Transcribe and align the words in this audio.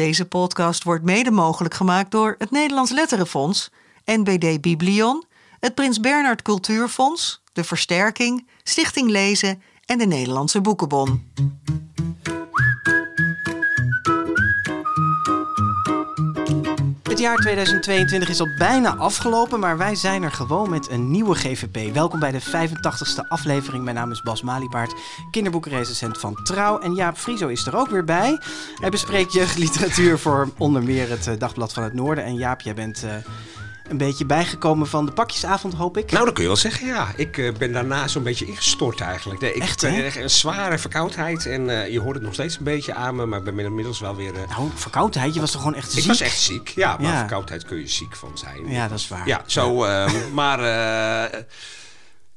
Deze 0.00 0.24
podcast 0.24 0.84
wordt 0.84 1.04
mede 1.04 1.30
mogelijk 1.30 1.74
gemaakt 1.74 2.10
door 2.10 2.34
het 2.38 2.50
Nederlands 2.50 2.90
Letterenfonds, 2.90 3.70
NBD 4.04 4.60
Biblion, 4.60 5.24
het 5.58 5.74
Prins 5.74 6.00
Bernhard 6.00 6.42
Cultuurfonds, 6.42 7.42
de 7.52 7.64
Versterking, 7.64 8.48
Stichting 8.62 9.10
Lezen 9.10 9.62
en 9.84 9.98
de 9.98 10.06
Nederlandse 10.06 10.60
Boekenbon. 10.60 11.32
Het 17.10 17.18
jaar 17.18 17.36
2022 17.36 18.28
is 18.28 18.40
al 18.40 18.54
bijna 18.58 18.96
afgelopen, 18.96 19.60
maar 19.60 19.78
wij 19.78 19.94
zijn 19.94 20.22
er 20.22 20.32
gewoon 20.32 20.70
met 20.70 20.90
een 20.90 21.10
nieuwe 21.10 21.34
GVP. 21.34 21.94
Welkom 21.94 22.20
bij 22.20 22.30
de 22.30 22.42
85ste 22.42 23.28
aflevering. 23.28 23.84
Mijn 23.84 23.96
naam 23.96 24.10
is 24.10 24.22
Bas 24.22 24.42
Maliepaard, 24.42 24.94
kinderboekenrecensent 25.30 26.18
van 26.18 26.34
Trouw. 26.42 26.78
En 26.78 26.94
Jaap 26.94 27.16
Frieso 27.16 27.48
is 27.48 27.66
er 27.66 27.76
ook 27.76 27.88
weer 27.88 28.04
bij. 28.04 28.40
Hij 28.74 28.90
bespreekt 28.90 29.32
jeugdliteratuur 29.32 30.18
voor 30.18 30.48
onder 30.58 30.82
meer 30.82 31.08
het 31.08 31.26
eh, 31.26 31.38
Dagblad 31.38 31.72
van 31.72 31.82
het 31.82 31.94
Noorden. 31.94 32.24
En 32.24 32.34
Jaap, 32.34 32.60
jij 32.60 32.74
bent 32.74 33.04
uh, 33.04 33.10
een 33.90 33.96
beetje 33.96 34.26
bijgekomen 34.26 34.86
van 34.86 35.06
de 35.06 35.12
pakjesavond, 35.12 35.74
hoop 35.74 35.96
ik. 35.98 36.10
Nou, 36.10 36.24
dat 36.24 36.34
kun 36.34 36.42
je 36.42 36.48
wel 36.48 36.58
zeggen, 36.58 36.86
ja. 36.86 37.12
Ik 37.16 37.36
uh, 37.36 37.52
ben 37.52 37.72
daarna 37.72 38.08
zo'n 38.08 38.22
beetje 38.22 38.46
ingestort 38.46 39.00
eigenlijk. 39.00 39.40
Nee, 39.40 39.54
ik 39.54 39.62
Echt, 39.62 39.80
ben 39.80 39.94
hè? 39.94 40.02
echt 40.02 40.16
een 40.16 40.30
zware 40.30 40.78
verkoudheid 40.78 41.46
en 41.46 41.68
uh, 41.68 41.88
je 41.88 42.00
hoort 42.00 42.14
het 42.14 42.24
nog 42.24 42.34
steeds 42.34 42.56
een 42.58 42.64
beetje 42.64 42.94
aan 42.94 43.16
me, 43.16 43.26
maar 43.26 43.38
ik 43.38 43.44
ben 43.44 43.58
inmiddels 43.58 44.00
wel 44.00 44.16
weer... 44.16 44.34
Uh... 44.34 44.56
Nou, 44.56 44.70
verkoudheid, 44.74 45.34
je 45.34 45.40
was 45.40 45.50
toch 45.50 45.60
gewoon 45.60 45.76
echt 45.76 45.90
ziek? 45.90 46.02
Ik 46.02 46.08
was 46.08 46.20
echt 46.20 46.40
ziek, 46.40 46.68
ja. 46.68 46.96
Maar 47.00 47.12
Ja. 47.12 47.18
verkoudheid 47.18 47.64
kun 47.64 47.78
je 47.78 47.88
ziek 47.88 48.16
van 48.16 48.38
zijn. 48.38 48.68
Ja, 48.68 48.88
dat 48.88 48.98
is 48.98 49.08
waar. 49.08 49.26
Ja, 49.26 49.42
zo, 49.46 49.84
ehm, 49.84 50.10
maar 50.32 50.58
eh, 51.32 51.40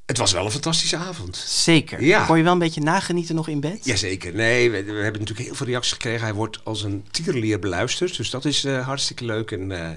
het 0.05 0.17
was 0.17 0.31
wel 0.31 0.45
een 0.45 0.51
fantastische 0.51 0.97
avond. 0.97 1.37
Zeker. 1.47 2.03
Ja. 2.03 2.25
Kon 2.25 2.37
je 2.37 2.43
wel 2.43 2.53
een 2.53 2.59
beetje 2.59 2.81
nagenieten 2.81 3.35
nog 3.35 3.47
in 3.47 3.59
bed? 3.59 3.85
Jazeker. 3.85 4.33
Nee, 4.33 4.71
we, 4.71 4.83
we 4.83 4.91
hebben 4.91 5.19
natuurlijk 5.21 5.47
heel 5.47 5.55
veel 5.55 5.65
reacties 5.67 5.91
gekregen. 5.93 6.21
Hij 6.21 6.33
wordt 6.33 6.59
als 6.63 6.83
een 6.83 7.05
tierenlier 7.11 7.59
beluisterd, 7.59 8.17
dus 8.17 8.29
dat 8.29 8.45
is 8.45 8.63
eh, 8.63 8.85
hartstikke 8.85 9.25
leuk. 9.25 9.51
En 9.51 9.71
eh, 9.71 9.89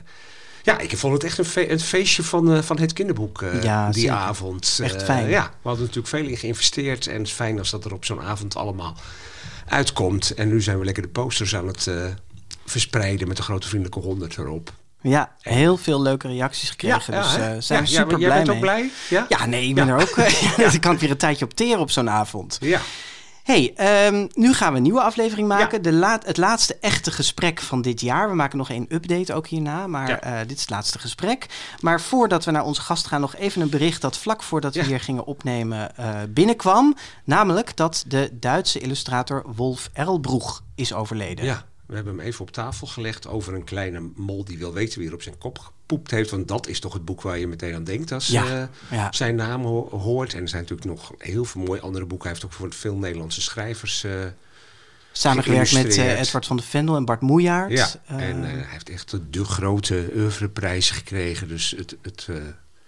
ja, 0.66 0.78
ik 0.78 0.96
vond 0.98 1.12
het 1.12 1.24
echt 1.24 1.38
een, 1.38 1.44
fe- 1.44 1.70
een 1.70 1.80
feestje 1.80 2.22
van, 2.22 2.52
eh, 2.54 2.62
van 2.62 2.78
het 2.78 2.92
kinderboek 2.92 3.42
eh, 3.42 3.62
Ja, 3.62 3.90
die 3.90 4.00
zeker. 4.00 4.16
avond. 4.16 4.78
Echt 4.82 4.94
Eh, 4.94 5.04
fijn. 5.04 5.28
ja, 5.28 5.42
we 5.42 5.68
hadden 5.68 5.80
natuurlijk 5.86 6.14
veel 6.14 6.26
in 6.26 6.36
geïnvesteerd 6.36 7.06
en 7.06 7.18
het 7.18 7.26
is 7.26 7.32
fijn 7.32 7.58
als 7.58 7.70
dat 7.70 7.84
er 7.84 7.92
op 7.94 8.04
zo'n 8.04 8.20
avond 8.22 8.56
allemaal 8.56 8.96
uitkomt. 9.68 10.30
En 10.34 10.48
nu 10.48 10.62
zijn 10.62 10.78
we 10.78 10.84
lekker 10.84 11.02
de 11.02 11.08
posters 11.08 11.56
aan 11.56 11.66
het 11.66 11.90
verspreiden 12.64 13.28
met 13.28 13.36
de 13.36 13.42
grote 13.42 13.68
vriendelijke 13.68 14.00
honderd 14.08 14.36
erop. 14.38 14.72
Ja, 15.00 15.32
heel 15.40 15.76
veel 15.76 16.02
leuke 16.02 16.28
reacties 16.28 16.70
gekregen. 16.70 17.12
dus 17.12 17.32
zijn 17.66 17.84
we 17.84 17.90
Ja, 17.90 17.96
super 18.00 18.18
jij 18.18 18.28
blij 18.28 18.36
bent 18.38 18.48
ook 18.50 18.60
blij? 18.60 18.90
Ja? 19.10 19.26
Ja, 19.28 19.46
nee, 19.46 19.68
ik 19.68 19.74
ben 19.74 19.88
er 19.88 20.00
ook. 20.00 20.16
ja. 20.56 20.72
Ik 20.72 20.80
kan 20.80 20.98
weer 20.98 21.10
een 21.10 21.16
tijdje 21.16 21.44
op 21.44 21.54
teren 21.54 21.78
op 21.80 21.90
zo'n 21.90 22.10
avond. 22.10 22.56
Ja. 22.60 22.80
Hey, 23.46 23.72
ehm, 23.76 24.26
nu 24.34 24.52
gaan 24.54 24.70
we 24.70 24.76
een 24.76 24.82
nieuwe 24.82 25.00
aflevering 25.00 25.48
maken. 25.48 25.76
Ja. 25.76 25.82
De 25.82 25.92
laat, 25.92 26.26
het 26.26 26.36
laatste 26.36 26.76
echte 26.80 27.10
gesprek 27.10 27.60
van 27.60 27.82
dit 27.82 28.00
jaar. 28.00 28.28
We 28.28 28.34
maken 28.34 28.58
nog 28.58 28.70
één 28.70 28.86
update 28.88 29.34
ook 29.34 29.46
hierna, 29.46 29.86
maar 29.86 30.08
Ja. 30.08 30.20
eh, 30.20 30.38
dit 30.38 30.56
is 30.56 30.60
het 30.60 30.70
laatste 30.70 30.98
gesprek. 30.98 31.46
Maar 31.80 32.00
voordat 32.00 32.44
we 32.44 32.50
naar 32.50 32.64
onze 32.64 32.80
gast 32.80 33.06
gaan, 33.06 33.20
nog 33.20 33.36
even 33.36 33.62
een 33.62 33.70
bericht 33.70 34.00
dat 34.00 34.18
vlak 34.18 34.42
voordat 34.42 34.74
we 34.74 34.82
hier 34.84 35.00
gingen 35.00 35.26
opnemen 35.26 35.96
eh, 35.96 36.20
binnenkwam. 36.28 36.96
Namelijk 37.24 37.76
dat 37.76 38.04
de 38.06 38.28
Duitse 38.32 38.78
illustrator 38.78 39.44
Wolf 39.56 39.90
Erlbroeg 39.92 40.62
is 40.74 40.92
overleden. 40.92 41.44
Ja, 41.44 41.64
we 41.86 41.94
hebben 41.94 42.16
hem 42.16 42.26
even 42.26 42.40
op 42.40 42.50
tafel 42.50 42.86
gelegd 42.86 43.26
over 43.26 43.54
een 43.54 43.64
kleine 43.64 44.10
mol 44.16 44.44
die 44.44 44.58
wil 44.58 44.72
weten 44.72 44.98
wie 44.98 45.08
er 45.08 45.14
op 45.14 45.22
zijn 45.22 45.38
kop 45.38 45.72
gepoept 45.86 46.10
heeft. 46.10 46.30
Want 46.30 46.48
dat 46.48 46.66
is 46.68 46.80
toch 46.80 46.92
het 46.92 47.04
boek 47.04 47.22
waar 47.22 47.38
je 47.38 47.46
meteen 47.46 47.74
aan 47.74 47.84
denkt 47.84 48.12
als 48.12 48.26
Ja, 48.26 48.44
eh, 48.44 48.62
ja. 48.98 49.12
zijn 49.12 49.34
naam 49.34 49.64
ho- 49.64 49.88
hoort. 49.90 50.34
En 50.34 50.42
er 50.42 50.48
zijn 50.48 50.62
natuurlijk 50.62 50.88
nog 50.88 51.12
heel 51.18 51.44
veel 51.44 51.62
mooie 51.62 51.80
andere 51.80 52.04
boeken. 52.06 52.28
Hij 52.28 52.36
heeft 52.38 52.52
ook 52.52 52.58
voor 52.58 52.72
veel 52.72 52.96
Nederlandse 52.96 53.40
schrijvers. 53.40 54.04
eh, 54.04 54.12
Samengewerkt 55.12 55.72
met 55.72 55.96
eh. 55.96 56.20
Edward 56.20 56.46
van 56.46 56.56
de 56.56 56.62
Vendel 56.62 56.96
en 56.96 57.04
Bart 57.04 57.20
Moejaert. 57.20 57.70
ja, 57.72 57.88
en 58.06 58.42
hij 58.42 58.64
heeft 58.68 58.88
echt 58.90 59.16
de 59.30 59.44
grote 59.44 60.10
oeuvreprijs 60.16 60.90
gekregen. 60.90 61.48
Dus 61.48 61.74
het, 61.76 61.96
het, 62.02 62.28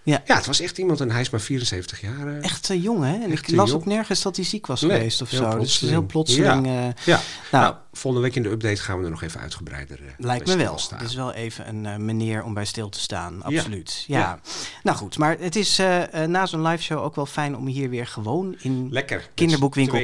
Ja. 0.03 0.21
ja, 0.25 0.35
het 0.35 0.45
was 0.45 0.59
echt 0.59 0.77
iemand 0.77 1.01
en 1.01 1.11
hij 1.11 1.21
is 1.21 1.29
maar 1.29 1.41
74 1.41 2.01
jaar. 2.01 2.27
eh. 2.27 2.43
Echt 2.43 2.69
eh, 2.69 2.83
jong, 2.83 3.03
hè? 3.03 3.23
En 3.23 3.31
ik 3.31 3.47
eh, 3.47 3.55
las 3.55 3.69
jong. 3.69 3.81
ook 3.81 3.87
nergens 3.87 4.21
dat 4.21 4.35
hij 4.35 4.45
ziek 4.45 4.67
was 4.67 4.81
Nee, 4.81 4.91
geweest 4.91 5.21
of 5.21 5.29
zo. 5.29 5.57
Dus 5.57 5.73
het 5.73 5.83
is 5.83 5.89
heel 5.89 6.05
plotseling. 6.05 6.67
Ja, 6.67 6.93
Nou, 7.05 7.21
nou, 7.51 7.75
volgende 7.91 8.27
week 8.27 8.35
in 8.35 8.43
de 8.43 8.49
update 8.49 8.81
gaan 8.81 8.97
we 8.99 9.03
er 9.03 9.09
nog 9.09 9.23
even 9.23 9.39
uitgebreider 9.41 9.99
lijkt 10.17 10.47
me 10.47 10.55
wel. 10.55 10.79
Het 10.89 11.01
is 11.01 11.15
wel 11.15 11.33
even 11.33 11.85
een 11.85 12.05
meneer 12.05 12.43
om 12.43 12.53
bij 12.53 12.65
stil 12.65 12.89
te 12.89 12.99
staan. 12.99 13.43
Absoluut. 13.43 14.03
Ja. 14.07 14.19
Ja. 14.19 14.39
Nou 14.83 14.97
goed, 14.97 15.17
maar 15.17 15.37
het 15.39 15.55
is 15.55 15.81
na 16.27 16.45
zo'n 16.45 16.61
live 16.67 16.83
show 16.83 17.03
ook 17.03 17.15
wel 17.15 17.25
fijn 17.25 17.57
om 17.57 17.67
hier 17.67 17.89
weer 17.89 18.07
gewoon 18.07 18.55
in 18.59 18.87
Lekker. 18.91 19.29
Kinderboekwinkel 19.33 19.97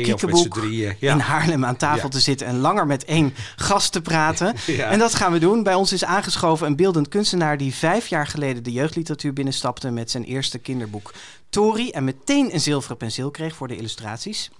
ja. 0.65 0.95
in 0.99 1.19
Haarlem 1.19 1.65
aan 1.65 1.75
tafel 1.77 2.09
te 2.09 2.19
zitten 2.19 2.47
en 2.47 2.57
langer 2.57 2.87
met 2.87 3.05
één 3.05 3.33
gast 3.55 3.91
te 3.91 4.01
praten. 4.01 4.53
En 4.95 4.99
dat 4.99 5.15
gaan 5.15 5.31
we 5.31 5.39
doen. 5.39 5.63
Bij 5.63 5.73
ons 5.73 5.93
is 5.93 6.03
aangeschoven 6.03 6.67
een 6.67 6.75
beeldend 6.75 7.07
kunstenaar 7.07 7.57
die 7.57 7.73
vijf 7.73 8.07
jaar 8.07 8.27
geleden 8.27 8.63
de 8.63 8.71
jeugdliteratuur 8.71 9.33
binnenstapte 9.33 9.84
met 9.93 10.11
zijn 10.11 10.23
eerste 10.23 10.57
kinderboek 10.59 11.13
Tori 11.49 11.89
en 11.89 12.03
meteen 12.03 12.53
een 12.53 12.59
zilveren 12.59 12.97
penseel 12.97 13.31
kreeg 13.31 13.55
voor 13.55 13.67
de 13.67 13.75
illustraties. 13.75 14.51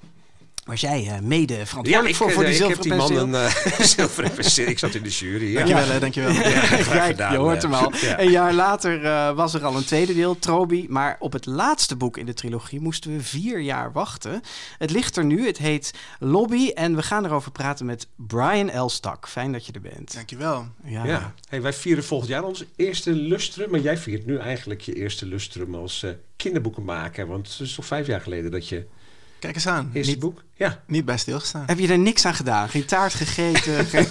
Was 0.66 0.81
jij 0.81 1.08
eh, 1.08 1.20
mede 1.20 1.66
verantwoordelijk 1.66 2.09
ik, 2.09 2.16
voor, 2.16 2.31
voor 2.31 2.44
eh, 2.44 2.50
die 2.50 2.64
ik 2.64 2.68
heb 2.68 2.81
zilveren 2.81 3.08
die 3.08 3.08
penseel? 3.08 3.28
man 3.28 3.36
een 3.36 3.52
eh, 3.74 3.80
zilveren 3.96 4.31
penseel. 4.31 4.68
Ik 4.68 4.80
zat 4.80 4.96
in 4.96 5.03
de 5.03 5.09
jury. 5.09 5.52
Ja. 5.52 5.53
Dankjewel, 5.53 5.88
hè, 5.88 6.00
dankjewel. 6.00 6.34
Kijk, 6.34 7.06
gedaan, 7.12 7.31
je 7.31 7.38
hoort 7.38 7.62
hem 7.62 7.74
al. 7.74 7.94
Ja. 8.02 8.20
Een 8.20 8.31
jaar 8.31 8.53
later 8.53 9.06
eh, 9.06 9.36
was 9.36 9.53
er 9.53 9.66
al 9.66 9.76
een 9.76 9.86
tweede 9.86 10.14
deel, 10.14 10.40
Trobi. 10.40 10.86
Maar 10.90 11.16
op 11.20 11.34
het 11.34 11.46
laatste 11.46 11.96
boek 11.96 12.18
in 12.18 12.26
de 12.26 12.34
trilogie 12.34 12.80
moesten 12.80 13.16
we 13.16 13.24
vier 13.24 13.59
jaar 13.59 13.92
wachten. 13.92 14.42
Het 14.78 14.92
ligt 14.92 15.18
er 15.18 15.26
nu, 15.26 15.46
het 15.46 15.58
heet 15.58 15.94
Lobby. 16.20 16.70
En 16.70 16.96
we 16.96 17.03
gaan 17.03 17.26
erover 17.26 17.52
praten 17.52 17.86
met 17.86 18.08
Brian 18.16 18.70
Elstak. 18.70 19.28
Fijn 19.28 19.52
dat 19.52 19.66
je 19.66 19.72
er 19.72 19.82
bent. 19.82 20.14
Dankjewel. 20.14 20.68
Ja. 20.84 21.06
Ja. 21.06 21.34
Hey, 21.50 21.62
wij 21.62 21.74
vieren 21.74 22.03
volgend 22.03 22.30
jaar 22.30 22.44
ons 22.44 22.64
eerste 22.76 23.12
lustrum. 23.12 23.70
Maar 23.72 23.80
jij 23.80 23.97
viert 23.97 24.26
nu 24.26 24.38
eigenlijk 24.38 24.82
je 24.82 24.94
eerste 24.94 25.26
lustrum 25.26 25.76
als 25.76 26.03
eh 26.03 26.12
kinderboekenmaker. 26.36 27.28
Want 27.28 27.47
het 27.50 27.59
is 27.59 27.76
toch 27.76 27.86
vijf 27.86 28.08
jaar 28.08 28.22
geleden 28.22 28.52
dat 28.52 28.70
je 28.70 28.86
Kijk 29.45 29.56
eens 29.57 29.67
aan. 29.67 29.89
eerste 29.94 30.11
Niet, 30.11 30.19
boek... 30.22 30.44
Ja. 30.56 30.79
niet 30.88 31.06
bij 31.06 31.17
stilgestaan. 31.17 31.63
Heb 31.66 31.79
je 31.79 31.88
er 31.88 31.97
niks 32.00 32.25
aan 32.25 32.33
gedaan? 32.33 32.69
Geen 32.69 32.85
taart 32.85 33.13
gegeten? 33.13 33.85
geen... 33.94 34.07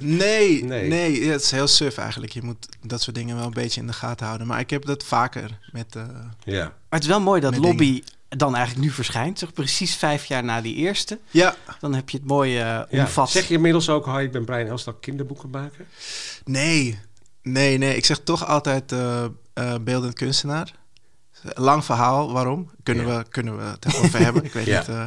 Nee, 0.00 0.64
Nee. 0.64 0.88
nee. 0.88 1.24
ja, 1.24 1.30
het 1.32 1.42
is 1.42 1.50
heel 1.50 1.66
suf 1.68 1.96
eigenlijk. 1.98 2.32
Je 2.32 2.42
moet 2.42 2.68
dat 2.82 3.02
soort 3.02 3.16
dingen 3.16 3.36
wel 3.36 3.44
een 3.44 3.50
beetje 3.50 3.80
in 3.80 3.86
de 3.86 3.92
gaten 3.92 4.26
houden. 4.26 4.46
Maar 4.46 4.60
ik 4.60 4.70
heb 4.70 4.84
dat 4.84 5.04
vaker 5.04 5.58
met... 5.72 5.96
eh, 5.96 6.02
ja. 6.44 6.62
Maar 6.64 6.72
het 6.88 7.02
is 7.02 7.08
wel 7.08 7.20
mooi 7.20 7.40
dat 7.40 7.56
Lobby 7.56 8.02
dan 8.28 8.54
eigenlijk 8.56 8.86
nu 8.86 8.92
verschijnt. 8.92 9.38
Toch 9.38 9.52
precies 9.52 9.94
vijf 9.94 10.24
jaar 10.24 10.44
na 10.44 10.60
die 10.60 10.74
eerste. 10.74 11.18
ja, 11.30 11.56
Dan 11.80 11.94
heb 11.94 12.10
je 12.10 12.16
het 12.16 12.26
mooie 12.26 12.58
eh, 12.60 12.80
Ja. 12.90 13.04
omvat. 13.04 13.30
Zeg 13.30 13.48
je 13.48 13.54
inmiddels 13.54 13.88
ook, 13.88 14.06
hi, 14.06 14.18
ik 14.22 14.32
ben 14.32 14.44
Brian 14.44 14.66
Elstak, 14.66 15.00
kinderboekenmaker? 15.00 15.84
nee. 16.44 16.98
Nee, 17.42 17.78
nee. 17.78 17.96
Ik 17.96 18.04
zeg 18.04 18.18
toch 18.18 18.46
altijd 18.46 18.92
eh, 18.92 19.24
eh, 19.52 19.74
beeldend 19.80 20.14
kunstenaar. 20.14 20.72
Lang 21.42 21.84
verhaal, 21.84 22.32
waarom? 22.32 22.70
Kunnen, 22.82 23.06
Ja. 23.06 23.18
we, 23.18 23.28
kunnen 23.28 23.56
we 23.56 23.62
het 23.62 23.96
over 23.96 24.18
hebben? 24.24 24.44
Ik 24.44 24.52
weet 24.52 24.66
Ja. 24.66 24.78
niet. 24.78 24.88
eh. 24.88 25.06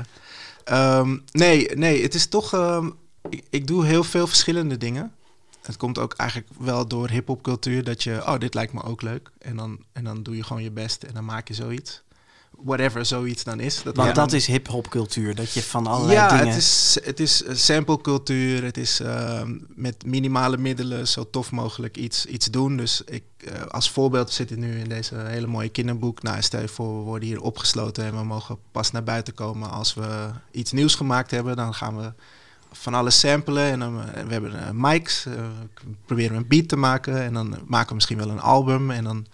Ehm, 0.63 1.17
nee, 1.31 1.75
nee. 1.75 2.01
Het 2.03 2.13
is 2.13 2.27
toch... 2.27 2.53
ehm, 2.53 2.89
ik, 3.29 3.43
ik 3.49 3.67
doe 3.67 3.85
heel 3.85 4.03
veel 4.03 4.27
verschillende 4.27 4.77
dingen. 4.77 5.13
Het 5.61 5.77
komt 5.77 5.97
ook 5.99 6.13
eigenlijk 6.13 6.49
wel 6.59 6.87
door 6.87 7.09
hip-hopcultuur 7.09 7.83
dat 7.83 8.03
je, 8.03 8.21
oh, 8.25 8.37
dit 8.39 8.53
lijkt 8.53 8.73
me 8.73 8.83
ook 8.83 9.01
leuk. 9.01 9.31
En 9.37 9.55
dan, 9.55 9.79
en 9.93 10.03
dan 10.03 10.23
doe 10.23 10.35
je 10.35 10.43
gewoon 10.43 10.63
je 10.63 10.71
best 10.71 11.03
en 11.03 11.13
dan 11.13 11.25
maak 11.25 11.47
je 11.47 11.53
zoiets. 11.53 12.01
Whatever 12.63 13.05
zoiets 13.05 13.43
dan 13.43 13.59
is. 13.59 13.83
Dat 13.83 13.95
Want 13.95 14.15
dat 14.15 14.33
is 14.33 14.47
hip-hop 14.47 14.89
cultuur. 14.89 15.35
Dat 15.35 15.53
je 15.53 15.63
van 15.63 15.87
allerlei 15.87 16.17
ja, 16.17 16.27
dingen. 16.27 16.47
het 16.47 16.57
is, 16.57 16.97
het 17.03 17.19
is 17.19 17.43
eh, 17.43 17.55
samplecultuur. 17.55 18.63
Het 18.63 18.77
is 18.77 18.99
ehm, 18.99 19.57
met 19.67 20.05
minimale 20.05 20.57
middelen 20.57 21.07
zo 21.07 21.29
tof 21.29 21.51
mogelijk 21.51 21.97
iets, 21.97 22.25
iets 22.25 22.45
doen. 22.45 22.77
Dus 22.77 23.01
ik, 23.05 23.23
eh, 23.37 23.61
als 23.65 23.89
voorbeeld 23.89 24.31
zit 24.31 24.51
ik 24.51 24.57
nu 24.57 24.79
in 24.79 24.89
deze 24.89 25.15
hele 25.15 25.47
mooie 25.47 25.69
kinderboek. 25.69 26.23
Nou, 26.23 26.41
stel 26.41 26.61
je 26.61 26.67
voor, 26.67 26.97
we 26.97 27.03
worden 27.03 27.27
hier 27.27 27.41
opgesloten 27.41 28.05
en 28.05 28.17
we 28.17 28.23
mogen 28.23 28.57
pas 28.71 28.91
naar 28.91 29.03
buiten 29.03 29.33
komen 29.33 29.71
als 29.71 29.93
we 29.93 30.29
iets 30.51 30.71
nieuws 30.71 30.95
gemaakt 30.95 31.31
hebben. 31.31 31.55
Dan 31.55 31.73
gaan 31.73 31.97
we 31.97 32.13
van 32.71 32.93
alles 32.93 33.19
samplen 33.19 33.71
en 33.71 33.79
dan, 33.79 34.01
eh, 34.01 34.23
we 34.23 34.31
hebben 34.31 34.65
eh, 34.65 34.71
mics. 34.73 35.27
proberen 36.05 36.31
we 36.31 36.37
een 36.37 36.47
beat 36.47 36.67
te 36.67 36.75
maken 36.75 37.21
en 37.21 37.33
dan 37.33 37.57
maken 37.65 37.89
we 37.89 37.95
misschien 37.95 38.17
wel 38.17 38.29
een 38.29 38.39
album. 38.39 38.91
En 38.91 39.03
dan 39.03 39.25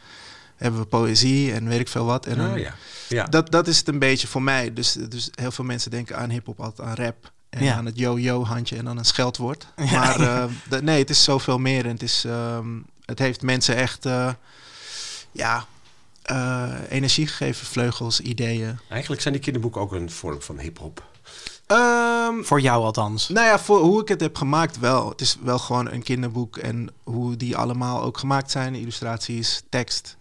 hebben 0.58 0.80
we 0.82 0.86
poëzie 0.88 1.54
en 1.54 1.68
weet 1.68 1.80
ik 1.80 1.88
veel 1.88 2.06
wat. 2.06 2.26
En 2.26 2.38
dan, 2.38 2.52
Ah, 2.52 2.58
ja. 2.60 2.74
ja. 3.10 3.24
dat, 3.26 3.52
dat 3.52 3.68
is 3.68 3.78
het 3.78 3.88
een 3.88 4.00
beetje 4.00 4.28
voor 4.28 4.42
mij. 4.42 4.74
Dus, 4.74 4.92
dus 4.94 5.30
heel 5.36 5.52
veel 5.52 5.66
mensen 5.66 5.92
denken 5.92 6.18
aan 6.18 6.30
hip-hop 6.30 6.60
altijd 6.60 6.88
aan 6.88 6.96
rap. 6.96 7.32
En 7.50 7.64
Ja. 7.64 7.76
aan 7.76 7.86
het 7.86 7.98
yo-yo-handje 8.00 8.78
en 8.78 8.86
dan 8.86 8.98
een 8.98 9.06
scheldwoord. 9.06 9.68
Maar 9.92 10.20
eh, 10.20 10.80
nee, 10.82 11.00
het 11.00 11.10
is 11.10 11.24
zoveel 11.24 11.58
meer. 11.58 11.86
En 11.86 11.92
het, 11.92 12.04
is, 12.04 12.24
ehm, 12.26 12.68
het 13.06 13.20
heeft 13.20 13.42
mensen 13.42 13.76
echt 13.76 14.06
eh, 14.06 14.30
ja, 15.32 15.66
eh, 16.22 16.74
energie 16.90 17.28
gegeven, 17.28 17.68
vleugels, 17.68 18.20
ideeën. 18.22 18.80
Eigenlijk 18.90 19.22
zijn 19.22 19.34
die 19.34 19.44
kinderboeken 19.44 19.82
ook 19.82 19.92
een 19.92 20.12
vorm 20.12 20.42
van 20.42 20.60
hip-hop. 20.60 21.04
Ehm, 21.68 22.42
Voor 22.44 22.62
jou 22.62 22.84
althans. 22.84 23.28
nou 23.30 23.46
ja, 23.48 23.60
voor 23.60 23.80
hoe 23.80 24.02
ik 24.02 24.08
het 24.08 24.22
heb 24.22 24.36
gemaakt 24.36 24.80
wel. 24.80 25.10
Het 25.10 25.22
is 25.22 25.38
wel 25.42 25.60
gewoon 25.60 25.92
een 25.92 26.04
kinderboek 26.04 26.58
en 26.58 26.90
hoe 27.04 27.36
die 27.38 27.58
allemaal 27.58 28.02
ook 28.04 28.18
gemaakt 28.18 28.52
zijn. 28.52 28.76
Illustraties, 28.76 29.62
tekst, 29.70 30.17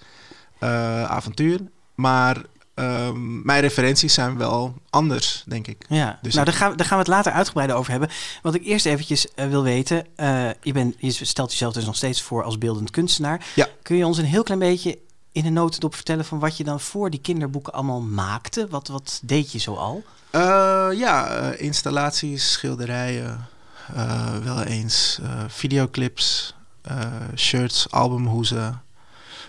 avontuur. 0.58 1.60
Maar 1.94 2.42
ehm, 2.74 3.42
mijn 3.44 3.60
referenties 3.60 4.14
zijn 4.14 4.36
wel 4.38 4.74
anders, 4.90 5.42
denk 5.46 5.66
ik. 5.66 5.84
Ja, 5.88 6.18
Dus 6.22 6.34
nou 6.34 6.46
daar 6.46 6.54
gaan, 6.54 6.70
we, 6.70 6.76
daar 6.76 6.86
gaan 6.86 6.98
we 6.98 7.04
het 7.04 7.12
later 7.12 7.32
uitgebreider 7.32 7.76
over 7.76 7.90
hebben. 7.90 8.10
Wat 8.42 8.54
ik 8.54 8.64
eerst 8.64 8.86
eventjes 8.86 9.34
eh, 9.34 9.48
wil 9.48 9.62
weten, 9.62 10.06
eh, 10.16 10.48
je, 10.60 10.72
bent, 10.72 10.94
je 10.98 11.10
stelt 11.10 11.50
jezelf 11.50 11.72
dus 11.72 11.84
nog 11.84 11.96
steeds 11.96 12.22
voor 12.22 12.44
als 12.44 12.58
beeldend 12.58 12.90
kunstenaar. 12.90 13.46
Ja. 13.54 13.68
Kun 13.82 13.96
je 13.96 14.06
ons 14.06 14.18
een 14.18 14.24
heel 14.24 14.42
klein 14.42 14.60
beetje 14.60 14.98
in 15.32 15.46
een 15.46 15.52
notendop 15.52 15.94
vertellen 15.94 16.24
van 16.24 16.38
wat 16.38 16.56
je 16.56 16.64
dan 16.64 16.80
voor 16.80 17.10
die 17.10 17.20
kinderboeken 17.20 17.72
allemaal 17.72 18.00
maakte? 18.00 18.66
Wat, 18.70 18.88
wat 18.88 19.20
deed 19.22 19.52
je 19.52 19.58
zo 19.58 19.74
al? 19.74 20.04
Eh, 20.30 20.88
ja, 20.92 21.26
eh, 21.28 21.60
installaties, 21.60 22.52
schilderijen, 22.52 23.48
eh, 23.94 24.36
wel 24.36 24.62
eens 24.62 25.18
eh, 25.22 25.44
videoclips, 25.48 26.54
eh, 26.82 27.06
shirts, 27.36 27.90
albumhoezen 27.90 28.82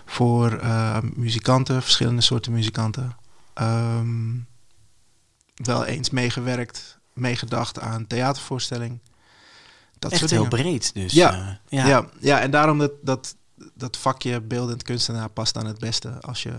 voor 0.08 0.52
eh, 0.52 0.98
muzikanten, 1.14 1.82
verschillende 1.82 2.20
soorten 2.20 2.52
muzikanten. 2.52 3.16
Ehm, 3.54 4.34
wel 5.54 5.84
eens 5.84 6.10
meegewerkt, 6.10 6.98
meegedacht 7.12 7.80
aan 7.80 8.06
theatervoorstelling. 8.06 9.00
Dat 9.98 10.10
Echt 10.10 10.20
soort 10.20 10.30
heel 10.32 10.48
dingen. 10.48 10.62
breed 10.62 10.94
dus. 10.94 11.12
Ja. 11.12 11.32
eh, 11.68 11.78
ja. 11.78 11.86
Ja. 11.86 12.08
Ja, 12.20 12.40
en 12.40 12.50
daarom 12.50 12.78
dat, 12.78 12.92
dat, 13.02 13.36
dat 13.74 13.96
vakje 13.96 14.40
beeldend 14.40 14.82
kunstenaar 14.82 15.28
past 15.28 15.54
dan 15.54 15.66
het 15.66 15.78
beste 15.78 16.20
als 16.20 16.42
je 16.42 16.54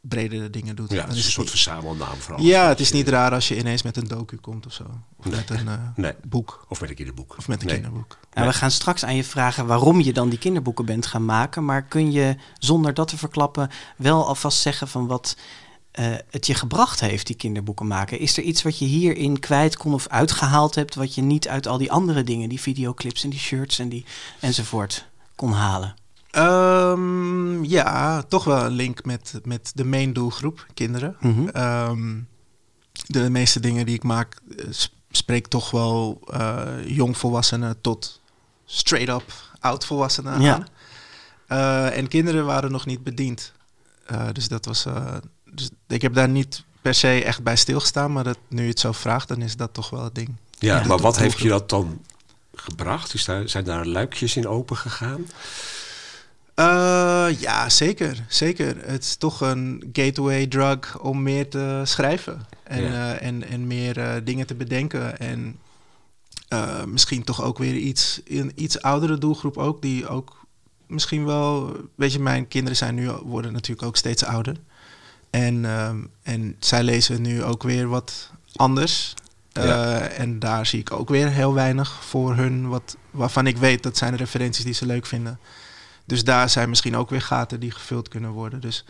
bredere 0.00 0.50
dingen 0.50 0.76
doet. 0.76 0.90
Ja, 0.90 0.96
Dan 0.96 1.04
het 1.08 1.12
is 1.16 1.18
een 1.18 1.24
het 1.24 1.32
soort 1.34 1.50
verzamelnaam 1.50 2.16
vooral. 2.18 2.44
ja, 2.44 2.68
het 2.68 2.80
is 2.80 2.92
niet 2.92 3.08
raar 3.08 3.32
als 3.32 3.48
je 3.48 3.58
ineens 3.58 3.82
met 3.82 3.96
een 3.96 4.08
docu 4.08 4.36
komt 4.36 4.66
of 4.66 4.72
zo. 4.72 4.82
Of 5.16 5.24
Nee. 5.24 5.34
met 5.36 5.50
een 5.50 5.68
eh, 5.68 5.78
Nee, 5.96 6.12
boek. 6.28 6.64
of 6.68 6.80
met 6.80 6.88
een 6.90 6.96
kinderboek. 6.96 7.34
Of 7.38 7.48
met 7.48 7.60
een 7.60 7.66
Nee. 7.66 7.74
kinderboek. 7.80 8.18
Nou, 8.34 8.46
we 8.46 8.52
gaan 8.52 8.70
straks 8.70 9.04
aan 9.04 9.16
je 9.16 9.24
vragen 9.24 9.66
waarom 9.66 10.00
je 10.00 10.12
dan 10.12 10.28
die 10.28 10.38
kinderboeken 10.38 10.84
bent 10.84 11.06
gaan 11.06 11.24
maken. 11.24 11.64
Maar 11.64 11.82
kun 11.82 12.12
je 12.12 12.36
zonder 12.58 12.94
dat 12.94 13.08
te 13.08 13.16
verklappen 13.18 13.70
wel 13.96 14.26
alvast 14.26 14.58
zeggen 14.60 14.88
van 14.88 15.06
wat 15.06 15.36
eh, 15.90 16.06
het 16.30 16.46
je 16.46 16.54
gebracht 16.54 17.00
heeft, 17.00 17.26
die 17.26 17.36
kinderboeken 17.36 17.86
maken? 17.86 18.18
Is 18.18 18.36
er 18.36 18.42
iets 18.42 18.62
wat 18.62 18.78
je 18.78 18.84
hierin 18.84 19.38
kwijt 19.40 19.76
kon 19.76 19.94
of 19.94 20.08
uitgehaald 20.08 20.74
hebt, 20.74 20.94
wat 20.94 21.14
je 21.14 21.22
niet 21.22 21.48
uit 21.48 21.66
al 21.66 21.78
die 21.78 21.92
andere 21.92 22.22
dingen, 22.24 22.48
die 22.48 22.60
videoclips 22.60 23.24
en 23.24 23.30
die 23.30 23.38
shirts 23.38 23.78
en 23.78 23.88
die 23.88 24.04
enzovoort, 24.40 25.06
kon 25.36 25.52
halen? 25.52 25.94
Ehm, 26.30 27.64
ja, 27.64 28.22
toch 28.22 28.44
wel 28.44 28.64
een 28.64 28.70
link 28.72 29.04
met, 29.04 29.40
met 29.44 29.72
de 29.74 29.84
main 29.84 30.12
doelgroep, 30.12 30.66
kinderen. 30.74 31.16
Mhm. 31.20 31.48
Ehm, 31.48 32.18
de 33.06 33.30
meeste 33.30 33.60
dingen 33.60 33.86
die 33.86 33.94
ik 33.94 34.02
maak 34.02 34.36
eh, 34.58 34.64
sp- 34.70 34.92
spreek 35.10 35.46
toch 35.46 35.70
wel 35.70 36.20
eh, 36.32 36.62
jongvolwassenen 36.86 37.80
tot 37.80 38.20
straight-up 38.64 39.32
oud-volwassenen 39.60 40.40
Ja. 40.40 40.54
aan. 40.54 40.66
Eh, 41.46 41.96
en 41.98 42.08
kinderen 42.08 42.44
waren 42.44 42.70
nog 42.72 42.86
niet 42.86 43.04
bediend. 43.04 43.52
Dus 44.32 44.48
dat 44.48 44.64
was. 44.64 44.86
dus 45.52 45.70
ik 45.88 46.02
heb 46.02 46.14
daar 46.14 46.28
niet 46.28 46.64
per 46.82 46.94
se 46.94 47.24
echt 47.24 47.42
bij 47.42 47.56
stilgestaan, 47.56 48.12
maar 48.12 48.24
dat, 48.24 48.38
nu 48.48 48.62
je 48.62 48.68
het 48.68 48.80
zo 48.80 48.92
vraagt, 48.92 49.28
dan 49.28 49.42
is 49.42 49.56
dat 49.56 49.74
toch 49.74 49.90
wel 49.90 50.04
het 50.04 50.14
ding. 50.14 50.36
Ja, 50.58 50.84
maar 50.86 50.98
wat 50.98 51.18
heeft 51.18 51.38
je 51.38 51.48
dat 51.48 51.68
dan 51.68 52.00
gebracht? 52.54 53.14
Is 53.14 53.24
daar, 53.24 53.48
zijn 53.48 53.64
daar 53.64 53.86
luikjes 53.86 54.36
in 54.36 54.48
open 54.48 54.76
gegaan? 54.76 55.26
Eh, 56.60 57.40
ja, 57.40 57.68
zeker. 57.68 58.24
Zeker. 58.28 58.76
Het 58.86 59.02
is 59.04 59.16
toch 59.16 59.40
een 59.40 59.88
gateway 59.92 60.46
drug 60.46 60.98
om 60.98 61.22
meer 61.22 61.48
te 61.48 61.80
schrijven. 61.84 62.46
En, 62.62 62.82
Ja. 62.82 63.14
eh, 63.14 63.26
en, 63.26 63.48
en 63.48 63.66
meer 63.66 63.98
eh, 63.98 64.14
dingen 64.24 64.46
te 64.46 64.54
bedenken. 64.54 65.18
En 65.18 65.58
misschien 66.86 67.24
toch 67.24 67.42
ook 67.42 67.58
weer 67.58 67.74
iets, 67.74 68.20
een 68.26 68.52
iets 68.54 68.82
oudere 68.82 69.18
doelgroep 69.18 69.56
ook. 69.56 69.82
Die 69.82 70.08
ook 70.08 70.46
misschien 70.86 71.24
wel... 71.24 71.76
Weet 71.94 72.12
je, 72.12 72.18
mijn 72.20 72.48
kinderen 72.48 72.76
zijn 72.76 72.94
nu, 72.94 73.10
worden 73.10 73.52
natuurlijk 73.52 73.86
ook 73.86 73.96
steeds 73.96 74.24
ouder. 74.24 74.56
En, 75.30 75.64
ehm, 75.64 75.98
en 76.22 76.56
zij 76.58 76.82
lezen 76.82 77.22
nu 77.22 77.42
ook 77.44 77.62
weer 77.62 77.88
wat 77.88 78.30
anders. 78.56 79.14
Ja. 79.52 79.98
En 79.98 80.38
daar 80.38 80.66
zie 80.66 80.80
ik 80.80 80.92
ook 80.92 81.08
weer 81.08 81.28
heel 81.28 81.54
weinig 81.54 82.04
voor 82.04 82.34
hun. 82.34 82.68
Wat, 82.68 82.96
waarvan 83.10 83.46
ik 83.46 83.56
weet 83.56 83.82
dat 83.82 83.96
zijn 83.96 84.12
de 84.12 84.18
referenties 84.18 84.64
die 84.64 84.74
ze 84.74 84.86
leuk 84.86 85.06
vinden. 85.06 85.38
Dus 86.10 86.24
daar 86.24 86.48
zijn 86.48 86.68
misschien 86.68 86.96
ook 86.96 87.10
weer 87.10 87.22
gaten 87.22 87.60
die 87.60 87.70
gevuld 87.70 88.08
kunnen 88.08 88.30
worden. 88.30 88.60
Dus 88.60 88.84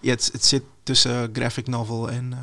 ja, 0.00 0.10
het, 0.10 0.28
het 0.32 0.44
zit 0.44 0.62
tussen 0.82 1.30
graphic 1.32 1.66
novel 1.66 2.10
en 2.10 2.32
eh 2.32 2.38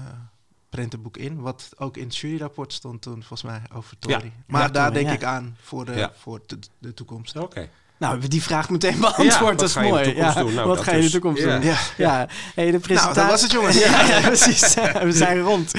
prentenboek 0.70 1.18
in. 1.18 1.42
Wat 1.42 1.70
ook 1.78 1.98
in 1.98 2.04
het 2.04 2.18
juryrapport 2.18 2.74
stond 2.74 3.02
toen, 3.02 3.24
volgens 3.24 3.44
mij, 3.44 3.62
over 3.74 4.00
Tori. 4.00 4.26
Ja. 4.26 4.32
Maar 4.48 4.72
daar 4.72 4.94
denk 4.94 5.08
ja. 5.08 5.14
ik 5.14 5.24
aan 5.24 5.58
voor 5.62 5.86
de, 5.86 5.94
Ja. 5.94 6.12
voor 6.16 6.42
de, 6.46 6.60
de 6.78 6.94
toekomst. 6.94 7.36
Oké. 7.36 7.70
Nou, 8.00 8.12
hebben 8.12 8.30
we 8.30 8.36
die 8.36 8.44
vraag 8.44 8.70
meteen 8.70 9.00
beantwoord. 9.00 9.60
dat 9.60 9.70
is 9.70 9.76
mooi. 9.76 10.16
Ja? 10.16 10.34
Nou, 10.34 10.68
wat 10.68 10.80
ga 10.80 10.92
je 10.92 10.98
in 10.98 11.04
de 11.04 11.12
toekomst 11.12 11.44
doen? 11.44 11.62
Ja. 11.62 11.78
Ja, 11.98 12.28
hey, 12.56 12.72
de 12.72 12.80
presentatie. 12.80 13.00
Nou, 13.00 13.14
dat 13.14 13.30
was 13.30 13.42
het, 13.42 13.52
jongens. 13.52 13.78
ja, 13.84 14.22
precies. 14.22 14.74
We 15.10 15.12
zijn 15.12 15.42
rond. 15.42 15.72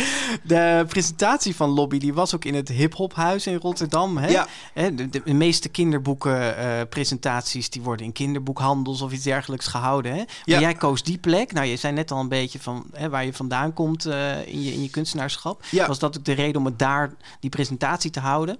De 0.42 0.84
presentatie 0.88 1.56
van 1.56 1.68
Lobby 1.68 1.98
die 1.98 2.14
was 2.14 2.34
ook 2.34 2.44
in 2.44 2.54
het 2.54 2.68
Hip 2.68 2.94
Hop 2.94 3.14
Huis 3.14 3.46
in 3.46 3.56
Rotterdam. 3.56 4.18
Hè? 4.18 4.28
Ja. 4.28 4.46
Hè, 4.74 4.94
De, 4.94 5.08
de, 5.08 5.22
de 5.24 5.32
meeste 5.32 5.68
kinderboeken 5.68 6.56
eh, 6.56 7.02
die 7.70 7.82
worden 7.82 8.06
in 8.06 8.12
kinderboekhandels 8.12 9.00
of 9.00 9.12
iets 9.12 9.24
dergelijks 9.24 9.66
gehouden. 9.66 10.12
Hè? 10.12 10.22
Maar 10.44 10.60
jij 10.60 10.74
koos 10.74 11.02
die 11.02 11.18
plek. 11.18 11.52
Nou, 11.52 11.66
je 11.66 11.76
zei 11.76 11.92
net 11.92 12.10
al 12.10 12.20
een 12.20 12.28
beetje 12.28 12.58
van 12.58 12.86
hè, 12.92 13.08
waar 13.08 13.24
je 13.24 13.32
vandaan 13.32 13.72
komt 13.72 14.06
eh, 14.06 14.46
in, 14.46 14.62
je, 14.62 14.72
in 14.72 14.82
je 14.82 14.90
kunstenaarschap. 14.90 15.64
Ja. 15.70 15.86
Was 15.86 15.98
dat 15.98 16.18
ook 16.18 16.24
de 16.24 16.32
reden 16.32 16.56
om 16.56 16.64
het 16.64 16.78
daar 16.78 17.12
die 17.40 17.50
presentatie 17.50 18.10
te 18.10 18.20
houden? 18.20 18.58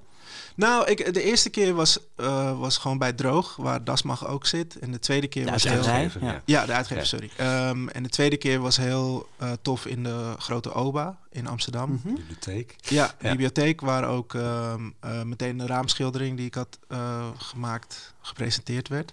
Nou, 0.55 0.87
ik, 0.87 1.15
de 1.15 1.23
eerste 1.23 1.51
keer 1.51 1.75
was, 1.75 1.99
eh, 2.17 2.59
was 2.59 2.79
gewoon 2.79 2.99
bij 2.99 3.13
Droog, 3.13 3.57
waar 3.57 3.85
Dasmag 3.85 4.27
ook 4.27 4.47
zit. 4.47 4.79
En 4.79 4.93
de 4.93 4.99
tweede 4.99 5.27
keer 5.29 5.45
De 5.45 5.51
was 5.51 5.63
heel... 5.65 5.83
Ja. 6.21 6.43
ja. 6.45 6.67
De 6.67 6.73
uitgever, 6.73 7.07
sorry. 7.07 7.31
Ehm, 7.37 7.89
en 7.89 8.03
de 8.03 8.09
tweede 8.09 8.37
keer 8.37 8.61
was 8.61 8.77
heel 8.77 9.29
eh, 9.37 9.53
tof 9.63 9.87
in 9.87 10.03
de 10.03 10.35
grote 10.39 10.73
OBA 10.75 11.19
in 11.31 11.47
Amsterdam. 11.47 12.01
Mhm. 12.05 12.15
Bibliotheek. 12.15 12.77
Ja, 12.81 13.15
Ja. 13.21 13.31
bibliotheek 13.31 13.81
waar 13.81 14.09
ook 14.09 14.35
ehm, 14.35 14.91
eh, 15.01 15.23
meteen 15.23 15.57
de 15.59 15.67
raamschildering 15.67 16.37
die 16.37 16.47
ik 16.47 16.55
had 16.55 16.79
eh, 16.89 17.29
gemaakt 17.37 18.15
gepresenteerd 18.21 18.89
werd. 18.89 19.13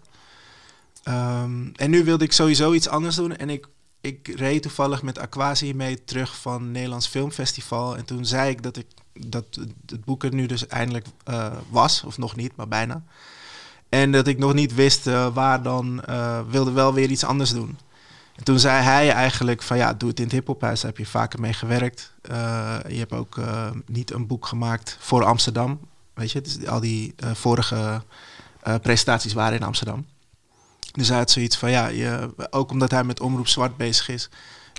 Ehm, 1.03 1.67
en 1.75 1.89
nu 1.89 2.03
wilde 2.03 2.23
ik 2.23 2.31
sowieso 2.31 2.73
iets 2.73 2.87
anders 2.87 3.15
doen. 3.15 3.35
En 3.37 3.49
ik, 3.49 3.67
ik 4.01 4.27
reed 4.35 4.61
toevallig 4.61 5.01
met 5.01 5.19
Aquasi 5.19 5.73
mee 5.73 6.03
terug 6.03 6.37
van 6.37 6.61
het 6.61 6.71
Nederlands 6.71 7.07
Filmfestival. 7.07 7.97
En 7.97 8.05
toen 8.05 8.25
zei 8.25 8.49
ik 8.49 8.63
dat, 8.63 8.77
ik, 8.77 8.85
dat 9.25 9.45
het 9.85 10.05
boek 10.05 10.23
er 10.23 10.33
nu 10.33 10.45
dus 10.45 10.67
eindelijk 10.67 11.05
eh, 11.23 11.51
was. 11.69 12.03
Of 12.03 12.17
nog 12.17 12.35
niet, 12.35 12.55
maar 12.55 12.67
bijna. 12.67 13.03
En 13.89 14.11
dat 14.11 14.27
ik 14.27 14.37
nog 14.37 14.53
niet 14.53 14.73
wist 14.75 15.07
eh, 15.07 15.27
waar 15.33 15.61
dan. 15.61 16.03
eh, 16.03 16.39
wilde 16.49 16.71
wel 16.71 16.93
weer 16.93 17.09
iets 17.09 17.23
anders 17.23 17.49
doen. 17.49 17.77
En 18.35 18.43
toen 18.43 18.59
zei 18.59 18.83
hij 18.83 19.11
eigenlijk 19.11 19.61
van 19.61 19.77
ja, 19.77 19.93
doe 19.93 20.09
het 20.09 20.17
in 20.19 20.25
het 20.25 20.33
hiphophuis. 20.33 20.81
Daar 20.81 20.89
heb 20.89 20.99
je 20.99 21.05
vaker 21.05 21.39
mee 21.39 21.53
gewerkt. 21.53 22.13
Je 22.87 22.97
hebt 22.97 23.13
ook 23.13 23.39
niet 23.85 24.11
een 24.11 24.27
boek 24.27 24.45
gemaakt 24.45 24.97
voor 24.99 25.23
Amsterdam. 25.23 25.79
Weet 26.13 26.31
je, 26.31 26.41
al 26.67 26.79
die 26.79 27.15
vorige 27.33 28.01
presentaties 28.81 29.33
waren 29.33 29.57
in 29.57 29.65
Amsterdam. 29.65 30.05
Dus 30.91 31.07
hij 31.07 31.17
had 31.17 31.31
zoiets 31.31 31.57
van 31.57 31.71
ja, 31.71 31.87
je, 31.87 32.33
ook 32.49 32.71
omdat 32.71 32.91
hij 32.91 33.03
met 33.03 33.19
Omroep 33.19 33.47
Zwart 33.47 33.77
bezig 33.77 34.09
is, 34.09 34.29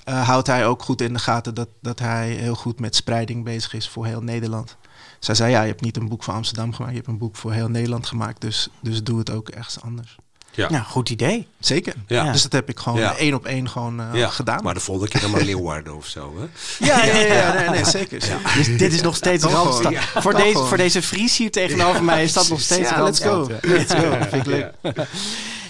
eh, 0.04 0.28
houdt 0.28 0.46
hij 0.46 0.66
ook 0.66 0.82
goed 0.82 1.00
in 1.00 1.12
de 1.12 1.18
gaten 1.18 1.54
dat, 1.54 1.68
dat 1.80 1.98
hij 1.98 2.28
heel 2.28 2.54
goed 2.54 2.80
met 2.80 2.96
spreiding 2.96 3.44
bezig 3.44 3.74
is 3.74 3.88
voor 3.88 4.06
heel 4.06 4.20
Nederland. 4.22 4.76
Hij 5.20 5.34
zei 5.34 5.50
ja, 5.50 5.60
je 5.62 5.68
hebt 5.68 5.80
niet 5.80 5.96
een 5.96 6.08
boek 6.08 6.22
voor 6.24 6.34
Amsterdam 6.34 6.72
gemaakt, 6.72 6.90
je 6.92 6.98
hebt 6.98 7.08
een 7.10 7.18
boek 7.18 7.36
voor 7.36 7.52
heel 7.52 7.68
Nederland 7.68 8.06
gemaakt. 8.06 8.40
Dus, 8.40 8.68
dus 8.82 9.02
doe 9.02 9.18
het 9.18 9.30
ook 9.30 9.48
ergens 9.48 9.80
anders. 9.80 10.16
Ja. 10.50 10.66
Ja, 10.70 10.80
goed 10.82 11.10
idee. 11.10 11.46
Zeker. 11.58 11.94
Ja. 12.06 12.32
Dus 12.32 12.42
dat 12.42 12.52
heb 12.52 12.68
ik 12.68 12.78
gewoon 12.78 12.98
Ja. 12.98 13.16
één 13.16 13.34
op 13.34 13.44
één 13.46 13.68
gewoon 13.68 14.00
eh, 14.00 14.06
Ja, 14.12 14.28
gedaan. 14.28 14.62
Maar 14.62 14.74
de 14.74 14.80
volgende 14.80 15.10
keer 15.10 15.20
dan 15.20 15.30
maar 15.30 15.40
Leeuwarden 15.42 15.96
of 15.96 16.06
zo. 16.06 16.34
Hè? 16.38 16.46
ja, 16.86 17.04
ja, 17.04 17.16
ja, 17.16 17.34
ja, 17.34 17.52
nee, 17.52 17.68
nee, 17.68 17.84
zeker. 17.84 18.18
Dus 18.56 18.66
dit 18.78 18.92
is 18.92 19.00
nog 19.00 19.16
steeds 19.16 19.44
Randstad. 19.44 19.76
gewoon. 19.76 19.92
Ja, 19.92 20.00
voor, 20.22 20.34
deze, 20.34 20.58
voor 20.58 20.76
deze 20.76 21.02
Fries 21.02 21.36
hier 21.36 21.50
tegenover 21.50 22.04
mij 22.04 22.24
is 22.24 22.32
dat 22.32 22.48
nog 22.48 22.60
steeds 22.60 22.90
Ja, 22.90 23.02
let's 23.02 23.20
go. 23.20 23.50
Let's 23.60 23.94
go. 23.94 24.10
Vind 24.30 24.34
ik 24.34 24.46
leuk. 24.46 24.72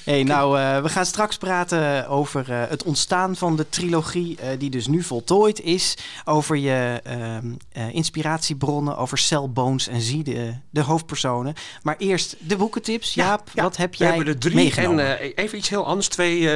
Hey, 0.09 0.23
nou, 0.23 0.59
eh, 0.59 0.83
we 0.83 0.89
gaan 0.89 1.07
straks 1.07 1.37
praten 1.37 2.09
over 2.09 2.51
eh, 2.53 2.63
het 2.69 2.83
ontstaan 2.83 3.37
van 3.37 3.57
de 3.57 3.69
trilogie, 3.69 4.37
eh, 4.41 4.49
die 4.59 4.71
dus 4.71 4.87
nu 4.87 5.03
voltooid 5.03 5.61
is. 5.61 5.97
Over 6.25 6.57
je 6.57 7.01
ehm, 7.05 7.47
eh, 7.73 7.95
inspiratiebronnen, 7.95 8.97
over 8.97 9.19
Cell, 9.19 9.49
Bones 9.49 9.89
en 9.89 10.01
Zie, 10.01 10.25
de, 10.25 10.55
de 10.71 10.81
hoofdpersonen. 10.83 11.55
Maar 11.83 11.97
eerst 11.99 12.37
de 12.39 12.57
boekentips. 12.57 13.15
Jaap, 13.15 13.51
Ja, 13.55 13.63
wat 13.63 13.77
heb 13.77 13.91
We 13.91 13.97
jij 13.99 14.07
hebben 14.09 14.27
er 14.27 14.39
drie 14.39 14.55
meegenomen? 14.55 15.21
en 15.21 15.33
even 15.35 15.59
iets 15.59 15.69
heel 15.69 15.87
anders. 15.87 16.09
Twee 16.09 16.49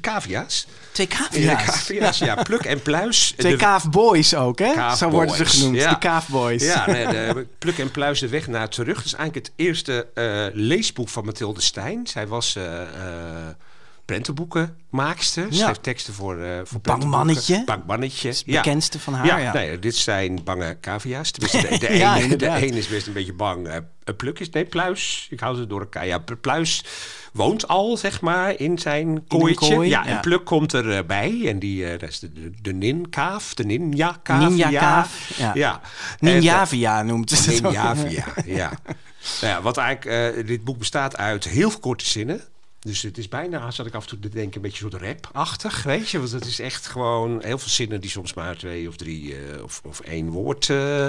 cavia's. 0.00 0.66
Twee 0.92 1.08
Ja, 1.30 1.56
cavia's, 1.64 2.18
ja. 2.18 2.34
Pluk 2.34 2.64
en 2.64 2.82
pluis. 2.82 3.32
Twee 3.36 3.56
kaafboys 3.56 4.34
ook, 4.34 4.58
hè? 4.58 4.96
Zo 4.96 5.10
worden 5.10 5.36
ze 5.36 5.44
genoemd, 5.44 5.76
ja. 5.76 5.90
de 5.90 5.98
kaafboys. 5.98 6.62
Ja, 6.62 6.86
nee, 6.86 7.06
de 7.14 7.46
Pluk 7.58 7.78
en 7.78 7.90
Pluis 7.90 8.20
de 8.20 8.28
weg 8.28 8.46
naar 8.46 8.68
terug. 8.68 8.96
Dat 8.96 9.04
is 9.04 9.14
eigenlijk 9.14 9.46
het 9.46 9.56
eerste 9.56 10.06
eh, 10.14 10.46
leesboek 10.52 11.08
van 11.08 11.24
Mathilde 11.24 11.60
Stijn. 11.60 12.06
Zij 12.06 12.26
was 12.26 12.56
eh, 12.56 12.82
eh, 12.82 12.88
prentenboekenmaakster. 14.10 15.46
Ja. 15.50 15.56
Schreef 15.56 15.76
teksten 15.76 16.14
voor, 16.14 16.34
eh 16.38 16.40
voor 16.40 16.48
Bang 16.52 16.82
prentenboeken. 16.82 17.10
Mannetje. 17.26 17.62
Bang 17.64 17.82
Mannetje. 17.86 18.28
Het 18.28 18.42
Ja. 18.46 18.60
bekendste 18.60 18.98
van 19.00 19.14
haar. 19.14 19.26
Ja, 19.26 19.36
Ja, 19.38 19.52
Nee, 19.52 19.78
dit 19.78 19.96
zijn 19.96 20.40
bange 20.44 20.76
cavia's. 20.80 21.30
Tenminste, 21.30 21.68
de, 21.68 21.78
de, 21.78 21.88
ene, 22.22 22.36
de 22.36 22.46
een 22.46 22.74
is 22.74 22.88
best 22.88 23.06
een 23.06 23.12
beetje 23.12 23.32
bang. 23.32 23.68
Een 24.04 24.16
pluk 24.16 24.38
is, 24.38 24.50
nee, 24.50 24.64
Pluis. 24.64 25.26
Ik 25.30 25.40
hou 25.40 25.56
ze 25.56 25.66
door 25.66 25.80
elkaar. 25.80 26.06
Ja, 26.06 26.18
Pl- 26.18 26.34
Pluis 26.40 26.84
woont 27.32 27.68
al, 27.68 27.96
zeg 27.96 28.20
maar, 28.20 28.58
in 28.60 28.78
zijn 28.78 29.26
kooitje. 29.28 29.74
kooi, 29.74 29.88
ja, 29.88 30.06
en 30.06 30.20
Pluk 30.20 30.44
komt 30.44 30.74
erbij. 30.74 31.04
bij 31.06 31.48
en 31.48 31.58
die, 31.58 31.84
eh, 31.86 31.98
dat 31.98 32.08
is 32.08 32.18
de, 32.18 32.32
de, 32.32 32.50
de 32.62 32.72
ninkaaf, 32.72 33.54
de. 33.54 33.64
Ninja-kaaf, 33.64 35.36
ja. 35.36 35.50
ja. 35.54 35.80
Ninjavia 36.18 37.02
noemt 37.02 37.30
het. 37.30 37.54
ook. 37.56 37.62
Ninjavia, 37.72 38.24
ja. 38.46 38.70
Nou 39.40 39.52
ja, 39.54 39.62
wat 39.62 39.76
eigenlijk, 39.76 40.46
dit 40.46 40.64
boek 40.64 40.78
bestaat 40.78 41.16
uit 41.16 41.44
heel 41.44 41.70
veel 41.70 41.80
korte 41.80 42.06
zinnen. 42.06 42.40
Dus 42.80 43.02
het 43.02 43.18
is 43.18 43.28
bijna, 43.28 43.70
zat 43.70 43.86
ik 43.86 43.94
af 43.94 44.02
en 44.02 44.08
toe 44.08 44.18
te 44.18 44.28
denken, 44.28 44.56
een 44.56 44.62
beetje 44.62 44.88
soort 44.90 45.02
rap-achtig, 45.02 45.82
weet 45.82 46.08
je. 46.08 46.18
Want 46.18 46.30
het 46.30 46.44
is 46.44 46.58
echt 46.58 46.86
gewoon 46.86 47.42
heel 47.42 47.58
veel 47.58 47.68
zinnen 47.68 48.00
die 48.00 48.10
soms 48.10 48.34
maar 48.34 48.56
twee 48.56 48.88
of 48.88 48.96
drie 48.96 49.36
eh, 49.36 49.62
of, 49.62 49.80
of 49.84 50.00
één 50.00 50.28
woord 50.28 50.70
eh, 50.70 51.06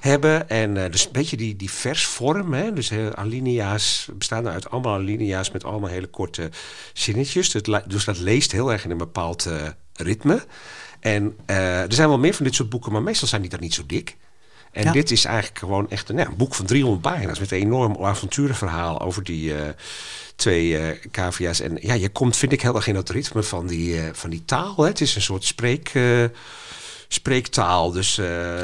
hebben. 0.00 0.48
En 0.48 0.84
eh, 0.84 0.90
dus 0.90 1.04
een 1.06 1.12
beetje 1.12 1.36
die, 1.36 1.56
die 1.56 1.70
versvorm, 1.70 2.52
hè. 2.52 2.72
Dus 2.72 2.92
alinea's, 3.14 4.08
bestaan 4.14 4.48
uit 4.48 4.70
allemaal 4.70 4.94
alinea's 4.94 5.50
met 5.50 5.64
allemaal 5.64 5.90
hele 5.90 6.06
korte 6.06 6.50
zinnetjes. 6.92 7.50
Dus, 7.50 7.82
dus 7.86 8.04
dat 8.04 8.18
leest 8.18 8.52
heel 8.52 8.72
erg 8.72 8.84
in 8.84 8.90
een 8.90 8.98
bepaald 8.98 9.48
ritme. 9.92 10.44
En 11.00 11.36
er 11.46 11.92
zijn 11.92 12.08
wel 12.08 12.18
meer 12.18 12.34
van 12.34 12.44
dit 12.44 12.54
soort 12.54 12.68
boeken, 12.68 12.92
maar 12.92 13.02
meestal 13.02 13.28
zijn 13.28 13.40
die 13.40 13.50
dan 13.50 13.60
niet 13.60 13.74
zo 13.74 13.82
dik. 13.86 14.16
En 14.72 14.84
Ja. 14.84 14.92
dit 14.92 15.10
is 15.10 15.24
eigenlijk 15.24 15.58
gewoon 15.58 15.90
echt 15.90 16.08
een, 16.08 16.16
ja, 16.16 16.26
een 16.26 16.36
boek 16.36 16.54
van 16.54 16.66
300 16.66 17.02
pagina's 17.02 17.38
met 17.38 17.50
een 17.50 17.58
enorm 17.58 18.04
avonturenverhaal 18.04 19.00
over 19.00 19.24
die 19.24 19.54
eh, 19.54 19.68
twee 20.36 20.98
cavia's. 21.10 21.60
En 21.60 21.78
ja, 21.80 21.94
je 21.94 22.08
komt, 22.08 22.36
vind 22.36 22.52
ik, 22.52 22.62
heel 22.62 22.74
erg 22.74 22.86
in 22.86 22.94
dat 22.94 23.08
ritme 23.10 23.42
van 23.42 23.66
die, 23.66 24.00
eh, 24.00 24.08
van 24.12 24.30
die 24.30 24.44
taal. 24.44 24.74
Hè. 24.76 24.86
Het 24.86 25.00
is 25.00 25.14
een 25.14 25.22
soort 25.22 25.44
spreek, 25.44 25.92
spreektaal. 27.08 27.90
Dus, 27.92 28.16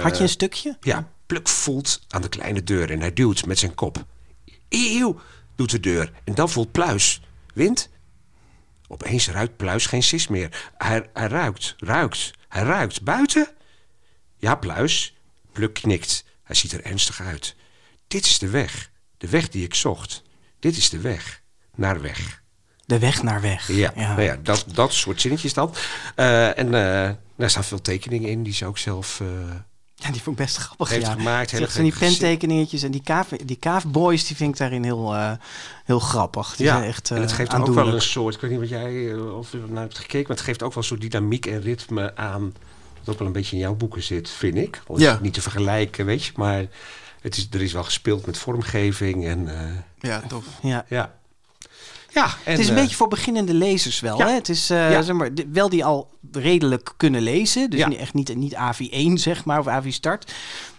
Had 0.02 0.16
je 0.16 0.23
een 0.23 0.28
stukje? 0.28 0.76
ja, 0.80 1.08
Pluk 1.26 1.49
voelt 1.49 2.00
aan 2.08 2.23
de 2.23 2.28
kleine 2.28 2.62
deur 2.64 2.90
en 2.90 3.00
hij 3.00 3.12
duwt 3.12 3.46
met 3.46 3.58
zijn 3.58 3.75
kop. 3.75 4.04
Eeuw, 4.68 5.20
doet 5.56 5.70
de 5.70 5.80
deur. 5.80 6.12
En 6.25 6.34
dan 6.34 6.50
voelt 6.50 6.73
Pluis. 6.73 7.20
Wind? 7.54 7.88
Opeens 8.88 9.28
ruikt 9.30 9.56
Pluis 9.56 9.87
geen 9.87 10.02
sis 10.02 10.28
meer. 10.28 10.70
Hij, 10.78 11.11
hij 11.12 11.26
ruikt, 11.26 11.75
ruikt, 11.78 12.30
hij 12.49 12.62
ruikt. 12.62 13.02
Buiten? 13.02 13.49
Ja, 14.38 14.54
Pluis. 14.54 15.14
Pluk 15.54 15.75
knikt. 15.75 16.25
Hij 16.42 16.56
ziet 16.56 16.73
er 16.73 16.84
ernstig 16.84 17.20
uit. 17.20 17.54
Dit 18.08 18.25
is 18.25 18.38
de 18.38 18.49
weg. 18.49 18.90
De 19.18 19.28
weg 19.28 19.49
die 19.49 19.64
ik 19.64 19.75
zocht. 19.75 20.23
Dit 20.58 20.76
is 20.76 20.90
de 20.90 20.99
weg. 21.00 21.42
Naar 21.75 22.00
weg. 22.00 22.42
De 22.87 22.99
weg 22.99 23.23
naar 23.23 23.40
weg. 23.40 23.73
Ja, 23.73 23.92
Nou 23.96 24.23
ja 24.23 24.37
dat, 24.42 24.64
dat 24.73 24.92
soort 24.92 25.20
zinnetjes 25.20 25.54
dan. 25.54 25.75
Eh, 26.14 26.58
en 26.58 26.75
eh 26.75 27.11
daar 27.37 27.50
staan 27.50 27.64
veel 27.64 27.80
tekeningen 27.80 28.28
in 28.30 28.42
die 28.42 28.52
ze 28.52 28.66
ook 28.66 28.78
zelf... 28.78 29.20
eh, 29.20 29.26
Ja, 29.94 30.11
die 30.11 30.23
vond 30.23 30.38
ik 30.38 30.44
best 30.44 30.56
grappig. 30.56 30.88
Heeft 30.88 31.06
ja. 31.06 31.12
gemaakt, 31.12 31.50
Zeg, 31.50 31.73
van 31.73 31.82
die 31.82 31.99
pentekeningetjes 31.99 32.82
en 32.82 32.90
die 32.90 33.02
kaaf, 33.02 33.28
die 33.28 33.56
kaafboys, 33.56 34.26
die 34.26 34.37
vind 34.37 34.50
ik 34.50 34.56
daarin 34.58 34.84
heel, 34.84 35.14
heel 35.84 35.99
grappig. 35.99 36.56
Die 36.56 36.66
ja, 36.66 36.76
zijn 36.76 36.88
echt 36.88 37.11
en 37.11 37.20
het 37.20 37.32
geeft 37.32 37.54
ook 37.54 37.75
wel 37.75 37.94
een 37.94 38.02
soort, 38.02 38.34
ik 38.34 38.40
weet 38.40 38.50
niet 38.50 38.61
wat 38.61 38.68
jij 38.68 39.14
of 39.14 39.52
je 39.52 39.62
naar 39.68 39.82
hebt 39.82 39.99
gekeken, 39.99 40.26
maar 40.28 40.37
het 40.37 40.46
geeft 40.46 40.62
ook 40.62 40.75
wel 40.75 40.82
een 40.82 40.88
soort 40.88 41.00
dynamiek 41.00 41.46
en 41.46 41.61
ritme 41.61 42.16
aan. 42.16 42.54
Dat 43.04 43.12
ook 43.14 43.18
wel 43.18 43.26
een 43.26 43.32
beetje 43.32 43.56
in 43.56 43.62
jouw 43.62 43.75
boeken 43.75 44.02
zit, 44.02 44.30
vind 44.30 44.56
ik. 44.56 44.82
Al 44.87 44.96
is 44.96 45.02
Ja. 45.02 45.11
het 45.12 45.20
niet 45.20 45.34
te 45.34 45.42
vergelijken, 45.42 46.06
weet 46.06 46.25
je, 46.25 46.32
maar 46.37 46.64
het 47.20 47.37
is, 47.37 47.49
er 47.50 47.62
is 47.62 47.73
wel 47.73 47.84
gespeeld 47.84 48.26
met 48.26 48.38
vormgeving 48.38 49.26
en 49.26 49.49
eh, 49.58 49.70
Ja, 50.11 50.23
tof. 50.28 50.44
Ja. 50.62 50.84
ja. 50.88 51.14
Ja, 52.12 52.25
en, 52.25 52.50
het 52.50 52.58
is 52.61 52.68
een 52.68 52.75
eh, 52.76 52.80
beetje 52.80 52.96
voor 52.96 53.08
beginnende 53.08 53.54
lezers 53.54 54.00
wel. 54.00 54.18
ja. 54.18 54.26
Hè? 54.26 54.32
Het 54.32 54.49
is 54.49 54.70
eh, 54.70 54.90
Ja. 54.90 55.02
zeg 55.02 55.16
maar, 55.16 55.34
de- 55.34 55.49
wel 55.52 55.68
die 55.68 55.84
al 55.84 56.11
redelijk 56.32 56.92
kunnen 56.96 57.23
lezen. 57.23 57.70
Dus 57.70 57.78
Ja. 57.78 57.88
niet- 57.88 57.99
echt 57.99 58.14
niet, 58.14 58.34
niet 58.37 58.54
AV1 58.54 59.12
zeg 59.14 59.44
maar, 59.44 59.58
of 59.58 59.66
AV 59.66 59.92
Start. 59.92 60.32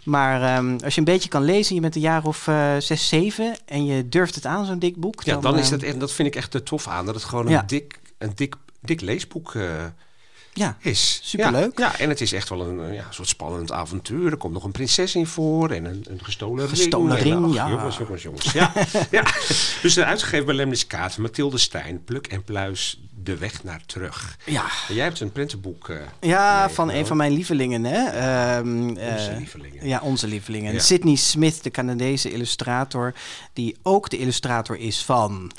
Maar 0.04 0.42
ehm, 0.56 0.78
als 0.84 0.94
je 0.94 1.00
een 1.00 1.06
beetje 1.06 1.30
kan 1.30 1.44
lezen, 1.44 1.76
je 1.76 1.82
bent 1.82 1.96
een 1.96 2.02
jaar 2.02 2.24
of 2.26 2.48
eh, 2.48 2.76
zes, 2.80 3.08
zeven... 3.08 3.56
en 3.66 3.86
je 3.86 4.10
durft 4.10 4.36
het 4.36 4.46
aan, 4.46 4.66
zo'n 4.66 4.80
dik 4.80 4.96
boek... 4.96 5.24
Ja, 5.24 5.38
dan 5.38 5.58
is 5.58 5.66
eh, 5.66 5.72
dat 5.72 5.82
echt, 5.82 6.00
dat 6.00 6.12
vind 6.12 6.28
ik 6.28 6.36
echt 6.36 6.52
te 6.52 6.64
tof 6.64 6.88
aan. 6.88 7.06
Dat 7.06 7.16
het 7.16 7.24
gewoon 7.24 7.48
Ja. 7.50 7.60
een 7.60 7.68
dik, 7.68 8.00
een 8.18 8.32
dik, 8.36 8.56
dik 8.82 9.02
leesboek 9.02 9.56
eh, 9.56 9.64
Ja, 10.58 10.78
is. 10.80 11.20
Superleuk. 11.24 11.78
Ja, 11.80 11.86
ja, 11.86 12.00
en 12.00 12.10
het 12.10 12.22
is 12.22 12.34
echt 12.34 12.50
wel 12.50 12.62
een 12.62 12.88
eh, 12.90 12.94
ja, 12.96 13.06
soort 13.10 13.28
spannend 13.28 13.72
avontuur. 13.72 14.32
Er 14.32 14.38
komt 14.38 14.54
nog 14.54 14.64
een 14.64 14.72
prinses 14.72 15.16
in 15.16 15.28
voor 15.28 15.70
en 15.72 15.86
een, 15.86 16.06
een 16.10 16.20
gestolen, 16.24 16.70
Gestolen 16.70 17.18
ring. 17.18 17.54
Ja. 17.54 17.70
Jongens, 17.70 17.98
jongens, 17.98 18.24
jongens. 18.24 18.52
Ja, 18.52 18.74
ja. 19.12 19.24
Dus 19.82 19.98
uh, 19.98 20.06
uitgegeven 20.08 20.46
bij 20.46 20.56
Lemnis 20.56 20.88
Kaat, 20.88 21.18
Mathilde 21.18 21.58
Stijn, 21.58 22.04
Pluk 22.04 22.28
en 22.28 22.44
Pluis, 22.44 23.00
De 23.24 23.38
Weg 23.38 23.64
naar 23.64 23.82
Terug. 23.86 24.38
ja. 24.46 24.66
En 24.90 24.96
jij 24.96 25.04
hebt 25.04 25.20
een 25.20 25.32
prentenboek. 25.32 25.90
eh, 25.90 25.98
Ja, 26.20 26.70
van 26.70 26.92
een 26.92 27.06
van 27.06 27.18
mijn 27.18 27.32
lievelingen, 27.32 27.84
hè? 27.84 28.04
Ehm, 28.06 28.88
Onze 28.90 29.02
eh, 29.32 29.38
lievelingen. 29.38 29.88
Ja, 29.88 30.00
onze 30.02 30.28
lievelingen. 30.28 30.74
Ja. 30.74 30.80
Sydney 30.80 31.16
Smith, 31.16 31.64
de 31.64 31.72
Canadese 31.72 32.32
illustrator, 32.32 33.14
die 33.54 33.76
ook 33.84 34.10
de 34.10 34.18
illustrator 34.18 34.78
is 34.78 35.04
van 35.04 35.52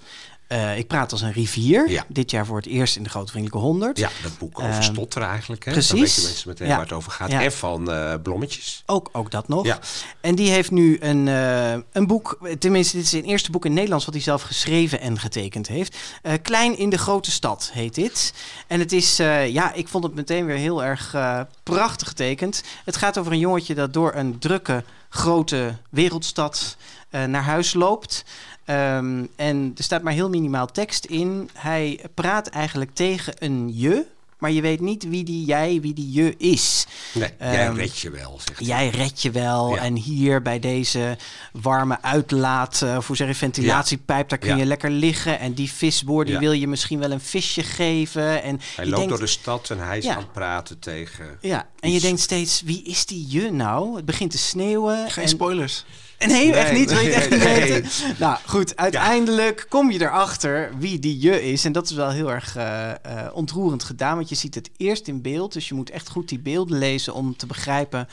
eh, 0.47 0.79
Ik 0.79 0.87
praat 0.87 1.13
als 1.13 1.21
een 1.23 1.33
rivier. 1.33 1.91
Ja. 1.91 2.05
Dit 2.09 2.31
jaar 2.31 2.47
voor 2.47 2.57
het 2.57 2.67
eerst 2.67 2.97
in 2.97 3.03
de 3.03 3.09
Grote 3.09 3.31
Vriendelijke 3.31 3.67
100. 3.67 3.99
Ja, 3.99 4.11
dat 4.23 4.39
boek 4.39 4.59
over 4.61 4.71
Ehm, 4.71 4.83
stotteren 4.83 5.29
eigenlijk. 5.29 5.65
Hè? 5.65 5.73
precies. 5.73 5.91
Dan 5.91 6.01
weten 6.01 6.23
mensen 6.23 6.49
meteen 6.49 6.67
Ja. 6.69 6.75
waar 6.75 6.85
het 6.85 6.93
over 6.93 7.13
gaat. 7.13 7.31
Ja. 7.31 7.43
En 7.43 7.53
van 7.53 7.91
eh, 7.93 8.15
Blommetjes. 8.23 8.83
Ook, 8.87 9.09
ook 9.13 9.31
dat 9.31 9.49
nog. 9.49 9.65
Ja. 9.67 9.79
En 10.21 10.35
die 10.35 10.51
heeft 10.51 10.71
nu 10.71 10.97
een, 11.01 11.29
eh, 11.29 11.73
een 11.93 12.07
boek, 12.07 12.39
tenminste 12.59 12.97
dit 12.97 13.05
is 13.05 13.11
zijn 13.11 13.25
eerste 13.25 13.51
boek 13.51 13.63
in 13.63 13.69
het 13.71 13.75
Nederlands 13.77 14.05
wat 14.05 14.15
hij 14.15 14.23
zelf 14.25 14.43
geschreven 14.43 15.01
en 15.01 15.19
getekend 15.19 15.69
heeft. 15.69 15.97
Klein 16.43 16.79
in 16.79 16.91
de 16.91 16.99
grote 16.99 17.31
stad 17.31 17.71
heet 17.73 17.95
dit. 17.95 18.33
En 18.67 18.81
het 18.81 18.93
is, 18.93 19.17
ja, 19.17 19.73
ik 19.73 19.89
vond 19.89 20.05
het 20.05 20.15
meteen 20.15 20.47
weer 20.47 20.57
heel 20.57 20.85
erg 20.85 21.15
prachtig 21.63 22.09
getekend. 22.09 22.63
Het 22.85 22.97
gaat 22.97 23.19
over 23.19 23.33
een 23.33 23.39
jongetje 23.39 23.75
dat 23.75 23.93
door 23.93 24.15
een 24.15 24.39
drukke, 24.39 24.85
grote 25.09 25.77
wereldstad 25.91 26.77
naar 27.11 27.43
huis 27.43 27.75
loopt. 27.75 28.25
Ehm, 28.67 29.25
en 29.37 29.73
er 29.77 29.85
staat 29.85 30.03
maar 30.03 30.13
heel 30.13 30.29
minimaal 30.29 30.67
tekst 30.67 31.05
in. 31.05 31.51
Hij 31.53 32.01
praat 32.15 32.47
eigenlijk 32.47 32.91
tegen 32.95 33.35
een 33.39 33.71
je, 33.75 34.05
maar 34.39 34.51
je 34.51 34.61
weet 34.61 34.81
niet 34.81 35.09
wie 35.09 35.25
die 35.25 35.45
jij, 35.45 35.79
wie 35.81 35.95
die 35.95 36.13
je 36.13 36.35
is. 36.39 36.87
Nee, 37.15 37.31
jij 37.39 37.67
Ehm, 37.67 37.75
redt 37.77 37.99
je 37.99 38.11
wel, 38.11 38.41
zegt 38.45 38.59
hij. 38.59 38.67
Jij 38.69 38.89
red 38.89 39.23
je 39.23 39.31
wel. 39.31 39.75
Ja. 39.75 39.81
En 39.83 39.97
hier 39.97 40.43
bij 40.43 40.59
deze 40.59 41.17
warme 41.53 41.99
uitlaat, 42.03 42.83
eh, 42.83 42.95
of 42.97 43.07
hoe 43.07 43.17
zeg 43.17 43.29
je, 43.29 43.35
ventilatiepijp, 43.35 44.29
daar 44.29 44.39
kun 44.39 44.49
Ja. 44.51 44.57
je 44.57 44.65
lekker 44.67 44.91
liggen. 44.91 45.39
En 45.39 45.53
die 45.55 45.71
visboer, 45.73 46.25
die 46.25 46.35
Ja. 46.35 46.41
wil 46.41 46.53
je 46.53 46.67
misschien 46.69 46.99
wel 46.99 47.11
een 47.11 47.21
visje 47.21 47.63
geven. 47.63 48.43
En 48.43 48.61
Hij 48.75 48.85
je 48.85 48.91
loopt 48.91 48.97
denkt, 48.97 49.09
door 49.09 49.19
de 49.19 49.27
stad 49.27 49.71
en 49.71 49.79
hij 49.79 49.99
is 49.99 50.05
Ja. 50.05 50.13
aan 50.15 50.19
het 50.19 50.33
praten 50.33 50.79
tegen... 50.79 51.39
Ja, 51.41 51.67
en 51.81 51.93
je 51.93 52.01
denkt 52.01 52.21
steeds, 52.21 52.63
wie 52.63 52.83
is 52.83 53.07
die 53.07 53.27
je 53.29 53.51
nou? 53.53 53.97
Het 53.97 54.05
begint 54.05 54.31
te 54.31 54.39
sneeuwen. 54.39 55.11
Geen 55.11 55.25
en, 55.25 55.31
spoilers. 55.31 55.85
Nee, 56.19 56.53
echt 56.55 56.73
niet. 56.73 56.91
Wil 56.93 57.01
je 57.01 57.07
het 57.07 57.15
echt 57.17 57.31
niet 57.31 57.45
nee. 57.45 57.73
weten? 57.73 57.91
Nou 58.19 58.39
goed, 58.47 58.77
uiteindelijk 58.77 59.67
kom 59.69 59.91
je 59.91 60.01
erachter 60.01 60.71
wie 60.79 60.99
die 60.99 61.21
je 61.21 61.51
is. 61.51 61.65
En 61.65 61.73
dat 61.73 61.85
is 61.91 61.97
wel 61.97 62.11
heel 62.11 62.33
erg 62.33 62.57
eh, 62.57 62.91
eh, 62.91 62.97
ontroerend 63.33 63.85
gedaan. 63.85 64.17
Want 64.17 64.29
je 64.29 64.35
ziet 64.35 64.55
het 64.55 64.71
eerst 64.77 65.09
in 65.09 65.23
beeld. 65.23 65.53
Dus 65.53 65.69
je 65.69 65.75
moet 65.75 65.91
echt 65.91 66.09
goed 66.09 66.29
die 66.29 66.39
beelden 66.39 66.79
lezen 66.79 67.15
om 67.15 67.37
te 67.37 67.47
begrijpen... 67.47 68.09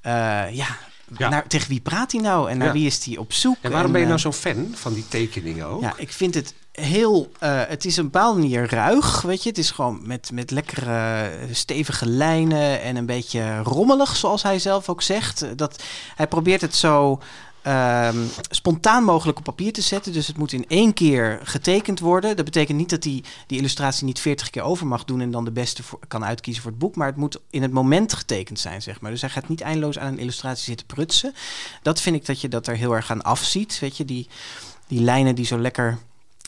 eh, 0.00 0.12
ja, 0.52 0.76
Ja. 1.18 1.28
Naar, 1.28 1.46
tegen 1.46 1.68
wie 1.68 1.80
praat 1.80 2.12
hij 2.12 2.20
nou? 2.20 2.50
En 2.50 2.58
naar 2.58 2.66
Ja. 2.66 2.72
wie 2.72 2.86
is 2.86 3.04
hij 3.04 3.16
op 3.16 3.32
zoek? 3.32 3.56
En 3.60 3.70
waarom 3.70 3.92
ben 3.92 4.00
je 4.00 4.06
nou 4.06 4.18
zo'n 4.18 4.32
fan 4.32 4.72
van 4.74 4.94
die 4.94 5.08
tekeningen 5.08 5.66
ook? 5.66 5.82
ja, 5.82 5.94
ik 5.96 6.12
vind 6.12 6.34
het 6.34 6.54
heel. 6.80 7.30
eh, 7.38 7.60
het 7.66 7.84
is 7.84 7.96
een 7.96 8.04
bepaalde 8.04 8.40
manier 8.40 8.70
ruig. 8.70 9.22
Weet 9.22 9.42
je, 9.42 9.48
het 9.48 9.58
is 9.58 9.70
gewoon 9.70 10.00
met, 10.02 10.30
met 10.32 10.50
lekkere 10.50 11.30
stevige 11.52 12.06
lijnen 12.06 12.82
en 12.82 12.96
een 12.96 13.06
beetje 13.06 13.58
rommelig, 13.62 14.16
zoals 14.16 14.42
hij 14.42 14.58
zelf 14.58 14.88
ook 14.88 15.02
zegt. 15.02 15.56
Dat, 15.58 15.82
hij 16.16 16.26
probeert 16.26 16.60
het 16.60 16.74
zo. 16.74 17.20
ehm, 17.62 18.18
spontaan 18.50 19.04
mogelijk 19.04 19.38
op 19.38 19.44
papier 19.44 19.72
te 19.72 19.80
zetten. 19.80 20.12
Dus 20.12 20.26
het 20.26 20.36
moet 20.36 20.52
in 20.52 20.64
één 20.68 20.92
keer 20.92 21.40
getekend 21.42 22.00
worden. 22.00 22.36
Dat 22.36 22.44
betekent 22.44 22.78
niet 22.78 22.90
dat 22.90 23.04
hij 23.04 23.22
die 23.46 23.58
illustratie 23.58 24.04
niet 24.04 24.20
40 24.20 24.50
keer 24.50 24.62
over 24.62 24.86
mag 24.86 25.04
doen 25.04 25.20
en 25.20 25.30
dan 25.30 25.44
de 25.44 25.50
beste 25.50 25.82
kan 26.08 26.24
uitkiezen 26.24 26.62
voor 26.62 26.70
het 26.70 26.80
boek. 26.80 26.96
Maar 26.96 27.06
het 27.06 27.16
moet 27.16 27.40
in 27.50 27.62
het 27.62 27.72
moment 27.72 28.12
getekend 28.12 28.58
zijn, 28.60 28.82
zeg 28.82 29.00
maar. 29.00 29.10
Dus 29.10 29.20
hij 29.20 29.30
gaat 29.30 29.48
niet 29.48 29.60
eindeloos 29.60 29.98
aan 29.98 30.12
een 30.12 30.18
illustratie 30.18 30.64
zitten 30.64 30.86
prutsen. 30.86 31.34
Dat 31.82 32.00
vind 32.00 32.16
ik 32.16 32.26
dat 32.26 32.40
je 32.40 32.48
dat 32.48 32.66
er 32.66 32.76
heel 32.76 32.92
erg 32.94 33.10
aan 33.10 33.22
afziet. 33.22 33.78
Weet 33.78 33.96
je, 33.96 34.04
die, 34.04 34.28
die 34.88 35.00
lijnen 35.00 35.34
die 35.34 35.46
zo 35.46 35.58
lekker 35.58 35.98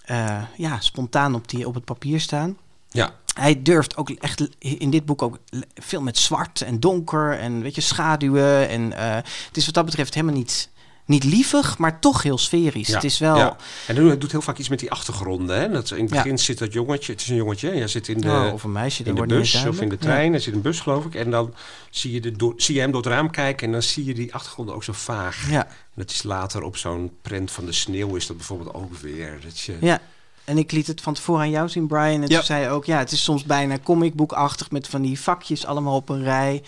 eh, 0.07 0.43
ja, 0.57 0.81
spontaan 0.81 1.35
op, 1.35 1.49
die, 1.49 1.67
op 1.67 1.75
het 1.75 1.85
papier 1.85 2.21
staan. 2.21 2.57
Ja. 2.91 3.15
Hij 3.35 3.63
durft 3.63 3.97
ook 3.97 4.11
echt 4.11 4.49
in 4.59 4.91
dit 4.91 5.05
boek 5.05 5.23
ook 5.23 5.39
veel 5.75 6.03
met 6.03 6.19
zwart 6.19 6.61
en 6.61 6.81
donker 6.81 7.39
en 7.39 7.61
weet 7.61 7.75
je, 7.75 7.81
schaduwen. 7.81 8.69
En 8.69 8.93
eh, 8.93 9.15
het 9.47 9.57
is 9.57 9.65
wat 9.65 9.75
dat 9.75 9.85
betreft 9.85 10.15
helemaal 10.15 10.37
niet, 10.37 10.71
niet 11.07 11.25
lievig, 11.25 11.79
maar 11.79 12.01
toch 12.01 12.23
heel 12.23 12.39
sferisch. 12.39 12.89
Ja, 12.89 12.95
Het 12.95 13.05
is 13.05 13.19
wel. 13.19 13.37
ja. 13.37 13.57
En 13.87 13.97
hij 14.07 14.19
doet 14.19 14.31
heel 14.33 14.41
vaak 14.43 14.59
iets 14.59 14.69
met 14.69 14.79
die 14.79 14.91
achtergronden. 14.91 15.61
Hè? 15.61 15.69
Dat 15.71 15.91
in 15.91 16.05
het 16.05 16.11
Ja. 16.15 16.23
begin 16.23 16.39
zit 16.39 16.59
dat 16.59 16.73
jongetje, 16.73 17.13
het 17.13 17.21
is 17.21 17.29
een 17.29 17.37
jongetje, 17.37 17.69
hij 17.71 17.89
zit 17.89 18.09
in 18.09 18.21
de, 18.21 18.29
Oh, 18.31 18.53
of 18.53 18.65
een 18.65 18.73
meisje, 18.73 19.03
in 19.03 19.15
de 19.15 19.27
bus 19.27 19.65
of 19.67 19.81
in 19.81 19.89
de 19.89 19.99
trein. 19.99 20.31
Hij 20.31 20.41
zit 20.41 20.49
in 20.51 20.55
een 20.57 20.63
bus, 20.63 20.81
geloof 20.81 21.05
ik. 21.05 21.15
En 21.15 21.31
dan 21.31 21.55
zie 21.91 22.13
je, 22.13 22.21
de 22.21 22.33
door, 22.37 22.55
zie 22.57 22.75
je 22.75 22.81
hem 22.81 22.91
door 22.93 23.03
het 23.03 23.11
raam 23.13 23.31
kijken 23.31 23.67
en 23.67 23.73
dan 23.73 23.83
zie 23.83 24.05
je 24.05 24.15
die 24.15 24.35
achtergronden 24.35 24.75
ook 24.75 24.85
zo 24.85 24.93
vaag. 24.93 25.51
Ja, 25.51 25.65
En 25.67 25.73
dat 25.95 26.11
is 26.11 26.23
later 26.23 26.63
op 26.63 26.77
zo'n 26.77 27.11
prent 27.23 27.51
van 27.51 27.67
de 27.67 27.73
sneeuw 27.73 28.15
is 28.17 28.27
dat 28.27 28.37
bijvoorbeeld 28.37 28.75
ook 28.75 28.97
weer. 28.97 29.39
Dat 29.45 29.59
je, 29.61 29.77
ja. 29.81 30.01
En 30.45 30.59
ik 30.59 30.73
liet 30.73 30.87
het 30.87 31.01
van 31.01 31.15
tevoren 31.15 31.41
aan 31.43 31.51
jou 31.51 31.69
zien, 31.69 31.87
Brian. 31.87 32.23
En 32.23 32.29
Ja. 32.29 32.37
toen 32.37 32.43
zei 32.45 32.63
je 32.63 32.69
ook, 32.69 32.85
ja, 32.85 32.99
het 32.99 33.13
is 33.13 33.23
soms 33.25 33.45
bijna 33.45 33.79
comicboekachtig 33.83 34.71
met 34.71 34.89
van 34.89 35.03
die 35.03 35.21
vakjes 35.21 35.67
allemaal 35.67 35.97
op 35.97 36.09
een 36.09 36.23
rij. 36.23 36.63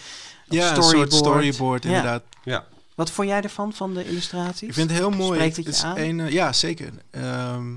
Ja, 0.49 0.77
een 0.77 0.83
soort 0.83 1.13
storyboard 1.13 1.83
Ja. 1.83 1.89
inderdaad. 1.89 2.23
Ja. 2.45 2.67
Wat 2.99 3.11
vond 3.11 3.29
jij 3.29 3.41
ervan, 3.43 3.73
van 3.73 3.95
de 3.95 4.09
illustraties? 4.09 4.69
Ik 4.69 4.75
vind 4.75 4.91
het 4.91 4.99
heel 4.99 5.11
mooi. 5.11 5.39
Spreekt 5.39 5.57
het 5.67 5.81
je 5.81 5.87
aan? 5.87 5.97
een, 5.99 6.21
eh, 6.21 6.31
ja, 6.33 6.53
zeker. 6.53 6.93
Ehm, 7.11 7.75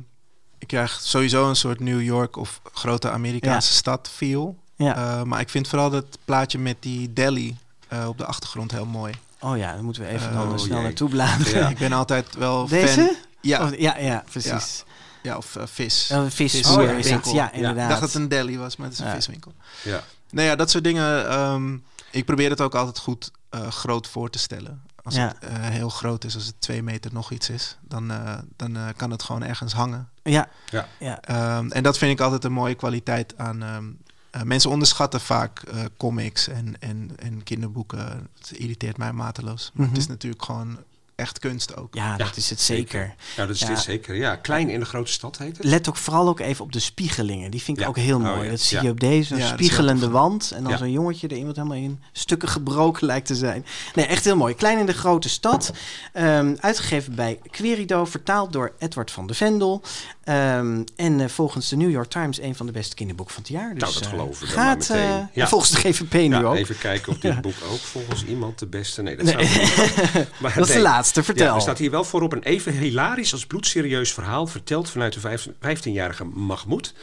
ik 0.57 0.67
krijg 0.67 0.99
sowieso 1.01 1.49
een 1.49 1.55
soort 1.55 1.79
New 1.79 2.01
York 2.01 2.35
of 2.37 2.61
grote 2.73 3.09
Amerikaanse 3.09 3.73
stad 3.73 4.09
feel. 4.13 4.57
Ja. 4.75 4.95
Eh, 4.95 5.23
maar 5.23 5.39
ik 5.39 5.49
vind 5.49 5.67
vooral 5.67 5.89
dat 5.89 6.05
plaatje 6.25 6.59
met 6.59 6.75
die 6.79 7.13
deli 7.13 7.57
eh, 7.87 8.07
op 8.07 8.17
de 8.17 8.25
achtergrond 8.25 8.71
heel 8.71 8.85
mooi. 8.85 9.13
oh 9.39 9.57
ja, 9.57 9.73
dan 9.75 9.83
moeten 9.83 10.01
we 10.01 10.07
even 10.07 10.31
oh 10.31 10.57
snel 10.57 10.75
jee. 10.75 10.83
naartoe 10.83 11.09
bladeren. 11.09 11.59
Ja. 11.61 11.69
Ik 11.69 11.77
ben 11.77 11.91
altijd 11.93 12.35
wel 12.35 12.67
Deze? 12.67 12.93
fan. 12.93 13.15
Ja, 13.41 13.63
Oh, 13.65 13.79
ja, 13.79 13.97
ja, 13.97 14.23
precies. 14.29 14.83
ja, 15.23 15.37
of 15.37 15.55
vis. 15.63 16.09
Een 16.09 16.31
vis, 16.31 16.51
Vis- 16.51 16.67
oh, 16.67 16.83
ja, 16.83 16.91
is 16.91 17.09
het. 17.09 17.31
Ja, 17.31 17.51
inderdaad. 17.51 17.83
Ik 17.83 17.89
dacht 17.89 18.01
dat 18.01 18.13
het 18.13 18.21
een 18.21 18.27
deli 18.29 18.57
was, 18.57 18.75
maar 18.75 18.85
het 18.87 18.95
is 18.95 19.01
een 19.01 19.09
Ja. 19.09 19.13
viswinkel. 19.15 19.53
Ja. 19.83 20.03
Nou 20.29 20.47
ja, 20.47 20.55
dat 20.55 20.69
soort 20.71 20.83
dingen. 20.83 21.29
ehm, 21.29 21.77
ik 22.11 22.25
probeer 22.25 22.49
het 22.49 22.61
ook 22.61 22.75
altijd 22.75 22.97
goed 22.99 23.31
eh, 23.49 23.67
groot 23.67 24.07
voor 24.07 24.29
te 24.29 24.39
stellen. 24.39 24.81
Als 25.03 25.15
Ja. 25.15 25.27
het 25.27 25.37
eh, 25.49 25.55
heel 25.59 25.89
groot 25.89 26.23
is, 26.23 26.35
als 26.35 26.45
het 26.45 26.61
twee 26.61 26.83
meter 26.83 27.13
nog 27.13 27.31
iets 27.31 27.49
is, 27.49 27.77
dan, 27.81 28.11
eh, 28.11 28.37
dan 28.55 28.75
eh, 28.77 28.87
kan 28.95 29.11
het 29.11 29.23
gewoon 29.23 29.43
ergens 29.43 29.73
hangen. 29.73 30.09
Ja. 30.23 30.49
Ja. 30.69 30.87
ja. 30.99 31.21
Ehm, 31.21 31.69
en 31.71 31.83
dat 31.83 31.97
vind 31.97 32.11
ik 32.11 32.19
altijd 32.21 32.43
een 32.43 32.51
mooie 32.51 32.75
kwaliteit 32.75 33.37
aan. 33.37 33.63
ehm, 33.63 33.85
eh, 34.31 34.41
mensen 34.41 34.69
onderschatten 34.69 35.21
vaak 35.21 35.59
eh, 35.59 35.79
comics 35.97 36.47
en, 36.47 36.81
en, 36.81 37.11
en 37.17 37.43
kinderboeken. 37.43 38.27
Het 38.37 38.51
irriteert 38.51 38.97
mij 38.97 39.11
mateloos. 39.13 39.71
Maar 39.73 39.85
Mhm. 39.85 39.93
het 39.95 40.01
is 40.03 40.07
natuurlijk 40.09 40.43
gewoon 40.43 40.77
echt 41.21 41.39
kunst 41.39 41.77
ook. 41.77 41.95
Ja, 41.95 42.17
dat 42.17 42.35
is 42.37 42.49
het 42.49 42.61
zeker. 42.61 43.15
Ja, 43.35 43.45
dat 43.45 43.55
is 43.55 43.61
Ja. 43.61 43.67
dit 43.67 43.79
zeker. 43.79 44.15
Ja, 44.15 44.35
klein 44.35 44.69
in 44.69 44.79
de 44.79 44.85
grote 44.85 45.11
stad 45.11 45.37
heet 45.37 45.57
het. 45.57 45.65
Let 45.65 45.89
ook 45.89 45.97
vooral 45.97 46.27
ook 46.27 46.39
even 46.39 46.63
op 46.65 46.71
de 46.71 46.79
spiegelingen. 46.79 47.51
Die 47.51 47.61
vind 47.61 47.77
ik 47.77 47.83
Ja. 47.83 47.89
ook 47.89 47.97
heel 47.97 48.17
Oh, 48.17 48.23
mooi. 48.23 48.43
ja. 48.43 48.49
Dat 48.49 48.59
zie 48.59 48.77
Ja. 48.77 48.83
je 48.83 48.89
op 48.89 48.99
deze, 48.99 49.35
spiegelende 49.41 50.09
wand. 50.09 50.51
En 50.55 50.63
dan 50.63 50.71
Ja. 50.71 50.77
zo'n 50.77 50.91
jongetje 50.91 51.27
er 51.27 51.37
iemand 51.37 51.55
helemaal 51.55 51.77
in 51.77 51.99
stukken 52.11 52.49
gebroken 52.49 53.05
lijkt 53.05 53.27
te 53.27 53.35
zijn. 53.35 53.65
Nee, 53.95 54.05
echt 54.05 54.23
heel 54.23 54.35
mooi. 54.35 54.55
Klein 54.55 54.79
in 54.79 54.85
de 54.85 54.93
grote 54.93 55.29
stad. 55.29 55.71
Ehm, 56.13 56.55
uitgegeven 56.59 57.15
bij 57.15 57.39
Querido. 57.51 58.05
Vertaald 58.05 58.53
door 58.53 58.73
Edward 58.79 59.11
van 59.11 59.27
de 59.27 59.33
Vendel. 59.33 59.81
Ehm, 60.23 60.83
en 60.95 61.19
eh, 61.21 61.27
volgens 61.27 61.69
de 61.69 61.75
New 61.75 61.89
York 61.91 62.09
Times 62.09 62.41
een 62.41 62.55
van 62.55 62.65
de 62.65 62.71
beste 62.71 62.95
kinderboeken 62.95 63.33
van 63.35 63.43
het 63.43 63.51
jaar. 63.51 63.73
Dus, 63.73 63.81
Nou, 63.81 63.93
dat 63.93 64.03
eh, 64.03 64.09
geloven 64.09 64.45
we 64.47 64.51
gaat, 64.53 64.89
eh, 64.89 65.17
Ja. 65.33 65.47
Volgens 65.47 65.71
de 65.71 65.77
GVP 65.77 66.13
nu 66.13 66.29
Ja, 66.29 66.41
ook. 66.41 66.55
even 66.55 66.77
kijken 66.77 67.11
of 67.11 67.17
dit 67.17 67.41
boek 67.41 67.53
ook 67.71 67.79
volgens 67.79 68.25
iemand 68.25 68.59
de 68.59 68.65
beste... 68.67 69.01
Nee, 69.01 69.15
dat 69.15 69.25
Nee. 69.25 69.45
zou 69.47 69.63
niet. 69.63 69.71
Maar 70.41 70.53
Dat 70.55 70.63
is 70.67 70.67
de 70.67 70.73
nee. 70.73 70.83
Laatste, 71.15 71.33
vertel. 71.33 71.47
Ja, 71.47 71.55
er 71.55 71.61
staat 71.61 71.77
hier 71.77 71.91
wel 71.91 72.03
voorop 72.03 72.31
een 72.31 72.43
even 72.43 72.73
hilarisch 72.73 73.33
als 73.33 73.45
bloedserieus 73.45 74.13
verhaal... 74.13 74.47
verteld 74.47 74.89
vanuit 74.89 75.13
de 75.13 75.19
vijf- 75.19 75.47
15-jarige 75.47 76.23
Mahmoud. 76.23 76.93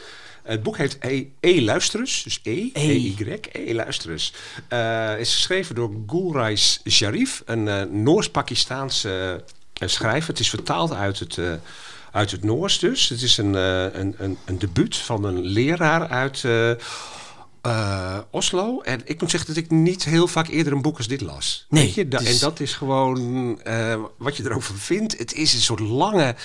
Het 0.43 0.63
boek 0.63 0.77
heeft 0.77 0.97
E, 0.99 1.25
e 1.39 1.61
Luisterus, 1.61 2.23
dus 2.23 2.39
E, 2.43 2.69
E. 2.73 2.89
E-Y, 2.91 3.39
E 3.51 3.73
Luisterus. 3.73 4.33
Eh, 4.67 5.19
is 5.19 5.33
geschreven 5.33 5.75
door 5.75 5.91
Gulrais 6.07 6.81
Sharif, 6.89 7.41
een 7.45 7.67
eh, 7.67 7.81
Noors-Pakistaanse 7.83 9.43
eh, 9.73 9.87
schrijver. 9.87 10.29
Het 10.29 10.39
is 10.39 10.49
vertaald 10.49 10.93
uit 10.93 11.19
het, 11.19 11.39
uit 12.11 12.31
het 12.31 12.43
Noors 12.43 12.79
dus. 12.79 13.09
Het 13.09 13.21
is 13.21 13.37
een, 13.37 13.53
een, 13.53 14.15
een, 14.17 14.37
een 14.45 14.59
debuut 14.59 14.95
van 14.95 15.23
een 15.23 15.41
leraar 15.41 16.07
uit... 16.07 16.43
eh, 17.61 18.17
Oslo. 18.31 18.81
En 18.81 19.01
ik 19.05 19.21
moet 19.21 19.29
zeggen 19.29 19.53
dat 19.53 19.63
ik 19.63 19.71
niet 19.71 20.03
heel 20.05 20.27
vaak 20.27 20.47
eerder 20.47 20.73
een 20.73 20.81
boek 20.81 20.97
als 20.97 21.07
dit 21.07 21.21
las. 21.21 21.65
Nee, 21.69 21.83
Weet 21.85 21.93
je? 21.93 22.07
Da- 22.07 22.19
is- 22.19 22.33
En 22.33 22.39
dat 22.39 22.59
is 22.59 22.73
gewoon 22.73 23.61
eh, 23.61 23.95
wat 24.17 24.37
je 24.37 24.43
erover 24.43 24.75
vindt. 24.77 25.17
Het 25.17 25.33
is 25.33 25.53
een 25.53 25.59
soort 25.61 25.79
lange, 25.79 26.35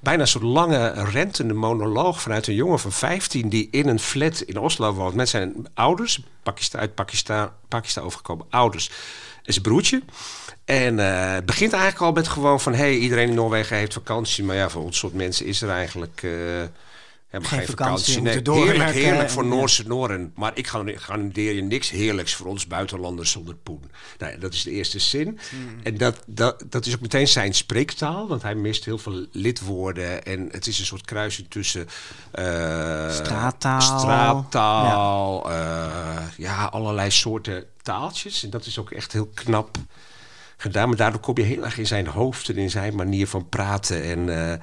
bijna 0.00 0.20
een 0.22 0.28
soort 0.28 0.44
lange 0.44 1.04
rentende 1.10 1.54
monoloog 1.54 2.20
vanuit 2.22 2.46
een 2.46 2.54
jongen 2.54 2.78
van 2.78 2.92
15 2.92 3.48
die 3.48 3.68
in 3.70 3.88
een 3.88 3.98
flat 4.00 4.40
in 4.40 4.58
Oslo 4.58 4.92
woont 4.92 5.14
met 5.14 5.28
zijn 5.28 5.66
ouders, 5.74 6.20
Pakistan, 6.42 6.80
uit 6.80 6.94
Pakistan, 6.94 7.50
Pakistan 7.68 8.04
overgekomen 8.04 8.46
ouders 8.50 8.90
en 9.44 9.52
zijn 9.52 9.64
broertje. 9.64 10.02
En 10.64 10.98
eh, 10.98 11.32
het 11.32 11.46
begint 11.46 11.72
eigenlijk 11.72 12.02
al 12.02 12.12
met 12.12 12.28
gewoon 12.28 12.60
van... 12.60 12.74
hey, 12.74 12.96
iedereen 12.96 13.28
in 13.28 13.34
Noorwegen 13.34 13.76
heeft 13.76 13.92
vakantie. 13.92 14.44
Maar 14.44 14.56
ja, 14.56 14.68
voor 14.68 14.82
ons 14.82 14.98
soort 14.98 15.14
mensen 15.14 15.46
is 15.46 15.62
er 15.62 15.70
eigenlijk... 15.70 16.26
helemaal 17.28 17.50
Geen 17.52 17.58
geen, 17.58 17.68
vakantie. 17.68 18.20
Nee, 18.20 18.40
heerlijk, 18.44 18.90
heerlijk 18.90 19.30
voor. 19.30 19.46
Noorse 19.46 19.86
Noren. 19.86 20.32
Maar 20.34 20.52
ik 20.54 20.66
ga- 20.66 20.82
garandeer 20.86 21.52
je 21.54 21.62
niks 21.62 21.90
heerlijks 21.90 22.34
voor 22.34 22.46
ons 22.46 22.66
buitenlanders 22.66 23.30
zonder 23.30 23.54
poen. 23.54 23.90
Nou, 24.18 24.32
ja, 24.32 24.38
dat 24.38 24.52
is 24.54 24.62
de 24.62 24.70
eerste 24.70 24.98
zin. 24.98 25.38
En 25.82 25.96
dat, 25.98 26.22
dat, 26.26 26.64
dat 26.68 26.86
is 26.86 26.94
ook 26.94 27.00
meteen 27.00 27.28
zijn 27.28 27.54
spreektaal. 27.54 28.28
Want 28.28 28.42
hij 28.42 28.54
mist 28.54 28.84
heel 28.84 28.98
veel 28.98 29.26
lidwoorden. 29.32 30.24
En 30.24 30.48
het 30.50 30.66
is 30.66 30.78
een 30.78 30.86
soort 30.86 31.04
kruising 31.04 31.50
tussen... 31.50 31.86
eh, 32.30 33.10
Straattaal. 33.10 33.80
Straattaal. 33.80 35.50
Ja. 35.52 36.28
ja, 36.36 36.64
allerlei 36.64 37.10
soorten 37.10 37.64
taaltjes. 37.82 38.44
En 38.44 38.50
dat 38.50 38.66
is 38.66 38.78
ook 38.78 38.90
echt 38.90 39.12
heel 39.12 39.30
knap 39.34 39.76
gedaan. 40.56 40.88
Maar 40.88 40.96
daardoor 40.96 41.20
kom 41.20 41.36
je 41.36 41.42
heel 41.42 41.64
erg 41.64 41.78
in 41.78 41.86
zijn 41.86 42.06
hoofd 42.06 42.48
en 42.48 42.56
in 42.56 42.70
zijn 42.70 42.94
manier 42.94 43.26
van 43.26 43.48
praten 43.48 44.02
en, 44.02 44.28
eh, 44.28 44.58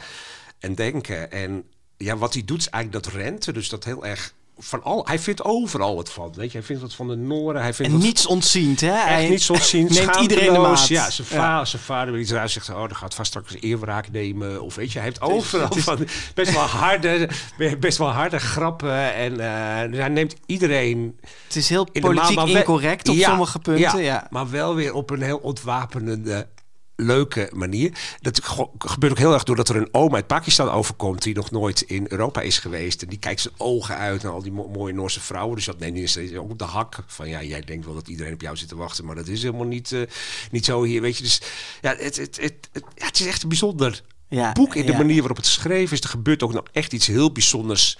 en 0.60 0.76
denken. 0.76 1.32
En 1.32 1.64
ja, 1.98 2.18
wat 2.18 2.34
hij 2.34 2.44
doet 2.46 2.60
is 2.60 2.70
eigenlijk 2.70 3.04
dat 3.06 3.14
rente. 3.14 3.54
Dus 3.54 3.70
dat 3.70 3.84
heel 3.84 4.06
erg 4.06 4.34
van 4.58 4.84
al. 4.84 5.06
Hij 5.08 5.20
vindt 5.20 5.44
overal 5.44 5.96
wat 5.96 6.12
van. 6.12 6.34
Weet 6.36 6.52
je, 6.52 6.58
hij 6.58 6.68
vindt 6.68 6.82
wat 6.82 6.94
van 6.94 7.08
de 7.08 7.16
Noren. 7.16 7.62
Hij 7.62 7.74
vindt 7.74 7.94
En 7.94 8.00
niets 8.00 8.26
ontziend, 8.26 8.82
hè? 8.82 8.92
Echt 8.94 9.04
Hij 9.06 9.30
niet 9.30 9.50
ontzien. 9.50 9.88
Neemt 9.90 10.16
iedereen 10.16 10.54
de 10.54 10.60
maat. 10.60 10.88
Ja, 10.88 11.10
zijn, 11.10 11.28
va 11.28 11.66
zijn 11.66 11.82
vader 11.82 12.12
wil 12.14 12.22
iets 12.22 12.32
eruit 12.32 12.52
zegt. 12.52 12.70
Oh, 12.70 12.76
dan 12.76 12.96
gaat 12.96 13.14
vast 13.14 13.28
straks 13.30 13.56
eerwraak 13.60 14.12
nemen. 14.12 14.62
Of 14.62 14.76
weet 14.76 14.92
je, 14.92 14.98
hij 15.00 15.08
heeft 15.08 15.22
overal 15.22 15.68
van 15.72 16.08
best 16.34 16.54
wel 16.54 16.62
harde, 16.62 17.30
best 17.80 17.98
wel 17.98 18.10
harde 18.10 18.40
grappen. 18.40 19.14
En 19.14 19.40
eh, 19.40 19.90
dus 19.90 20.00
hij 20.00 20.10
neemt 20.10 20.36
iedereen 20.46 21.20
Het 21.48 21.56
is 21.56 21.70
heel 21.70 21.88
maat, 21.94 22.02
politiek 22.04 22.36
maar 22.36 22.46
we- 22.46 22.52
incorrect 22.52 23.10
op 23.10 23.16
Ja, 23.16 23.30
sommige 23.30 23.60
punten. 23.60 24.02
Ja, 24.04 24.28
Maar 24.30 24.50
wel 24.50 24.76
weer 24.76 24.94
op 24.94 25.10
een 25.10 25.22
heel 25.22 25.38
ontwapenende, 25.38 26.48
leuke 26.96 27.50
manier. 27.54 27.92
Dat 28.22 28.44
ge- 28.44 28.70
gebeurt 28.78 29.12
ook 29.12 29.18
heel 29.20 29.34
erg 29.34 29.44
doordat 29.44 29.70
er 29.70 29.76
een 29.76 29.88
oom 29.92 30.16
uit 30.16 30.28
Pakistan 30.28 30.70
overkomt... 30.70 31.22
die 31.24 31.36
nog 31.36 31.52
nooit 31.52 31.82
in 31.82 32.06
Europa 32.10 32.42
is 32.42 32.60
geweest. 32.60 33.02
En 33.02 33.08
die 33.10 33.20
kijkt 33.20 33.42
zijn 33.42 33.54
ogen 33.58 33.96
uit 33.98 34.24
naar 34.24 34.32
al 34.32 34.42
die 34.42 34.52
mo- 34.52 34.68
mooie 34.68 34.94
Noorse 34.94 35.20
vrouwen. 35.22 35.56
Dus 35.56 35.66
dat 35.66 35.80
neemt 35.80 35.94
niet 35.94 36.16
eens 36.16 36.34
ook 36.34 36.50
op 36.50 36.60
de 36.60 36.66
hak. 36.66 36.98
Van 37.08 37.30
ja, 37.30 37.44
jij 37.44 37.62
denkt 37.62 37.86
wel 37.86 37.94
dat 37.96 38.08
iedereen 38.08 38.34
op 38.34 38.42
jou 38.42 38.58
zit 38.58 38.68
te 38.68 38.76
wachten... 38.76 39.06
maar 39.06 39.16
dat 39.16 39.28
is 39.28 39.42
helemaal 39.44 39.66
niet, 39.68 39.92
eh, 39.92 40.02
niet 40.52 40.66
zo 40.66 40.84
hier, 40.84 41.02
weet 41.02 41.18
je. 41.18 41.24
Dus 41.24 41.42
ja, 41.82 41.96
het, 41.98 42.16
het, 42.18 42.38
het, 42.42 42.70
het, 42.72 42.84
ja, 42.96 43.06
het 43.06 43.20
is 43.20 43.26
echt 43.26 43.48
bijzonder 43.48 44.02
Ja, 44.30 44.52
boek... 44.52 44.76
in 44.76 44.86
de 44.86 44.92
ja. 44.92 44.98
manier 44.98 45.18
waarop 45.18 45.38
het 45.38 45.46
geschreven 45.48 45.98
is. 45.98 46.04
Er 46.04 46.10
gebeurt 46.10 46.44
ook 46.44 46.54
nog 46.54 46.64
echt 46.72 46.94
iets 46.94 47.08
heel 47.08 47.32
bijzonders... 47.32 47.98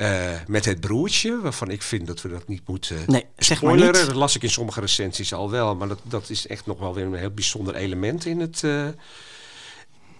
eh, 0.00 0.32
met 0.46 0.64
het 0.64 0.80
broertje, 0.80 1.40
waarvan 1.40 1.70
ik 1.70 1.82
vind 1.82 2.06
dat 2.06 2.22
we 2.22 2.28
dat 2.28 2.48
niet 2.48 2.68
moeten 2.68 2.96
Nee, 3.06 3.24
zeg 3.36 3.48
maar 3.62 3.70
spoileren. 3.70 4.00
niet. 4.00 4.06
Dat 4.10 4.14
las 4.18 4.36
ik 4.36 4.42
in 4.42 4.50
sommige 4.50 4.80
recensies 4.80 5.32
al 5.32 5.50
wel. 5.50 5.76
Maar 5.76 5.88
dat, 5.88 5.98
dat 6.02 6.30
is 6.30 6.46
echt 6.46 6.66
nog 6.66 6.78
wel 6.78 6.94
weer 6.94 7.04
een 7.04 7.14
heel 7.14 7.30
bijzonder 7.30 7.74
element 7.74 8.24
in 8.26 8.40
het, 8.40 8.64
eh, 8.64 8.86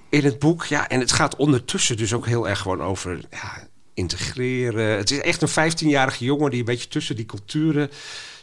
in 0.08 0.24
het 0.24 0.38
boek. 0.38 0.64
Ja, 0.64 0.88
en 0.88 1.00
het 1.00 1.12
gaat 1.12 1.36
ondertussen 1.36 1.96
dus 1.96 2.12
ook 2.12 2.26
heel 2.26 2.48
erg 2.48 2.58
gewoon 2.58 2.82
over 2.82 3.20
ja, 3.30 3.68
integreren. 3.94 4.96
Het 4.96 5.10
is 5.10 5.20
echt 5.20 5.42
een 5.42 5.72
15-jarige 5.72 6.24
jongen 6.24 6.50
die 6.50 6.58
een 6.58 6.64
beetje 6.64 6.88
tussen 6.88 7.16
die 7.16 7.26
culturen 7.26 7.90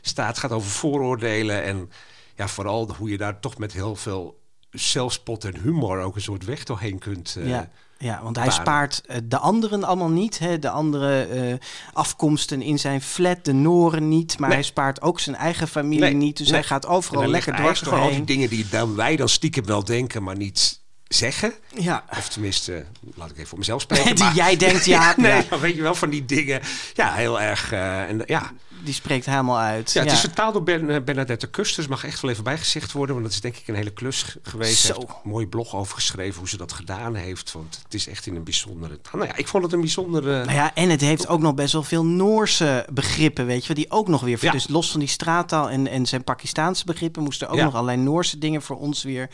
staat. 0.01 0.27
Het 0.27 0.37
gaat 0.37 0.51
over 0.51 0.69
vooroordelen. 0.69 1.63
En 1.63 1.91
ja, 2.35 2.47
vooral 2.47 2.93
hoe 2.97 3.09
je 3.09 3.17
daar 3.17 3.39
toch 3.39 3.57
met 3.57 3.73
heel 3.73 3.95
veel 3.95 4.39
zelfspot 4.71 5.43
en 5.43 5.59
humor 5.61 6.01
ook 6.01 6.15
een 6.15 6.21
soort 6.21 6.45
weg 6.45 6.63
doorheen 6.63 6.99
kunt. 6.99 7.35
eh, 7.39 7.47
ja. 7.47 7.69
Ja, 7.99 8.19
want 8.23 8.35
hij 8.35 8.51
spaart 8.51 9.01
eh, 9.05 9.17
de 9.23 9.37
anderen 9.37 9.83
allemaal 9.83 10.09
niet. 10.09 10.39
Hè? 10.39 10.59
De 10.59 10.69
andere 10.69 11.23
eh, 11.23 11.53
afkomsten 11.93 12.61
in 12.61 12.79
zijn 12.79 13.01
flat, 13.01 13.45
de 13.45 13.53
Noren 13.53 14.07
niet. 14.09 14.39
Maar 14.39 14.49
Nee. 14.49 14.57
hij 14.57 14.67
spaart 14.67 15.01
ook 15.01 15.19
zijn 15.19 15.35
eigen 15.35 15.67
familie 15.67 15.99
Nee, 15.99 16.13
niet. 16.13 16.37
Dus 16.37 16.47
nee. 16.47 16.59
hij 16.59 16.67
gaat 16.67 16.85
overal 16.87 17.27
lekker 17.27 17.55
dwars 17.55 17.79
hij 17.79 17.89
gewoon 17.89 18.03
al 18.03 18.09
die 18.09 18.17
doorheen. 18.17 18.35
dingen 18.35 18.49
die 18.49 18.67
dan 18.69 18.95
wij 18.95 19.15
dan 19.15 19.29
stiekem 19.29 19.65
wel 19.65 19.83
denken, 19.83 20.23
maar 20.23 20.37
niet 20.37 20.85
zeggen. 21.07 21.53
Ja. 21.75 22.03
Of 22.17 22.29
tenminste, 22.29 22.85
laat 23.15 23.29
ik 23.29 23.35
even 23.35 23.47
voor 23.47 23.57
mezelf 23.57 23.81
spreken. 23.87 24.15
Die 24.15 24.23
maar- 24.23 24.35
jij 24.35 24.57
denkt, 24.57 24.85
ja, 24.85 25.13
nee, 25.17 25.31
ja. 25.31 25.43
maar 25.49 25.59
weet 25.59 25.75
je 25.75 25.81
wel, 25.81 25.95
van 25.95 26.09
die 26.09 26.25
dingen. 26.25 26.61
Ja, 26.93 27.13
heel 27.13 27.41
erg. 27.41 27.71
eh, 27.71 28.09
en, 28.09 28.21
ja. 28.25 28.51
Die 28.83 28.93
spreekt 28.93 29.25
helemaal 29.25 29.59
uit. 29.59 29.91
ja, 29.91 30.03
het 30.03 30.11
is 30.11 30.19
vertaald 30.19 30.53
door 30.53 30.63
ben, 30.63 30.89
eh, 30.89 31.01
Bernadette 31.01 31.47
Kusters. 31.49 31.87
Mag 31.87 32.03
echt 32.05 32.21
wel 32.21 32.31
even 32.31 32.43
bijgezegd 32.43 32.91
worden. 32.91 33.15
Want 33.15 33.27
dat 33.27 33.35
is 33.35 33.41
denk 33.41 33.55
ik 33.55 33.67
een 33.67 33.75
hele 33.75 33.93
klus 33.93 34.35
geweest. 34.43 34.79
Zo. 34.79 34.93
heeft 34.93 35.09
een 35.23 35.29
mooi 35.29 35.47
blog 35.47 35.75
over 35.75 35.95
geschreven 35.95 36.39
hoe 36.39 36.49
ze 36.49 36.57
dat 36.57 36.71
gedaan 36.73 37.15
heeft. 37.15 37.51
Want 37.51 37.79
het 37.83 37.93
is 37.93 38.07
echt 38.07 38.25
in 38.25 38.35
een 38.35 38.43
bijzondere... 38.43 38.99
Nou 39.11 39.25
ja, 39.25 39.35
ik 39.35 39.47
vond 39.47 39.63
het 39.63 39.73
een 39.73 39.79
bijzondere... 39.79 40.45
Nou 40.45 40.57
ja, 40.57 40.75
en 40.75 40.89
het 40.89 41.01
heeft 41.01 41.27
ook 41.27 41.39
nog 41.39 41.53
best 41.53 41.73
wel 41.73 41.83
veel 41.83 42.05
Noorse 42.05 42.85
begrippen, 42.93 43.45
weet 43.45 43.65
je 43.65 43.73
die 43.73 43.91
ook 43.91 44.07
nog 44.07 44.21
weer... 44.21 44.37
Ja. 44.41 44.51
Dus 44.51 44.67
los 44.67 44.91
van 44.91 44.99
die 44.99 45.09
straattaal 45.09 45.69
en, 45.69 45.87
en 45.87 46.05
zijn 46.05 46.23
Pakistaanse 46.23 46.85
begrippen... 46.85 47.23
moesten 47.23 47.49
ook 47.49 47.59
nog 47.59 47.73
allerlei 47.73 47.97
Noorse 47.97 48.37
dingen 48.37 48.61
voor 48.61 48.77
ons 48.77 49.03
weer 49.03 49.29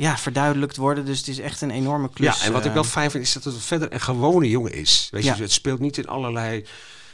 ja, 0.00 0.18
verduidelijkt 0.18 0.76
worden. 0.76 1.04
Dus 1.04 1.18
het 1.18 1.28
is 1.28 1.38
echt 1.38 1.60
een 1.60 1.70
enorme 1.70 2.10
klus. 2.12 2.38
Ja, 2.40 2.44
en 2.46 2.52
wat 2.52 2.64
ik 2.64 2.72
wel 2.72 2.82
eh, 2.82 2.88
fijn 2.88 3.10
vind 3.10 3.24
is 3.24 3.32
dat 3.32 3.44
het 3.44 3.62
verder 3.62 3.92
een 3.92 4.00
gewone 4.00 4.48
jongen 4.48 4.72
is. 4.72 5.08
Weet 5.10 5.24
je, 5.24 5.30
het 5.34 5.52
speelt 5.52 5.80
niet 5.80 5.98
in 5.98 6.06
allerlei 6.06 6.64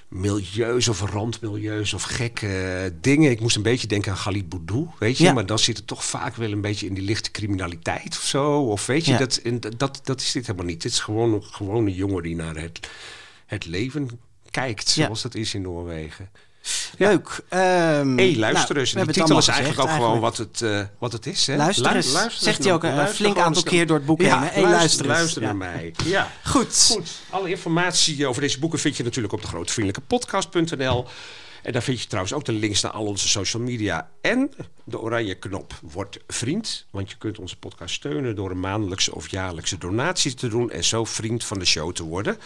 milieus 0.09 0.88
of 0.88 1.01
randmilieus 1.01 1.94
of 1.94 2.03
gekke 2.03 2.92
dingen. 3.01 3.31
Ik 3.31 3.40
moest 3.40 3.57
een 3.57 3.62
beetje 3.62 3.87
denken 3.87 4.12
aan 4.12 4.18
Khalid 4.18 4.49
Boudou, 4.49 4.87
weet 4.99 5.18
je. 5.18 5.25
Ja. 5.25 5.33
Maar 5.33 5.46
dan 5.46 5.59
zit 5.59 5.77
het 5.77 5.87
toch 5.87 6.05
vaak 6.05 6.37
wel 6.37 6.53
een 6.53 6.61
beetje 6.61 6.87
in 6.87 6.94
die 6.94 7.05
lichte 7.05 7.31
criminaliteit 7.31 8.09
of 8.16 8.22
zo. 8.25 8.61
Of 8.61 8.87
weet 8.87 9.05
je, 9.05 9.12
Ja. 9.12 9.18
dat, 9.18 9.37
en 9.37 9.61
dat, 9.77 10.01
dat 10.05 10.20
is 10.20 10.33
dit 10.33 10.46
helemaal 10.46 10.66
niet. 10.66 10.83
Het 10.83 10.92
is 10.92 11.01
gewoon 11.01 11.33
een 11.33 11.42
gewone 11.42 11.94
jongen 11.94 12.22
die 12.22 12.37
naar 12.37 12.57
het, 12.57 12.88
het 13.46 13.66
leven 13.66 14.20
kijkt, 14.51 14.92
Ja. 14.92 15.05
zoals 15.05 15.22
dat 15.22 15.35
is 15.35 15.55
in 15.55 15.62
Noorwegen. 15.62 16.31
Leuk. 16.98 17.40
Ehm, 17.48 18.16
Hé, 18.16 18.35
luister 18.37 18.74
nou, 18.74 18.79
eens. 18.79 18.92
die 18.92 19.07
titel 19.07 19.38
is 19.38 19.48
eigenlijk 19.48 19.81
ook 19.81 19.90
gewoon 19.90 20.20
wat 20.20 20.37
het, 20.37 20.62
eh, 20.62 20.81
wat 20.98 21.12
het 21.12 21.26
is. 21.26 21.46
Hè? 21.46 21.57
Luister 21.57 21.87
Lu- 21.90 21.94
eens. 21.96 22.12
luister 22.12 22.42
Zegt 22.42 22.64
hij 22.64 22.72
ook 22.72 22.83
nog. 22.83 22.98
een 22.98 23.09
flink 23.09 23.38
aantal 23.38 23.62
keer 23.62 23.87
door 23.87 23.96
het 23.96 24.07
boek 24.07 24.20
Ja, 24.20 24.42
heen? 24.42 24.64
Hé, 24.64 24.70
luister 25.07 25.42
naar 25.42 25.57
mij. 25.57 25.94
Ja. 26.05 26.31
Goed. 26.44 26.88
Goed, 26.92 27.11
alle 27.31 27.48
informatie 27.50 28.26
over 28.26 28.42
deze 28.42 28.59
boeken 28.59 28.79
vind 28.79 28.96
je 28.96 29.02
natuurlijk 29.02 29.35
op 29.35 29.40
de 29.40 29.46
grootvriendelijkepodcast.nl. 29.46 31.07
En 31.62 31.72
daar 31.72 31.83
vind 31.83 32.00
je 32.00 32.07
trouwens 32.07 32.35
ook 32.35 32.44
de 32.44 32.52
links 32.52 32.81
naar 32.81 32.92
al 32.92 33.05
onze 33.07 33.29
social 33.29 33.62
media. 33.62 34.09
En 34.20 34.50
de 34.85 35.00
oranje 35.00 35.35
knop 35.35 35.72
wordt 35.83 36.18
vriend. 36.26 36.87
Want 36.90 37.11
je 37.11 37.16
kunt 37.18 37.38
onze 37.38 37.57
podcast 37.59 37.94
steunen 37.94 38.37
door 38.37 38.50
een 38.50 38.61
maandelijkse 38.61 39.14
of 39.14 39.29
jaarlijkse 39.29 39.79
donatie 39.79 40.35
te 40.35 40.48
doen. 40.48 40.70
En 40.70 40.85
zo 40.85 41.05
vriend 41.05 41.44
van 41.44 41.59
de 41.59 41.64
show 41.64 41.92
te 41.92 42.02
worden. 42.02 42.38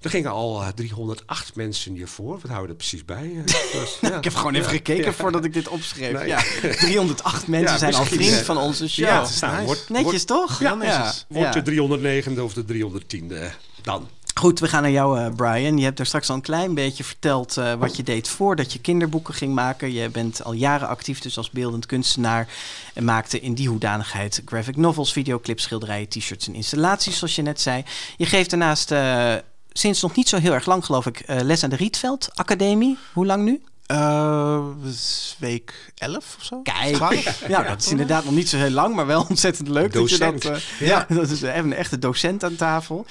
Er 0.00 0.10
gingen 0.10 0.30
al 0.30 0.62
eh, 0.62 0.68
308 0.68 1.54
mensen 1.54 1.94
hiervoor. 1.94 2.32
Wat 2.40 2.50
houden 2.50 2.62
we 2.62 2.68
er 2.68 2.74
precies 2.76 3.04
bij? 3.04 3.32
Eh, 3.36 3.44
dus, 3.80 3.98
ja. 4.00 4.16
Ik 4.16 4.24
heb 4.24 4.34
gewoon 4.34 4.54
even 4.54 4.66
Ja. 4.66 4.76
gekeken 4.76 5.04
Ja. 5.04 5.12
voordat 5.12 5.44
ik 5.44 5.52
dit 5.52 5.68
opschreef. 5.68 6.12
Nee. 6.12 6.26
Ja, 6.26 6.42
308 6.78 7.46
mensen 7.58 7.78
zijn 7.78 7.94
al 7.94 8.04
vriend 8.04 8.32
eh, 8.38 8.44
van 8.44 8.56
onze 8.58 8.88
show. 8.88 9.06
Ja, 9.06 9.26
nou, 9.40 9.64
wordt, 9.64 9.88
Netjes 9.88 10.04
wordt, 10.10 10.26
toch? 10.26 10.60
Ja, 10.60 10.74
netjes. 10.74 11.26
wordt 11.28 11.52
de 11.52 11.62
309e 11.62 12.40
of 12.40 12.52
de 12.52 12.64
310e 12.64 13.52
dan. 13.82 14.08
Goed, 14.34 14.60
we 14.60 14.68
gaan 14.68 14.82
naar 14.82 14.90
jou, 14.90 15.18
eh, 15.18 15.34
Brian. 15.34 15.78
Je 15.78 15.84
hebt 15.84 15.98
er 15.98 16.06
straks 16.06 16.28
al 16.28 16.34
een 16.34 16.40
klein 16.40 16.74
beetje 16.74 17.04
verteld 17.04 17.56
eh, 17.56 17.74
wat 17.74 17.96
je 17.96 18.02
deed 18.02 18.28
voordat 18.28 18.72
je 18.72 18.78
kinderboeken 18.80 19.34
ging 19.34 19.54
maken. 19.54 19.92
Je 19.92 20.08
bent 20.08 20.44
al 20.44 20.52
jaren 20.52 20.88
actief 20.88 21.20
dus 21.20 21.36
als 21.36 21.50
beeldend 21.50 21.86
kunstenaar 21.86 22.48
en 22.94 23.04
maakte 23.04 23.40
in 23.40 23.54
die 23.54 23.68
hoedanigheid 23.68 24.42
graphic 24.44 24.76
novels, 24.76 25.12
videoclips, 25.12 25.62
schilderijen, 25.62 26.08
t-shirts 26.08 26.46
en 26.46 26.54
installaties, 26.54 27.18
zoals 27.18 27.34
je 27.36 27.42
net 27.42 27.60
zei. 27.60 27.84
Je 28.16 28.26
geeft 28.26 28.50
daarnaast 28.50 28.90
eh, 28.90 29.34
sinds 29.78 30.02
nog 30.02 30.16
niet 30.16 30.28
zo 30.28 30.36
heel 30.36 30.52
erg 30.52 30.66
lang, 30.66 30.84
geloof 30.84 31.06
ik, 31.06 31.20
eh, 31.20 31.40
les 31.40 31.62
aan 31.64 31.70
de 31.70 31.76
Rietveld 31.76 32.28
Academie. 32.34 32.98
Hoe 33.12 33.26
lang 33.26 33.44
nu? 33.44 33.62
Eh, 33.86 34.66
is 34.84 35.36
week 35.38 35.92
11 35.94 36.34
of 36.38 36.44
zo? 36.44 36.62
Kijk, 36.62 36.94
12? 36.94 37.44
ja, 37.48 37.62
dat 37.62 37.80
is 37.80 37.90
inderdaad 37.90 38.24
nog 38.24 38.34
niet 38.34 38.48
zo 38.48 38.56
heel 38.56 38.70
lang, 38.70 38.94
maar 38.94 39.06
wel 39.06 39.26
ontzettend 39.28 39.68
leuk 39.68 39.92
Docent. 39.92 40.20
dat 40.20 40.42
je 40.42 40.48
dat. 40.48 40.62
eh, 40.80 40.86
ja, 40.86 41.06
dat 41.18 41.30
is 41.30 41.42
even 41.42 41.64
een 41.64 41.72
echte 41.72 41.98
docent 41.98 42.44
aan 42.44 42.56
tafel. 42.56 43.06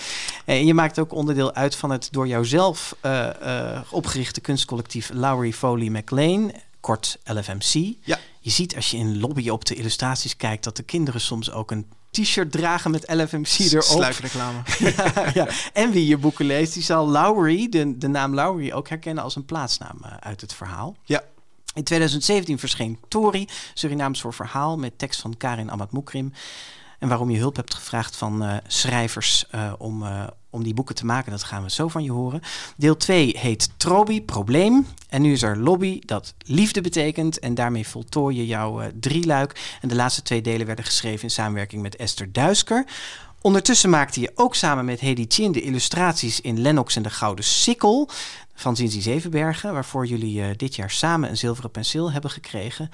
En 0.46 0.66
je 0.66 0.74
maakt 0.74 1.00
ook 1.00 1.14
onderdeel 1.14 1.54
uit 1.54 1.76
van 1.76 1.90
het 1.90 2.08
door 2.12 2.28
jouzelf 2.28 2.96
eh, 3.02 3.74
eh, 3.74 3.82
opgerichte 3.90 4.42
kunstcollectief 4.42 5.10
Lowry 5.14 5.54
Foley 5.54 5.90
McLean, 5.90 6.52
kort 6.80 7.18
LFMC. 7.24 7.94
Ja. 8.04 8.18
Je 8.40 8.50
ziet 8.50 8.76
als 8.76 8.92
je 8.92 8.98
in 8.98 9.20
lobby 9.20 9.50
op 9.50 9.66
de 9.66 9.76
illustraties 9.76 10.38
kijkt 10.38 10.64
dat 10.64 10.76
de 10.76 10.84
kinderen 10.84 11.22
soms 11.22 11.52
ook 11.52 11.72
een 11.72 11.86
t-shirt 12.22 12.52
dragen 12.52 12.92
met 12.92 13.14
LFMC 13.14 13.60
erop. 13.60 13.84
Sluikreclame. 13.84 14.60
ja, 14.80 15.32
ja. 15.34 15.48
En 15.74 15.92
wie 15.92 16.08
je 16.08 16.18
boeken 16.18 16.46
leest, 16.46 16.74
die 16.74 16.84
zal 16.84 17.10
Lowry, 17.10 17.70
de, 17.70 17.98
de 17.98 18.08
naam 18.08 18.34
Lowry, 18.34 18.72
ook 18.72 18.90
herkennen 18.90 19.24
als 19.24 19.36
een 19.36 19.46
plaatsnaam 19.46 19.98
eh, 20.04 20.12
uit 20.20 20.42
het 20.42 20.54
verhaal. 20.54 20.96
Ja. 21.04 21.24
In 21.74 21.84
2017 21.84 22.60
verscheen 22.60 23.00
Tori, 23.08 23.48
Surinaams 23.74 24.22
voor 24.22 24.34
verhaal, 24.34 24.78
met 24.78 24.98
tekst 24.98 25.22
van 25.22 25.38
Karin 25.38 25.72
Amat 25.72 25.92
Moekrim. 25.92 26.34
En 27.00 27.08
waarom 27.08 27.30
je 27.30 27.38
hulp 27.38 27.56
hebt 27.56 27.74
gevraagd 27.74 28.16
van 28.16 28.44
eh, 28.44 28.58
schrijvers 28.68 29.46
eh, 29.50 29.74
om, 29.78 30.04
eh, 30.04 30.28
om 30.58 30.64
die 30.64 30.74
boeken 30.74 30.96
te 30.96 31.06
maken, 31.06 31.32
dat 31.32 31.44
gaan 31.44 31.64
we 31.64 31.72
zo 31.72 31.88
van 31.88 32.04
je 32.04 32.12
horen. 32.12 32.42
Deel 32.78 32.98
2 32.98 33.38
heet 33.40 33.70
Trobi, 33.78 34.22
Probleem. 34.22 34.88
En 35.10 35.22
nu 35.22 35.32
is 35.32 35.42
er 35.42 35.58
Lobby, 35.58 36.00
dat 36.06 36.34
liefde 36.46 36.82
betekent. 36.82 37.40
En 37.40 37.56
daarmee 37.56 37.88
voltooi 37.88 38.38
je 38.38 38.46
jouw 38.46 38.82
eh, 38.82 38.88
drieluik. 39.00 39.78
En 39.82 39.88
de 39.88 39.96
laatste 39.96 40.22
twee 40.22 40.42
delen 40.42 40.66
werden 40.66 40.86
geschreven 40.86 41.24
in 41.24 41.30
samenwerking 41.30 41.82
met 41.82 41.96
Esther 41.96 42.32
Duisker. 42.32 42.86
Ondertussen 43.42 43.90
maakte 43.90 44.20
je 44.20 44.32
ook 44.36 44.56
samen 44.56 44.86
met 44.86 45.00
Hedy 45.00 45.26
Chin 45.28 45.52
de 45.52 45.62
illustraties 45.62 46.42
in 46.42 46.62
Lennox 46.62 46.96
en 46.96 47.04
de 47.04 47.10
Gouden 47.10 47.46
Sikkel 47.46 48.10
van 48.54 48.76
Zinzi 48.76 49.02
Zevenbergen, 49.02 49.74
waarvoor 49.74 50.06
jullie 50.06 50.42
eh, 50.42 50.50
dit 50.56 50.76
jaar 50.76 50.92
samen 50.92 51.30
een 51.30 51.38
zilveren 51.38 51.72
penseel 51.72 52.12
hebben 52.12 52.32
gekregen. 52.32 52.90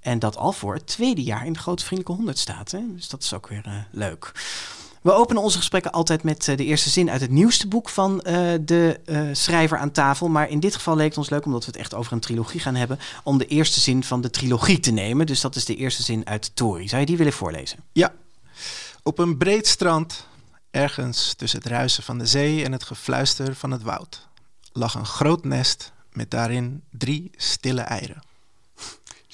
En 0.00 0.18
dat 0.18 0.36
al 0.36 0.52
voor 0.52 0.74
het 0.74 0.86
tweede 0.86 1.22
jaar 1.22 1.46
in 1.46 1.52
de 1.52 1.58
Grote 1.58 1.84
Vriendelijke 1.84 2.16
100 2.16 2.38
staat. 2.38 2.70
Hè? 2.70 2.80
Dus 2.94 3.08
dat 3.08 3.22
is 3.22 3.32
ook 3.32 3.48
weer 3.48 3.62
eh, 3.64 3.72
leuk. 3.90 4.32
We 5.04 5.12
openen 5.12 5.42
onze 5.42 5.56
gesprekken 5.56 5.92
altijd 5.92 6.22
met 6.22 6.48
eh, 6.48 6.56
de 6.56 6.64
eerste 6.64 6.90
zin 6.90 7.10
uit 7.10 7.20
het 7.20 7.30
nieuwste 7.30 7.68
boek 7.68 7.88
van 7.88 8.20
eh, 8.20 8.52
de 8.60 9.00
eh, 9.04 9.28
schrijver 9.32 9.78
aan 9.78 9.90
tafel. 9.90 10.28
Maar 10.28 10.48
in 10.48 10.60
dit 10.60 10.74
geval 10.74 10.96
leek 10.96 11.08
het 11.08 11.18
ons 11.18 11.30
leuk, 11.30 11.44
omdat 11.44 11.64
we 11.64 11.70
het 11.70 11.80
echt 11.80 11.94
over 11.94 12.12
een 12.12 12.20
trilogie 12.20 12.60
gaan 12.60 12.74
hebben, 12.74 12.98
om 13.22 13.38
de 13.38 13.46
eerste 13.46 13.80
zin 13.80 14.04
van 14.04 14.20
de 14.20 14.30
trilogie 14.30 14.80
te 14.80 14.90
nemen. 14.90 15.26
Dus 15.26 15.40
dat 15.40 15.56
is 15.56 15.64
de 15.64 15.76
eerste 15.76 16.02
zin 16.02 16.26
uit 16.26 16.50
Tori. 16.56 16.88
Zou 16.88 17.00
je 17.00 17.06
die 17.06 17.16
willen 17.16 17.32
voorlezen? 17.32 17.78
Ja. 17.92 18.12
Op 19.02 19.18
een 19.18 19.36
breed 19.36 19.66
strand, 19.66 20.26
ergens 20.70 21.34
tussen 21.34 21.58
het 21.58 21.68
ruisen 21.68 22.02
van 22.02 22.18
de 22.18 22.26
zee 22.26 22.64
en 22.64 22.72
het 22.72 22.84
gefluister 22.84 23.54
van 23.54 23.70
het 23.70 23.82
woud, 23.82 24.28
lag 24.72 24.94
een 24.94 25.06
groot 25.06 25.44
nest 25.44 25.92
met 26.12 26.30
daarin 26.30 26.82
drie 26.90 27.30
stille 27.36 27.80
eieren. 27.80 28.22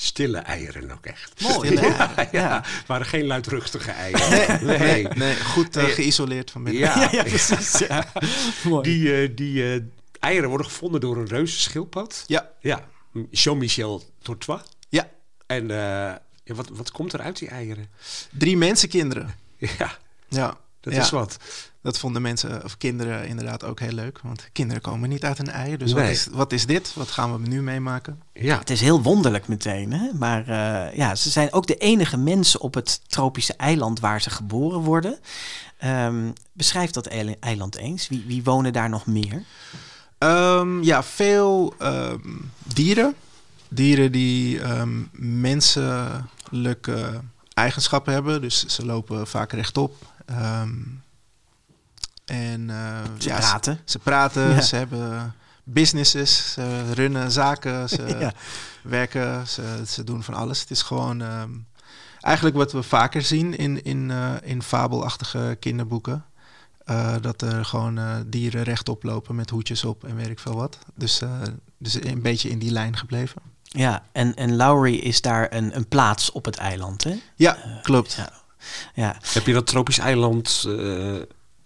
Stille 0.03 0.39
eieren 0.39 0.91
ook 0.91 1.07
echt. 1.07 1.41
Mooi. 1.41 1.67
Stille 1.67 1.81
eieren. 1.81 2.15
Ja, 2.33 2.41
Ja. 2.41 2.65
waren 2.87 3.07
geen 3.07 3.27
luidruchtige 3.27 3.91
eieren. 3.91 4.67
Nee. 4.67 5.09
Nee, 5.23 5.37
goed 5.37 5.77
eh, 5.77 5.83
Nee. 5.85 5.93
geïsoleerd 5.93 6.51
van 6.51 6.65
binnen. 6.65 6.83
Ja, 6.89 7.09
ja, 7.13 7.23
precies. 7.23 7.83
Mooi. 8.65 8.83
Die, 8.83 9.23
eh, 9.23 9.31
die 9.37 9.73
eh, 9.75 9.81
eieren 10.21 10.49
worden 10.49 10.67
gevonden 10.67 11.01
door 11.01 11.17
een 11.17 11.27
reuzenschildpad. 11.29 12.25
Ja, 12.27 12.51
Ja, 12.61 12.85
Jean-Michel 13.31 14.03
Tortois. 14.23 14.61
ja. 14.89 15.09
En 15.47 15.69
ja, 15.69 16.55
wat, 16.55 16.69
wat 16.73 16.91
komt 16.91 17.13
er 17.13 17.21
uit 17.21 17.39
die 17.39 17.49
eieren? 17.49 17.89
Drie 18.31 18.57
mensenkinderen. 18.57 19.35
Ja, 19.57 19.97
Ja, 20.29 20.57
dat 20.81 20.93
is 20.93 21.11
wat. 21.11 21.37
Dat 21.83 21.99
vonden 21.99 22.23
mensen 22.23 22.65
of 22.65 22.77
kinderen 22.77 23.27
inderdaad 23.27 23.65
ook 23.65 23.81
heel 23.81 23.93
leuk. 23.93 24.21
Want 24.23 24.49
kinderen 24.53 24.83
komen 24.83 25.09
niet 25.09 25.25
uit 25.25 25.39
een 25.39 25.51
ei. 25.51 25.77
Dus 25.77 25.93
wat, 25.93 26.03
is, 26.03 26.27
wat 26.31 26.53
is 26.53 26.67
dit? 26.67 26.95
Wat 26.95 27.11
gaan 27.11 27.43
we 27.43 27.49
nu 27.49 27.63
meemaken? 27.63 28.23
Ja, 28.33 28.59
Het 28.59 28.71
is 28.71 28.81
heel 28.81 29.03
wonderlijk 29.03 29.49
meteen, 29.49 29.93
hè? 29.93 30.11
maar 30.19 30.49
eh, 30.49 30.97
ja, 30.97 31.15
ze 31.15 31.31
zijn 31.31 31.53
ook 31.53 31.67
de 31.67 31.77
enige 31.77 32.17
mensen 32.17 32.61
op 32.61 32.75
het 32.75 33.01
tropische 33.07 33.55
eiland 33.55 34.01
waar 34.01 34.21
ze 34.21 34.31
geboren 34.31 34.81
worden. 34.81 35.19
Ehm, 35.79 36.31
beschrijf 36.53 36.91
dat 36.91 37.07
eiland 37.41 37.77
eens. 37.77 38.09
Wie, 38.09 38.25
wie 38.27 38.45
wonen 38.45 38.73
daar 38.73 38.89
nog 38.89 39.07
meer? 39.07 39.43
Ehm, 40.19 40.83
ja, 40.83 41.03
veel 41.03 41.75
ehm, 41.79 42.19
dieren. 42.75 43.15
Dieren 43.69 44.13
die 44.13 44.61
ehm, 44.61 45.03
menselijke 45.13 47.21
eigenschappen 47.55 48.13
hebben. 48.13 48.41
Dus 48.41 48.67
ze 48.67 48.87
lopen 48.87 49.27
vaak 49.27 49.53
rechtop. 49.53 49.97
Ehm, 50.27 50.73
en 52.31 52.71
eh, 52.71 52.77
Ze 53.19 53.29
ja, 53.29 53.39
praten. 53.39 53.75
Ze, 53.75 53.81
ze 53.85 53.99
praten, 53.99 54.49
Ja. 54.51 54.61
ze 54.61 54.77
hebben 54.77 55.35
businesses, 55.65 56.53
ze 56.53 56.93
runnen 56.93 57.31
zaken, 57.33 57.89
ze 57.97 58.17
Ja. 58.19 58.33
werken, 58.83 59.47
ze, 59.49 59.83
ze 59.87 60.05
doen 60.05 60.23
van 60.23 60.35
alles. 60.35 60.61
Het 60.61 60.71
is 60.71 60.83
gewoon 60.83 61.23
ehm, 61.23 61.51
eigenlijk 62.21 62.57
wat 62.57 62.73
we 62.73 62.83
vaker 62.83 63.23
zien 63.23 63.57
in, 63.59 63.85
in, 63.85 64.11
eh, 64.11 64.33
in 64.43 64.63
fabelachtige 64.63 65.57
kinderboeken. 65.61 66.25
Eh, 66.85 67.15
dat 67.21 67.43
er 67.43 67.65
gewoon 67.65 67.99
eh, 67.99 68.17
dieren 68.27 68.63
rechtop 68.63 69.03
lopen 69.03 69.35
met 69.35 69.51
hoedjes 69.51 69.85
op 69.85 70.05
en 70.05 70.17
weet 70.17 70.29
ik 70.29 70.39
veel 70.39 70.55
wat. 70.55 70.79
Dus, 70.95 71.21
eh, 71.21 71.31
dus 71.79 72.05
een 72.05 72.23
beetje 72.23 72.49
in 72.49 72.59
die 72.59 72.71
lijn 72.71 72.97
gebleven. 72.97 73.43
Ja, 73.63 74.03
en, 74.13 74.35
en 74.35 74.57
Lowry 74.57 74.95
is 74.95 75.21
daar 75.21 75.53
een, 75.53 75.77
een 75.77 75.89
plaats 75.89 76.33
op 76.33 76.45
het 76.45 76.57
eiland, 76.57 77.05
hè? 77.05 77.15
Ja, 77.37 77.57
klopt. 77.83 78.13
Ja. 78.13 78.33
ja. 78.95 79.17
heb 79.33 79.47
je 79.47 79.53
dat 79.53 79.67
tropisch 79.67 79.99
eiland 79.99 80.65
eh, 80.67 81.15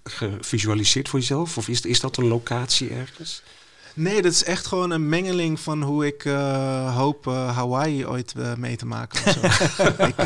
gevisualiseerd 0.04 1.08
voor 1.08 1.18
jezelf? 1.18 1.58
Of 1.58 1.68
is, 1.68 1.80
is 1.80 2.00
dat 2.00 2.16
een 2.16 2.28
locatie 2.28 2.90
ergens? 2.90 3.42
Nee, 3.94 4.22
dat 4.22 4.32
is 4.32 4.44
echt 4.44 4.66
gewoon 4.66 4.90
een 4.90 5.08
mengeling 5.08 5.60
van 5.60 5.82
hoe 5.82 6.06
ik 6.06 6.24
eh, 6.24 6.96
hoop 6.96 7.26
eh, 7.26 7.56
Hawaii 7.56 8.06
ooit 8.06 8.34
eh, 8.36 8.54
mee 8.54 8.76
te 8.76 8.86
maken. 8.86 9.24
of 9.24 9.32
zo. 9.32 9.40
ik, 10.12 10.16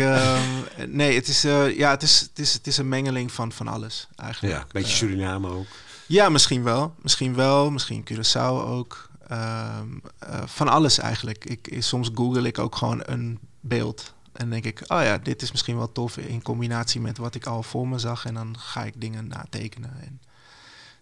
nee, 0.87 1.15
het 1.15 1.29
is, 1.29 1.43
ja, 1.77 1.91
het, 1.91 2.03
is, 2.03 2.21
het, 2.21 2.39
is, 2.39 2.53
het 2.53 2.67
is 2.67 2.77
een 2.77 2.89
mengeling 2.89 3.33
van 3.33 3.53
van 3.53 3.69
alles 3.69 4.09
eigenlijk. 4.17 4.55
Ja, 4.55 4.61
een 4.61 4.69
beetje 4.73 4.97
Suriname 4.97 5.49
ook. 5.49 5.67
Ja, 6.07 6.29
misschien 6.29 6.63
wel. 6.63 6.95
Misschien 7.03 7.35
wel. 7.35 7.71
Misschien 7.71 8.07
Curaçao 8.13 8.67
ook. 8.67 9.09
Ehm, 9.29 9.89
eh, 10.19 10.43
van 10.47 10.69
alles 10.69 10.99
eigenlijk. 10.99 11.45
Ik, 11.45 11.83
soms 11.83 12.11
google 12.15 12.47
ik 12.47 12.59
ook 12.59 12.77
gewoon 12.77 13.03
een 13.05 13.39
beeld. 13.61 14.13
En 14.39 14.51
denk 14.51 14.65
ik, 14.65 14.81
oh 14.81 15.03
ja, 15.03 15.19
dit 15.19 15.43
is 15.43 15.51
misschien 15.51 15.77
wel 15.77 15.93
tof 15.93 16.17
in 16.17 16.43
combinatie 16.43 17.01
met 17.01 17.19
wat 17.19 17.35
ik 17.35 17.47
al 17.47 17.63
voor 17.63 17.89
me 17.89 17.99
zag. 17.99 18.25
En 18.25 18.35
dan 18.35 18.59
ga 18.59 18.85
ik 18.85 19.01
dingen 19.01 19.27
natekenen. 19.27 20.01
En 20.01 20.21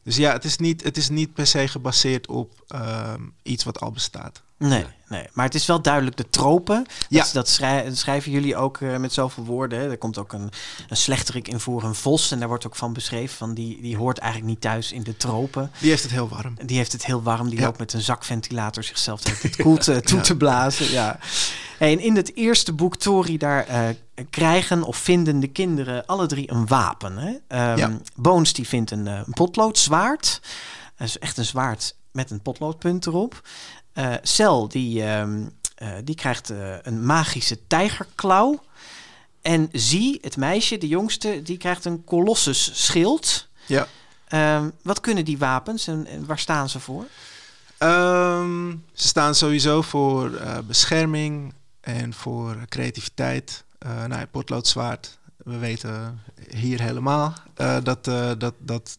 Dus 0.03 0.17
ja, 0.17 0.33
het 0.33 0.45
is 0.45 0.57
niet, 0.57 0.83
het 0.83 0.97
is 0.97 1.09
niet 1.09 1.33
per 1.33 1.47
se 1.47 1.69
gebaseerd 1.69 2.27
op 2.29 2.65
ehm, 2.69 3.23
iets 3.43 3.65
wat 3.65 3.81
al 3.81 3.91
bestaat. 3.91 4.43
Nee, 4.59 4.85
nee, 5.09 5.27
maar 5.33 5.45
het 5.45 5.55
is 5.55 5.67
wel 5.67 5.83
duidelijk 5.83 6.17
de 6.17 6.29
tropen. 6.31 6.87
Ja. 7.09 7.27
Dat, 7.33 7.49
schrij- 7.49 7.85
dat 7.85 7.97
schrijven 7.97 8.31
jullie 8.33 8.57
ook 8.57 8.81
eh, 8.81 8.97
met 8.97 9.13
zoveel 9.13 9.45
woorden. 9.45 9.79
Hè. 9.79 9.91
Er 9.91 9.99
komt 9.99 10.19
ook 10.19 10.33
een, 10.33 10.51
een 10.89 10.97
slechterik 10.97 11.49
in 11.49 11.61
voor 11.61 11.83
een 11.83 11.95
vos. 11.95 12.31
En 12.31 12.39
daar 12.39 12.49
wordt 12.49 12.67
ook 12.67 12.77
van 12.77 12.93
beschreven 12.93 13.37
van 13.37 13.55
die, 13.55 13.81
die 13.83 13.97
hoort 13.97 14.19
eigenlijk 14.19 14.51
niet 14.53 14.61
thuis 14.61 14.93
in 14.93 15.03
de 15.03 15.17
tropen. 15.17 15.71
Die 15.81 15.91
heeft 15.91 16.03
het 16.03 16.13
heel 16.13 16.29
warm. 16.29 16.55
Die 16.67 16.77
heeft 16.77 16.93
het 16.93 17.05
heel 17.07 17.23
warm. 17.23 17.49
Die 17.49 17.59
Ja. 17.59 17.65
loopt 17.65 17.79
met 17.79 17.93
een 17.93 18.01
zakventilator 18.01 18.83
zichzelf 18.85 19.21
de 19.21 19.29
hele 19.29 19.41
tijd 19.41 19.57
koel 19.57 19.77
te, 19.77 20.01
toe 20.11 20.21
te 20.21 20.37
blazen. 20.37 20.91
Ja. 20.91 21.19
En 21.79 22.01
in 22.01 22.17
het 22.17 22.35
eerste 22.37 22.73
boek, 22.73 22.97
Tori, 22.97 23.37
daar 23.39 23.67
eh, 23.67 23.81
krijgen 24.31 24.83
of 24.83 24.97
vinden 24.97 25.41
de 25.41 25.49
kinderen 25.49 26.07
alle 26.07 26.27
drie 26.27 26.51
een 26.51 26.67
wapen. 26.67 27.17
Hè? 27.19 27.35
Ehm, 27.49 27.79
Ja. 27.79 27.99
Bones 28.15 28.53
die 28.53 28.69
vindt 28.69 28.91
een, 28.91 29.07
eh, 29.07 29.15
een 29.27 29.33
potloodzwaard. 29.33 30.41
Dat 30.97 31.09
is 31.09 31.19
echt 31.19 31.37
een 31.37 31.45
zwaard 31.45 31.95
met 32.13 32.31
een 32.31 32.41
potloodpunt 32.43 33.07
erop. 33.07 33.41
Eh 33.97 34.15
Cel 34.23 34.69
die, 34.69 35.03
ehm, 35.03 35.43
eh, 35.75 35.89
die 36.05 36.15
krijgt 36.15 36.51
eh, 36.51 36.75
een 36.83 37.07
magische 37.07 37.67
tijgerklauw. 37.67 38.63
En 39.43 39.69
Zie, 39.73 40.19
het 40.23 40.37
meisje, 40.37 40.79
de 40.79 40.89
jongste, 40.89 41.43
die 41.43 41.57
krijgt 41.57 41.85
een 41.85 42.05
colossus 42.05 42.85
schild. 42.85 43.49
Ja. 43.67 43.87
Ehm, 44.29 44.71
wat 44.83 45.01
kunnen 45.01 45.25
die 45.25 45.39
wapens 45.39 45.87
en, 45.87 46.07
en 46.07 46.27
waar 46.27 46.39
staan 46.39 46.69
ze 46.69 46.81
voor? 46.81 47.05
Ehm, 47.79 48.71
ze 48.93 49.09
staan 49.09 49.35
sowieso 49.35 49.83
voor 49.83 50.31
bescherming 50.67 51.55
en 51.81 52.15
voor 52.15 52.57
creativiteit. 52.69 53.65
Eh 53.79 53.91
nou, 53.91 54.21
ja, 54.21 54.27
potloodzwaard. 54.27 55.19
We 55.37 55.59
weten 55.59 56.23
hier 56.49 56.81
helemaal 56.81 57.35
dat, 57.83 58.05
dat, 58.39 58.55
dat 58.59 58.99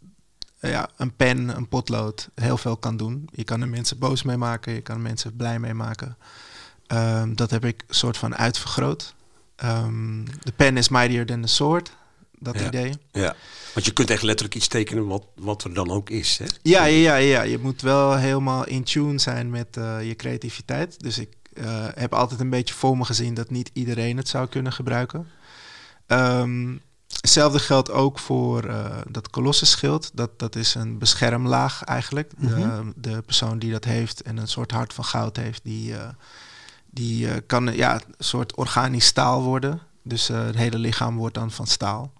ja, 0.69 0.89
een 0.97 1.15
pen, 1.15 1.57
een 1.57 1.67
potlood 1.67 2.29
heel 2.35 2.57
veel 2.57 2.77
kan 2.77 2.97
doen. 2.97 3.29
Je 3.31 3.43
kan 3.43 3.61
er 3.61 3.67
mensen 3.69 3.97
boos 3.99 4.23
mee 4.23 4.37
maken, 4.37 4.73
je 4.73 4.81
kan 4.81 4.95
er 4.95 5.01
mensen 5.01 5.35
blij 5.35 5.59
mee 5.59 5.73
maken. 5.73 6.17
Ehm, 6.87 7.33
dat 7.35 7.51
heb 7.51 7.65
ik 7.65 7.83
soort 7.89 8.17
van 8.17 8.35
uitvergroot. 8.35 9.15
Ehm, 9.55 10.23
de 10.25 10.51
pen 10.55 10.77
is 10.77 10.89
mightier 10.89 11.25
than 11.25 11.41
the 11.41 11.47
sword. 11.47 11.91
Dat 12.39 12.59
Ja. 12.59 12.65
idee. 12.67 12.93
Ja. 13.11 13.35
Want 13.73 13.85
je 13.85 13.91
kunt 13.93 14.09
echt 14.09 14.21
letterlijk 14.21 14.55
iets 14.55 14.67
tekenen 14.67 15.07
wat, 15.07 15.23
wat 15.35 15.63
er 15.63 15.73
dan 15.73 15.89
ook 15.91 16.09
is. 16.09 16.37
Hè? 16.37 16.45
Ja, 16.61 16.85
ja, 16.85 16.97
ja, 16.97 17.15
ja, 17.15 17.41
je 17.41 17.57
moet 17.57 17.81
wel 17.81 18.15
helemaal 18.15 18.65
in 18.67 18.83
tune 18.83 19.19
zijn 19.19 19.49
met 19.49 19.77
eh, 19.77 20.07
je 20.07 20.15
creativiteit. 20.15 20.99
Dus 20.99 21.17
ik 21.17 21.29
eh, 21.53 21.85
heb 21.93 22.13
altijd 22.13 22.39
een 22.39 22.49
beetje 22.49 22.73
voor 22.73 22.97
me 22.97 23.05
gezien 23.05 23.33
dat 23.33 23.49
niet 23.49 23.69
iedereen 23.73 24.17
het 24.17 24.27
zou 24.27 24.47
kunnen 24.47 24.73
gebruiken. 24.73 25.27
Ehm, 26.07 26.75
hetzelfde 27.07 27.59
geldt 27.59 27.91
ook 27.91 28.19
voor 28.19 28.63
eh, 28.63 28.97
dat 29.09 29.29
Colossus-schild. 29.29 30.11
Dat, 30.13 30.39
dat 30.39 30.55
is 30.55 30.75
een 30.75 30.97
beschermlaag 30.97 31.83
eigenlijk. 31.83 32.31
Mhm. 32.37 32.55
de, 32.55 32.93
de 32.95 33.21
persoon 33.21 33.59
die 33.59 33.71
dat 33.71 33.83
heeft 33.83 34.21
en 34.21 34.37
een 34.37 34.47
soort 34.47 34.71
hart 34.71 34.93
van 34.93 35.03
goud 35.03 35.35
heeft, 35.35 35.63
die, 35.63 35.97
eh, 35.97 36.09
die 36.85 37.29
eh, 37.29 37.37
kan 37.47 37.75
ja, 37.75 37.93
een 37.93 38.01
soort 38.17 38.55
organisch 38.55 39.05
staal 39.05 39.41
worden. 39.43 39.81
Dus 40.03 40.27
het 40.27 40.55
hele 40.55 40.77
lichaam 40.77 41.17
wordt 41.17 41.35
dan 41.35 41.51
van 41.51 41.67
staal. 41.67 42.13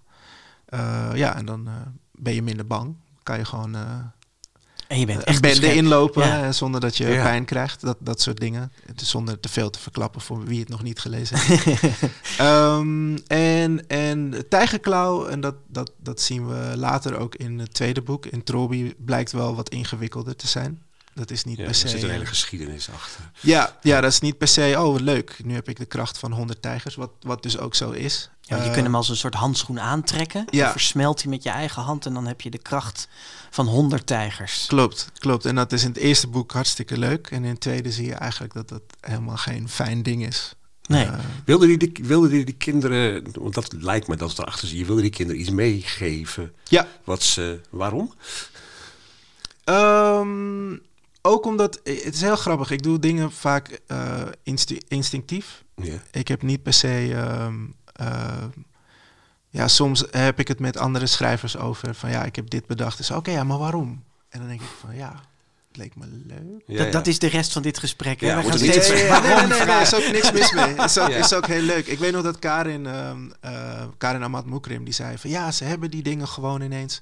Ja, 1.14 1.36
en 1.36 1.46
dan 1.46 1.68
ben 2.12 2.34
je 2.34 2.42
minder 2.42 2.66
bang. 2.66 2.96
Kan 3.22 3.38
je 3.38 3.44
gewoon 3.44 3.76
En 4.88 4.98
je 4.98 5.06
bent 5.06 5.18
een 5.18 5.24
echt 5.24 5.40
bende 5.40 5.56
beschermd. 5.60 5.82
inlopen 5.82 6.26
Ja. 6.26 6.52
zonder 6.52 6.80
dat 6.80 6.96
je 6.96 7.06
Ja. 7.08 7.22
pijn 7.22 7.44
krijgt. 7.44 7.80
Dat, 7.80 7.96
dat 8.00 8.20
soort 8.20 8.40
dingen. 8.40 8.72
Het 8.86 9.00
is 9.00 9.08
zonder 9.08 9.40
te 9.40 9.48
veel 9.48 9.70
te 9.70 9.78
verklappen 9.78 10.20
voor 10.20 10.44
wie 10.44 10.60
het 10.60 10.68
nog 10.68 10.82
niet 10.82 10.98
gelezen 11.00 11.38
heeft. 11.38 11.82
Ehm, 12.38 13.16
en, 13.26 13.86
en 13.88 14.30
de 14.30 14.48
tijgerklauw, 14.48 15.26
en 15.26 15.40
dat, 15.40 15.54
dat, 15.68 15.92
dat 16.02 16.20
zien 16.20 16.48
we 16.48 16.72
later 16.76 17.16
ook 17.18 17.34
in 17.34 17.58
het 17.58 17.74
tweede 17.74 18.02
boek. 18.02 18.26
In 18.26 18.44
Trobi 18.44 18.94
blijkt 19.04 19.32
wel 19.32 19.54
wat 19.54 19.68
ingewikkelder 19.68 20.36
te 20.36 20.46
zijn. 20.48 20.82
Dat 21.18 21.30
is 21.30 21.44
niet 21.44 21.56
Ja, 21.56 21.62
per 21.62 21.72
er 21.72 21.78
se... 21.78 21.88
zit 21.88 22.02
een 22.02 22.06
eh, 22.08 22.12
hele 22.14 22.26
geschiedenis 22.26 22.90
achter. 22.90 23.30
ja, 23.40 23.76
ja, 23.82 24.00
dat 24.00 24.12
is 24.12 24.20
niet 24.20 24.38
per 24.38 24.48
se, 24.48 24.74
oh 24.78 24.98
leuk, 25.00 25.40
nu 25.44 25.54
heb 25.54 25.68
ik 25.68 25.76
de 25.78 25.84
kracht 25.86 26.18
van 26.18 26.32
100 26.32 26.62
tijgers, 26.62 26.94
wat, 26.94 27.10
wat 27.20 27.42
dus 27.42 27.58
ook 27.58 27.74
zo 27.74 27.90
is. 27.90 28.30
Ja, 28.40 28.48
want 28.48 28.62
je 28.62 28.68
Eh, 28.68 28.72
kunt 28.74 28.84
hem 28.86 28.94
als 28.94 29.08
een 29.08 29.16
soort 29.16 29.34
handschoen 29.34 29.80
aantrekken. 29.80 30.44
Ja. 30.50 30.62
Dan 30.62 30.72
versmelt 30.72 31.22
hij 31.22 31.30
met 31.30 31.42
je 31.42 31.50
eigen 31.50 31.82
hand 31.82 32.06
en 32.06 32.14
dan 32.14 32.26
heb 32.26 32.40
je 32.40 32.50
de 32.50 32.58
kracht 32.58 33.08
van 33.50 33.66
100 33.66 34.06
tijgers. 34.06 34.66
Klopt, 34.66 35.10
klopt. 35.18 35.44
En 35.46 35.54
dat 35.54 35.72
is 35.72 35.82
in 35.82 35.88
het 35.88 35.98
eerste 35.98 36.26
boek 36.26 36.52
hartstikke 36.52 36.98
leuk. 36.98 37.26
En 37.30 37.44
in 37.44 37.50
het 37.50 37.60
tweede 37.60 37.92
zie 37.92 38.06
je 38.06 38.14
eigenlijk 38.14 38.54
dat 38.54 38.68
dat 38.68 38.82
helemaal 39.00 39.36
geen 39.36 39.68
fijn 39.68 40.02
ding 40.02 40.26
is. 40.26 40.52
Nee. 40.86 41.04
Eh, 41.04 41.18
Wilde 41.44 41.66
die, 41.66 41.76
die, 41.78 41.92
wilde 42.04 42.28
die, 42.28 42.44
die 42.44 42.54
kinderen, 42.54 43.24
want 43.40 43.54
dat 43.54 43.72
lijkt 43.78 44.08
me 44.08 44.16
dat 44.16 44.30
ze 44.30 44.42
erachter 44.42 44.68
zie, 44.68 44.78
je 44.78 44.84
wilde 44.84 45.02
die 45.02 45.10
kinderen 45.10 45.40
iets 45.40 45.50
meegeven. 45.50 46.52
ja, 46.64 46.86
Wat 47.04 47.22
ze, 47.22 47.60
waarom? 47.70 48.14
Ehm, 49.64 50.76
ook 51.28 51.46
omdat, 51.46 51.76
eh, 51.82 52.04
het 52.04 52.14
is 52.14 52.20
heel 52.20 52.36
grappig, 52.36 52.70
ik 52.70 52.82
doe 52.82 52.98
dingen 52.98 53.32
vaak 53.32 53.80
eh, 53.86 54.22
insti- 54.42 54.80
instinctief. 54.88 55.64
Ja. 55.82 55.94
Ik 56.10 56.28
heb 56.28 56.42
niet 56.42 56.62
per 56.62 56.72
se, 56.72 57.10
ehm, 57.14 57.54
eh, 57.92 58.44
ja, 59.50 59.68
soms 59.68 60.04
heb 60.10 60.38
ik 60.40 60.48
het 60.48 60.58
met 60.60 60.76
andere 60.76 61.06
schrijvers 61.06 61.56
over 61.56 61.94
van 61.94 62.10
ja, 62.10 62.24
ik 62.24 62.36
heb 62.36 62.50
dit 62.50 62.66
bedacht. 62.66 62.96
Dus 62.96 63.10
oké, 63.10 63.30
ja, 63.30 63.44
maar 63.44 63.58
waarom? 63.58 64.02
En 64.28 64.38
dan 64.38 64.48
denk 64.48 64.60
ik 64.60 64.66
van 64.80 64.94
ja, 64.96 65.12
het 65.68 65.76
leek 65.76 65.96
me 65.96 66.04
leuk. 66.26 66.62
Ja, 66.66 66.76
dat, 66.76 66.86
ja. 66.86 66.92
dat 66.92 67.06
is 67.06 67.18
de 67.18 67.26
rest 67.28 67.52
van 67.52 67.62
dit 67.62 67.78
gesprek. 67.78 68.20
Ja, 68.20 68.36
We 68.36 68.42
gaan 68.42 68.52
er 68.52 68.60
niet 68.60 68.70
steeds 68.70 68.86
te 68.86 68.92
Ja, 68.96 68.98
ja, 68.98 69.04
ja. 69.04 69.20
waarom 69.22 69.48
nee, 69.48 69.58
nee, 69.58 69.66
nee, 69.66 69.74
nee, 69.74 69.80
is 69.82 69.94
ook 69.94 70.12
niks 70.12 70.32
mis 70.32 70.52
mee. 70.52 70.74
Is 70.74 70.98
ook, 70.98 71.08
Ja. 71.08 71.16
is 71.16 71.32
ook 71.34 71.46
heel 71.46 71.62
leuk. 71.62 71.86
Ik 71.86 71.98
weet 71.98 72.12
nog 72.12 72.22
dat 72.22 72.38
Karin, 72.38 72.86
ehm 72.86 73.18
eh, 73.40 73.84
Karin 73.98 74.22
Ahmad 74.22 74.46
Moukrim, 74.46 74.84
die 74.84 74.94
zei 74.94 75.18
van 75.18 75.30
ja, 75.30 75.50
ze 75.50 75.64
hebben 75.64 75.90
die 75.90 76.02
dingen 76.02 76.28
gewoon 76.28 76.60
ineens. 76.60 77.00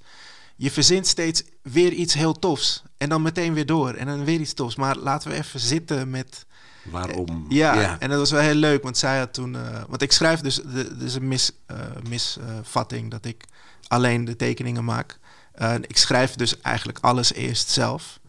Je 0.57 0.71
verzint 0.71 1.07
steeds 1.07 1.43
weer 1.63 1.93
iets 1.93 2.15
heel 2.15 2.33
tofs. 2.33 2.83
En 2.97 3.09
dan 3.09 3.23
meteen 3.23 3.55
weer 3.55 3.67
door. 3.67 3.95
En 3.95 4.07
dan 4.07 4.25
weer 4.25 4.41
iets 4.41 4.55
tofs. 4.55 4.77
Maar 4.77 4.97
laten 4.97 5.31
we 5.31 5.37
even 5.37 5.61
zitten 5.61 6.11
met... 6.11 6.47
Waarom? 6.83 7.47
Ja, 7.49 7.99
en 8.01 8.09
dat 8.09 8.19
was 8.19 8.31
wel 8.31 8.41
heel 8.41 8.55
leuk. 8.55 8.83
Want 8.83 8.99
zij 8.99 9.19
had 9.19 9.35
toen... 9.35 9.57
eh, 9.57 9.83
want 9.89 10.03
ik 10.03 10.13
schrijf 10.13 10.41
dus... 10.41 10.65
Er 10.65 11.03
is 11.03 11.15
een 11.15 11.29
mis, 11.29 11.51
eh, 11.67 11.77
misvatting 12.09 13.11
dat 13.11 13.25
ik 13.25 13.45
alleen 13.89 14.25
de 14.25 14.37
tekeningen 14.37 14.85
maak. 14.85 15.19
Eh, 15.53 15.75
ik 15.75 15.97
schrijf 15.97 16.35
dus 16.35 16.61
eigenlijk 16.61 16.99
alles 17.01 17.33
eerst 17.33 17.69
zelf. 17.69 18.21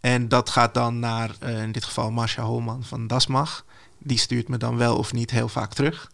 En 0.00 0.28
dat 0.28 0.50
gaat 0.50 0.74
dan 0.74 0.98
naar, 0.98 1.30
eh, 1.40 1.62
in 1.62 1.72
dit 1.72 1.84
geval, 1.84 2.10
Marcia 2.10 2.42
Holman 2.42 2.84
van 2.84 3.06
Dasmag. 3.06 3.64
Die 3.98 4.18
stuurt 4.18 4.48
me 4.48 4.56
dan 4.56 4.76
wel 4.76 4.96
of 4.96 5.12
niet 5.12 5.30
heel 5.30 5.48
vaak 5.48 5.74
terug. 5.74 6.11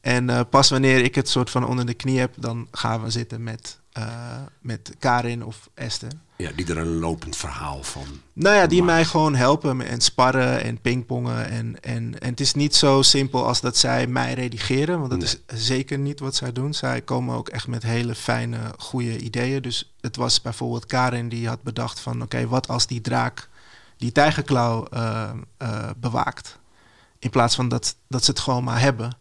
En 0.00 0.30
eh, 0.30 0.40
pas 0.50 0.70
wanneer 0.70 1.04
ik 1.04 1.14
het 1.14 1.28
soort 1.28 1.50
van 1.50 1.66
onder 1.66 1.86
de 1.86 1.94
knie 1.94 2.18
heb, 2.18 2.34
dan 2.36 2.68
gaan 2.72 3.02
we 3.02 3.10
zitten 3.10 3.42
met, 3.42 3.78
eh, 3.92 4.06
met 4.60 4.94
Karin 4.98 5.44
of 5.44 5.68
Esther. 5.74 6.10
Ja, 6.36 6.50
die 6.56 6.66
er 6.66 6.78
een 6.78 6.98
lopend 6.98 7.36
verhaal 7.36 7.82
van. 7.82 8.02
Nou 8.32 8.56
ja, 8.56 8.66
die 8.66 8.82
mij 8.82 9.04
gewoon 9.04 9.34
helpen 9.34 9.80
en 9.86 10.00
sparren 10.00 10.62
en 10.62 10.80
pingpongen. 10.80 11.48
En, 11.48 11.80
en, 11.82 12.20
en 12.20 12.30
het 12.30 12.40
is 12.40 12.54
niet 12.54 12.74
zo 12.74 13.02
simpel 13.02 13.46
als 13.46 13.60
dat 13.60 13.76
zij 13.76 14.06
mij 14.06 14.34
redigeren, 14.34 14.98
want 14.98 15.10
dat 15.10 15.18
Nee. 15.18 15.28
is 15.58 15.66
zeker 15.66 15.98
niet 15.98 16.20
wat 16.20 16.34
zij 16.34 16.52
doen. 16.52 16.74
Zij 16.74 17.00
komen 17.00 17.36
ook 17.36 17.48
echt 17.48 17.66
met 17.66 17.82
hele 17.82 18.14
fijne, 18.14 18.58
goede 18.78 19.18
ideeën. 19.18 19.62
Dus 19.62 19.92
het 20.00 20.16
was 20.16 20.42
bijvoorbeeld 20.42 20.86
Karin 20.86 21.28
die 21.28 21.48
had 21.48 21.62
bedacht 21.62 22.00
van... 22.00 22.22
oké, 22.22 22.46
wat 22.48 22.68
als 22.68 22.86
die 22.86 23.00
draak 23.00 23.48
die 23.96 24.12
tijgerklauw 24.12 24.86
eh, 24.86 25.30
bewaakt? 25.96 26.58
In 27.18 27.30
plaats 27.30 27.54
van 27.54 27.68
dat, 27.68 27.96
dat 28.08 28.24
ze 28.24 28.30
het 28.30 28.40
gewoon 28.40 28.64
maar 28.64 28.80
hebben. 28.80 29.16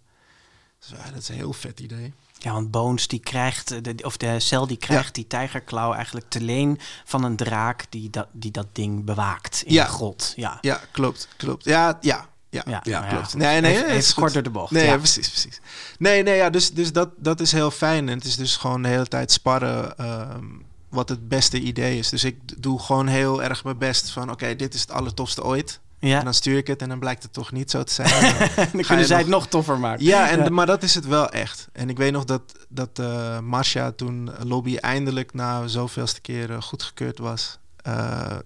Dus, 0.79 0.89
dat 1.13 1.21
is 1.21 1.29
een 1.29 1.35
heel 1.35 1.53
vet 1.53 1.79
idee. 1.79 2.13
Ja, 2.37 2.51
want 2.53 2.71
Bones 2.71 3.07
die 3.07 3.19
krijgt, 3.19 3.71
eh, 3.71 3.77
de, 3.81 3.95
of 4.03 4.17
de 4.17 4.39
cel 4.39 4.67
die 4.67 4.77
krijgt 4.77 5.15
die 5.15 5.27
tijgerklauw 5.27 5.93
eigenlijk 5.93 6.25
te 6.29 6.41
leen 6.41 6.79
van 7.05 7.23
een 7.23 7.35
draak 7.35 7.85
die 7.89 8.09
dat, 8.09 8.27
die 8.31 8.51
dat 8.51 8.67
ding 8.71 9.05
bewaakt 9.05 9.61
in 9.65 9.73
Ja. 9.73 9.85
de 9.85 9.91
grot. 9.91 10.33
Ja, 10.35 10.57
Ja, 10.61 10.81
klopt, 10.91 11.27
klopt. 11.37 11.63
Ja, 11.65 11.97
ja, 12.01 12.27
ja. 12.49 12.63
ja, 12.65 12.79
Ja, 12.83 12.99
nou 12.99 13.13
klopt. 13.13 13.35
Nee, 13.35 13.61
nee, 13.61 13.73
even, 13.75 13.89
even 13.89 14.03
goed. 14.03 14.13
kort 14.13 14.33
door 14.33 14.43
de 14.43 14.49
bocht. 14.49 14.71
Nee, 14.71 14.85
ja. 14.85 14.97
precies, 14.97 15.29
precies. 15.29 15.59
Nee, 15.97 16.23
nee, 16.23 16.35
ja, 16.35 16.49
dus, 16.49 16.71
dus 16.73 16.91
dat, 16.91 17.09
dat 17.17 17.39
is 17.39 17.51
heel 17.51 17.71
fijn. 17.71 18.09
En 18.09 18.17
het 18.17 18.25
is 18.27 18.35
dus 18.35 18.55
gewoon 18.57 18.81
de 18.81 18.87
hele 18.87 19.07
tijd 19.07 19.31
sparren 19.31 19.97
ehm, 19.97 20.45
wat 20.89 21.09
het 21.09 21.27
beste 21.27 21.59
idee 21.59 21.97
is. 21.97 22.09
Dus 22.09 22.23
ik 22.23 22.61
doe 22.61 22.79
gewoon 22.79 23.07
heel 23.07 23.43
erg 23.43 23.63
mijn 23.63 23.77
best 23.77 24.09
van... 24.09 24.31
oké, 24.31 24.55
dit 24.55 24.73
is 24.73 24.81
het 24.81 24.91
allertofste 24.91 25.43
ooit. 25.43 25.79
Ja. 25.99 26.17
En 26.17 26.23
dan 26.23 26.33
stuur 26.33 26.57
ik 26.57 26.67
het 26.67 26.81
en 26.81 26.89
dan 26.89 26.99
blijkt 26.99 27.23
het 27.23 27.33
toch 27.33 27.51
niet 27.51 27.71
zo 27.71 27.83
te 27.83 27.93
zijn. 27.93 28.09
Dan 28.73 28.81
kunnen 28.81 29.05
zij 29.05 29.17
nog- 29.17 29.17
het 29.17 29.27
nog 29.27 29.47
toffer 29.47 29.79
maken. 29.79 30.05
Ja, 30.05 30.29
en, 30.29 30.53
maar 30.53 30.65
dat 30.65 30.83
is 30.83 30.95
het 30.95 31.05
wel 31.05 31.29
echt. 31.29 31.67
En 31.73 31.89
ik 31.89 31.97
weet 31.97 32.11
nog 32.11 32.25
dat, 32.25 32.41
dat 32.69 32.99
eh 32.99 33.39
Marcia 33.39 33.91
toen 33.91 34.29
Lobby 34.43 34.75
eindelijk 34.75 35.33
na 35.33 35.67
zoveelste 35.67 36.21
keer 36.21 36.51
eh, 36.51 36.61
goedgekeurd 36.61 37.17
was... 37.19 37.57
eh, 37.81 38.37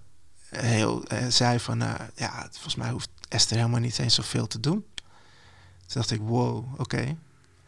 heel, 0.48 1.04
zei 1.28 1.60
van, 1.60 1.78
ja, 2.14 2.48
volgens 2.52 2.74
mij 2.74 2.90
hoeft 2.90 3.08
Esther 3.28 3.56
helemaal 3.56 3.80
niet 3.80 3.98
eens 3.98 4.14
zoveel 4.14 4.46
te 4.46 4.60
doen. 4.60 4.84
Toen 5.86 6.00
dacht 6.00 6.10
ik, 6.10 6.20
wow, 6.22 6.80
oké. 6.80 7.16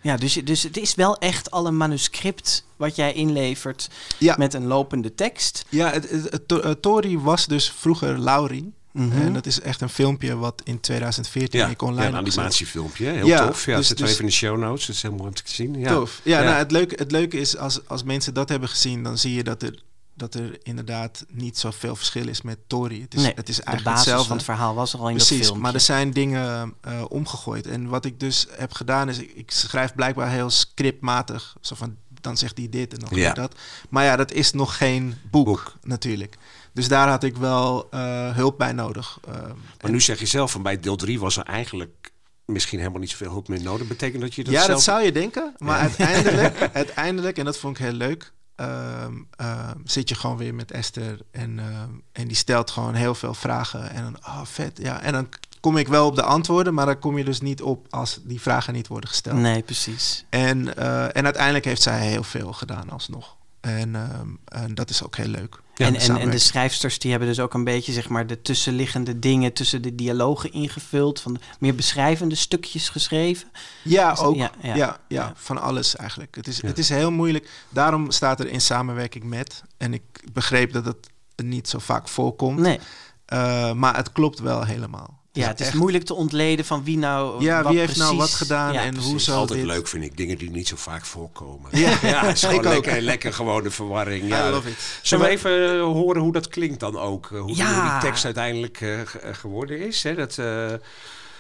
Ja, 0.01 0.17
dus, 0.17 0.33
dus 0.35 0.63
het 0.63 0.77
is 0.77 0.95
wel 0.95 1.19
echt 1.19 1.51
al 1.51 1.67
een 1.67 1.77
manuscript 1.77 2.65
wat 2.77 2.97
jij 2.97 3.13
inlevert 3.13 3.91
Ja. 4.19 4.35
met 4.39 4.55
een 4.55 4.67
lopende 4.67 5.15
tekst. 5.15 5.65
Ja, 5.69 5.91
het, 5.91 6.11
het, 6.11 6.31
het- 6.33 6.49
to- 6.49 6.81
Tori 6.81 7.19
was 7.19 7.47
dus 7.47 7.71
vroeger 7.71 8.19
Laurie. 8.21 8.75
Mhm. 8.97 9.21
En 9.21 9.33
dat 9.33 9.47
is 9.47 9.61
echt 9.61 9.81
een 9.81 9.89
filmpje 9.89 10.37
wat 10.37 10.63
in 10.65 10.81
2014 10.81 11.61
Ja, 11.61 11.67
ik 11.69 11.81
ja, 11.81 11.87
online 11.87 12.07
een 12.09 12.15
heb 12.15 12.25
gezet. 12.25 12.39
animatiefilmpje. 12.39 13.07
Heel 13.07 13.27
Ja, 13.27 13.47
tof. 13.47 13.65
Ja, 13.67 13.77
dus- 13.77 13.89
het 13.89 13.99
zit 13.99 13.99
wel 13.99 14.07
dus- 14.07 14.17
even 14.17 14.25
in 14.25 14.31
de 14.31 14.37
show 14.37 14.59
notes. 14.59 14.87
Dat 14.87 14.97
is 14.97 15.03
heel 15.03 15.13
mooi 15.13 15.29
om 15.29 15.35
te 15.35 15.43
zien. 15.45 15.79
Ja. 15.79 15.93
Tof. 15.93 16.21
Ja, 16.25 16.39
Ja. 16.39 16.45
Nou, 16.45 16.57
het, 16.57 16.71
leuke, 16.71 16.95
het 16.99 17.11
leuke 17.11 17.39
is 17.39 17.57
als, 17.57 17.89
als 17.89 18.03
mensen 18.03 18.35
dat 18.35 18.49
hebben 18.49 18.69
gezien, 18.69 19.03
dan 19.03 19.19
zie 19.19 19.35
je 19.35 19.45
dat 19.45 19.63
er 19.63 19.85
dat 20.19 20.35
er 20.35 20.59
inderdaad 20.63 21.25
niet 21.33 21.59
zoveel 21.59 21.97
verschil 21.97 22.29
is 22.29 22.43
met 22.43 22.59
Tori. 22.67 23.01
Het 23.03 23.15
is, 23.15 23.23
nee, 23.23 23.33
het 23.35 23.49
is 23.49 23.57
de 23.57 23.63
eigenlijk 23.63 23.97
basis 23.97 23.99
hetzelfde. 24.13 24.27
van 24.29 24.37
het 24.37 24.45
verhaal 24.47 24.75
was 24.75 24.93
er 24.93 24.99
al 24.99 25.09
in 25.09 25.15
Precies, 25.17 25.39
dat 25.39 25.47
film. 25.47 25.61
maar 25.61 25.75
er 25.75 25.81
zijn 25.81 26.11
dingen 26.11 26.75
eh, 26.81 27.03
omgegooid. 27.09 27.67
En 27.67 27.89
wat 27.89 28.05
ik 28.05 28.21
dus 28.21 28.47
heb 28.51 28.73
gedaan 28.73 29.09
is, 29.09 29.19
ik, 29.19 29.31
ik 29.35 29.51
schrijf 29.51 29.95
blijkbaar 29.95 30.31
heel 30.31 30.51
scriptmatig. 30.51 31.57
Zo 31.61 31.75
van, 31.75 31.97
dan 32.21 32.37
zegt 32.37 32.57
hij 32.59 32.69
dit 32.69 32.93
en 32.93 32.99
dan 32.99 33.09
Ja. 33.19 33.27
ja. 33.27 33.33
dat. 33.33 33.55
Maar 33.89 34.05
ja, 34.05 34.17
dat 34.17 34.33
is 34.33 34.53
nog 34.53 34.77
geen 34.77 35.15
boek, 35.31 35.45
Boek. 35.47 35.75
natuurlijk. 35.83 36.37
Dus 36.77 36.89
daar 36.89 37.09
had 37.09 37.23
ik 37.23 37.37
wel 37.37 37.87
eh, 37.91 38.35
hulp 38.35 38.59
bij 38.59 38.73
nodig. 38.73 39.19
Eh, 39.29 39.33
Maar 39.81 39.91
nu 39.91 40.01
zeg 40.01 40.19
je 40.19 40.27
zelf, 40.27 40.51
van 40.51 40.63
bij 40.63 40.81
deel 40.81 40.97
3 40.97 41.21
was 41.21 41.37
er 41.37 41.45
eigenlijk 41.45 42.13
misschien 42.45 42.79
helemaal 42.79 43.01
niet 43.01 43.11
zoveel 43.11 43.31
hulp 43.31 43.49
meer 43.49 43.63
nodig. 43.63 43.87
Betekent 43.87 44.23
dat 44.23 44.35
je 44.35 44.45
dat 44.45 44.53
ja, 44.53 44.59
zelf... 44.59 44.73
dat 44.73 44.83
zou 44.83 45.03
je 45.03 45.13
denken. 45.13 45.55
Maar 45.59 45.79
uiteindelijk, 45.79 46.59
uiteindelijk, 46.73 47.39
en 47.39 47.45
dat 47.45 47.59
vond 47.59 47.79
ik 47.79 47.85
heel 47.85 47.93
leuk, 47.93 48.33
ehm, 48.55 49.13
ehm, 49.37 49.79
zit 49.85 50.09
je 50.09 50.15
gewoon 50.15 50.37
weer 50.37 50.55
met 50.55 50.71
Esther. 50.71 51.21
En, 51.31 51.59
ehm, 51.59 51.91
en 52.13 52.29
die 52.29 52.37
stelt 52.37 52.71
gewoon 52.71 52.95
heel 52.95 53.15
veel 53.15 53.35
vragen. 53.35 53.91
En 53.91 54.03
dan, 54.03 54.17
oh 54.25 54.45
vet, 54.45 54.79
ja. 54.83 55.03
En 55.03 55.13
dan 55.13 55.29
kom 55.61 55.77
ik 55.77 55.89
wel 55.89 56.07
op 56.07 56.17
de 56.17 56.23
antwoorden, 56.23 56.75
maar 56.75 56.87
dan 56.87 56.99
kom 56.99 57.19
je 57.19 57.25
dus 57.25 57.41
niet 57.41 57.63
op 57.63 57.87
als 57.91 58.21
die 58.23 58.41
vragen 58.41 58.73
niet 58.73 58.87
worden 58.87 59.09
gesteld. 59.09 59.37
Nee, 59.37 59.63
precies. 59.63 60.25
En, 60.29 60.77
eh, 60.77 61.17
en 61.17 61.25
uiteindelijk 61.25 61.65
heeft 61.65 61.83
zij 61.83 62.07
heel 62.07 62.23
veel 62.23 62.53
gedaan 62.53 62.91
alsnog. 62.91 63.37
En, 63.61 63.95
ehm, 63.95 64.29
en 64.45 64.75
dat 64.75 64.91
is 64.91 65.05
ook 65.05 65.17
heel 65.17 65.29
leuk. 65.29 65.65
En, 65.77 65.95
en, 65.95 66.17
en 66.17 66.31
de 66.31 66.39
schrijfsters 66.39 66.99
die 66.99 67.11
hebben 67.11 67.29
dus 67.29 67.41
ook 67.41 67.55
een 67.55 67.65
beetje 67.65 67.93
zeg 67.93 68.09
maar, 68.09 68.27
de 68.27 68.43
tussenliggende 68.43 69.19
dingen 69.19 69.53
tussen 69.53 69.83
de 69.83 69.95
dialogen 69.95 70.53
ingevuld. 70.53 71.21
Van 71.21 71.39
meer 71.59 71.75
beschrijvende 71.75 72.35
stukjes 72.35 72.89
geschreven. 72.89 73.49
Ja, 73.83 74.15
ook. 74.21 74.37
ja, 74.37 74.51
Ja, 74.63 74.69
ja. 74.69 74.77
ja, 74.77 74.99
Ja. 75.09 75.33
van 75.37 75.61
alles 75.61 75.97
eigenlijk. 75.97 76.35
Het 76.37 76.47
is, 76.47 76.63
het 76.63 76.79
is 76.79 76.89
heel 76.89 77.11
moeilijk. 77.11 77.51
Daarom 77.69 78.11
staat 78.11 78.41
er 78.41 78.49
in 78.49 78.61
samenwerking 78.61 79.25
met. 79.25 79.63
En 79.77 79.95
ik 79.95 80.03
begreep 80.33 80.73
dat 80.73 80.85
het 80.85 81.09
niet 81.37 81.69
zo 81.69 81.79
vaak 81.79 82.09
voorkomt. 82.09 82.59
Nee, 82.59 82.79
Eh, 83.27 83.73
maar 83.73 83.97
het 83.97 84.13
klopt 84.13 84.39
wel 84.39 84.65
helemaal. 84.65 85.23
Ja, 85.37 85.49
het 85.49 85.61
is 85.61 85.67
echt- 85.67 85.75
moeilijk 85.77 86.05
te 86.05 86.15
ontleden 86.15 86.65
van 86.65 86.85
wie 86.85 86.99
nou. 86.99 87.45
Ja, 87.45 87.63
wat 87.63 87.71
wie 87.73 87.81
heeft 87.81 87.97
nou 87.97 88.17
wat 88.17 88.31
gedaan 88.31 88.73
Ja, 88.73 88.83
en 88.83 88.91
precies. 88.93 89.11
hoe 89.11 89.21
zo 89.21 89.35
altijd 89.37 89.59
dit. 89.59 89.69
leuk 89.69 89.89
vind 89.89 90.05
ik, 90.05 90.17
dingen 90.17 90.39
die 90.39 90.51
niet 90.51 90.69
zo 90.69 90.77
vaak 90.77 91.05
voorkomen. 91.07 91.71
Ja, 91.79 91.99
Ja, 92.03 92.25
het 92.27 92.37
is 92.37 92.45
gewoon 92.45 92.63
lekker, 92.63 93.01
lekker 93.01 93.33
gewoon 93.33 93.63
de 93.63 93.71
verwarring. 93.71 94.29
Ja. 94.29 94.49
I 94.49 94.51
love 94.51 94.69
it. 94.69 94.99
Zullen 95.03 95.25
we 95.25 95.31
even 95.31 95.75
eh, 95.75 95.81
horen 95.83 96.23
hoe 96.23 96.33
dat 96.33 96.49
klinkt 96.49 96.81
dan 96.81 96.99
ook? 96.99 97.29
eh, 97.33 97.39
Hoe, 97.39 97.47
die- 97.47 97.57
Ja. 97.57 97.81
hoe 97.83 97.91
die 98.01 98.09
tekst 98.09 98.25
uiteindelijk 98.25 98.81
eh, 98.81 99.01
ge- 99.05 99.35
geworden 99.35 99.81
is. 99.87 100.03
Hè? 100.03 100.15
Dat 100.15 100.39
eh, 100.39 100.67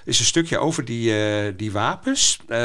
is 0.05 0.19
een 0.19 0.25
stukje 0.25 0.59
over 0.59 0.85
die, 0.85 1.19
eh, 1.25 1.53
die 1.57 1.73
wapens. 1.73 2.39
Ehm, 2.49 2.61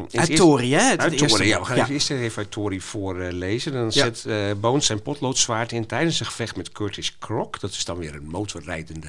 Uit 0.00 0.12
eerste- 0.12 0.34
Tori, 0.34 0.74
hè? 0.74 0.80
Het 0.82 1.00
Uit 1.00 1.18
Tori, 1.18 1.46
ja. 1.46 1.58
We 1.58 1.64
gaan 1.64 1.76
Ja. 1.76 1.82
even 1.82 1.94
eerst 1.94 2.10
even 2.10 2.36
uit 2.42 2.50
Tori 2.50 2.80
voorlezen. 2.80 3.72
Dan 3.72 3.84
Ja. 3.84 3.90
zet 3.90 4.24
eh 4.26 4.36
Bones 4.60 4.86
zijn 4.86 5.02
potloodzwaard 5.02 5.72
in 5.72 5.86
tijdens 5.86 6.20
een 6.20 6.26
gevecht 6.26 6.56
met 6.56 6.72
Curtis 6.72 7.16
Croc. 7.18 7.60
Dat 7.60 7.70
is 7.70 7.84
dan 7.84 7.98
weer 7.98 8.14
een 8.14 8.28
motorrijdende 8.28 9.06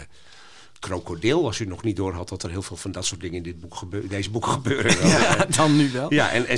krokodil. 0.81 1.45
Als 1.45 1.59
u 1.59 1.65
nog 1.65 1.83
niet 1.83 1.95
door 1.95 2.13
had 2.13 2.29
dat 2.29 2.43
er 2.43 2.49
heel 2.49 2.61
veel 2.61 2.77
van 2.77 2.91
dat 2.91 3.05
soort 3.05 3.21
dingen 3.21 3.37
in 3.37 3.43
dit 3.43 3.59
boek 3.59 3.75
gebeur- 3.75 4.07
deze 4.07 4.29
boeken 4.29 4.51
gebeuren. 4.61 4.97
Dan, 5.01 5.09
Ja, 5.09 5.45
dan 5.45 5.75
nu 5.75 5.91
wel. 5.91 6.13
ja, 6.13 6.29
en, 6.29 6.47
en 6.47 6.57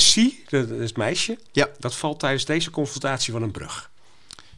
dat 0.50 0.70
is 0.70 0.80
het 0.80 0.98
meisje, 0.98 1.38
Ja. 1.52 1.68
dat 1.80 1.96
valt 1.96 2.20
tijdens 2.20 2.46
deze 2.46 2.70
confrontatie 2.72 3.34
van 3.34 3.42
een 3.42 3.52
brug. 3.52 3.92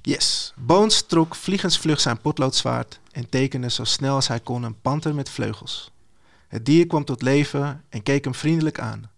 Yes. 0.02 0.54
Bones 0.56 1.02
trok 1.02 1.36
vliegensvlug 1.36 2.00
zijn 2.00 2.22
potloodzwaard 2.22 3.00
en 3.12 3.30
tekende 3.30 3.70
zo 3.70 3.84
snel 3.84 4.16
als 4.16 4.28
hij 4.28 4.40
kon 4.40 4.64
een 4.64 4.82
panter 4.82 5.16
met 5.16 5.30
vleugels. 5.30 5.92
Het 6.48 6.66
dier 6.66 6.88
kwam 6.88 7.06
tot 7.06 7.22
leven 7.22 7.84
en 7.90 8.04
keek 8.04 8.24
hem 8.24 8.36
vriendelijk 8.36 8.80
aan. 8.80 9.10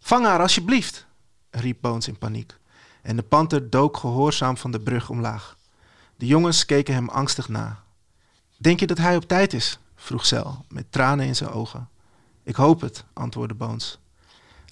Vang 0.00 0.24
haar 0.26 0.40
alsjeblieft, 0.40 1.06
riep 1.50 1.78
Bones 1.80 2.08
in 2.08 2.18
paniek. 2.18 2.54
En 3.02 3.16
de 3.16 3.22
panter 3.22 3.70
dook 3.70 3.96
gehoorzaam 3.96 4.56
van 4.56 4.70
de 4.70 4.80
brug 4.80 5.10
omlaag. 5.10 5.56
De 6.16 6.26
jongens 6.26 6.64
keken 6.66 6.94
hem 6.94 7.08
angstig 7.08 7.48
na. 7.48 7.82
Denk 8.56 8.80
je 8.80 8.86
dat 8.86 8.98
hij 8.98 9.16
op 9.16 9.28
tijd 9.28 9.52
is? 9.52 9.78
Vroeg 10.04 10.26
Cel, 10.26 10.64
met 10.68 10.92
tranen 10.92 11.26
in 11.26 11.36
zijn 11.36 11.50
ogen. 11.50 11.88
Ik 12.42 12.54
hoop 12.54 12.80
het, 12.80 13.04
antwoordde 13.12 13.54
Bones. 13.54 13.98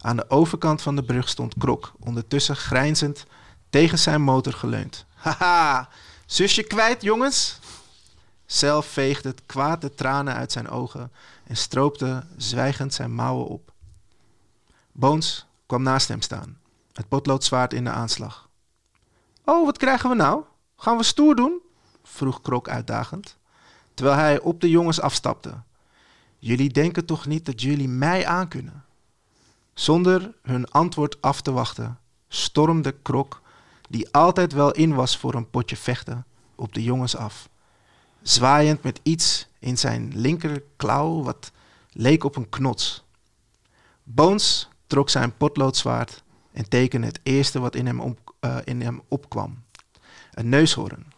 Aan 0.00 0.16
de 0.16 0.30
overkant 0.30 0.82
van 0.82 0.96
de 0.96 1.04
brug 1.04 1.28
stond 1.28 1.54
Krok, 1.58 1.92
ondertussen 1.98 2.56
grijnzend 2.56 3.26
tegen 3.70 3.98
zijn 3.98 4.22
motor 4.22 4.52
geleund. 4.52 5.06
Haha, 5.14 5.88
zusje 6.26 6.62
kwijt, 6.62 7.02
jongens? 7.02 7.58
Zelf 8.46 8.86
veegde 8.86 9.28
het 9.28 9.42
kwaad 9.46 9.80
de 9.80 9.94
tranen 9.94 10.34
uit 10.34 10.52
zijn 10.52 10.68
ogen 10.68 11.12
en 11.46 11.56
stroopte 11.56 12.24
zwijgend 12.36 12.94
zijn 12.94 13.14
mouwen 13.14 13.46
op. 13.46 13.72
Bones 14.92 15.46
kwam 15.66 15.82
naast 15.82 16.08
hem 16.08 16.22
staan, 16.22 16.58
het 16.92 17.08
potloodzwaard 17.08 17.72
in 17.72 17.84
de 17.84 17.90
aanslag. 17.90 18.48
Oh, 19.44 19.64
wat 19.64 19.78
krijgen 19.78 20.08
we 20.10 20.16
nou? 20.16 20.42
Gaan 20.76 20.96
we 20.96 21.02
stoer 21.02 21.34
doen? 21.34 21.60
vroeg 22.02 22.40
Krok 22.40 22.68
uitdagend, 22.68 23.36
terwijl 23.94 24.16
hij 24.16 24.40
op 24.40 24.60
de 24.60 24.70
jongens 24.70 25.00
afstapte. 25.00 25.54
Jullie 26.38 26.70
denken 26.70 27.04
toch 27.04 27.26
niet 27.26 27.46
dat 27.46 27.62
jullie 27.62 27.88
mij 27.88 28.26
aankunnen? 28.26 28.84
Zonder 29.74 30.34
hun 30.42 30.70
antwoord 30.70 31.20
af 31.20 31.40
te 31.40 31.52
wachten, 31.52 31.98
stormde 32.28 32.94
Krok 33.02 33.42
die 33.88 34.12
altijd 34.12 34.52
wel 34.52 34.72
in 34.72 34.94
was 34.94 35.16
voor 35.16 35.34
een 35.34 35.50
potje 35.50 35.76
vechten, 35.76 36.24
op 36.54 36.74
de 36.74 36.82
jongens 36.82 37.16
af. 37.16 37.48
Zwaaiend 38.22 38.82
met 38.82 39.00
iets 39.02 39.48
in 39.58 39.78
zijn 39.78 40.12
linkerklauw 40.14 41.22
wat 41.22 41.52
leek 41.92 42.24
op 42.24 42.36
een 42.36 42.48
knots. 42.48 43.04
Bones 44.02 44.68
trok 44.86 45.10
zijn 45.10 45.36
potloodzwaard 45.36 46.22
en 46.52 46.68
tekende 46.68 47.06
het 47.06 47.20
eerste 47.22 47.60
wat 47.60 47.74
in 47.74 47.86
hem, 47.86 48.16
eh, 48.40 48.56
in 48.64 48.80
hem 48.80 49.02
opkwam. 49.08 49.62
Een 50.32 50.48
neushoorn. 50.48 51.11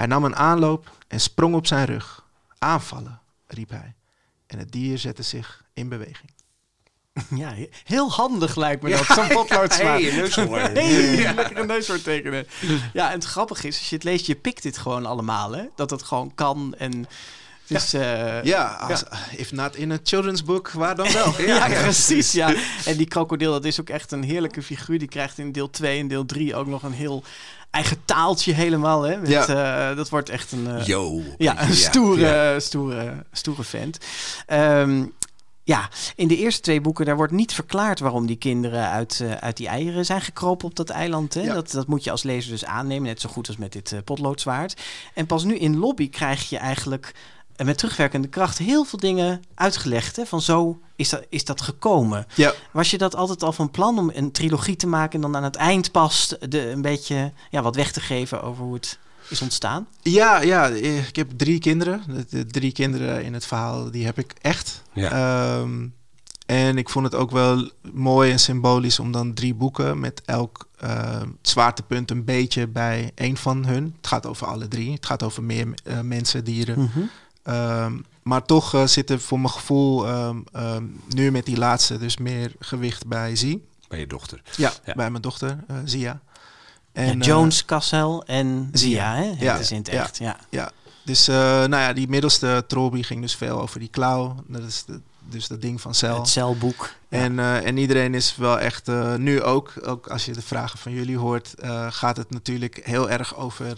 Hij 0.00 0.08
nam 0.08 0.24
een 0.24 0.36
aanloop 0.36 0.90
en 1.08 1.20
sprong 1.20 1.54
op 1.54 1.66
zijn 1.66 1.86
rug. 1.86 2.26
Aanvallen, 2.58 3.20
riep 3.46 3.70
hij. 3.70 3.94
En 4.46 4.58
het 4.58 4.72
dier 4.72 4.98
zette 4.98 5.22
zich 5.22 5.64
in 5.74 5.88
beweging. 5.88 6.30
Ja, 7.34 7.54
heel 7.84 8.10
handig 8.10 8.56
lijkt 8.56 8.82
me 8.82 8.90
dat, 8.90 9.04
zo'n. 9.04 9.86
Hey, 9.86 10.08
een 10.08 10.16
neushoorn. 10.16 10.74
Hey, 10.76 11.34
lekker 11.34 11.58
een 11.58 11.66
neushoorn 11.66 12.02
tekenen. 12.02 12.46
Ja, 12.92 13.08
en 13.08 13.14
het 13.14 13.24
grappige 13.24 13.66
is, 13.66 13.78
als 13.78 13.88
je 13.88 13.94
het 13.94 14.04
leest, 14.04 14.26
je 14.26 14.34
pikt 14.34 14.62
dit 14.62 14.78
gewoon 14.78 15.06
allemaal, 15.06 15.52
hè? 15.52 15.64
Dat 15.74 15.90
het 15.90 16.02
gewoon 16.02 16.34
kan 16.34 16.74
en... 16.78 17.06
Dus, 17.70 17.90
ja. 17.90 18.40
Ja, 18.42 18.64
als, 18.90 19.02
if 19.36 19.52
not 19.52 19.76
in 19.76 19.92
a 19.92 19.98
children's 20.02 20.44
book, 20.44 20.70
waar 20.70 20.94
dan 20.96 21.12
wel? 21.12 21.34
Ja, 21.46 21.66
precies. 21.68 22.32
Ja. 22.32 22.54
En 22.84 22.96
die 22.96 23.06
krokodil, 23.06 23.52
dat 23.52 23.64
is 23.64 23.80
ook 23.80 23.88
echt 23.88 24.12
een 24.12 24.22
heerlijke 24.22 24.62
figuur. 24.62 24.98
Die 24.98 25.08
krijgt 25.08 25.38
in 25.38 25.52
deel 25.52 25.70
2 25.70 25.98
en 26.00 26.08
deel 26.08 26.26
3 26.26 26.54
ook 26.54 26.66
nog 26.66 26.82
een 26.82 26.92
heel 26.92 27.22
eigen 27.70 28.04
taaltje 28.04 28.52
helemaal. 28.52 29.02
Hè? 29.02 29.16
Met, 29.16 29.28
Ja. 29.28 29.46
eh, 29.90 29.96
dat 29.96 30.08
wordt 30.08 30.28
echt 30.28 30.52
een, 30.52 30.66
eh, 30.76 30.86
Yo. 30.86 31.20
ja, 31.38 31.62
een 31.62 31.74
stoere, 31.74 32.60
stoere, 32.60 33.24
stoere 33.32 33.62
vent. 33.64 33.98
Ehm, 34.46 35.04
ja, 35.64 35.88
in 36.16 36.28
de 36.28 36.36
eerste 36.36 36.60
twee 36.60 36.80
boeken 36.80 37.04
daar 37.04 37.16
wordt 37.16 37.32
niet 37.32 37.52
verklaard 37.54 38.00
waarom 38.00 38.26
die 38.26 38.36
kinderen 38.36 38.88
uit, 38.88 39.20
eh, 39.22 39.32
uit 39.32 39.56
die 39.56 39.68
eieren 39.68 40.04
zijn 40.04 40.20
gekropen 40.20 40.66
op 40.68 40.76
dat 40.76 40.88
eiland. 40.90 41.34
Hè? 41.34 41.40
Ja. 41.40 41.54
Dat, 41.54 41.70
dat 41.70 41.86
moet 41.86 42.04
je 42.04 42.10
als 42.10 42.22
lezer 42.22 42.50
dus 42.50 42.64
aannemen, 42.64 43.08
net 43.08 43.20
zo 43.20 43.28
goed 43.28 43.48
als 43.48 43.56
met 43.56 43.72
dit 43.72 43.92
eh, 43.92 43.98
potloodzwaard. 44.04 44.80
En 45.14 45.26
pas 45.26 45.44
nu 45.44 45.56
in 45.58 45.76
Lobby 45.78 46.10
krijg 46.10 46.48
je 46.48 46.56
eigenlijk 46.58 47.14
eh, 47.60 47.66
met 47.66 47.78
terugwerkende 47.78 48.28
kracht 48.28 48.58
heel 48.58 48.84
veel 48.84 48.98
dingen 48.98 49.42
uitgelegd. 49.54 50.16
Hè? 50.16 50.26
Van 50.26 50.40
zo 50.40 50.80
is 50.96 51.08
dat, 51.08 51.26
is 51.28 51.44
dat 51.44 51.60
gekomen. 51.60 52.26
Ja, 52.34 52.52
Was 52.70 52.90
je 52.90 52.98
dat 52.98 53.14
altijd 53.14 53.42
al 53.42 53.52
van 53.52 53.70
plan 53.70 53.98
om 53.98 54.10
een 54.14 54.32
trilogie 54.32 54.76
te 54.76 54.86
maken 54.86 55.14
en 55.14 55.20
dan 55.20 55.36
aan 55.36 55.44
het 55.44 55.56
eind 55.56 55.90
pas 55.90 56.34
de, 56.48 56.70
een 56.70 56.82
beetje 56.82 57.32
ja, 57.50 57.62
wat 57.62 57.76
weg 57.76 57.92
te 57.92 58.00
geven 58.00 58.42
over 58.42 58.64
hoe 58.64 58.74
het 58.74 58.98
is 59.28 59.42
ontstaan? 59.42 59.86
Ja, 60.02 60.40
ja, 60.40 60.66
ik 60.66 61.16
heb 61.16 61.30
drie 61.36 61.58
kinderen. 61.58 62.02
De, 62.06 62.26
de 62.28 62.46
drie 62.46 62.72
kinderen 62.72 63.24
in 63.24 63.34
het 63.34 63.46
verhaal, 63.46 63.90
die 63.90 64.04
heb 64.04 64.18
ik 64.18 64.34
echt. 64.40 64.82
Ja. 64.92 65.10
Ehm, 65.10 65.86
en 66.46 66.78
ik 66.78 66.88
vond 66.88 67.04
het 67.04 67.14
ook 67.14 67.30
wel 67.30 67.70
mooi 67.92 68.30
en 68.30 68.38
symbolisch 68.38 68.98
om 68.98 69.12
dan 69.12 69.34
drie 69.34 69.54
boeken 69.54 70.00
met 70.00 70.22
elk 70.24 70.68
ehm, 70.78 71.28
zwaartepunt 71.42 72.10
een 72.10 72.24
beetje 72.24 72.66
bij 72.66 73.12
één 73.14 73.36
van 73.36 73.66
hun. 73.66 73.94
Het 73.96 74.06
gaat 74.06 74.26
over 74.26 74.46
alle 74.46 74.68
drie. 74.68 74.92
Het 74.92 75.06
gaat 75.06 75.22
over 75.22 75.42
meer 75.42 75.66
eh, 75.84 76.00
mensen, 76.00 76.44
dieren. 76.44 76.80
Mhm. 76.80 77.00
Ehm, 77.42 77.98
maar 78.22 78.42
toch 78.42 78.74
eh, 78.74 78.86
zit 78.86 79.10
er 79.10 79.20
voor 79.20 79.38
mijn 79.40 79.52
gevoel 79.52 80.06
ehm, 80.06 80.40
ehm, 80.52 80.84
nu 81.08 81.30
met 81.30 81.44
die 81.44 81.56
laatste 81.58 81.98
dus 81.98 82.16
meer 82.16 82.52
gewicht 82.58 83.06
bij 83.06 83.36
Zie. 83.36 83.68
Bij 83.88 83.98
je 83.98 84.06
dochter. 84.06 84.42
Ja, 84.56 84.72
Ja. 84.84 84.94
bij 84.94 85.10
mijn 85.10 85.22
dochter 85.22 85.58
eh, 85.68 85.76
Zia. 85.84 86.20
En, 86.92 87.20
eh, 87.20 87.26
Jones, 87.26 87.64
Cassel 87.64 88.24
en 88.24 88.68
Zia, 88.72 89.14
hè? 89.14 89.34
Ja, 89.38 89.52
Het 89.52 89.60
is 89.60 89.70
in 89.70 89.76
het 89.76 89.86
ja. 89.86 90.02
echt, 90.02 90.18
ja. 90.18 90.36
Ja, 90.48 90.70
dus 91.04 91.28
eh, 91.28 91.34
nou 91.36 91.76
ja, 91.76 91.92
die 91.92 92.08
middelste 92.08 92.64
Trolby 92.66 93.02
ging 93.02 93.20
dus 93.20 93.34
veel 93.36 93.60
over 93.60 93.80
die 93.80 93.88
klauw. 93.88 94.34
Dat 94.46 94.62
is 94.62 94.84
de, 94.84 95.00
dus 95.30 95.48
dat 95.48 95.60
ding 95.60 95.80
van 95.80 95.94
Cel. 95.94 96.18
Het 96.18 96.28
celboek. 96.28 96.90
En, 97.08 97.38
eh, 97.38 97.66
en 97.66 97.76
iedereen 97.76 98.14
is 98.14 98.36
wel 98.36 98.58
echt, 98.58 98.88
eh, 98.88 99.14
nu 99.14 99.42
ook, 99.42 99.72
ook 99.84 100.06
als 100.06 100.24
je 100.24 100.32
de 100.32 100.42
vragen 100.42 100.78
van 100.78 100.92
jullie 100.92 101.18
hoort, 101.18 101.54
eh, 101.54 101.86
gaat 101.90 102.16
het 102.16 102.30
natuurlijk 102.30 102.80
heel 102.82 103.10
erg 103.10 103.36
over 103.36 103.76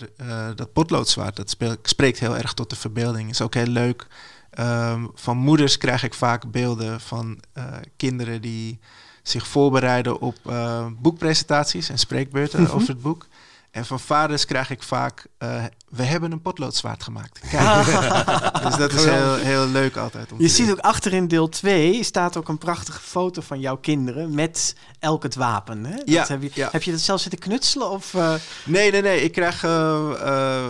dat 0.55 0.73
potloodzwaard. 0.73 1.37
Dat 1.37 1.51
speel- 1.51 1.77
spreekt 1.83 2.19
heel 2.19 2.37
erg 2.37 2.53
tot 2.55 2.71
de 2.71 2.77
verbeelding. 2.77 3.31
Is 3.31 3.41
ook 3.41 3.55
heel 3.55 3.67
leuk. 3.67 4.07
Ehm, 4.51 5.07
van 5.15 5.37
moeders 5.37 5.79
krijg 5.79 6.03
ik 6.03 6.15
vaak 6.15 6.51
beelden 6.51 7.01
van 7.01 7.41
kinderen 7.97 8.41
die 8.41 8.79
zich 9.23 9.47
voorbereiden 9.47 10.21
op 10.21 10.37
boekpresentaties 10.99 11.89
en 11.89 11.99
spreekbeurten 11.99 12.63
Mhm. 12.63 12.73
over 12.73 12.89
het 12.89 13.03
boek. 13.03 13.27
En 13.73 13.85
van 13.87 14.01
vaders 14.01 14.45
krijg 14.45 14.71
ik 14.71 14.83
vaak, 14.83 15.27
eh, 15.39 15.65
we 15.89 16.03
hebben 16.03 16.33
een 16.33 16.41
potloodzwaard 16.43 17.03
gemaakt. 17.03 17.41
Kijk. 17.51 17.85
dus 18.63 18.77
dat 18.77 18.93
is 18.93 19.05
heel, 19.05 19.35
heel 19.35 19.67
leuk 19.67 19.97
altijd. 19.97 20.33
Om 20.33 20.41
Je 20.41 20.47
te 20.47 20.53
ziet 20.55 20.71
ook 20.71 20.79
achter 20.79 21.13
in 21.13 21.29
deel 21.29 21.49
2 21.49 22.05
staat 22.05 22.37
ook 22.37 22.49
een 22.49 22.59
prachtige 22.59 23.01
foto 23.01 23.41
van 23.43 23.61
jouw 23.61 23.77
kinderen 23.77 24.35
met 24.35 24.75
elk 24.99 25.23
het 25.23 25.35
wapen. 25.35 25.85
Hè? 25.85 25.95
Dat 25.97 26.09
Ja, 26.09 26.25
heb, 26.29 26.43
je, 26.43 26.51
ja. 26.55 26.69
heb 26.73 26.83
je 26.83 26.91
dat 26.91 27.01
zelf 27.01 27.21
zitten 27.21 27.39
knutselen? 27.41 27.91
Of, 27.91 28.15
eh, 28.15 28.35
Nee, 28.65 28.91
nee, 28.91 29.03
nee. 29.03 29.23
Ik 29.23 29.33
krijg 29.33 29.65
eh, 29.65 30.11
eh, 30.23 30.65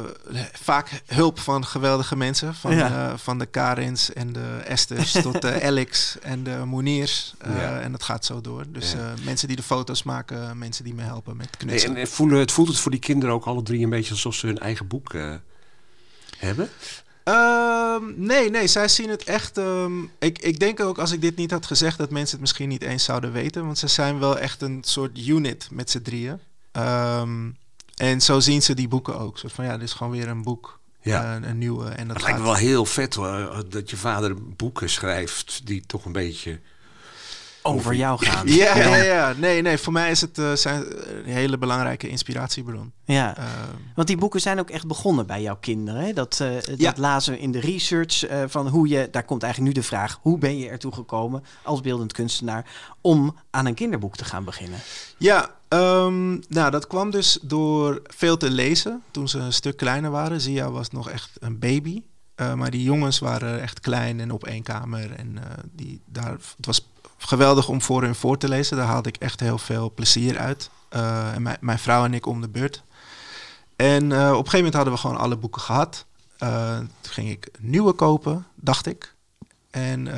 vaak 0.52 1.02
hulp 1.06 1.38
van 1.40 1.66
geweldige 1.66 2.16
mensen. 2.16 2.54
Van, 2.54 2.76
Ja. 2.76 2.88
eh, 3.10 3.16
van 3.18 3.38
de 3.38 3.46
Karins 3.46 4.12
en 4.12 4.32
de 4.32 4.60
Esters 4.64 5.12
tot 5.22 5.40
de 5.42 5.62
Alex 5.62 6.16
en 6.20 6.42
de 6.42 6.62
Moniers. 6.64 7.34
Eh, 7.38 7.56
Ja. 7.56 7.80
En 7.80 7.92
dat 7.92 8.02
gaat 8.02 8.24
zo 8.24 8.40
door. 8.40 8.64
Dus 8.68 8.92
Ja. 8.92 8.98
eh, 8.98 9.04
mensen 9.24 9.48
die 9.48 9.56
de 9.56 9.62
foto's 9.62 10.02
maken, 10.02 10.58
mensen 10.58 10.84
die 10.84 10.94
me 10.94 11.02
helpen 11.02 11.36
met 11.36 11.46
Nee, 11.46 11.56
knutselen. 11.58 11.96
en 11.96 12.02
en 12.02 12.08
voelen, 12.08 12.38
het 12.38 12.52
voelt 12.52 12.68
het 12.68 12.78
voor 12.78 12.90
die 12.92 13.00
kinderen 13.00 13.34
ook 13.34 13.44
alle 13.44 13.62
drie 13.62 13.84
een 13.84 13.90
beetje 13.90 14.12
alsof 14.12 14.34
ze 14.34 14.46
hun 14.46 14.58
eigen 14.58 14.86
boek 14.86 15.14
eh, 15.14 15.34
hebben? 16.38 16.68
Ehm, 17.24 18.02
nee, 18.16 18.50
nee, 18.50 18.66
zij 18.66 18.88
zien 18.88 19.08
het 19.08 19.24
echt. 19.24 19.58
ehm, 19.58 20.02
ik, 20.18 20.38
ik 20.38 20.58
denk 20.58 20.80
ook 20.80 20.98
als 20.98 21.12
ik 21.12 21.20
dit 21.20 21.36
niet 21.36 21.50
had 21.50 21.66
gezegd, 21.66 21.98
dat 21.98 22.10
mensen 22.10 22.30
het 22.32 22.40
misschien 22.40 22.68
niet 22.68 22.82
eens 22.82 23.04
zouden 23.04 23.32
weten. 23.32 23.64
Want 23.64 23.78
ze 23.78 23.86
zijn 23.86 24.18
wel 24.18 24.38
echt 24.38 24.62
een 24.62 24.78
soort 24.84 25.18
unit 25.26 25.68
met 25.70 25.90
z'n 25.90 26.02
drieën. 26.02 26.38
Ehm, 26.72 27.50
en 27.96 28.20
zo 28.20 28.40
zien 28.40 28.62
ze 28.62 28.74
die 28.74 28.88
boeken 28.88 29.18
ook. 29.18 29.38
Zo 29.38 29.48
van 29.48 29.64
ja, 29.64 29.72
dit 29.72 29.82
is 29.88 29.92
gewoon 29.92 30.12
weer 30.12 30.28
een 30.28 30.42
boek. 30.42 30.80
Ja. 31.00 31.36
eh, 31.40 31.48
een 31.48 31.58
nieuwe. 31.58 31.88
En 31.88 32.06
dat 32.06 32.16
Het 32.16 32.24
lijkt 32.24 32.38
me 32.38 32.44
wel 32.44 32.54
heel 32.54 32.84
vet 32.84 33.14
hoor, 33.14 33.64
dat 33.68 33.90
je 33.90 33.96
vader 33.96 34.54
boeken 34.56 34.90
schrijft 34.90 35.60
die 35.64 35.82
toch 35.86 36.04
een 36.04 36.12
beetje... 36.12 36.60
over 37.62 37.94
jou 37.94 38.24
gaan. 38.24 38.46
Ja, 38.62 38.76
ja, 38.76 38.96
ja. 38.96 39.32
Nee, 39.36 39.62
nee, 39.62 39.78
voor 39.78 39.92
mij 39.92 40.10
is 40.10 40.20
het 40.20 40.38
eh, 40.38 40.52
zijn 40.52 40.84
een 41.24 41.32
hele 41.32 41.58
belangrijke 41.58 42.08
inspiratiebron. 42.08 42.92
Ja. 43.04 43.36
Ehm, 43.36 43.46
Want 43.94 44.08
die 44.08 44.16
boeken 44.16 44.40
zijn 44.40 44.58
ook 44.58 44.70
echt 44.70 44.86
begonnen 44.86 45.26
bij 45.26 45.42
jouw 45.42 45.56
kinderen. 45.60 46.00
Hè? 46.04 46.12
Dat, 46.12 46.40
eh, 46.40 46.60
Ja. 46.60 46.90
dat 46.90 46.98
lazen 46.98 47.32
we 47.32 47.40
in 47.40 47.52
de 47.52 47.60
research 47.60 48.24
eh, 48.26 48.42
van 48.46 48.68
hoe 48.68 48.88
je... 48.88 49.08
Daar 49.10 49.24
komt 49.24 49.42
eigenlijk 49.42 49.74
nu 49.74 49.80
de 49.80 49.86
vraag... 49.88 50.18
hoe 50.22 50.38
ben 50.38 50.58
je 50.58 50.68
ertoe 50.68 50.92
gekomen 50.92 51.44
als 51.62 51.80
beeldend 51.80 52.12
kunstenaar... 52.12 52.66
om 53.00 53.36
aan 53.50 53.66
een 53.66 53.74
kinderboek 53.74 54.16
te 54.16 54.24
gaan 54.24 54.44
beginnen? 54.44 54.78
Ja, 55.18 55.50
ehm, 55.68 56.30
nou 56.48 56.70
dat 56.70 56.86
kwam 56.86 57.10
dus 57.10 57.38
door 57.42 58.02
veel 58.06 58.36
te 58.36 58.50
lezen 58.50 59.02
toen 59.10 59.28
ze 59.28 59.38
een 59.38 59.52
stuk 59.52 59.76
kleiner 59.76 60.10
waren. 60.10 60.40
Zia 60.40 60.70
was 60.70 60.90
nog 60.90 61.10
echt 61.10 61.30
een 61.40 61.58
baby. 61.58 62.02
Eh, 62.34 62.54
maar 62.54 62.70
die 62.70 62.82
jongens 62.82 63.18
waren 63.18 63.60
echt 63.60 63.80
klein 63.80 64.20
en 64.20 64.30
op 64.30 64.44
één 64.44 64.62
kamer. 64.62 65.10
En 65.12 65.38
eh, 65.38 65.44
die, 65.72 66.00
daar, 66.06 66.30
het 66.30 66.66
was 66.66 66.88
geweldig 67.26 67.68
om 67.68 67.82
voor 67.82 68.02
hun 68.02 68.14
voor 68.14 68.38
te 68.38 68.48
lezen. 68.48 68.76
Daar 68.76 68.86
haalde 68.86 69.08
ik 69.08 69.16
echt 69.16 69.40
heel 69.40 69.58
veel 69.58 69.92
plezier 69.94 70.38
uit. 70.38 70.70
Eh, 70.88 71.34
en 71.34 71.56
mijn, 71.60 71.78
vrouw 71.78 72.04
en 72.04 72.14
ik 72.14 72.26
om 72.26 72.40
de 72.40 72.48
beurt. 72.48 72.82
En 73.76 74.12
eh, 74.12 74.18
op 74.18 74.28
een 74.28 74.34
gegeven 74.36 74.56
moment 74.56 74.74
hadden 74.74 74.92
we 74.92 74.98
gewoon 74.98 75.16
alle 75.16 75.36
boeken 75.36 75.60
gehad. 75.60 76.06
Eh, 76.38 76.76
toen 76.78 77.12
ging 77.12 77.30
ik 77.30 77.50
nieuwe 77.58 77.92
kopen, 77.92 78.46
dacht 78.54 78.86
ik. 78.86 79.14
En 79.70 80.08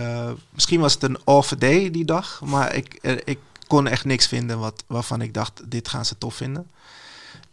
misschien 0.51 0.81
was 0.81 0.95
het 0.95 1.03
een 1.03 1.19
off 1.25 1.49
day 1.49 1.91
die 1.91 2.05
dag, 2.05 2.41
maar 2.45 2.75
ik, 2.75 2.95
ik 3.25 3.39
kon 3.67 3.87
echt 3.87 4.05
niks 4.05 4.27
vinden 4.27 4.59
wat, 4.59 4.85
waarvan 4.87 5.21
ik 5.21 5.35
dacht, 5.35 5.71
dit 5.71 5.89
gaan 5.89 6.05
ze 6.05 6.19
tof 6.19 6.35
vinden. 6.35 6.71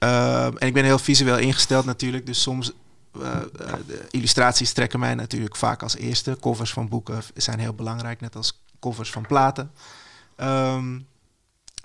Eh, 0.01 0.45
en 0.45 0.67
ik 0.67 0.73
ben 0.73 0.83
heel 0.83 0.99
visueel 0.99 1.37
ingesteld 1.37 1.85
natuurlijk, 1.85 2.25
dus 2.25 2.41
soms 2.41 2.71
eh, 3.21 3.39
de 3.87 4.07
illustraties 4.11 4.73
trekken 4.73 4.99
mij 4.99 5.15
natuurlijk 5.15 5.55
vaak 5.55 5.83
als 5.83 5.95
eerste. 5.95 6.37
Covers 6.39 6.73
van 6.73 6.87
boeken 6.87 7.23
zijn 7.35 7.59
heel 7.59 7.73
belangrijk, 7.73 8.21
net 8.21 8.35
als 8.35 8.60
covers 8.81 9.11
van 9.11 9.25
platen. 9.27 9.71
Ehm, 10.35 10.99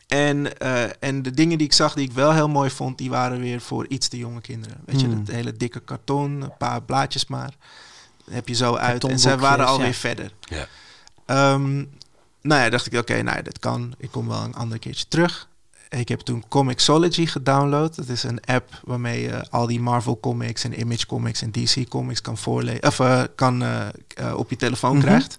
en, 0.06 0.58
eh, 0.58 0.84
en 1.00 1.22
de 1.22 1.30
dingen 1.30 1.58
die 1.58 1.66
ik 1.66 1.72
zag 1.72 1.94
die 1.94 2.04
ik 2.08 2.12
wel 2.12 2.32
heel 2.32 2.48
mooi 2.48 2.70
vond, 2.70 2.98
die 2.98 3.10
waren 3.10 3.40
weer 3.40 3.60
voor 3.60 3.86
iets 3.86 4.08
te 4.08 4.16
jonge 4.16 4.40
kinderen. 4.40 4.76
Weet 4.86 5.00
je, 5.00 5.06
Hmm. 5.06 5.24
dat 5.24 5.34
hele 5.34 5.52
dikke 5.52 5.80
karton, 5.80 6.40
een 6.42 6.56
paar 6.58 6.82
blaadjes 6.82 7.26
maar. 7.26 7.54
heb 8.30 8.48
je 8.48 8.54
zo 8.54 8.74
uit. 8.74 9.04
En 9.04 9.18
zij 9.18 9.38
waren 9.38 9.66
alweer 9.66 9.86
ja. 9.86 9.92
verder. 9.92 10.32
Ja. 10.40 10.66
Ehm, 11.26 11.74
nou 12.42 12.62
ja, 12.62 12.68
dacht 12.70 12.86
ik, 12.86 12.98
oké, 12.98 13.22
nou, 13.22 13.42
dat 13.42 13.58
kan. 13.58 13.94
Ik 13.98 14.10
kom 14.10 14.28
wel 14.28 14.42
een 14.42 14.54
ander 14.54 14.78
keertje 14.78 15.04
terug. 15.08 15.48
Ik 15.88 16.08
heb 16.08 16.20
toen 16.20 16.44
Comixology 16.48 17.26
gedownload. 17.26 17.96
Dat 17.96 18.08
is 18.08 18.22
een 18.22 18.40
app 18.44 18.80
waarmee 18.84 19.20
je 19.22 19.50
al 19.50 19.66
die 19.66 19.80
Marvel 19.80 20.20
comics 20.20 20.64
en 20.64 20.80
Image 20.80 21.06
comics 21.06 21.42
en 21.42 21.50
DC 21.52 21.88
comics 21.88 22.20
kan 22.20 22.36
voorlezen. 22.38 22.82
Of 22.82 23.00
eh, 23.00 23.22
kan 23.34 23.62
eh, 23.62 23.86
eh, 24.14 24.34
op 24.36 24.50
je 24.50 24.56
telefoon 24.56 24.96
Mhm. 24.96 25.06
krijgt. 25.06 25.36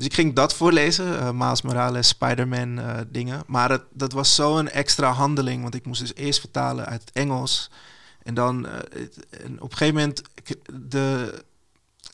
Dus 0.00 0.08
ik 0.08 0.14
ging 0.14 0.34
dat 0.34 0.54
voorlezen. 0.54 1.18
eh 1.20 1.30
Miles 1.30 1.62
Morales, 1.62 2.08
Spider-Man 2.08 2.78
eh, 2.78 2.98
dingen. 3.08 3.42
Maar 3.46 3.68
dat, 3.68 3.82
dat 3.92 4.12
was 4.12 4.34
zo'n 4.34 4.68
extra 4.68 5.10
handeling. 5.12 5.62
Want 5.62 5.74
ik 5.74 5.86
moest 5.86 6.00
dus 6.00 6.14
eerst 6.14 6.40
vertalen 6.40 6.86
uit 6.86 7.00
het 7.00 7.10
Engels. 7.12 7.70
En 8.22 8.34
dan 8.34 8.66
eh, 8.66 8.72
het- 8.92 9.26
en 9.30 9.60
op 9.60 9.70
een 9.70 9.76
gegeven 9.76 9.94
moment... 9.94 10.22
De, 10.72 11.34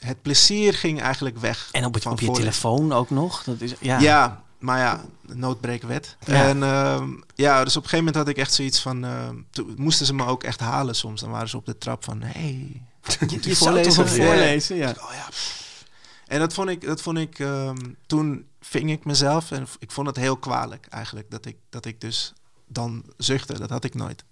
het 0.01 0.23
plezier 0.23 0.75
ging 0.75 1.01
eigenlijk 1.01 1.39
weg. 1.39 1.69
En 1.73 1.85
op, 1.85 1.95
het, 1.95 2.03
je 2.21 2.31
telefoon 2.31 2.93
ook 2.93 3.11
nog. 3.11 3.43
Dat 3.45 3.61
is, 3.61 3.75
ja. 3.81 3.99
Ja. 3.99 4.43
maar 4.59 4.79
ja, 4.79 5.05
noodbreekwet. 5.23 6.17
Ja. 6.25 6.45
En 6.49 6.63
ehm, 6.63 7.09
ja, 7.35 7.65
dus 7.65 7.77
op 7.77 7.83
een 7.83 7.89
gegeven 7.89 8.05
moment 8.05 8.17
had 8.17 8.29
ik 8.29 8.37
echt 8.37 8.55
zoiets 8.55 8.81
van... 8.81 9.07
toen 9.51 9.75
moesten 9.77 10.07
ze 10.07 10.15
me 10.15 10.27
ook 10.27 10.43
echt 10.43 10.61
halen 10.61 10.95
soms. 10.95 11.21
Dan 11.21 11.31
waren 11.31 11.49
ze 11.49 11.57
op 11.57 11.67
de 11.67 11.79
trap 11.79 12.05
van... 12.05 12.23
Hey, 12.23 12.83
je, 13.29 13.39
je 13.41 13.55
zou 13.55 13.83
toch 13.83 13.97
Ja. 13.97 14.07
voorlezen. 14.07 14.77
Ja. 14.77 14.89
Oh 14.91 15.13
ja. 15.13 15.29
En 16.27 16.39
dat 16.39 16.55
vond 16.55 16.69
ik, 16.69 16.81
dat 16.81 17.03
vond 17.03 17.19
ik 17.19 17.39
ehm, 17.39 17.77
toen 18.07 18.47
ving 18.61 18.91
ik 18.91 19.05
mezelf 19.05 19.51
en 19.51 19.67
ik 19.79 19.91
vond 19.91 20.07
het 20.07 20.17
heel 20.17 20.37
kwalijk 20.37 20.87
eigenlijk 20.87 21.31
dat 21.31 21.47
ik, 21.47 21.57
dat 21.71 21.85
ik 21.85 22.01
dus 22.01 22.33
dan 22.67 23.05
zuchtte. 23.17 23.59
Dat 23.59 23.71
had 23.71 23.85
ik 23.85 23.95
nooit. 23.95 24.25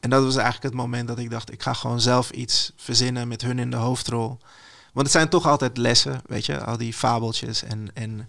En 0.00 0.10
dat 0.10 0.24
was 0.24 0.36
eigenlijk 0.36 0.64
het 0.64 0.74
moment 0.74 1.08
dat 1.08 1.18
ik 1.18 1.30
dacht, 1.30 1.52
ik 1.52 1.62
ga 1.62 1.72
gewoon 1.72 2.00
zelf 2.00 2.30
iets 2.30 2.72
verzinnen 2.76 3.28
met 3.28 3.42
hun 3.42 3.58
in 3.58 3.70
de 3.70 3.76
hoofdrol. 3.76 4.38
Want 4.92 5.06
het 5.06 5.10
zijn 5.10 5.28
toch 5.28 5.46
altijd 5.46 5.76
lessen, 5.76 6.22
weet 6.26 6.46
je, 6.46 6.64
al 6.64 6.76
die 6.76 6.92
fabeltjes 6.92 7.62
en, 7.62 7.90
en 7.94 8.28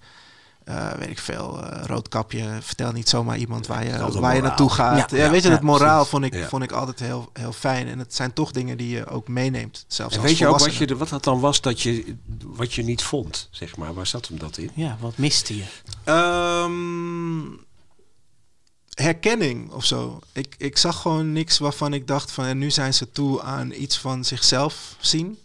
eh, 0.65 0.91
weet 0.91 1.09
ik 1.09 1.19
veel, 1.19 1.63
eh, 1.63 1.85
roodkapje, 1.85 2.57
vertel 2.61 2.91
niet 2.91 3.09
zomaar 3.09 3.37
iemand 3.37 3.67
waar 3.67 3.85
je, 3.85 4.19
waar 4.19 4.35
je 4.35 4.41
naartoe 4.41 4.69
gaat. 4.69 5.09
Ja, 5.11 5.17
Ja, 5.17 5.23
ja, 5.23 5.29
weet 5.31 5.41
je, 5.41 5.47
ja, 5.47 5.53
het 5.53 5.63
moraal 5.63 6.05
vond 6.05 6.23
ik, 6.23 6.33
Ja. 6.33 6.47
vond 6.47 6.63
ik 6.63 6.71
altijd 6.71 6.99
heel, 6.99 7.29
heel 7.33 7.53
fijn. 7.53 7.87
En 7.87 7.99
het 7.99 8.15
zijn 8.15 8.33
toch 8.33 8.51
dingen 8.51 8.77
die 8.77 8.89
je 8.89 9.07
ook 9.07 9.27
meeneemt, 9.27 9.85
zelfs 9.87 10.15
En 10.15 10.21
als 10.21 10.29
weet 10.29 10.39
je 10.39 10.47
ook 10.47 10.59
wat, 10.59 10.75
je, 10.75 10.95
wat 10.97 11.09
dat 11.09 11.23
dan 11.23 11.39
was 11.39 11.61
dat 11.61 11.81
je, 11.81 12.15
wat 12.43 12.73
je 12.73 12.83
niet 12.83 13.03
vond, 13.03 13.47
zeg 13.51 13.77
maar? 13.77 13.93
Waar 13.93 14.07
zat 14.07 14.27
hem 14.27 14.37
dat 14.39 14.57
in? 14.57 14.71
ja, 14.73 14.97
wat 14.99 15.17
miste 15.17 15.55
je? 15.57 15.63
Ehm, 16.03 17.63
herkenning 18.93 19.71
of 19.71 19.85
zo. 19.85 20.19
Ik, 20.31 20.55
ik 20.57 20.77
zag 20.77 21.01
gewoon 21.01 21.33
niks 21.33 21.57
waarvan 21.57 21.93
ik 21.93 22.07
dacht 22.07 22.31
van... 22.31 22.45
En 22.45 22.57
nu 22.57 22.71
zijn 22.71 22.93
ze 22.93 23.11
toe 23.11 23.41
aan 23.41 23.71
iets 23.71 23.97
van 23.97 24.25
zichzelf 24.25 24.95
zien. 24.99 25.37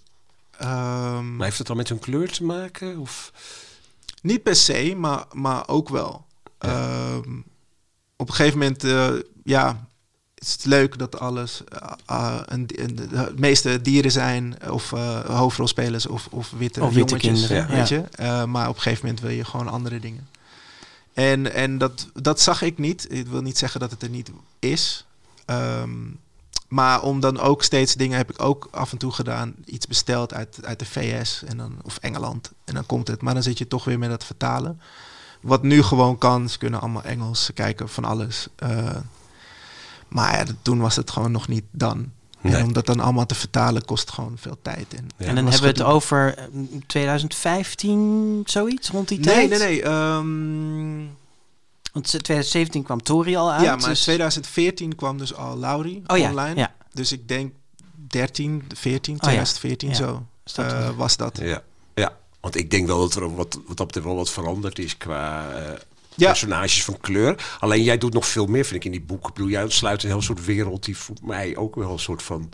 Ehm, 0.59 1.37
Maar 1.37 1.45
heeft 1.47 1.59
het 1.59 1.67
dan 1.67 1.77
met 1.77 1.89
hun 1.89 1.99
kleur 1.99 2.33
te 2.33 2.45
maken? 2.45 2.99
Of? 2.99 3.33
Niet 4.23 4.43
per 4.43 4.57
se, 4.57 4.95
maar, 4.97 5.25
maar 5.33 5.69
ook 5.69 5.89
wel. 5.89 6.25
Ja. 6.59 6.69
Ehm, 6.69 7.37
op 8.17 8.29
een 8.29 8.35
gegeven 8.35 8.59
moment, 8.59 8.85
eh, 8.85 9.09
ja, 9.45 9.89
is 10.35 10.53
het 10.53 10.65
leuk 10.65 10.99
dat 10.99 11.19
alles, 11.19 11.63
eh, 12.07 12.41
een, 12.45 12.69
een- 12.75 12.97
de 12.97 13.33
meeste 13.37 13.81
dieren 13.81 14.13
zijn, 14.13 14.57
of 14.71 14.91
hoofdrolspelers, 15.27 16.07
of, 16.07 16.27
of 16.31 16.51
witte 16.51 16.83
Of 16.83 16.95
witte 16.95 17.09
jongetjes, 17.17 17.47
kinderen, 17.47 17.77
weet 17.77 17.89
ja. 17.89 18.05
je. 18.41 18.47
Maar 18.47 18.69
op 18.69 18.75
een 18.77 18.83
gegeven 18.83 19.05
moment 19.05 19.23
wil 19.25 19.31
je 19.35 19.45
gewoon 19.45 19.69
andere 19.69 20.01
dingen. 20.01 20.29
En, 21.13 21.53
en 21.53 21.79
dat, 21.79 22.09
dat 22.15 22.41
zag 22.41 22.63
ik 22.63 22.79
niet. 22.79 23.07
Ik 23.13 23.27
wil 23.27 23.41
niet 23.43 23.59
zeggen 23.59 23.81
dat 23.81 23.91
het 23.91 24.03
er 24.03 24.09
niet 24.09 24.31
is. 24.59 25.07
Ehm, 25.45 25.91
maar 26.71 27.03
om 27.03 27.21
dan 27.21 27.39
ook 27.41 27.63
steeds 27.63 27.95
dingen 27.95 28.17
heb 28.17 28.31
ik 28.31 28.43
ook 28.43 28.69
af 28.71 28.93
en 28.93 28.99
toe 28.99 29.13
gedaan. 29.13 29.55
Iets 29.65 29.87
besteld 29.87 30.35
uit, 30.35 30.59
uit 30.65 30.79
de 30.79 30.85
VS 30.87 31.43
en 31.47 31.57
dan, 31.57 31.75
of 31.83 31.97
Engeland. 31.97 32.51
En 32.65 32.75
dan 32.75 32.87
komt 32.87 33.09
het. 33.09 33.23
Maar 33.23 33.35
dan 33.35 33.43
zit 33.43 33.59
je 33.59 33.69
toch 33.69 33.85
weer 33.85 33.99
met 33.99 34.11
het 34.11 34.25
vertalen. 34.25 34.81
Wat 35.41 35.63
nu 35.63 35.83
gewoon 35.83 36.19
kan. 36.19 36.49
Ze 36.49 36.59
kunnen 36.59 36.81
allemaal 36.81 37.03
Engels 37.03 37.45
ze 37.45 37.53
kijken 37.53 37.89
van 37.89 38.05
alles. 38.05 38.47
Eh, 38.57 38.97
maar 40.09 40.37
ja, 40.37 40.45
dat- 40.45 40.55
toen 40.63 40.81
was 40.81 40.97
het 40.97 41.11
gewoon 41.11 41.33
nog 41.33 41.49
niet 41.49 41.65
dan. 41.71 42.11
Nee. 42.41 42.55
En 42.55 42.65
om 42.65 42.73
dat 42.73 42.87
dan 42.87 43.01
allemaal 43.01 43.27
te 43.27 43.35
vertalen 43.35 43.85
kost 43.85 44.11
gewoon 44.11 44.33
veel 44.39 44.59
tijd. 44.63 44.95
En, 44.95 45.07
Ja, 45.17 45.27
en 45.27 45.35
dan 45.35 45.45
hebben 45.45 45.63
we 45.63 45.69
het 45.69 45.83
over 45.83 46.35
eh, 46.37 46.45
2015, 46.87 48.43
zoiets, 48.47 48.91
rond 48.91 49.09
die 49.09 49.19
Nee, 49.21 49.35
tijd? 49.35 49.49
nee, 49.51 49.59
nee. 49.59 49.83
ehm, 49.83 51.01
Want 51.93 52.05
2017 52.05 52.83
kwam 52.83 53.03
Tori 53.03 53.37
al 53.37 53.53
uit. 53.53 53.63
ja, 53.63 53.75
maar 53.77 53.83
in 53.85 53.89
dus- 53.89 54.03
2014 54.03 54.95
kwam 54.95 55.19
dus 55.19 55.35
al 55.35 55.59
Laurie 55.59 56.03
oh, 56.07 56.19
ja, 56.19 56.29
online. 56.31 56.61
Ja, 56.61 56.75
Dus 56.93 57.13
ik 57.13 57.29
denk 57.29 57.53
13, 57.95 58.65
14, 58.75 59.15
ja. 59.15 59.21
2014 59.21 59.89
Ja. 59.89 59.95
zo 59.95 60.27
dat 60.55 60.73
eh, 60.73 60.91
was 60.97 61.17
dat. 61.17 61.39
Ja, 61.43 61.63
ja. 61.95 62.17
Want 62.41 62.57
ik 62.57 62.71
denk 62.71 62.87
wel 62.87 62.99
dat 63.01 63.15
er 63.15 63.35
wat, 63.35 63.59
wat 63.67 63.77
dat 63.77 63.87
betreft 63.87 64.07
wel 64.07 64.17
wat 64.17 64.31
veranderd 64.31 64.79
is 64.79 64.97
qua 64.97 65.51
eh, 65.55 65.79
Ja. 66.15 66.27
personages 66.27 66.85
van 66.85 66.99
kleur. 67.01 67.57
Alleen 67.61 67.83
jij 67.83 67.99
doet 67.99 68.13
nog 68.13 68.27
veel 68.27 68.47
meer, 68.47 68.65
vind 68.65 68.77
ik, 68.77 68.85
in 68.85 68.91
die 68.91 69.01
boeken. 69.03 69.29
Ik 69.29 69.35
bedoel, 69.35 69.51
jij 69.51 69.69
sluit 69.69 70.03
een 70.03 70.09
heel 70.09 70.23
soort 70.23 70.45
wereld 70.45 70.85
die 70.85 70.97
voor 70.97 71.17
mij 71.23 71.57
ook 71.57 71.75
wel 71.75 71.93
een 71.93 71.99
soort 71.99 72.23
van 72.23 72.51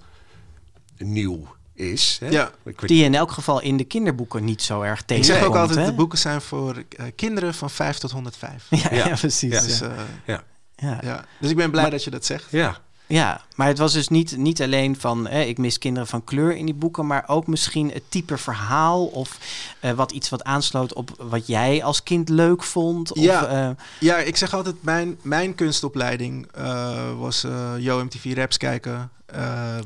nieuw 0.99 1.47
is. 1.77 2.17
Hè? 2.21 2.29
Ja. 2.29 2.51
Ik 2.65 2.81
weet, 2.81 2.89
die 2.91 3.05
in 3.05 3.15
elk 3.15 3.31
geval 3.31 3.61
in 3.61 3.77
de 3.77 3.85
kinderboeken 3.85 4.45
niet 4.45 4.63
zo 4.63 4.81
erg 4.83 5.01
Ik 5.01 5.07
tegenkomt. 5.07 5.39
zeg 5.39 5.49
ook 5.49 5.57
altijd, 5.57 5.79
hè? 5.79 5.85
de 5.85 5.93
boeken 5.93 6.19
zijn 6.19 6.41
voor 6.41 6.83
eh, 6.97 7.07
kinderen 7.17 7.55
van 7.55 7.71
5 7.71 7.99
tot 7.99 8.11
105. 8.11 8.67
Ja, 8.71 8.79
ja. 8.91 9.07
Ja. 9.09 9.15
precies. 9.17 9.53
Ja. 9.53 9.61
Ja. 9.61 9.67
Dus, 9.67 9.81
eh, 9.81 9.91
ja. 10.27 10.43
Ja. 10.77 10.99
ja. 11.03 11.25
dus 11.41 11.51
ik 11.51 11.57
ben 11.57 11.71
blij 11.71 11.83
Maar- 11.83 11.91
dat 11.91 12.05
je 12.05 12.11
dat 12.11 12.25
zegt. 12.25 12.47
ja. 12.51 12.85
Ja, 13.09 13.41
maar 13.55 13.67
het 13.67 13.79
was 13.79 13.93
dus 13.93 14.09
niet, 14.09 14.37
niet 14.37 14.63
alleen 14.63 14.97
van 15.01 15.27
eh, 15.29 15.49
ik 15.49 15.59
mis 15.59 15.79
kinderen 15.79 16.09
van 16.09 16.25
kleur 16.25 16.57
in 16.57 16.65
die 16.65 16.75
boeken, 16.75 17.07
maar 17.07 17.25
ook 17.27 17.47
misschien 17.47 17.91
het 17.91 18.03
type 18.09 18.37
verhaal 18.39 19.07
of 19.07 19.39
eh, 19.81 19.93
wat 19.93 20.13
iets 20.13 20.29
wat 20.29 20.45
aansloot 20.45 20.93
op 20.95 21.11
wat 21.19 21.47
jij 21.47 21.85
als 21.85 22.03
kind 22.03 22.29
leuk 22.29 22.63
vond. 22.63 23.13
Of, 23.13 23.19
Ja. 23.25 23.47
eh, 23.47 23.71
Ja, 24.01 24.17
ik 24.17 24.37
zeg 24.37 24.55
altijd, 24.55 24.75
mijn, 24.83 25.19
mijn 25.23 25.55
kunstopleiding 25.55 26.49
eh, 26.55 27.19
was 27.19 27.45
eh 27.45 27.73
Yo 27.79 28.05
MTV 28.05 28.33
Raps 28.37 28.57
kijken. 28.57 29.11
Eh, 29.27 29.79
eh, 29.79 29.83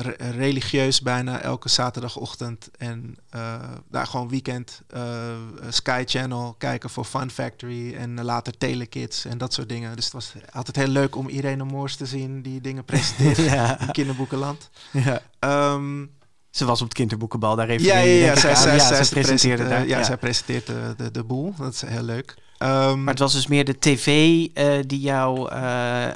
re- 0.00 0.16
religieus 0.30 1.00
bijna 1.00 1.40
elke 1.40 1.68
zaterdagochtend. 1.68 2.70
En 2.78 3.16
eh, 3.30 3.54
daar 3.90 4.06
gewoon 4.06 4.28
weekend 4.28 4.82
eh, 4.88 5.02
Sky 5.68 6.02
Channel 6.06 6.54
kijken 6.58 6.90
voor 6.90 7.04
Fun 7.04 7.30
Factory. 7.30 7.94
En 7.94 8.24
later 8.24 8.58
Telekids 8.58 9.24
en 9.24 9.38
dat 9.38 9.52
soort 9.54 9.68
dingen. 9.68 9.94
Dus 9.96 10.04
het 10.04 10.14
was 10.14 10.32
altijd 10.52 10.76
heel 10.76 10.86
leuk 10.88 11.16
om 11.16 11.28
Irene 11.28 11.64
Moors 11.64 11.96
te 11.96 12.06
zien 12.06 12.42
die 12.42 12.60
dingen 12.60 12.84
presenteert 12.84 13.36
ja, 13.52 13.80
in 13.80 13.90
kinderboekenland. 13.92 14.70
ja. 14.92 15.20
Ehm, 15.38 16.04
Ze 16.50 16.64
was 16.64 16.80
op 16.80 16.86
het 16.88 16.96
kinderboekenbal, 16.96 17.56
daar 17.56 17.68
even 17.68 17.86
ja, 17.86 17.98
ja, 17.98 18.24
ja, 18.26 18.36
zij, 18.36 18.50
ja, 18.50 18.78
zij, 18.78 19.06
presenteerde 19.06 19.22
present- 19.22 19.58
daar. 19.70 19.80
eh, 19.82 19.88
ja, 19.88 19.98
ja. 19.98 20.04
zij 20.04 20.16
presenteert 20.16 20.66
de, 20.66 20.94
de, 20.96 21.10
de 21.10 21.24
boel. 21.24 21.54
Dat 21.58 21.72
is 21.74 21.80
heel 21.80 22.02
leuk. 22.02 22.34
Ehm, 22.58 23.02
Maar 23.04 23.12
het 23.14 23.22
was 23.22 23.32
dus 23.32 23.46
meer 23.46 23.64
de 23.64 23.78
tv 23.78 24.06
eh, 24.54 24.66
die 24.86 25.00
jou... 25.00 25.50
eh, 25.50 26.06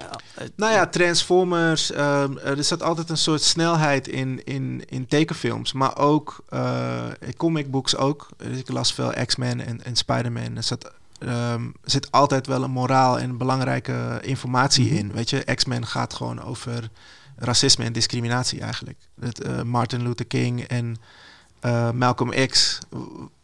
Nou 0.56 0.72
ja, 0.72 0.86
Transformers. 0.86 1.92
ehm, 1.92 2.36
er 2.36 2.64
zat 2.64 2.82
altijd 2.82 3.10
een 3.10 3.16
soort 3.16 3.42
snelheid 3.42 4.08
in, 4.08 4.44
in, 4.44 4.82
in 4.88 5.06
tekenfilms. 5.06 5.72
Maar 5.72 5.98
ook 5.98 6.44
eh 6.48 7.04
in 7.20 7.36
comicbooks 7.36 7.96
ook. 7.96 8.28
Dus 8.36 8.58
ik 8.58 8.70
las 8.70 8.92
veel 8.94 9.12
X-Men 9.26 9.66
en, 9.66 9.84
en 9.84 9.96
Spider-Man. 9.96 10.56
Er 10.56 10.62
zat, 10.62 10.92
ehm, 11.18 11.62
zit 11.84 12.10
altijd 12.10 12.46
wel 12.46 12.62
een 12.62 12.70
moraal 12.70 13.18
en 13.18 13.36
belangrijke 13.36 14.18
informatie 14.22 14.86
Mhm. 14.86 14.94
in. 14.96 15.12
Weet 15.12 15.30
je, 15.30 15.54
X-Men 15.54 15.86
gaat 15.86 16.14
gewoon 16.14 16.42
over 16.42 16.90
racisme 17.36 17.84
en 17.84 17.92
discriminatie 17.92 18.60
eigenlijk. 18.60 18.98
Het, 19.20 19.40
eh, 19.42 19.62
Martin 19.62 20.02
Luther 20.02 20.26
King 20.26 20.60
en 20.62 20.96
eh, 21.60 21.90
Malcolm 21.90 22.30
X 22.48 22.78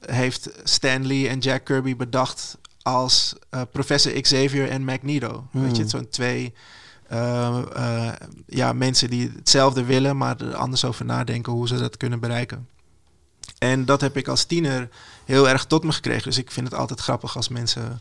heeft 0.07 0.51
Stan 0.64 1.07
Lee 1.07 1.28
en 1.28 1.38
Jack 1.38 1.64
Kirby 1.64 1.96
bedacht 1.96 2.59
als 2.89 3.34
eh, 3.51 3.61
professor 3.72 4.20
Xavier 4.20 4.68
en 4.68 4.84
Magneto. 4.84 5.47
Weet 5.51 5.76
je, 5.76 5.82
Hmm. 5.82 5.91
zo'n 5.91 6.09
twee 6.09 6.55
eh, 7.09 7.62
eh, 7.74 8.14
ja, 8.47 8.72
mensen 8.72 9.11
die 9.11 9.32
hetzelfde 9.36 9.84
willen, 9.84 10.16
maar 10.16 10.41
er 10.41 10.55
anders 10.55 10.84
over 10.84 11.05
nadenken 11.05 11.53
hoe 11.53 11.68
ze 11.68 11.78
dat 11.78 11.97
kunnen 11.97 12.20
bereiken. 12.20 12.68
En 13.59 13.84
dat 13.84 14.01
heb 14.01 14.16
ik 14.16 14.28
als 14.28 14.45
tiener 14.45 14.89
heel 15.24 15.49
erg 15.49 15.64
tot 15.64 15.84
me 15.84 15.93
gekregen. 15.93 16.22
Dus 16.22 16.39
ik 16.39 16.51
vind 16.51 16.66
het 16.66 16.78
altijd 16.78 17.01
grappig 17.01 17.36
als 17.36 17.49
mensen, 17.49 18.01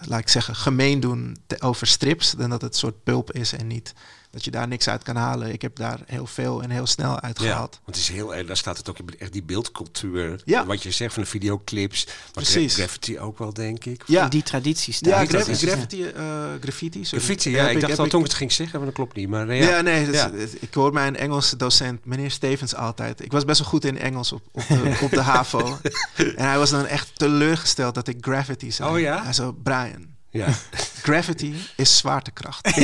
laat 0.00 0.20
ik 0.20 0.28
zeggen, 0.28 0.56
gemeen 0.56 1.00
doen 1.00 1.36
over 1.58 1.86
strips. 1.86 2.30
Dan 2.30 2.50
dat 2.50 2.62
het 2.62 2.72
een 2.72 2.78
soort 2.78 3.02
pulp 3.02 3.32
is 3.32 3.52
en 3.52 3.66
niet 3.66 3.94
dat 4.34 4.44
je 4.44 4.50
daar 4.50 4.68
niks 4.68 4.88
uit 4.88 5.02
kan 5.02 5.16
halen. 5.16 5.52
Ik 5.52 5.62
heb 5.62 5.76
daar 5.76 6.00
heel 6.06 6.26
veel 6.26 6.62
en 6.62 6.70
heel 6.70 6.86
snel 6.86 7.20
uit 7.20 7.38
Ja, 7.40 7.44
gehaald. 7.46 7.80
want 7.84 7.96
het 7.96 8.08
is 8.08 8.08
heel 8.08 8.34
erg, 8.34 8.46
daar 8.46 8.56
staat 8.56 8.76
het 8.78 8.88
ook 8.90 8.98
in, 8.98 9.06
echt 9.18 9.32
die 9.32 9.42
beeldcultuur. 9.42 10.40
Ja. 10.44 10.66
Wat 10.66 10.82
je 10.82 10.90
zegt 10.90 11.14
van 11.14 11.22
de 11.22 11.28
videoclips. 11.28 12.04
Maar 12.06 12.14
Precies. 12.32 12.74
graffiti 12.74 13.18
ook 13.18 13.38
wel, 13.38 13.52
denk 13.52 13.84
ik. 13.84 14.02
Ja. 14.06 14.28
die 14.28 14.42
traditie 14.42 14.92
staat. 14.92 15.08
Ja, 15.10 15.26
graf- 15.26 15.58
graffiti, 15.58 16.04
eh, 16.04 16.22
graffiti. 16.60 17.04
sorry. 17.04 17.24
Graffiti, 17.24 17.50
ja. 17.50 17.68
Ik 17.68 17.80
dacht 17.80 17.96
dat 17.96 18.10
toen 18.10 18.20
ik 18.20 18.26
het 18.26 18.34
ging 18.34 18.52
zeggen, 18.52 18.76
maar 18.76 18.86
dat 18.86 18.94
klopt 18.96 19.16
niet. 19.16 19.28
Maar 19.28 19.48
eh, 19.48 19.60
ja. 19.60 19.68
Ja, 19.68 19.80
nee, 19.80 20.04
dat 20.06 20.14
Ja. 20.14 20.30
het- 20.32 20.56
ik 20.62 20.74
hoor 20.74 20.92
mijn 20.92 21.16
Engelse 21.16 21.56
docent, 21.56 22.04
meneer 22.04 22.30
Stevens, 22.30 22.74
altijd. 22.74 23.24
Ik 23.24 23.32
was 23.32 23.44
best 23.44 23.58
wel 23.58 23.68
goed 23.68 23.84
in 23.84 23.98
Engels 23.98 24.32
op, 24.32 24.42
op, 24.52 24.64
de, 24.68 24.98
op 25.02 25.10
de 25.10 25.22
HAVO. 25.32 25.78
En 26.16 26.44
hij 26.48 26.58
was 26.58 26.70
dan 26.70 26.86
echt 26.86 27.10
teleurgesteld 27.14 27.94
dat 27.94 28.08
ik 28.08 28.16
graffiti 28.20 28.72
zei. 28.72 28.90
Oh 28.90 28.98
ja? 29.00 29.22
Hij 29.22 29.32
zo, 29.32 29.52
Brian, 29.62 30.06
Ja. 30.34 30.46
graffiti 31.02 31.54
is 31.76 31.96
zwaartekracht. 31.98 32.74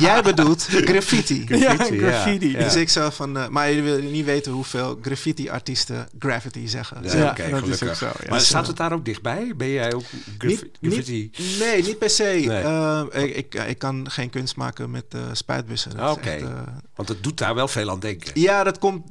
Jij 0.00 0.20
bedoelt 0.22 0.62
graffiti. 0.70 1.44
Ja, 1.48 1.74
Graffiti, 1.74 1.98
graffiti. 1.98 2.50
ja. 2.52 2.58
Dus 2.58 2.74
ik 2.76 2.88
zo 2.88 3.10
van, 3.10 3.36
eh, 3.38 3.48
maar 3.48 3.70
je 3.70 3.82
wil 3.82 3.98
niet 4.02 4.24
weten 4.24 4.52
hoeveel 4.52 4.98
graffiti-artiesten 5.02 6.08
graffiti 6.18 6.68
zeggen. 6.68 6.98
Ja, 7.02 7.16
Ja, 7.16 7.30
oké, 7.30 7.50
dat 7.50 7.66
is 7.66 7.78
gelukkig. 7.78 7.88
ook 7.90 7.94
zo, 7.96 8.06
ja. 8.06 8.30
Maar 8.30 8.40
staat 8.40 8.66
het 8.66 8.76
daar 8.76 8.92
ook 8.92 9.04
dichtbij? 9.04 9.52
Ben 9.56 9.68
jij 9.68 9.92
ook 9.94 10.04
graf- 10.38 10.50
Niet- 10.52 10.68
graffiti? 10.80 11.30
Nee, 11.58 11.82
niet 11.82 11.98
per 11.98 12.10
se. 12.10 12.22
Nee. 12.22 12.48
Eh, 12.62 13.02
ik, 13.12 13.36
ik, 13.36 13.54
ik 13.54 13.78
kan 13.78 14.10
geen 14.10 14.30
kunst 14.30 14.56
maken 14.56 14.90
met 14.90 15.04
eh 15.08 15.20
spuitbussen. 15.32 16.10
Oké. 16.10 16.30
eh, 16.30 16.46
Want 16.94 17.08
het 17.08 17.22
doet 17.22 17.38
daar 17.38 17.54
wel 17.54 17.68
veel 17.68 17.90
aan 17.90 18.00
denken. 18.00 18.40
Ja, 18.40 18.64
dat 18.64 18.78
komt. 18.78 19.06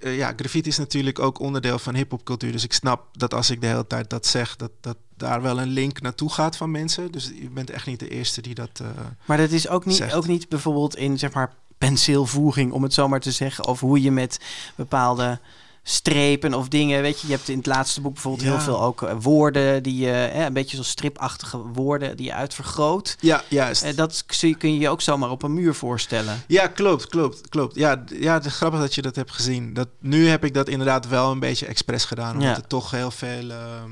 Ja, 0.00 0.32
graffiti 0.36 0.68
is 0.68 0.78
natuurlijk 0.78 1.18
ook 1.18 1.38
onderdeel 1.40 1.78
van 1.78 1.94
hip-hopcultuur. 1.94 2.52
Dus 2.52 2.64
ik 2.64 2.72
snap 2.72 3.06
dat 3.12 3.34
als 3.34 3.50
ik 3.50 3.60
de 3.60 3.66
hele 3.66 3.86
tijd 3.86 4.10
dat 4.10 4.26
zeg, 4.26 4.56
dat, 4.56 4.70
dat 4.80 4.96
daar 5.22 5.42
wel 5.42 5.60
een 5.60 5.68
link 5.68 6.00
naartoe 6.00 6.32
gaat 6.32 6.56
van 6.56 6.70
mensen. 6.70 7.12
Dus 7.12 7.32
je 7.40 7.50
bent 7.50 7.70
echt 7.70 7.86
niet 7.86 8.00
de 8.00 8.08
eerste 8.08 8.40
die 8.42 8.54
dat. 8.54 8.70
eh, 8.80 8.86
Maar 9.24 9.36
dat 9.36 9.50
is 9.50 9.68
ook 9.68 9.84
niet, 9.84 9.96
Zegt. 9.96 10.14
ook 10.14 10.26
niet 10.26 10.48
bijvoorbeeld 10.48 10.96
in 10.96 11.18
zeg 11.18 11.32
maar 11.32 11.52
penseelvoering, 11.78 12.72
om 12.72 12.82
het 12.82 12.94
zo 12.94 13.08
maar 13.08 13.20
te 13.20 13.30
zeggen, 13.32 13.66
of 13.66 13.80
hoe 13.80 14.02
je 14.02 14.10
met 14.10 14.40
bepaalde 14.74 15.38
strepen 15.84 16.54
of 16.54 16.68
dingen, 16.68 17.02
weet 17.02 17.20
je, 17.20 17.26
je 17.26 17.32
hebt 17.32 17.48
in 17.48 17.56
het 17.56 17.66
laatste 17.66 18.00
boek 18.00 18.12
bijvoorbeeld 18.12 18.44
Ja. 18.44 18.50
heel 18.52 18.60
veel 18.60 18.82
ook 18.82 19.02
eh, 19.02 19.14
woorden 19.20 19.82
die 19.82 19.96
je, 19.96 20.12
eh, 20.12 20.44
een 20.44 20.52
beetje 20.52 20.76
zoals 20.76 20.90
stripachtige 20.90 21.58
woorden 21.58 22.16
die 22.16 22.26
je 22.26 22.34
uitvergroot. 22.34 23.16
Ja, 23.20 23.42
juist. 23.48 23.82
Eh, 23.82 23.96
dat 23.96 24.24
zie- 24.26 24.54
kun 24.54 24.72
je 24.72 24.78
je 24.78 24.88
ook 24.88 25.00
zomaar 25.00 25.30
op 25.30 25.42
een 25.42 25.54
muur 25.54 25.74
voorstellen. 25.74 26.42
Ja, 26.46 26.66
klopt, 26.66 27.06
klopt, 27.06 27.48
klopt. 27.48 27.74
Ja, 27.74 28.04
ja, 28.20 28.34
het 28.34 28.44
is 28.44 28.54
grappig 28.54 28.80
dat 28.80 28.94
je 28.94 29.02
dat 29.02 29.16
hebt 29.16 29.30
gezien. 29.30 29.74
Dat, 29.74 29.88
nu 30.00 30.28
heb 30.28 30.44
ik 30.44 30.54
dat 30.54 30.68
inderdaad 30.68 31.08
wel 31.08 31.30
een 31.30 31.40
beetje 31.40 31.66
expres 31.66 32.04
gedaan. 32.04 32.32
Omdat 32.32 32.48
Ja. 32.48 32.56
er 32.56 32.66
toch 32.66 32.90
heel 32.90 33.10
veel... 33.10 33.50
ehm, 33.50 33.90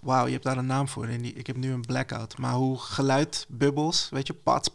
Wauw, 0.00 0.26
je 0.26 0.32
hebt 0.32 0.44
daar 0.44 0.58
een 0.58 0.66
naam 0.66 0.88
voor. 0.88 1.08
Ik 1.08 1.46
heb 1.46 1.56
nu 1.56 1.72
een 1.72 1.80
blackout. 1.80 2.38
Maar 2.38 2.54
hoe 2.54 2.78
geluidbubbels, 2.78 4.08
weet 4.10 4.26
je, 4.26 4.34
pats. 4.34 4.68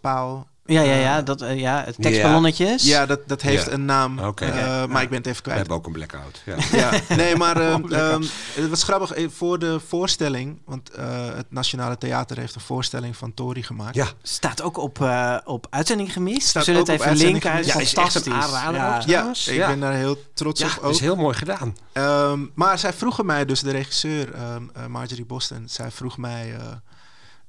Ja, 0.68 0.82
ja, 0.82 0.91
eh, 0.93 1.01
ja, 1.01 1.22
dat, 1.22 1.41
eh, 1.41 1.59
ja 1.59 1.84
het 1.86 1.95
tekstballonnetjes. 2.01 2.84
Ja, 2.84 3.05
dat, 3.05 3.20
dat 3.28 3.41
heeft 3.41 3.66
Ja. 3.66 3.72
een 3.72 3.86
naam. 3.86 4.20
Oké. 4.20 4.45
eh, 4.45 4.55
Ja. 4.55 4.86
Maar 4.88 5.01
ik 5.01 5.09
ben 5.09 5.18
het 5.18 5.28
even 5.28 5.38
We 5.38 5.43
kwijt. 5.43 5.57
hebben 5.59 5.78
ook 5.78 5.86
een 5.86 5.91
blackout. 5.91 6.41
Ja. 6.45 6.55
Ja, 6.91 7.16
nee, 7.16 7.36
maar 7.36 7.61
ehm, 7.72 7.93
ehm, 7.93 8.22
het 8.53 8.70
was 8.70 8.84
grappig. 8.84 9.11
eh, 9.11 9.28
Voor 9.30 9.59
de 9.59 9.80
voorstelling, 9.88 10.59
want 10.66 10.89
eh, 10.89 11.05
het 11.36 11.45
Nationale 11.49 11.97
Theater 11.97 12.38
heeft 12.39 12.55
een 12.55 12.61
voorstelling 12.61 13.16
van 13.18 13.34
Tori 13.34 13.63
gemaakt. 13.63 13.95
ja. 13.95 14.07
Staat 14.22 14.61
ook 14.61 14.78
op, 14.78 15.01
eh, 15.01 15.38
op 15.43 15.68
uitzending 15.70 16.13
gemist. 16.13 16.47
Staat 16.47 16.66
We 16.66 16.72
zullen 16.72 16.80
ook 16.82 16.88
het 16.88 16.95
op 16.95 17.01
even 17.01 17.11
uitzending 17.11 17.43
linken. 17.43 17.63
Ja, 17.66 17.80
is 17.80 17.95
echt 17.95 17.97
een 17.97 18.01
fantastisch. 18.03 18.51
Ja. 18.51 18.95
ook. 18.97 19.01
Ja, 19.07 19.30
ik 19.30 19.36
ja. 19.59 19.68
ben 19.68 19.80
daar 19.80 19.93
heel 19.93 20.18
trots 20.34 20.59
Ja, 20.61 20.68
op 20.68 20.74
dat 20.74 20.84
ook. 20.84 20.91
is 20.91 20.99
heel 20.99 21.16
mooi 21.16 21.36
gedaan. 21.38 21.76
Ehm, 21.93 22.39
maar 22.53 22.80
zij 22.80 22.93
vroegen 22.93 23.26
mij 23.26 23.45
dus, 23.45 23.59
de 23.61 23.72
regisseur 23.72 24.34
ehm, 24.34 24.63
eh, 24.74 24.86
Marjorie 24.86 25.26
Boston, 25.26 25.63
zij 25.68 25.91
vroeg 25.91 26.18
mij... 26.18 26.55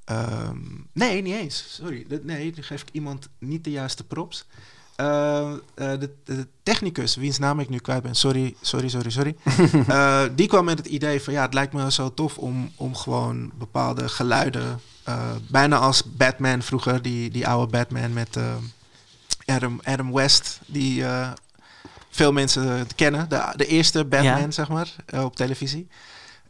eh, 0.06 0.22
ehm, 0.22 0.58
nee, 0.92 1.22
niet 1.22 1.34
eens. 1.34 1.64
Sorry. 1.74 2.06
Nee, 2.22 2.52
dan 2.52 2.64
geef 2.64 2.82
ik 2.82 2.88
iemand 2.92 3.28
niet 3.38 3.64
de 3.64 3.70
juiste 3.70 4.04
props. 4.04 4.46
Eh, 4.96 5.52
eh, 5.52 5.56
de, 5.74 6.10
de 6.24 6.46
technicus, 6.62 7.16
wiens 7.16 7.38
naam 7.38 7.60
ik 7.60 7.68
nu 7.68 7.78
kwijt 7.78 8.02
ben, 8.02 8.14
sorry, 8.14 8.54
sorry, 8.60 8.88
sorry, 8.88 9.10
sorry. 9.10 9.36
Eh, 9.88 10.22
die 10.34 10.46
kwam 10.48 10.64
met 10.64 10.78
het 10.78 10.86
idee 10.86 11.22
van 11.22 11.32
ja, 11.32 11.42
het 11.42 11.54
lijkt 11.54 11.72
me 11.72 11.90
zo 11.92 12.14
tof 12.14 12.38
om, 12.38 12.72
om 12.76 12.94
gewoon 12.94 13.50
bepaalde 13.58 14.08
geluiden, 14.08 14.80
eh, 15.04 15.30
bijna 15.48 15.78
als 15.78 16.02
Batman 16.04 16.62
vroeger, 16.62 17.02
die, 17.02 17.30
die 17.30 17.48
oude 17.48 17.70
Batman 17.70 18.12
met 18.12 18.38
Adam, 19.44 19.80
Adam 19.84 20.12
West, 20.12 20.60
die 20.66 21.04
veel 22.10 22.32
mensen 22.32 22.86
kennen, 22.94 23.28
de, 23.28 23.52
de 23.56 23.66
eerste 23.66 24.04
Batman, 24.04 24.40
Ja. 24.40 24.50
zeg 24.50 24.68
maar, 24.68 24.94
op 25.14 25.36
televisie. 25.36 25.88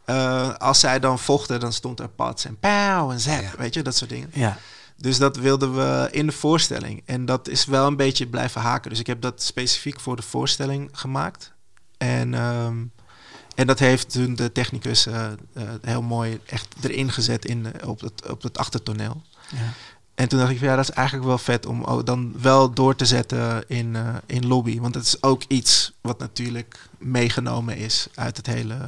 Eh, 0.06 0.54
als 0.54 0.80
zij 0.80 0.98
dan 1.00 1.18
vochten, 1.18 1.60
dan 1.60 1.72
stond 1.72 2.00
er 2.00 2.08
pats 2.08 2.44
en 2.44 2.58
pauw 2.58 3.10
en 3.10 3.20
zap, 3.20 3.42
Ja. 3.42 3.50
weet 3.58 3.74
je, 3.74 3.82
dat 3.82 3.96
soort 3.96 4.10
dingen. 4.10 4.30
Ja. 4.32 4.58
Dus 4.96 5.18
dat 5.18 5.36
wilden 5.36 5.74
we 5.74 6.08
in 6.10 6.26
de 6.26 6.32
voorstelling. 6.32 7.02
En 7.04 7.24
dat 7.24 7.48
is 7.48 7.64
wel 7.64 7.86
een 7.86 7.96
beetje 7.96 8.26
blijven 8.26 8.60
haken. 8.60 8.90
Dus 8.90 8.98
ik 8.98 9.06
heb 9.06 9.20
dat 9.20 9.42
specifiek 9.42 10.00
voor 10.00 10.16
de 10.16 10.22
voorstelling 10.22 10.88
gemaakt. 10.92 11.52
En, 11.98 12.34
ehm, 12.34 12.76
en 13.54 13.66
dat 13.66 13.78
heeft 13.78 14.10
toen 14.12 14.34
de 14.34 14.52
technicus 14.52 15.06
eh, 15.06 15.26
eh, 15.26 15.62
heel 15.82 16.02
mooi 16.02 16.40
echt 16.46 16.74
erin 16.82 17.12
gezet 17.12 17.44
in, 17.44 17.66
op, 17.84 18.00
het, 18.00 18.30
op 18.30 18.42
het 18.42 18.58
achtertoneel. 18.58 19.22
Ja. 19.50 19.72
En 20.14 20.28
toen 20.28 20.38
dacht 20.38 20.50
ik, 20.50 20.60
ja, 20.60 20.76
dat 20.76 20.88
is 20.88 20.94
eigenlijk 20.94 21.26
wel 21.26 21.38
vet 21.38 21.66
om 21.66 21.84
ook 21.84 22.06
dan 22.06 22.34
wel 22.40 22.70
door 22.70 22.96
te 22.96 23.04
zetten 23.04 23.64
in, 23.68 23.96
in 24.26 24.46
lobby. 24.46 24.80
Want 24.80 24.94
het 24.94 25.04
is 25.04 25.22
ook 25.22 25.42
iets 25.48 25.92
wat 26.00 26.18
natuurlijk 26.18 26.88
meegenomen 26.98 27.76
is 27.76 28.08
uit 28.14 28.36
het 28.36 28.46
hele 28.46 28.78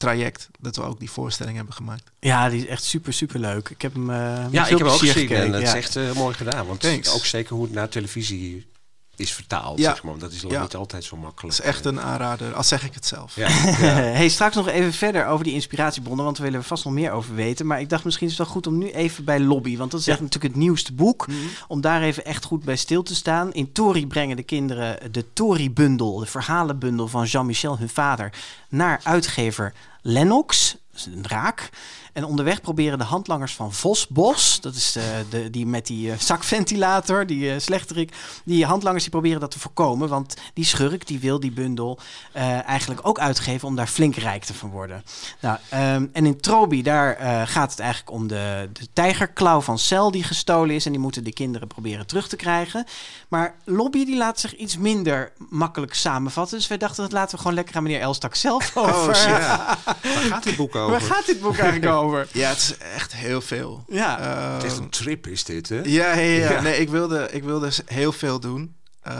traject. 0.00 0.48
Dat 0.58 0.76
we 0.76 0.82
ook 0.82 0.98
die 0.98 1.10
voorstelling 1.10 1.56
hebben 1.56 1.74
gemaakt. 1.74 2.10
Ja, 2.20 2.48
die 2.48 2.60
is 2.62 2.66
echt 2.66 2.84
super, 2.84 3.12
super 3.12 3.40
leuk. 3.40 3.68
Ik 3.68 3.82
heb 3.82 3.94
hem. 3.94 4.10
eh, 4.10 4.16
Ja, 4.16 4.48
veel 4.50 4.60
ik 4.62 4.68
heb 4.68 4.78
hem 4.78 4.86
ook 4.88 4.98
gezien 4.98 5.30
en 5.30 5.52
dat 5.52 5.60
ja. 5.60 5.66
is 5.68 5.74
echt 5.74 5.96
eh, 5.96 6.12
mooi 6.12 6.34
gedaan. 6.34 6.66
Want 6.66 6.80
Thanks. 6.80 7.12
ook 7.14 7.24
zeker 7.24 7.54
hoe 7.54 7.64
het 7.64 7.72
naar 7.74 7.88
televisie 7.88 8.68
is 9.16 9.32
vertaald, 9.32 9.78
Ja. 9.78 9.90
zeg 9.90 10.02
maar. 10.02 10.18
Dat 10.18 10.32
is 10.32 10.40
Ja. 10.48 10.62
niet 10.62 10.74
altijd 10.76 11.04
zo 11.04 11.16
makkelijk. 11.16 11.56
Dat 11.56 11.64
is 11.66 11.72
echt 11.72 11.84
een 11.84 12.00
aanrader, 12.00 12.54
al 12.54 12.64
zeg 12.64 12.84
ik 12.84 12.94
het 12.94 13.06
zelf. 13.06 13.34
Ja, 13.34 13.48
ja. 13.64 13.74
hey, 14.20 14.28
straks 14.28 14.54
nog 14.54 14.68
even 14.68 14.92
verder 14.92 15.26
over 15.26 15.44
die 15.44 15.54
inspiratiebronnen, 15.54 16.24
want 16.24 16.36
we 16.38 16.42
willen 16.44 16.58
er 16.58 16.64
vast 16.64 16.84
nog 16.84 16.92
meer 16.92 17.10
over 17.12 17.34
weten. 17.34 17.66
Maar 17.66 17.80
ik 17.80 17.88
dacht 17.88 18.04
misschien 18.04 18.26
is 18.26 18.32
het 18.36 18.42
wel 18.42 18.52
goed 18.54 18.66
om 18.66 18.78
nu 18.78 18.90
even 18.90 19.24
bij 19.24 19.40
Lobby, 19.40 19.76
want 19.76 19.90
dat 19.90 20.00
is 20.00 20.06
Ja. 20.06 20.12
echt 20.12 20.20
natuurlijk 20.20 20.54
het 20.54 20.62
nieuwste 20.62 20.92
boek, 20.92 21.26
Mhm. 21.26 21.36
om 21.68 21.80
daar 21.80 22.02
even 22.02 22.24
echt 22.24 22.44
goed 22.44 22.64
bij 22.64 22.76
stil 22.76 23.02
te 23.02 23.14
staan. 23.14 23.52
In 23.52 23.72
Tori 23.72 24.06
brengen 24.06 24.36
de 24.36 24.42
kinderen 24.42 25.12
de 25.12 25.24
Tori-bundel, 25.32 26.18
de 26.18 26.26
verhalenbundel 26.26 27.08
van 27.08 27.24
Jean-Michel, 27.24 27.78
hun 27.78 27.88
vader, 27.88 28.32
naar 28.68 29.00
uitgever 29.02 29.72
Lennox. 30.02 30.76
Dat 30.90 31.00
is 31.00 31.06
een 31.06 31.22
draak. 31.22 31.68
En 32.12 32.24
onderweg 32.24 32.60
proberen 32.60 32.98
de 32.98 33.04
handlangers 33.04 33.54
van 33.54 33.72
Vosbos, 33.72 34.60
dat 34.60 34.74
is 34.74 34.92
de, 34.92 35.24
de, 35.30 35.50
die 35.50 35.66
met 35.66 35.86
die 35.86 36.12
eh, 36.12 36.18
zakventilator, 36.18 37.26
die 37.26 37.54
uh, 37.54 37.58
slechterik, 37.58 38.12
die 38.44 38.64
handlangers 38.64 39.02
die 39.02 39.12
proberen 39.12 39.40
dat 39.40 39.50
te 39.50 39.58
voorkomen. 39.58 40.08
Want 40.08 40.36
die 40.54 40.64
schurk 40.64 41.06
die 41.06 41.18
wil 41.18 41.40
die 41.40 41.52
bundel 41.52 41.98
eh, 42.32 42.68
eigenlijk 42.68 43.00
ook 43.06 43.18
uitgeven 43.18 43.68
om 43.68 43.76
daar 43.76 43.86
flink 43.86 44.16
rijk 44.16 44.44
te 44.44 44.54
van 44.54 44.70
worden. 44.70 45.04
Nou, 45.40 45.58
ehm, 45.68 46.06
en 46.12 46.26
in 46.26 46.40
Trobi, 46.40 46.82
daar 46.82 47.18
gaat 47.46 47.70
het 47.70 47.80
eigenlijk 47.80 48.10
om 48.10 48.26
de, 48.26 48.68
de 48.72 48.88
tijgerklauw 48.92 49.60
van 49.60 49.78
Cel 49.78 50.10
die 50.10 50.24
gestolen 50.24 50.74
is. 50.74 50.86
En 50.86 50.92
die 50.92 51.00
moeten 51.00 51.24
de 51.24 51.32
kinderen 51.32 51.68
proberen 51.68 52.06
terug 52.06 52.28
te 52.28 52.36
krijgen. 52.36 52.84
Maar 53.28 53.54
Lobby 53.64 54.04
die 54.04 54.16
laat 54.16 54.40
zich 54.40 54.56
iets 54.56 54.76
minder 54.76 55.32
makkelijk 55.48 55.94
samenvatten. 55.94 56.58
Dus 56.58 56.68
wij 56.68 56.78
dachten, 56.78 57.02
dat 57.02 57.12
laten 57.12 57.30
we 57.30 57.38
gewoon 57.38 57.54
lekker 57.54 57.76
aan 57.76 57.82
meneer 57.82 58.00
Elstak 58.00 58.34
zelf 58.34 58.76
over. 58.76 59.08
Oh, 59.08 59.14
shit. 59.14 59.28
Waar 60.14 60.22
gaat 60.28 60.42
dit 60.42 60.56
boek 60.56 60.74
over? 60.74 60.90
Waar 60.90 61.00
gaat 61.00 61.26
dit 61.26 61.40
boek 61.40 61.56
eigenlijk 61.58 61.92
over? 61.92 61.99
Ja, 62.32 62.48
het 62.48 62.58
is 62.58 62.78
echt 62.78 63.14
heel 63.14 63.40
veel. 63.40 63.84
Ja. 63.88 64.20
Uh, 64.20 64.54
het 64.54 64.62
is 64.62 64.70
echt 64.70 64.80
een 64.80 64.90
trip 64.90 65.26
is 65.26 65.44
dit, 65.44 65.68
hè? 65.68 65.80
Ja, 65.84 66.12
ja, 66.12 66.20
ja. 66.20 66.50
ja. 66.50 66.60
Nee, 66.60 66.80
ik 66.80 66.88
wilde, 66.88 67.28
ik 67.30 67.44
wilde 67.44 67.70
heel 67.86 68.12
veel 68.12 68.40
doen. 68.40 68.74
Uh, 69.08 69.14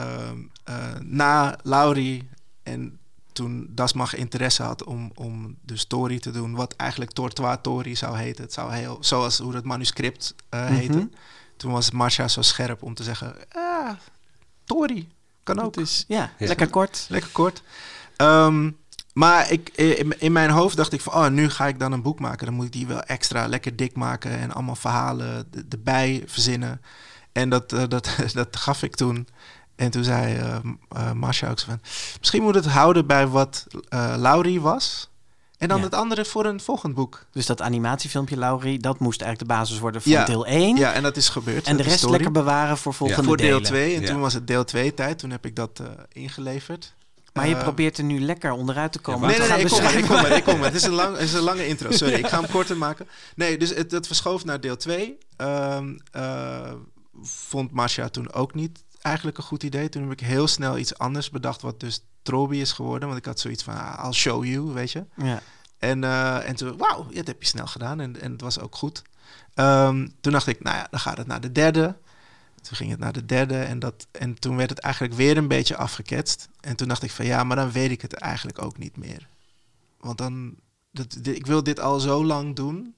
uh, 0.69 0.75
na 1.01 1.59
Laurie 1.63 2.29
en 2.63 2.99
toen 3.33 3.67
Dasmag 3.71 4.15
interesse 4.15 4.63
had 4.63 4.85
om, 4.85 5.11
om 5.15 5.57
de 5.63 5.77
story 5.77 6.19
te 6.19 6.31
doen, 6.31 6.55
wat 6.55 6.75
eigenlijk 6.77 7.11
Tortois 7.11 7.57
Tori 7.63 7.97
zou 7.97 8.17
heten. 8.19 8.45
Het 8.45 8.53
zou 8.53 8.73
heel, 8.73 8.99
zoals 9.01 9.39
hoe 9.39 9.55
het 9.55 9.65
manuscript 9.65 10.35
uh, 10.55 10.67
heette. 10.67 10.93
Mm 10.93 10.99
-hmm. 10.99 11.13
Toen 11.57 11.73
was 11.73 11.91
Marcia 11.91 12.29
zo 12.29 12.43
scherp 12.43 12.83
om 12.83 12.95
te 12.95 13.03
zeggen, 13.03 13.35
ah, 13.53 13.91
Tori, 14.65 15.09
kan 15.43 15.61
ook. 15.61 15.77
Is, 15.77 16.05
ja, 16.09 16.33
ja, 16.39 16.47
lekker 16.47 16.69
kort. 16.69 17.07
Lekker 17.09 17.31
kort. 17.31 17.63
Um, 18.17 18.77
maar 19.13 19.51
ik, 19.51 19.71
in, 19.75 20.21
in, 20.21 20.33
mijn 20.33 20.51
hoofd 20.51 20.77
dacht 20.77 20.93
ik 20.93 21.01
van, 21.01 21.13
oh, 21.13 21.29
nu 21.29 21.51
ga 21.51 21.67
ik 21.67 21.79
dan 21.79 21.93
een 21.93 22.03
boek 22.03 22.21
maken. 22.21 22.47
Dan 22.47 22.55
moet 22.55 22.67
ik 22.67 22.73
die 22.73 22.87
wel 22.87 23.03
extra 23.03 23.47
lekker 23.47 23.77
dik 23.77 23.97
maken 23.97 24.39
en 24.39 24.53
allemaal 24.53 24.75
verhalen 24.75 25.49
erbij 25.69 26.23
verzinnen. 26.27 26.81
En 27.33 27.49
dat, 27.49 27.73
uh, 27.73 27.83
dat, 27.89 28.17
dat 28.33 28.57
gaf 28.57 28.83
ik 28.83 28.97
toen. 28.97 29.29
En 29.77 29.91
toen 29.91 30.05
zei 30.05 30.39
uh, 30.39 30.57
uh, 30.97 31.13
Masha 31.13 31.51
ook 31.51 31.59
zo 31.59 31.67
van, 31.67 31.81
misschien 32.19 32.43
moet 32.43 32.55
het 32.55 32.67
houden 32.67 33.07
bij 33.07 33.27
wat 33.27 33.67
uh, 33.95 34.15
Laurie 34.17 34.61
was. 34.61 35.11
En 35.59 35.69
dan 35.69 35.79
Ja. 35.79 35.85
het 35.85 35.95
andere 35.95 36.25
voor 36.25 36.45
een 36.45 36.61
volgend 36.61 36.95
boek. 36.95 37.27
Dus 37.33 37.47
dat 37.47 37.63
animatiefilmpje, 37.63 38.37
Laurie, 38.37 38.79
dat 38.79 38.99
moest 38.99 39.23
eigenlijk 39.23 39.51
de 39.51 39.57
basis 39.59 39.79
worden 39.79 40.03
van 40.03 40.13
Ja. 40.13 40.25
deel 40.25 40.47
1. 40.47 40.77
Ja, 40.77 40.93
en 40.93 41.03
dat 41.03 41.17
is 41.17 41.29
gebeurd. 41.29 41.67
En 41.67 41.77
de 41.77 41.83
rest 41.83 41.97
story. 41.99 42.13
lekker 42.13 42.33
bewaren 42.33 42.79
voor 42.79 42.95
volgende 42.95 43.23
voor 43.25 43.37
deel 43.37 43.47
delen. 43.47 43.63
2. 43.63 43.95
En 43.95 44.01
Ja. 44.01 44.07
toen 44.07 44.21
was 44.21 44.35
het 44.35 44.47
deel 44.47 44.65
2 44.65 44.95
tijd. 44.95 45.19
Toen 45.19 45.31
heb 45.31 45.47
ik 45.47 45.57
dat 45.57 45.81
eh, 45.81 45.87
ingeleverd. 46.13 46.95
Maar 47.33 47.49
je 47.49 47.55
Eh, 47.55 47.63
probeert 47.63 47.99
er 47.99 48.05
nu 48.05 48.21
lekker 48.21 48.53
onderuit 48.53 48.93
te 48.93 48.99
komen. 48.99 49.29
Nee, 49.29 49.37
te 49.37 49.43
nee, 49.43 49.51
nee, 49.51 49.61
ik 49.65 49.71
kom, 49.71 49.83
maar, 49.83 49.97
ik 49.97 50.05
kom, 50.05 50.17
maar, 50.17 50.31
ik 50.37 50.45
kom. 50.45 50.59
maar. 50.59 50.65
Het 50.65 50.75
is 50.75 50.83
een, 50.83 50.93
lang, 50.93 51.17
is 51.17 51.33
een 51.33 51.41
lange 51.41 51.67
intro, 51.67 51.91
sorry. 51.91 52.15
Ik 52.15 52.27
ga 52.27 52.41
hem 52.41 52.51
korter 52.51 52.77
maken. 52.77 53.09
Nee, 53.35 53.59
dus 53.59 53.75
het, 53.75 53.91
het 53.91 54.07
verschoof 54.07 54.45
naar 54.45 54.61
deel 54.61 54.77
2. 54.77 55.19
Ehm, 55.37 55.99
eh, 56.13 56.73
vond 57.23 57.71
Masha 57.71 58.09
toen 58.09 58.33
ook 58.33 58.55
niet 58.55 58.85
eigenlijk 59.01 59.39
een 59.39 59.45
goed 59.45 59.63
idee. 59.63 59.89
Toen 59.89 60.03
heb 60.03 60.13
ik 60.13 60.21
heel 60.21 60.47
snel 60.47 60.79
iets 60.79 60.99
anders 60.99 61.31
bedacht, 61.31 61.63
wat 61.63 61.81
dus 61.81 62.05
Trobi 62.23 62.61
is 62.61 62.73
geworden. 62.73 63.09
Want 63.09 63.21
ik 63.21 63.27
had 63.27 63.41
zoiets 63.41 63.63
van, 63.63 63.75
ah, 63.75 64.05
I'll 64.05 64.13
show 64.13 64.45
you, 64.45 64.61
weet 64.73 64.93
je. 64.93 65.05
Ja. 65.17 65.43
En, 65.79 66.05
eh, 66.05 66.49
en 66.49 66.57
toen, 66.57 66.77
wauw, 66.77 67.07
dat 67.13 67.27
heb 67.27 67.43
je 67.43 67.49
snel 67.49 67.67
gedaan. 67.67 68.01
En, 68.01 68.21
en 68.21 68.33
het 68.33 68.41
was 68.41 68.61
ook 68.61 68.77
goed. 68.77 69.03
Ehm, 69.55 70.09
toen 70.21 70.33
dacht 70.33 70.47
ik, 70.47 70.63
nou 70.63 70.77
ja, 70.77 70.87
dan 70.91 71.01
gaat 71.01 71.17
het 71.17 71.27
naar 71.27 71.41
de 71.41 71.53
derde. 71.53 71.97
Toen 72.63 72.77
ging 72.77 72.91
het 72.91 72.99
naar 72.99 73.13
de 73.13 73.27
derde. 73.27 73.59
En, 73.59 73.79
dat, 73.79 74.07
en 74.11 74.39
toen 74.39 74.57
werd 74.57 74.71
het 74.71 74.79
eigenlijk 74.79 75.15
weer 75.15 75.37
een 75.37 75.49
beetje 75.49 75.77
afgeketst. 75.77 76.49
En 76.61 76.77
toen 76.77 76.89
dacht 76.89 77.03
ik 77.03 77.11
van, 77.11 77.25
ja, 77.25 77.45
maar 77.45 77.57
dan 77.57 77.73
weet 77.73 77.91
ik 77.91 78.03
het 78.03 78.13
eigenlijk 78.15 78.63
ook 78.63 78.79
niet 78.79 78.97
meer. 78.97 79.27
Want 80.01 80.19
dan, 80.19 80.55
dat, 80.93 81.17
dit- 81.21 81.37
ik 81.37 81.47
wil 81.47 81.63
dit 81.63 81.81
al 81.81 82.01
zo 82.01 82.25
lang 82.25 82.57
doen. 82.57 82.95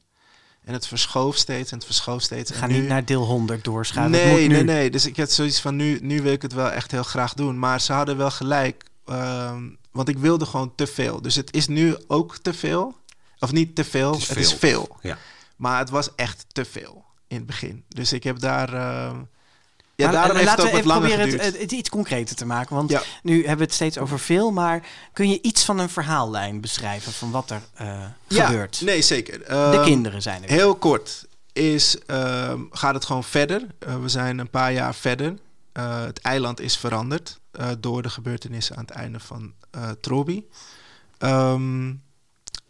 En 0.64 0.72
het 0.72 0.86
verschoof 0.86 1.36
steeds 1.36 1.70
en 1.70 1.76
het 1.76 1.86
verschoof 1.86 2.22
steeds. 2.22 2.60
Nu, 2.60 2.66
niet 2.78 2.88
naar 2.88 3.04
deel 3.04 3.24
100 3.24 3.64
doorschuiven. 3.64 4.18
Het 4.18 4.24
Nee, 4.24 4.32
moet 4.40 4.48
nu. 4.48 4.54
nee, 4.54 4.64
nee. 4.64 4.90
Dus 4.90 5.06
ik 5.06 5.16
had 5.16 5.30
zoiets 5.30 5.60
van, 5.60 5.76
nu, 5.76 5.98
nu 6.02 6.22
wil 6.22 6.32
ik 6.32 6.42
het 6.42 6.52
wel 6.52 6.70
echt 6.70 6.90
heel 6.90 7.02
graag 7.02 7.34
doen. 7.34 7.58
Maar 7.58 7.80
ze 7.80 7.92
hadden 7.92 8.16
wel 8.16 8.30
gelijk. 8.30 8.84
ehm, 9.06 9.68
want 9.90 10.08
ik 10.08 10.18
wilde 10.18 10.46
gewoon 10.46 10.74
te 10.74 10.86
veel. 10.86 11.22
Dus 11.22 11.34
het 11.34 11.54
is 11.54 11.66
nu 11.66 11.96
ook 12.06 12.36
te 12.36 12.52
veel. 12.54 12.96
Of 13.38 13.52
niet 13.52 13.74
te 13.74 13.84
veel, 13.84 14.12
Het 14.12 14.28
het 14.28 14.36
is 14.36 14.52
is 14.52 14.58
veel. 14.58 14.84
veel. 14.84 14.96
Ja. 15.02 15.18
Maar 15.56 15.78
het 15.78 15.90
was 15.90 16.14
echt 16.14 16.44
te 16.48 16.64
veel 16.64 17.04
in 17.26 17.36
het 17.36 17.46
begin. 17.46 17.84
Dus 17.88 18.12
ik 18.12 18.24
heb 18.24 18.38
daar... 18.38 18.72
ehm, 18.74 19.16
ja, 20.02 20.10
Maar, 20.10 20.14
daarom 20.20 20.36
eh, 20.36 20.36
heeft 20.46 20.48
laten 20.58 20.64
het 20.64 20.72
we 20.72 20.78
ook 20.78 20.84
even 21.00 21.00
proberen 21.08 21.30
het, 21.30 21.44
het, 21.52 21.60
het 21.62 21.72
iets 21.72 21.88
concreter 21.88 22.36
te 22.36 22.46
maken. 22.46 22.76
Want 22.76 22.90
Ja. 22.90 23.02
nu 23.22 23.36
hebben 23.38 23.56
we 23.56 23.64
het 23.64 23.74
steeds 23.74 23.98
over 23.98 24.18
veel. 24.18 24.50
Maar 24.50 24.82
kun 25.12 25.30
je 25.30 25.38
iets 25.42 25.64
van 25.64 25.78
een 25.78 25.88
verhaallijn 25.90 26.60
beschrijven 26.60 27.12
van 27.12 27.30
wat 27.30 27.50
er 27.50 27.62
eh, 27.74 28.02
ja, 28.28 28.46
gebeurt? 28.46 28.80
nee, 28.84 29.02
zeker. 29.02 29.38
De 29.38 29.44
Ehm, 29.44 29.82
kinderen 29.84 30.22
zijn 30.22 30.42
er. 30.42 30.48
Heel 30.50 30.74
kort 30.74 31.26
is, 31.52 31.98
ehm, 32.06 32.60
gaat 32.70 32.94
het 32.94 33.04
gewoon 33.04 33.24
verder. 33.24 33.66
Eh, 33.78 33.96
we 34.02 34.08
zijn 34.08 34.38
een 34.38 34.50
paar 34.50 34.72
jaar 34.72 34.94
verder. 34.94 35.34
Eh, 35.72 36.00
het 36.04 36.18
eiland 36.20 36.60
is 36.60 36.76
veranderd 36.76 37.40
eh, 37.52 37.68
door 37.80 38.02
de 38.02 38.10
gebeurtenissen 38.10 38.76
aan 38.76 38.84
het 38.84 38.90
einde 38.94 39.20
van 39.20 39.52
eh 39.70 39.90
Trobi. 40.00 40.48
Ehm, 41.18 41.92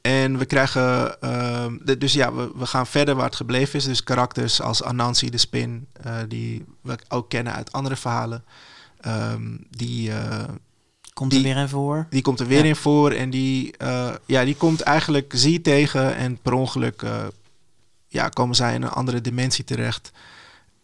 en 0.02 0.38
we 0.38 0.44
krijgen, 0.44 1.20
ehm, 1.20 1.76
de- 1.82 1.98
dus 1.98 2.12
ja, 2.12 2.32
we, 2.32 2.50
we 2.54 2.66
gaan 2.66 2.86
verder 2.86 3.14
waar 3.14 3.24
het 3.26 3.36
gebleven 3.36 3.78
is. 3.78 3.84
Dus 3.84 4.02
karakters 4.02 4.60
als 4.60 4.82
Anansi 4.82 5.30
de 5.30 5.38
Spin, 5.38 5.86
eh, 5.92 6.16
die 6.28 6.64
we 6.80 6.98
ook 7.08 7.28
kennen 7.28 7.52
uit 7.52 7.72
andere 7.72 7.96
verhalen. 7.96 8.44
Ehm, 9.00 9.42
die, 9.70 10.12
eh, 10.12 10.44
Komt 11.12 11.32
er 11.34 11.42
weer 11.42 11.56
even 11.56 11.68
voor? 11.68 12.06
die 12.10 12.22
komt 12.22 12.40
er 12.40 12.46
weer 12.46 12.58
Ja. 12.62 12.64
in 12.64 12.76
voor 12.76 13.10
en 13.10 13.30
die, 13.30 13.76
eh, 13.76 14.14
ja, 14.26 14.44
die 14.44 14.56
komt 14.56 14.80
eigenlijk 14.80 15.32
zie 15.36 15.60
tegen 15.60 16.14
en 16.16 16.38
per 16.42 16.52
ongeluk 16.52 17.02
ja, 18.08 18.28
komen 18.28 18.56
zij 18.56 18.74
in 18.74 18.82
een 18.82 18.88
andere 18.90 19.20
dimensie 19.20 19.64
terecht. 19.64 20.12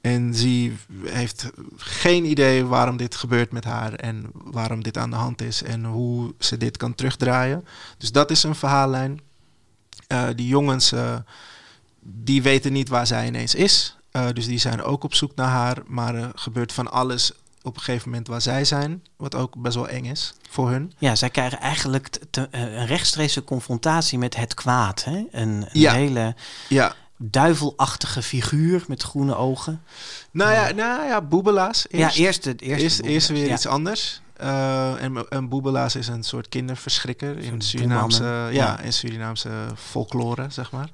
En 0.00 0.34
zie 0.34 0.76
heeft 1.04 1.50
geen 1.76 2.24
idee 2.24 2.64
waarom 2.64 2.96
dit 2.96 3.14
gebeurt 3.14 3.52
met 3.52 3.64
haar 3.64 3.92
en 3.92 4.30
waarom 4.32 4.82
dit 4.82 4.96
aan 4.98 5.10
de 5.10 5.16
hand 5.16 5.42
is 5.42 5.62
en 5.62 5.84
hoe 5.84 6.34
ze 6.38 6.56
dit 6.56 6.76
kan 6.76 6.94
terugdraaien. 6.94 7.64
Dus 7.98 8.12
dat 8.12 8.30
is 8.30 8.42
een 8.42 8.54
verhaallijn. 8.54 9.20
Eh, 10.06 10.26
die 10.36 10.46
jongens, 10.46 10.92
eh, 10.92 11.16
die 12.00 12.42
weten 12.42 12.72
niet 12.72 12.88
waar 12.88 13.06
zij 13.06 13.26
ineens 13.26 13.54
is. 13.54 13.96
Eh, 14.10 14.26
dus 14.32 14.46
die 14.46 14.58
zijn 14.58 14.82
ook 14.82 15.04
op 15.04 15.14
zoek 15.14 15.34
naar 15.34 15.48
haar. 15.48 15.76
Maar 15.86 16.14
er 16.14 16.30
gebeurt 16.34 16.72
van 16.72 16.90
alles 16.90 17.32
op 17.62 17.76
een 17.76 17.82
gegeven 17.82 18.08
moment 18.10 18.28
waar 18.28 18.40
zij 18.42 18.64
zijn. 18.64 19.02
Wat 19.16 19.34
ook 19.34 19.56
best 19.62 19.74
wel 19.74 19.88
eng 19.88 20.04
is 20.04 20.34
voor 20.50 20.70
hun. 20.70 20.92
Ja, 20.98 21.14
zij 21.14 21.30
krijgen 21.30 21.60
eigenlijk 21.60 22.18
te- 22.30 22.48
een 22.50 22.86
rechtstreekse 22.86 23.44
confrontatie 23.44 24.18
met 24.18 24.36
het 24.36 24.54
kwaad. 24.54 25.04
Hè? 25.04 25.24
Een, 25.30 25.48
een 25.50 25.68
Ja. 25.72 25.92
hele 25.92 26.34
Ja, 26.68 26.94
duivelachtige 27.18 28.22
figuur 28.22 28.84
met 28.88 29.02
groene 29.02 29.36
ogen. 29.36 29.82
Nou 30.30 30.52
ja, 30.52 30.70
nou 30.72 31.06
ja 31.06 31.20
Boebelaas. 31.22 31.86
Eerst, 31.88 32.16
ja, 32.16 32.24
eerst, 32.24 32.44
het 32.44 32.60
eerste 32.60 33.02
eerst, 33.02 33.28
weer 33.28 33.46
Ja. 33.46 33.54
iets 33.54 33.66
anders. 33.66 34.20
Uh, 34.42 35.02
en, 35.02 35.28
en 35.28 35.48
Boebelaas 35.48 35.96
is 35.96 36.08
een 36.08 36.22
soort 36.22 36.48
kinderverschrikker 36.48 37.38
in 37.38 37.60
Surinaamse, 37.60 38.24
ja, 38.24 38.48
Ja. 38.50 38.80
in 38.80 38.92
Surinaamse 38.92 39.50
folklore, 39.76 40.46
zeg 40.50 40.70
maar. 40.70 40.88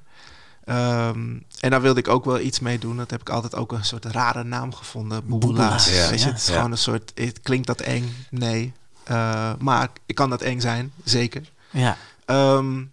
Um, 1.09 1.43
en 1.59 1.69
daar 1.69 1.81
wilde 1.81 1.99
ik 1.99 2.07
ook 2.07 2.25
wel 2.25 2.39
iets 2.39 2.59
mee 2.59 2.79
doen. 2.79 2.97
Dat 2.97 3.11
heb 3.11 3.21
ik 3.21 3.29
altijd 3.29 3.55
ook 3.55 3.71
een 3.71 3.85
soort 3.85 4.05
rare 4.05 4.43
naam 4.43 4.73
gevonden. 4.73 5.25
Boebelaas. 5.25 5.55
Boebelaas, 5.57 5.89
ja. 6.03 6.09
Weet 6.09 6.21
je, 6.21 6.27
het 6.27 6.37
is 6.37 6.47
Ja. 6.47 6.53
gewoon 6.55 6.71
een 6.71 6.77
soort. 6.77 7.11
Het 7.15 7.39
klinkt 7.41 7.67
dat 7.67 7.81
eng? 7.81 8.15
Nee. 8.29 8.73
Uh, 9.11 9.51
maar 9.59 9.89
ik 10.05 10.15
kan 10.15 10.29
dat 10.29 10.41
eng 10.41 10.59
zijn, 10.59 10.91
zeker. 11.03 11.51
Ja. 11.69 11.97
Um, 12.25 12.91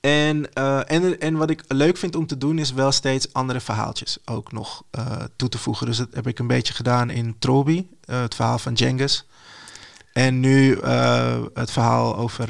en, 0.00 0.46
uh, 0.58 0.90
en, 0.90 1.20
en 1.20 1.36
wat 1.36 1.50
ik 1.50 1.64
leuk 1.68 1.96
vind 1.96 2.16
om 2.16 2.26
te 2.26 2.38
doen 2.38 2.58
is 2.58 2.72
wel 2.72 2.92
steeds 2.92 3.32
andere 3.32 3.60
verhaaltjes 3.60 4.18
ook 4.24 4.52
nog 4.52 4.82
uh, 4.98 5.16
toe 5.36 5.48
te 5.48 5.58
voegen. 5.58 5.86
Dus 5.86 5.96
dat 5.96 6.08
heb 6.12 6.26
ik 6.26 6.38
een 6.38 6.46
beetje 6.46 6.74
gedaan 6.74 7.10
in 7.10 7.36
Trobi, 7.38 7.88
uh, 8.06 8.20
het 8.20 8.34
verhaal 8.34 8.58
van 8.58 8.76
Genghis. 8.76 9.26
En 10.12 10.40
nu 10.40 10.78
het 11.54 11.70
verhaal 11.70 12.16
over 12.16 12.48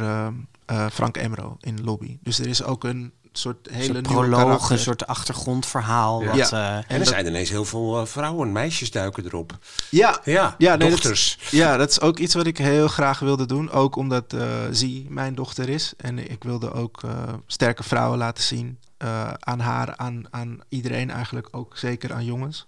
Frank 0.93 1.17
Emro 1.17 1.57
in 1.61 1.85
Lobby. 1.85 2.19
Dus 2.23 2.39
er 2.39 2.47
is 2.47 2.63
ook 2.63 2.85
een 2.85 3.13
soort 3.33 3.69
hele 3.71 3.85
een 3.99 4.03
nieuwe 4.03 4.29
proloog, 4.29 4.71
een 4.71 4.79
soort 4.79 5.07
achtergrondverhaal. 5.07 6.23
Ja. 6.23 6.27
Wat, 6.37 6.51
Ja. 6.51 6.79
uh, 6.79 6.85
En 6.89 7.01
er 7.01 7.07
zijn 7.07 7.27
ineens 7.27 7.49
heel 7.51 7.65
veel 7.65 8.01
uh, 8.01 8.07
vrouwen, 8.07 8.53
meisjes 8.53 8.91
duiken 8.91 9.25
erop. 9.25 9.59
Ja, 9.91 10.21
Ja, 10.25 10.55
Ja, 10.59 10.77
nee, 10.77 10.91
dochters. 10.91 11.39
ja, 11.51 11.77
dat 11.77 11.91
is 11.91 12.01
ook 12.01 12.19
iets 12.19 12.35
wat 12.35 12.47
ik 12.47 12.59
heel 12.59 12.89
graag 12.89 13.19
wilde 13.19 13.47
doen. 13.47 13.71
Ook 13.71 13.97
omdat 13.97 14.33
uh, 14.33 14.43
Zie 14.71 15.07
mijn 15.09 15.35
dochter 15.35 15.69
is. 15.69 15.93
En 15.97 16.31
ik 16.31 16.45
wilde 16.45 16.73
ook 16.73 17.03
uh, 17.05 17.11
sterke 17.47 17.83
vrouwen 17.83 18.19
laten 18.19 18.45
zien. 18.45 18.79
Uh, 19.05 19.33
aan 19.39 19.61
haar, 19.61 19.97
aan, 19.97 20.23
aan 20.31 20.59
iedereen 20.69 21.11
eigenlijk. 21.11 21.49
Ook 21.51 21.77
zeker 21.77 22.13
aan 22.13 22.25
jongens. 22.25 22.67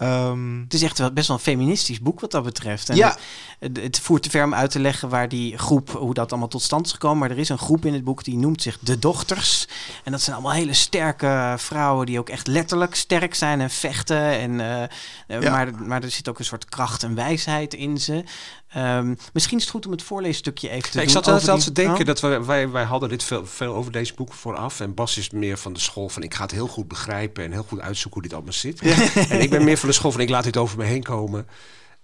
Ehm, 0.00 0.60
Het 0.60 0.74
is 0.74 0.82
echt 0.82 0.98
wel 0.98 1.12
best 1.12 1.28
wel 1.28 1.36
een 1.36 1.42
feministisch 1.42 2.00
boek 2.00 2.20
wat 2.20 2.30
dat 2.30 2.42
betreft. 2.44 2.88
En 2.88 2.96
Ja. 2.96 3.16
het, 3.58 3.76
het 3.82 3.98
voert 4.00 4.22
te 4.22 4.30
ver 4.30 4.44
om 4.44 4.54
uit 4.54 4.70
te 4.70 4.80
leggen 4.80 5.08
waar 5.08 5.28
die 5.28 5.58
groep, 5.58 5.90
hoe 5.90 6.14
dat 6.14 6.30
allemaal 6.30 6.48
tot 6.48 6.62
stand 6.62 6.86
is 6.86 6.92
gekomen. 6.92 7.18
Maar 7.18 7.30
er 7.30 7.38
is 7.38 7.48
een 7.48 7.58
groep 7.58 7.84
in 7.84 7.92
het 7.92 8.04
boek 8.04 8.24
die 8.24 8.36
noemt 8.36 8.62
zich 8.62 8.78
de 8.80 8.98
dochters. 8.98 9.68
En 10.04 10.12
dat 10.12 10.20
zijn 10.20 10.36
allemaal 10.36 10.54
hele 10.54 10.72
sterke 10.74 11.54
vrouwen 11.58 12.06
die 12.06 12.18
ook 12.18 12.28
echt 12.28 12.46
letterlijk 12.46 12.94
sterk 12.94 13.34
zijn 13.34 13.60
en 13.60 13.70
vechten. 13.70 14.38
En, 14.38 14.60
eh, 14.60 15.40
Ja. 15.40 15.50
maar, 15.50 15.74
maar 15.74 16.02
er 16.02 16.10
zit 16.10 16.28
ook 16.28 16.38
een 16.38 16.44
soort 16.44 16.64
kracht 16.64 17.02
en 17.02 17.14
wijsheid 17.14 17.74
in 17.74 17.98
ze. 17.98 18.24
Ehm, 18.72 19.14
misschien 19.32 19.56
is 19.58 19.62
het 19.62 19.72
goed 19.72 19.86
om 19.86 19.92
het 19.92 20.02
voorleesstukje 20.02 20.68
even 20.68 20.90
te 20.90 20.96
Ja, 20.98 21.04
ik 21.04 21.12
doen. 21.12 21.22
zat 21.24 21.34
over 21.50 21.64
te 21.64 21.72
denken 21.72 21.98
Oh. 22.00 22.04
dat 22.06 22.20
we, 22.20 22.44
wij, 22.44 22.68
wij 22.70 22.84
hadden 22.84 23.08
dit 23.08 23.22
veel, 23.22 23.46
veel 23.46 23.74
over 23.74 23.92
deze 23.92 24.14
boeken 24.14 24.34
vooraf. 24.34 24.80
En 24.80 24.94
Bas 24.94 25.18
is 25.18 25.30
meer 25.30 25.58
van 25.58 25.72
de 25.72 25.80
school 25.80 26.08
van 26.08 26.22
ik 26.22 26.34
ga 26.34 26.42
het 26.42 26.50
heel 26.50 26.66
goed 26.68 26.88
begrijpen 26.88 27.44
en 27.44 27.52
heel 27.52 27.64
goed 27.68 27.80
uitzoeken 27.80 28.12
hoe 28.12 28.22
dit 28.22 28.32
allemaal 28.32 28.52
zit. 28.52 28.80
En 29.28 29.40
ik 29.40 29.50
ben 29.50 29.64
meer 29.64 29.78
van 29.78 29.88
de 29.88 29.94
school 29.94 30.12
van 30.12 30.20
ik 30.20 30.28
laat 30.28 30.44
dit 30.44 30.56
over 30.56 30.78
me 30.78 30.84
heen 30.84 31.02
komen. 31.02 31.46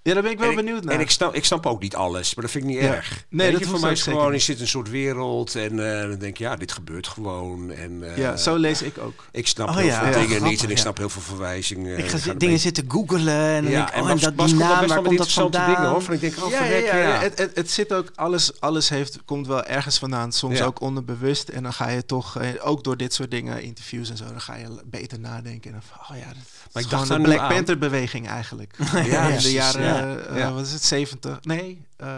Ja, 0.07 0.15
daar 0.15 0.23
ben 0.23 0.33
ik 0.33 0.39
wel 0.39 0.47
en 0.51 0.59
ik, 0.59 0.65
benieuwd 0.65 0.85
naar. 0.85 0.95
En 0.95 1.01
ik 1.01 1.11
snap, 1.11 1.35
ik 1.35 1.45
snap 1.45 1.67
ook 1.67 1.81
niet 1.81 1.95
alles, 1.95 2.35
maar 2.35 2.45
dat 2.45 2.53
vind 2.53 2.65
ik 2.65 2.71
niet 2.71 2.81
Ja. 2.81 2.95
erg. 2.95 3.25
Nee, 3.29 3.47
Weet 3.47 3.53
dat 3.53 3.61
je, 3.61 3.67
voor 3.67 3.81
mij 3.81 3.93
is 3.93 4.03
gewoon, 4.03 4.33
je 4.33 4.39
zit 4.39 4.57
in 4.57 4.63
een 4.63 4.69
soort 4.69 4.91
wereld 4.91 5.55
en 5.55 5.93
eh, 5.93 6.09
dan 6.09 6.19
denk 6.19 6.37
je, 6.37 6.45
ja, 6.45 6.57
dit 6.57 6.73
gebeurt 6.73 7.07
gewoon. 7.07 7.71
En, 7.71 8.11
eh, 8.13 8.17
ja, 8.17 8.37
zo 8.37 8.57
lees 8.57 8.83
ik 8.83 8.99
ook. 8.99 9.25
Ik 9.33 9.47
snap 9.47 9.69
Oh 9.69 9.77
heel 9.77 9.85
ja, 9.87 9.99
veel 9.99 10.07
ja, 10.07 10.13
dingen 10.13 10.29
grappig, 10.29 10.51
niet 10.51 10.63
en 10.63 10.71
ik 10.71 10.79
snap 10.79 10.97
heel 10.97 11.09
veel 11.09 11.23
verwijzingen. 11.23 11.99
Ik 11.99 12.09
ga 12.09 12.35
dingen 12.35 12.59
zitten 12.59 12.85
googelen 12.89 13.35
en 13.35 13.63
dan 13.63 13.73
denk 13.73 13.89
ik, 13.89 14.03
oh, 14.03 14.11
en 14.11 14.19
dat, 14.19 14.35
Bas 14.37 14.51
die 14.51 14.59
naam, 14.59 14.69
best 14.69 14.81
waar 14.81 14.89
wel 14.89 15.03
komt 15.03 15.19
dat 15.19 15.33
vandaan? 15.33 15.75
dingen 15.75 15.91
hoor. 15.91 16.03
Van 16.03 16.15
ik 16.15 16.21
denk, 16.21 16.35
oh, 16.45 16.51
ja, 16.51 16.65
ja, 16.65 16.67
verrek, 16.67 16.87
ja, 16.87 16.97
ja. 16.97 17.19
Het, 17.21 17.39
het, 17.39 17.57
het 17.57 17.71
zit 17.71 17.93
ook, 17.93 18.11
alles, 18.15 18.61
alles 18.61 18.89
heeft, 18.89 19.19
komt 19.25 19.47
wel 19.47 19.65
ergens 19.65 19.99
vandaan. 19.99 20.33
Soms 20.33 20.63
ook 20.63 20.81
onderbewust. 20.81 21.49
En 21.49 21.63
dan 21.63 21.73
ga 21.73 21.89
je 21.89 22.07
toch, 22.07 22.37
eh, 22.39 22.49
ook 22.61 22.85
door 22.85 22.97
dit 22.97 23.15
soort 23.15 23.31
dingen, 23.31 23.63
interviews 23.63 24.11
en 24.11 24.17
zo, 24.17 24.25
dan 24.25 24.41
ga 24.41 24.57
je 24.57 24.67
beter 24.85 25.21
nadenken. 25.21 25.73
En 25.73 25.81
dan 25.89 25.99
oh 26.11 26.23
ja, 26.23 26.27
dat 26.27 26.37
Maar 26.73 26.83
is 26.83 26.85
ik 26.85 26.91
dacht 26.91 27.09
de 27.09 27.21
Black. 27.21 27.49
Panther 27.49 27.79
beweging 27.79 28.29
eigenlijk. 28.29 28.75
Ja, 29.05 29.29
in 29.37 29.39
de 29.39 29.53
jaren, 29.53 29.96
ja. 29.99 30.17
eh, 30.17 30.37
Ja. 30.39 30.53
wat 30.53 30.67
is 30.67 30.73
het, 30.73 30.85
70? 30.85 31.39
Nee, 31.43 31.83
eh, 31.97 32.09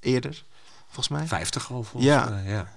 eerder, 0.00 0.44
volgens 0.86 1.08
mij. 1.08 1.26
50 1.26 1.70
al 1.72 1.82
volgens 1.82 2.12
Ja. 2.12 2.28
mij, 2.28 2.44
ja. 2.52 2.68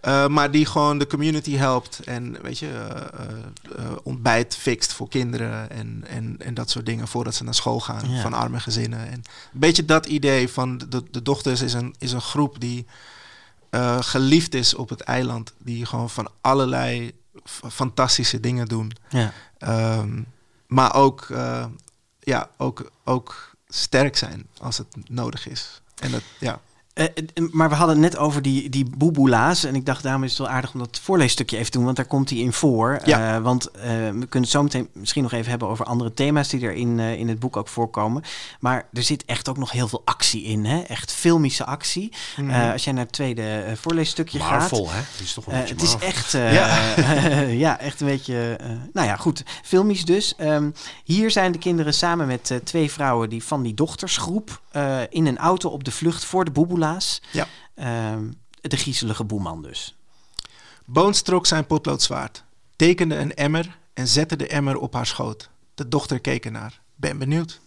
Eh, 0.00 0.26
maar 0.26 0.50
die 0.50 0.66
gewoon 0.66 0.98
de 0.98 1.06
community 1.06 1.54
helpt 1.56 2.00
en 2.04 2.42
weet 2.42 2.58
je, 2.58 2.66
eh, 2.68 3.26
eh, 3.26 3.84
eh, 3.84 3.92
ontbijt 4.02 4.56
fixt 4.56 4.92
voor 4.92 5.08
kinderen 5.08 5.70
en, 5.70 6.04
en, 6.08 6.36
en 6.38 6.54
dat 6.54 6.70
soort 6.70 6.86
dingen 6.86 7.08
voordat 7.08 7.34
ze 7.34 7.44
naar 7.44 7.54
school 7.54 7.80
gaan 7.80 8.10
Ja. 8.10 8.20
van 8.22 8.32
arme 8.32 8.60
gezinnen. 8.60 8.98
En 9.06 9.12
een 9.14 9.24
beetje 9.60 9.84
dat 9.84 10.06
idee 10.06 10.48
van 10.48 10.78
de, 10.88 11.02
de 11.10 11.22
dochters 11.22 11.60
is 11.60 11.72
een, 11.72 11.94
is 11.98 12.12
een 12.12 12.20
groep 12.20 12.60
die 12.60 12.86
eh, 13.70 13.96
geliefd 14.00 14.54
is 14.54 14.74
op 14.74 14.88
het 14.88 15.00
eiland, 15.00 15.52
die 15.58 15.86
gewoon 15.86 16.10
van 16.10 16.28
allerlei 16.40 17.12
fantastische 17.70 18.40
dingen 18.40 18.66
doen. 18.66 18.92
Ja. 19.08 19.32
Ehm, 19.58 20.22
maar 20.66 20.94
ook, 20.94 21.26
eh, 21.30 21.64
ja, 22.20 22.48
ook, 22.56 22.90
ook 23.04 23.49
sterk 23.70 24.16
zijn 24.16 24.46
als 24.58 24.78
het 24.78 24.86
nodig 25.08 25.48
is. 25.48 25.80
En 26.00 26.10
dat, 26.10 26.22
ja. 26.38 26.60
Eh, 26.94 27.04
eh, 27.04 27.10
maar 27.50 27.68
we 27.68 27.74
hadden 27.74 28.02
het 28.02 28.12
net 28.12 28.20
over 28.20 28.42
die, 28.42 28.68
die 28.68 28.90
boeboela's. 28.96 29.64
En 29.64 29.74
ik 29.74 29.86
dacht, 29.86 30.02
daarom 30.02 30.24
is 30.24 30.30
het 30.30 30.38
wel 30.38 30.48
aardig 30.48 30.72
om 30.72 30.78
dat 30.78 31.00
voorleesstukje 31.02 31.56
even 31.58 31.70
te 31.70 31.76
doen. 31.76 31.84
Want 31.84 31.96
daar 31.96 32.06
komt 32.06 32.30
hij 32.30 32.38
in 32.38 32.52
voor. 32.52 33.00
Ja. 33.04 33.36
Eh, 33.36 33.42
want 33.42 33.70
eh, 33.70 33.82
we 33.90 34.10
kunnen 34.26 34.40
het 34.40 34.48
zo 34.48 34.62
meteen 34.62 34.88
misschien 34.92 35.22
nog 35.22 35.32
even 35.32 35.50
hebben 35.50 35.68
over 35.68 35.84
andere 35.84 36.14
thema's 36.14 36.48
die 36.48 36.60
er 36.66 36.72
in, 36.72 37.00
eh, 37.00 37.18
in 37.18 37.28
het 37.28 37.38
boek 37.38 37.56
ook 37.56 37.68
voorkomen. 37.68 38.22
Maar 38.60 38.86
er 38.92 39.02
zit 39.02 39.24
echt 39.24 39.48
ook 39.48 39.56
nog 39.56 39.70
heel 39.72 39.88
veel 39.88 40.02
actie 40.04 40.42
in. 40.42 40.64
Hè? 40.64 40.80
Echt 40.80 41.12
filmische 41.12 41.64
actie. 41.64 42.12
Mhm. 42.36 42.50
Eh, 42.50 42.72
als 42.72 42.84
jij 42.84 42.92
naar 42.92 43.04
het 43.04 43.12
tweede 43.12 43.42
eh, 43.42 43.72
voorleesstukje 43.76 44.38
gaat. 44.40 44.50
Marvel, 44.50 44.90
hè? 44.90 44.96
Het 44.98 45.20
is 45.20 45.32
toch 45.34 45.46
een 45.46 45.52
Eh, 45.52 45.58
beetje 45.58 45.74
het 45.74 45.82
is 45.82 45.96
echt, 45.96 46.34
eh, 46.94 47.58
ja. 47.64 47.78
echt 47.80 48.00
een 48.00 48.06
beetje, 48.06 48.56
eh, 48.60 48.66
nou 48.92 49.06
ja, 49.06 49.16
goed, 49.16 49.42
filmisch 49.62 50.04
dus. 50.04 50.34
Ehm, 50.36 50.70
hier 51.04 51.30
zijn 51.30 51.52
de 51.52 51.58
kinderen 51.58 51.94
samen 51.94 52.26
met 52.26 52.50
eh, 52.50 52.56
twee 52.64 52.90
vrouwen 52.90 53.28
die 53.30 53.44
van 53.44 53.62
die 53.62 53.74
dochtersgroep 53.74 54.60
eh, 54.70 54.98
in 55.10 55.26
een 55.26 55.38
auto 55.38 55.68
op 55.68 55.84
de 55.84 55.90
vlucht 55.90 56.24
voor 56.24 56.44
de 56.44 56.50
boeboela's. 56.50 56.88
Ja. 57.32 57.46
Ehm, 57.74 58.30
de 58.60 58.76
griezelige 58.76 59.24
boeman 59.24 59.62
dus. 59.62 59.96
Boons 60.84 61.22
trok 61.22 61.46
zijn 61.46 61.66
potloodzwaard, 61.66 62.44
tekende 62.76 63.16
een 63.16 63.34
emmer 63.34 63.78
en 63.94 64.08
zette 64.08 64.36
de 64.36 64.46
emmer 64.46 64.76
op 64.76 64.94
haar 64.94 65.06
schoot. 65.06 65.50
De 65.74 65.88
dochter 65.88 66.20
keek 66.20 66.44
ernaar. 66.44 66.80
Ben 66.96 67.18
benieuwd. 67.18 67.60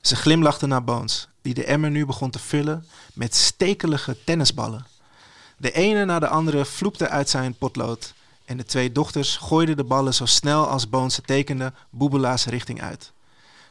Ze 0.00 0.16
glimlachte 0.16 0.66
naar 0.66 0.84
Boons, 0.84 1.28
die 1.42 1.54
de 1.54 1.64
emmer 1.64 1.90
nu 1.90 2.06
begon 2.06 2.30
te 2.30 2.38
vullen 2.38 2.86
met 3.14 3.34
stekelige 3.34 4.16
tennisballen. 4.24 4.86
De 5.56 5.72
ene 5.72 6.04
na 6.04 6.18
de 6.18 6.28
andere 6.28 6.64
vloepte 6.64 7.08
uit 7.08 7.30
zijn 7.30 7.54
potlood 7.54 8.14
en 8.44 8.56
de 8.56 8.64
twee 8.64 8.92
dochters 8.92 9.36
gooiden 9.36 9.76
de 9.76 9.84
ballen 9.84 10.14
zo 10.14 10.26
snel 10.26 10.66
als 10.66 10.88
Boons 10.88 11.14
ze 11.14 11.22
tekende 11.22 11.72
boebelaars 11.90 12.46
richting 12.46 12.82
uit. 12.82 13.12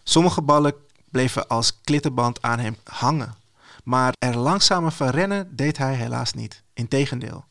Sommige 0.03 0.41
ballen 0.41 0.73
bleven 1.11 1.47
als 1.47 1.81
klittenband 1.83 2.41
aan 2.41 2.59
hem 2.59 2.77
hangen, 2.83 3.35
maar 3.83 4.13
er 4.19 4.37
langzamer 4.37 4.91
van 4.91 5.09
rennen 5.09 5.55
deed 5.55 5.77
hij 5.77 5.93
helaas 5.95 6.33
niet. 6.33 6.63
Integendeel. 6.73 7.45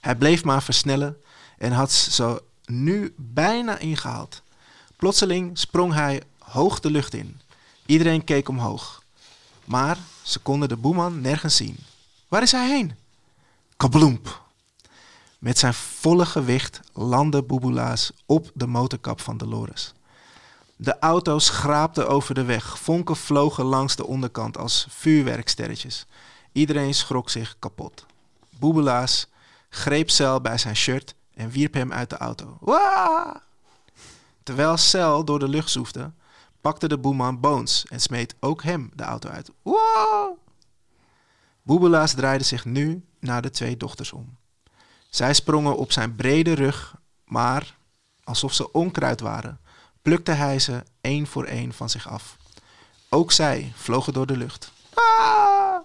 Hij 0.00 0.16
bleef 0.16 0.44
maar 0.44 0.62
versnellen 0.62 1.16
en 1.58 1.72
had 1.72 1.92
zo 1.92 2.38
nu 2.64 3.14
bijna 3.16 3.78
ingehaald. 3.78 4.42
Plotseling 4.96 5.58
sprong 5.58 5.92
hij 5.92 6.22
hoog 6.38 6.80
de 6.80 6.90
lucht 6.90 7.14
in. 7.14 7.40
Iedereen 7.86 8.24
keek 8.24 8.48
omhoog. 8.48 9.02
Maar 9.64 9.98
ze 10.22 10.38
konden 10.38 10.68
de 10.68 10.76
boeman 10.76 11.20
nergens 11.20 11.56
zien. 11.56 11.76
Waar 12.28 12.42
is 12.42 12.52
hij 12.52 12.68
heen? 12.68 12.94
Kabloemp. 13.76 14.42
Met 15.38 15.58
zijn 15.58 15.74
volle 15.74 16.26
gewicht 16.26 16.80
landde 16.92 17.42
Boebulaas 17.42 18.12
op 18.26 18.50
de 18.54 18.66
motorkap 18.66 19.20
van 19.20 19.36
Dolores. 19.36 19.92
De 20.84 20.98
auto 20.98 21.38
schraapte 21.38 22.06
over 22.06 22.34
de 22.34 22.44
weg. 22.44 22.78
Vonken 22.78 23.16
vlogen 23.16 23.64
langs 23.64 23.96
de 23.96 24.06
onderkant 24.06 24.58
als 24.58 24.86
vuurwerksterretjes. 24.90 26.06
Iedereen 26.52 26.94
schrok 26.94 27.30
zich 27.30 27.56
kapot. 27.58 28.06
Boebelaas 28.58 29.26
greep 29.68 30.10
Cel 30.10 30.40
bij 30.40 30.58
zijn 30.58 30.76
shirt 30.76 31.14
en 31.34 31.50
wierp 31.50 31.74
hem 31.74 31.92
uit 31.92 32.10
de 32.10 32.16
auto. 32.16 32.56
Waa! 32.60 33.42
Terwijl 34.42 34.76
Cel 34.76 35.24
door 35.24 35.38
de 35.38 35.48
lucht 35.48 35.70
zoefde, 35.70 36.12
pakte 36.60 36.88
de 36.88 36.98
boeman 36.98 37.40
Bones 37.40 37.86
en 37.88 38.00
smeet 38.00 38.34
ook 38.40 38.62
hem 38.62 38.90
de 38.94 39.02
auto 39.02 39.28
uit. 39.28 39.50
Wow! 39.62 40.38
Boebelaas 41.62 42.12
draaide 42.12 42.44
zich 42.44 42.64
nu 42.64 43.04
naar 43.20 43.42
de 43.42 43.50
twee 43.50 43.76
dochters 43.76 44.12
om. 44.12 44.36
Zij 45.08 45.34
sprongen 45.34 45.76
op 45.76 45.92
zijn 45.92 46.14
brede 46.14 46.52
rug, 46.52 46.94
maar 47.24 47.76
alsof 48.24 48.52
ze 48.52 48.72
onkruid 48.72 49.20
waren, 49.20 49.60
plukte 50.04 50.32
hij 50.32 50.58
ze 50.58 50.82
één 51.00 51.26
voor 51.26 51.44
één 51.44 51.72
van 51.72 51.90
zich 51.90 52.08
af. 52.08 52.36
Ook 53.08 53.32
zij 53.32 53.72
vlogen 53.76 54.12
door 54.12 54.26
de 54.26 54.36
lucht. 54.36 54.72
Ah! 54.94 55.76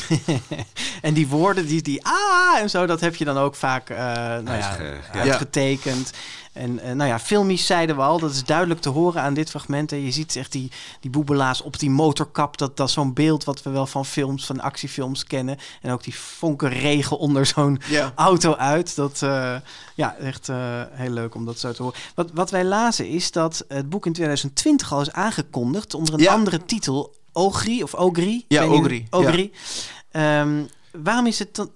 En 1.02 1.14
die 1.14 1.28
woorden, 1.28 1.66
die, 1.66 1.82
die 1.82 2.04
ah 2.04 2.58
en 2.60 2.70
zo, 2.70 2.86
dat 2.86 3.00
heb 3.00 3.14
je 3.14 3.24
dan 3.24 3.38
ook 3.38 3.54
vaak 3.54 3.90
eh 3.90 3.96
nou 3.98 4.44
ja, 4.44 4.50
Uitge- 4.68 5.00
ja. 5.12 5.20
uitgetekend. 5.20 6.10
En 6.52 6.78
eh, 6.78 6.92
nou 6.92 7.08
ja, 7.10 7.18
filmisch 7.18 7.66
zeiden 7.66 7.96
we 7.96 8.02
al, 8.02 8.18
dat 8.18 8.30
is 8.30 8.44
duidelijk 8.44 8.80
te 8.80 8.88
horen 8.88 9.22
aan 9.22 9.34
dit 9.34 9.50
fragment. 9.50 9.92
En 9.92 10.04
je 10.04 10.10
ziet 10.10 10.36
echt 10.36 10.52
die, 10.52 10.70
die 11.00 11.10
boebelaars 11.10 11.62
op 11.62 11.78
die 11.78 11.90
motorkap. 11.90 12.58
Dat, 12.58 12.76
dat 12.76 12.86
is 12.88 12.94
zo'n 12.94 13.12
beeld 13.12 13.44
wat 13.44 13.62
we 13.62 13.70
wel 13.70 13.86
van 13.86 14.04
films, 14.06 14.46
van 14.46 14.60
actiefilms 14.60 15.24
kennen. 15.24 15.58
En 15.82 15.92
ook 15.92 16.02
die 16.04 16.14
vonkenregen 16.18 17.18
onder 17.18 17.46
zo'n 17.46 17.80
Ja. 17.88 18.12
auto 18.14 18.54
uit. 18.54 18.96
Dat, 18.96 19.22
eh, 19.22 19.54
ja, 19.94 20.16
echt 20.16 20.48
eh, 20.48 20.56
heel 20.90 21.10
leuk 21.10 21.34
om 21.34 21.44
dat 21.44 21.58
zo 21.58 21.72
te 21.72 21.82
horen. 21.82 21.98
Wat, 22.14 22.30
wat 22.34 22.50
wij 22.50 22.64
lazen 22.64 23.08
is 23.08 23.30
dat 23.30 23.64
het 23.68 23.88
boek 23.90 24.06
in 24.06 24.12
2020 24.12 24.92
al 24.92 25.00
is 25.00 25.12
aangekondigd 25.12 25.94
onder 25.94 26.14
een 26.14 26.20
Ja. 26.20 26.32
andere 26.32 26.64
titel. 26.64 27.14
Ogri 27.32 27.82
of 27.82 27.94
Ogri? 27.94 28.44
Ja, 28.48 28.66
Ogri, 28.66 29.06
Ogri. 29.10 29.52
Ehm, 30.10 30.64
waarom 30.92 31.26
is 31.26 31.38
het 31.38 31.54
dan 31.54 31.70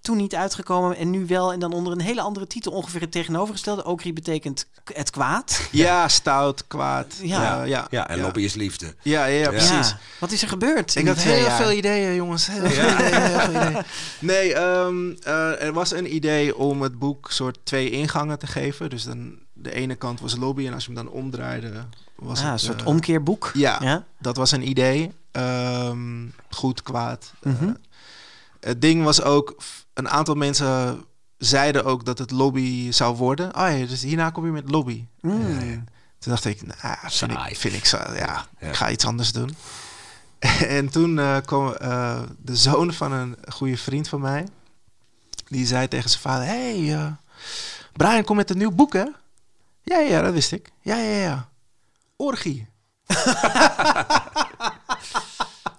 toen 0.00 0.16
niet 0.16 0.34
uitgekomen 0.34 0.96
en 0.96 1.10
nu 1.10 1.26
wel 1.26 1.52
en 1.52 1.58
dan 1.58 1.72
onder 1.72 1.92
een 1.92 2.00
hele 2.00 2.20
andere 2.20 2.46
titel 2.46 2.72
ongeveer 2.72 3.00
het 3.00 3.12
tegenovergestelde? 3.12 3.84
Ogri 3.84 4.12
betekent 4.12 4.66
het 4.92 5.10
kwaad. 5.10 5.68
Ja, 5.70 6.08
stout, 6.08 6.66
kwaad. 6.66 7.14
Ja. 7.22 7.42
Ja, 7.42 7.64
ja, 7.64 7.86
Ja, 7.90 8.08
en 8.08 8.20
lobby 8.20 8.40
is 8.40 8.54
liefde. 8.54 8.94
Ja, 9.02 9.24
ja, 9.24 9.38
ja, 9.38 9.48
precies. 9.48 9.88
Ja. 9.88 9.98
Wat 10.18 10.32
is 10.32 10.42
er 10.42 10.48
gebeurd? 10.48 10.94
Ik 10.94 11.06
had 11.06 11.18
heel 11.18 11.44
jaar? 11.44 11.56
veel 11.56 11.72
ideeën, 11.72 12.14
jongens. 12.14 12.46
Heel 12.46 12.68
veel 12.68 12.88
ideeën, 12.88 13.22
heel 13.22 13.38
veel 13.40 13.50
ideeën. 13.50 13.82
Nee, 14.18 14.54
ehm, 14.54 15.10
eh, 15.22 15.62
er 15.62 15.72
was 15.72 15.92
een 15.92 16.14
idee 16.14 16.56
om 16.56 16.82
het 16.82 16.98
boek 16.98 17.30
soort 17.30 17.58
twee 17.62 17.90
ingangen 17.90 18.38
te 18.38 18.46
geven. 18.46 18.90
Dus 18.90 19.04
dan, 19.04 19.38
de 19.62 19.72
ene 19.74 19.94
kant 19.94 20.20
was 20.20 20.36
lobby 20.36 20.66
en 20.66 20.72
als 20.74 20.84
je 20.86 20.92
hem 20.92 21.04
dan 21.04 21.12
omdraaide, 21.14 21.84
was 22.14 22.38
Ah, 22.38 22.44
het... 22.44 22.52
een 22.52 22.58
soort 22.58 22.80
eh, 22.80 22.86
omkeerboek. 22.86 23.50
ja. 23.54 23.78
ja? 23.82 24.04
Dat 24.18 24.36
was 24.36 24.50
een 24.52 24.68
idee. 24.68 25.12
Ehm, 25.30 26.26
goed, 26.50 26.82
kwaad. 26.82 27.32
Eh, 27.40 27.52
Mhm. 27.52 27.72
het 28.60 28.80
ding 28.80 29.04
was 29.04 29.22
ook, 29.22 29.56
een 29.94 30.08
aantal 30.08 30.34
mensen 30.34 31.04
zeiden 31.38 31.84
ook 31.84 32.04
dat 32.04 32.18
het 32.18 32.30
lobby 32.30 32.90
zou 32.92 33.16
worden. 33.16 33.46
Oh 33.56 33.78
ja, 33.78 33.86
dus 33.86 34.02
hierna 34.02 34.30
kom 34.30 34.44
je 34.44 34.50
met 34.52 34.70
lobby. 34.70 35.06
Mm. 35.20 35.48
Ja, 35.52 35.60
ja. 35.64 35.84
Toen 36.18 36.32
dacht 36.32 36.44
ik, 36.44 36.62
nou, 36.82 36.96
vind 37.02 37.30
ik, 37.32 37.56
vind 37.56 37.74
ik 37.74 37.84
zo, 37.84 37.96
ja, 37.96 38.46
Ja. 38.58 38.68
ik 38.68 38.74
ga 38.76 38.90
iets 38.90 39.04
anders 39.06 39.32
doen. 39.32 39.56
en 40.78 40.88
toen 40.88 41.18
eh, 41.18 41.36
kwam 41.44 41.72
eh, 41.72 42.20
de 42.38 42.56
zoon 42.56 42.92
van 42.92 43.12
een 43.12 43.36
goede 43.48 43.76
vriend 43.76 44.08
van 44.08 44.20
mij. 44.20 44.46
Die 45.48 45.66
zei 45.66 45.88
tegen 45.88 46.10
zijn 46.10 46.22
vader, 46.22 46.46
hey, 46.46 46.94
eh, 46.94 47.06
Brian, 47.92 48.24
kom 48.24 48.36
met 48.36 48.50
een 48.50 48.58
nieuw 48.58 48.70
boek, 48.70 48.92
hè? 48.92 49.04
Ja, 49.82 49.98
ja, 49.98 50.22
dat 50.22 50.32
wist 50.32 50.52
ik. 50.52 50.72
Ja, 50.80 50.96
ja, 50.96 51.16
ja. 51.16 51.48
Orgie. 52.16 52.68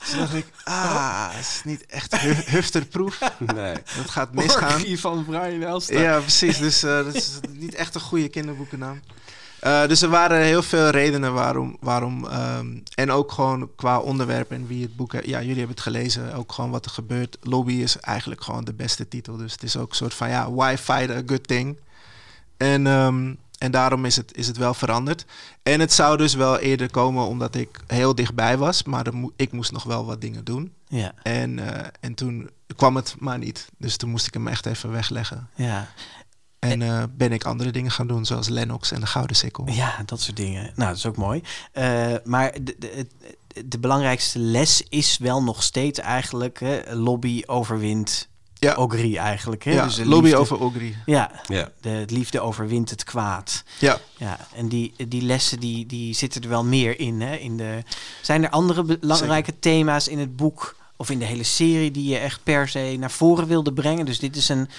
Toen 0.10 0.20
dacht 0.20 0.34
ik, 0.34 0.46
ah, 0.64 1.30
het 1.30 1.40
is 1.40 1.62
niet 1.64 1.86
echt 1.86 2.18
hu 2.18 2.34
hufterproof. 2.34 3.20
Nee. 3.54 3.74
Dat 3.74 4.10
gaat 4.10 4.34
misgaan. 4.34 4.74
Orgie 4.74 5.00
van 5.00 5.26
Brian 5.26 5.64
Elstra. 5.64 6.00
Ja, 6.00 6.20
precies. 6.20 6.58
Dus 6.58 6.84
eh, 6.84 6.96
dat 6.96 7.14
is 7.16 7.40
niet 7.50 7.76
echt 7.76 7.96
een 7.96 8.02
goede 8.02 8.30
kinderboekennaam. 8.30 9.02
Eh, 9.60 9.88
dus 9.88 10.02
er 10.02 10.10
waren 10.10 10.42
heel 10.42 10.64
veel 10.64 10.90
redenen 10.90 11.34
waarom. 11.34 11.78
waarom 11.80 12.28
ehm, 12.28 12.80
en 12.96 13.12
ook 13.12 13.32
gewoon 13.32 13.70
qua 13.76 14.00
onderwerp 14.00 14.52
en 14.52 14.68
wie 14.68 14.82
het 14.82 14.96
boek. 14.96 15.12
Ja, 15.12 15.22
jullie 15.22 15.48
hebben 15.48 15.76
het 15.76 15.82
gelezen. 15.82 16.34
Ook 16.34 16.52
gewoon 16.52 16.72
wat 16.72 16.86
er 16.86 16.92
gebeurt. 16.92 17.38
Lobby 17.42 17.74
is 17.74 17.98
eigenlijk 18.00 18.44
gewoon 18.44 18.64
de 18.64 18.74
beste 18.74 19.08
titel. 19.08 19.38
Dus 19.38 19.52
het 19.52 19.64
is 19.64 19.78
ook 19.78 19.90
een 19.90 19.96
soort 19.96 20.14
van 20.14 20.30
ja, 20.30 20.52
why 20.52 20.76
fight 20.80 21.10
a 21.10 21.22
good 21.26 21.48
thing? 21.48 21.80
En, 22.58 22.88
ehm, 22.88 23.34
en 23.64 23.72
daarom 23.72 24.06
is 24.06 24.16
het, 24.16 24.38
is 24.38 24.48
het 24.48 24.58
wel 24.58 24.74
veranderd. 24.74 25.26
En 25.64 25.80
het 25.80 25.94
zou 25.94 26.18
dus 26.18 26.34
wel 26.34 26.60
eerder 26.60 26.92
komen 26.92 27.26
omdat 27.28 27.56
ik 27.56 27.80
heel 27.88 28.16
dichtbij 28.16 28.58
was. 28.58 28.84
Maar 28.84 29.16
mo- 29.16 29.32
ik 29.36 29.52
moest 29.52 29.72
nog 29.72 29.84
wel 29.84 30.06
wat 30.06 30.22
dingen 30.22 30.44
doen. 30.44 30.74
Ja, 30.88 31.14
En, 31.24 31.60
eh, 31.60 31.88
en 32.00 32.14
toen 32.14 32.50
kwam 32.76 32.96
het 32.96 33.16
maar 33.20 33.38
niet. 33.38 33.68
Dus 33.78 33.98
toen 33.98 34.10
moest 34.10 34.28
ik 34.28 34.34
hem 34.34 34.48
echt 34.48 34.66
even 34.66 34.92
wegleggen. 34.92 35.50
ja. 35.56 35.88
En 36.60 36.82
eh, 36.82 37.04
ben 37.12 37.32
ik 37.32 37.44
andere 37.44 37.72
dingen 37.72 37.92
gaan 37.92 38.08
doen, 38.08 38.26
zoals 38.26 38.50
Lennox 38.50 38.92
en 38.92 39.00
de 39.00 39.06
Gouden 39.06 39.36
Sikkel. 39.36 39.70
ja, 39.70 40.02
dat 40.06 40.22
soort 40.22 40.38
dingen. 40.38 40.64
Nou, 40.76 40.90
dat 40.90 40.98
is 40.98 41.06
ook 41.06 41.18
mooi. 41.18 41.42
Eh, 41.72 42.14
maar 42.24 42.52
de, 42.64 42.76
de, 42.80 43.08
de 43.66 43.80
belangrijkste 43.80 44.40
les 44.40 44.84
is 44.90 45.18
wel 45.18 45.44
nog 45.44 45.64
steeds 45.64 46.00
eigenlijk... 46.00 46.60
Hè, 46.60 46.94
lobby 46.96 47.42
overwint 47.46 48.30
Ja. 48.64 48.74
Ogri 48.76 49.16
eigenlijk. 49.18 49.64
Hè? 49.64 49.72
ja, 49.72 49.84
Dus 49.84 49.96
de 49.96 50.06
lobby 50.06 50.24
liefde- 50.26 50.40
over 50.40 50.60
Ogri. 50.62 50.96
Ja, 51.06 51.32
Ja. 51.48 51.72
de 51.82 51.90
het 51.90 52.12
liefde 52.12 52.40
overwint 52.40 52.90
het 52.90 53.04
kwaad. 53.04 53.64
Ja. 53.80 53.98
Ja, 54.18 54.38
en 54.56 54.68
die, 54.68 54.94
die 55.08 55.22
lessen 55.22 55.60
die, 55.60 55.86
die 55.86 56.14
zitten 56.14 56.42
er 56.42 56.50
wel 56.50 56.64
meer 56.64 57.00
in. 57.00 57.22
Hè? 57.22 57.36
in 57.36 57.58
de, 57.58 57.84
zijn 58.22 58.44
er 58.44 58.50
andere 58.50 58.84
belangrijke 58.84 59.60
thema's 59.60 60.08
in 60.08 60.20
het 60.20 60.36
boek 60.36 60.76
of 60.98 61.10
in 61.10 61.20
de 61.20 61.26
hele 61.26 61.44
serie 61.44 61.92
die 61.92 62.10
je 62.10 62.18
echt 62.18 62.44
per 62.44 62.68
se 62.68 62.96
naar 63.00 63.12
voren 63.12 63.48
wilde 63.48 63.74
brengen? 63.74 64.06
Dus 64.06 64.20
dit 64.20 64.36
is 64.36 64.50
een, 64.50 64.70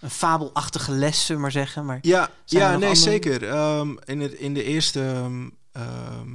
een 0.00 0.10
fabelachtige 0.10 0.92
les, 0.92 1.18
zullen 1.20 1.36
we 1.36 1.42
maar 1.42 1.52
zeggen. 1.52 1.84
Maar 1.84 1.98
Ja, 2.02 2.30
ja 2.44 2.66
nee, 2.66 2.74
andere? 2.74 2.94
zeker. 2.94 3.48
Ehm, 3.48 3.88
in, 4.04 4.20
het, 4.20 4.32
in 4.32 4.54
de 4.54 4.64
eerste 4.64 5.00
ehm, 5.02 5.48
ehm, 5.72 6.30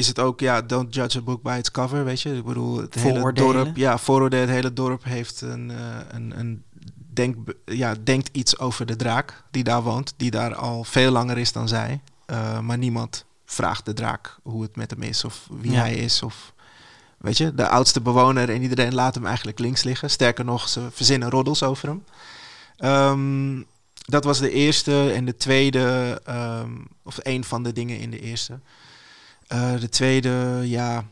is 0.00 0.08
het 0.08 0.18
ook, 0.18 0.40
ja, 0.40 0.62
don't 0.62 0.94
judge 0.94 1.18
a 1.18 1.22
book 1.22 1.42
by 1.42 1.56
its 1.58 1.70
cover, 1.70 2.04
weet 2.04 2.20
je. 2.20 2.36
Ik 2.36 2.44
bedoel, 2.44 2.76
het 2.76 2.94
hele 2.94 3.32
dorp, 3.32 3.76
ja, 3.76 3.98
vooroordelen, 3.98 4.46
het 4.46 4.54
hele 4.54 4.72
dorp 4.72 5.04
heeft 5.04 5.40
een, 5.40 5.70
eh, 5.70 5.76
een, 6.08 6.38
een 6.38 6.62
denk, 7.12 7.36
ja, 7.64 7.94
denkt 8.04 8.28
iets 8.32 8.58
over 8.58 8.86
de 8.86 8.96
draak 8.96 9.42
die 9.50 9.64
daar 9.64 9.82
woont, 9.82 10.14
die 10.16 10.30
daar 10.30 10.54
al 10.54 10.84
veel 10.84 11.10
langer 11.10 11.38
is 11.38 11.52
dan 11.52 11.68
zij. 11.68 12.00
Eh, 12.26 12.60
maar 12.60 12.78
niemand 12.78 13.24
vraagt 13.44 13.84
de 13.84 13.92
draak 13.92 14.38
hoe 14.42 14.62
het 14.62 14.76
met 14.76 14.90
hem 14.90 15.02
is 15.02 15.24
of 15.24 15.46
wie 15.50 15.70
Ja. 15.70 15.80
hij 15.80 15.94
is 15.94 16.22
of... 16.22 16.52
Weet 17.18 17.36
je, 17.36 17.54
de 17.54 17.68
oudste 17.68 18.00
bewoner 18.00 18.50
en 18.50 18.62
iedereen 18.62 18.94
laat 18.94 19.14
hem 19.14 19.26
eigenlijk 19.26 19.58
links 19.58 19.82
liggen. 19.82 20.10
Sterker 20.10 20.44
nog, 20.44 20.68
ze 20.68 20.88
verzinnen 20.90 21.30
roddels 21.30 21.62
over 21.62 21.88
hem. 21.88 22.04
Ehm, 22.76 23.62
dat 23.94 24.24
was 24.24 24.38
de 24.38 24.50
eerste. 24.50 25.12
En 25.12 25.24
de 25.24 25.36
tweede, 25.36 26.20
ehm, 26.24 26.70
of 27.02 27.18
een 27.22 27.44
van 27.44 27.62
de 27.62 27.72
dingen 27.72 27.98
in 27.98 28.10
de 28.10 28.20
eerste. 28.20 28.58
Eh, 29.50 29.80
de 29.80 29.88
tweede, 29.88 30.60
ja, 30.64 31.04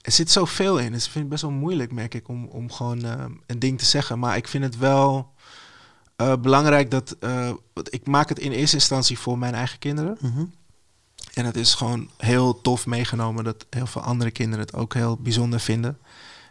er 0.00 0.12
zit 0.12 0.30
zoveel 0.30 0.78
in. 0.78 0.92
Dus 0.92 1.04
ik 1.04 1.10
vind 1.10 1.24
het 1.24 1.28
best 1.28 1.42
wel 1.42 1.50
moeilijk, 1.50 1.92
merk 1.92 2.14
ik, 2.14 2.28
om, 2.28 2.46
om 2.46 2.72
gewoon 2.72 3.04
ehm, 3.04 3.32
een 3.46 3.58
ding 3.58 3.78
te 3.78 3.84
zeggen. 3.84 4.18
Maar 4.18 4.36
ik 4.36 4.48
vind 4.48 4.64
het 4.64 4.78
wel 4.78 5.32
eh, 6.16 6.36
belangrijk 6.36 6.90
dat. 6.90 7.16
eh, 7.20 7.52
ik 7.90 8.06
maak 8.06 8.28
het 8.28 8.38
in 8.38 8.52
eerste 8.52 8.76
instantie 8.76 9.18
voor 9.18 9.38
mijn 9.38 9.54
eigen 9.54 9.78
kinderen. 9.78 10.16
Mhm. 10.20 10.44
En 11.34 11.44
het 11.44 11.56
is 11.56 11.74
gewoon 11.74 12.08
heel 12.16 12.60
tof 12.60 12.86
meegenomen 12.86 13.44
dat 13.44 13.66
heel 13.70 13.86
veel 13.86 14.02
andere 14.02 14.30
kinderen 14.30 14.64
het 14.64 14.74
ook 14.74 14.94
heel 14.94 15.16
bijzonder 15.16 15.60
vinden. 15.60 15.98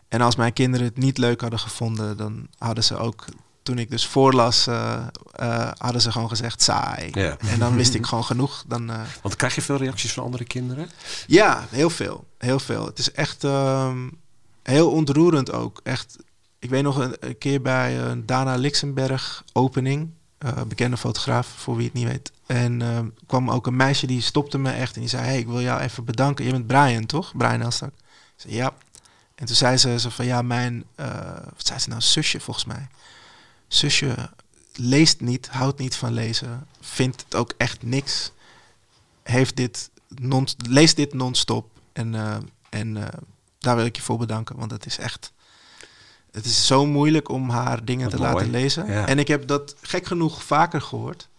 En 0.08 0.22
als 0.22 0.36
mijn 0.36 0.54
kinderen 0.54 0.88
het 0.88 0.98
niet 0.98 1.18
leuk 1.18 1.42
hadden 1.42 1.60
gevonden, 1.60 2.18
dan 2.18 2.48
hadden 2.58 2.84
ze 2.84 2.98
ook, 2.98 3.26
toen 3.64 3.78
ik 3.78 3.90
dus 3.90 4.08
voorlas, 4.08 4.68
eh, 4.68 5.72
hadden 5.78 6.02
ze 6.02 6.12
gewoon 6.12 6.30
gezegd 6.30 6.62
saai. 6.62 7.10
Ja. 7.12 7.38
En 7.40 7.60
dan 7.60 7.76
wist 7.76 7.94
ik 7.94 8.06
gewoon 8.10 8.24
genoeg. 8.24 8.64
Dan, 8.68 8.90
eh, 8.90 9.02
Want 9.22 9.36
krijg 9.36 9.56
je 9.56 9.62
veel 9.62 9.78
reacties 9.78 10.14
van 10.14 10.24
andere 10.24 10.44
kinderen? 10.44 10.90
ja, 11.28 11.66
heel 11.70 11.90
veel. 11.90 12.28
Heel 12.38 12.60
veel. 12.60 12.86
Het 12.86 13.00
is 13.00 13.12
echt 13.12 13.44
ehm, 13.44 14.10
heel 14.64 14.92
ontroerend 14.92 15.52
ook. 15.52 15.80
Echt, 15.84 16.16
ik 16.60 16.70
weet 16.70 16.84
nog 16.84 16.98
een, 16.98 17.16
een 17.20 17.38
keer 17.38 17.62
bij 17.62 18.00
een 18.00 18.26
Dana 18.26 18.56
Lixenberg 18.56 19.44
opening. 19.54 20.10
bekende 20.68 20.98
fotograaf, 20.98 21.48
voor 21.48 21.76
wie 21.76 21.86
het 21.86 21.94
niet 21.94 22.08
weet. 22.08 22.32
En 22.46 22.82
ehm, 22.82 23.08
kwam 23.28 23.52
ook 23.52 23.68
een 23.68 23.76
meisje 23.76 24.08
die 24.08 24.22
stopte 24.22 24.58
me 24.58 24.72
echt 24.72 24.96
en 24.96 25.02
die 25.02 25.10
zei: 25.10 25.24
Hey, 25.24 25.38
ik 25.40 25.48
wil 25.48 25.62
jou 25.62 25.82
even 25.82 26.06
bedanken. 26.06 26.46
Je 26.46 26.52
bent 26.52 26.68
Brian, 26.68 27.06
toch? 27.06 27.38
Brian 27.38 27.62
Elstak. 27.62 27.90
Ik 27.90 27.96
zei 28.36 28.54
ja. 28.56 28.74
En 29.36 29.46
toen 29.46 29.56
zei 29.56 29.78
ze, 29.78 30.00
ze 30.00 30.12
van 30.12 30.26
ja, 30.26 30.42
mijn, 30.42 30.84
wat 31.56 31.68
zei 31.68 31.80
ze 31.80 31.90
nou, 31.90 32.02
zusje 32.02 32.40
volgens 32.40 32.66
mij. 32.66 32.88
Zusje 33.74 34.30
leest 34.76 35.22
niet, 35.22 35.48
houdt 35.48 35.80
niet 35.80 35.96
van 35.96 36.14
lezen, 36.14 36.68
vindt 36.82 37.24
het 37.24 37.36
ook 37.36 37.54
echt 37.58 37.84
niks. 37.84 38.32
Heeft 39.24 39.56
dit 39.56 39.90
non, 40.08 40.48
lees 40.68 40.96
dit 40.96 41.14
non-stop. 41.14 41.70
En, 41.94 42.16
eh, 42.16 42.38
en 42.70 42.98
eh, 42.98 43.20
daar 43.60 43.76
wil 43.76 43.86
ik 43.86 43.96
je 43.96 44.02
voor 44.02 44.18
bedanken, 44.18 44.56
want 44.56 44.72
het 44.72 44.86
is 44.86 44.98
echt. 44.98 45.32
Het 46.32 46.46
is 46.46 46.68
zo 46.68 46.86
moeilijk 46.86 47.30
om 47.30 47.50
haar 47.50 47.86
dingen 47.86 48.10
Wat 48.10 48.12
te 48.12 48.22
mooi. 48.22 48.34
laten 48.34 48.52
lezen. 48.52 48.86
Ja. 48.86 49.08
En 49.08 49.20
ik 49.20 49.28
heb 49.28 49.48
dat 49.48 49.76
gek 49.82 50.06
genoeg 50.06 50.44
vaker 50.44 50.82
gehoord. 50.82 51.30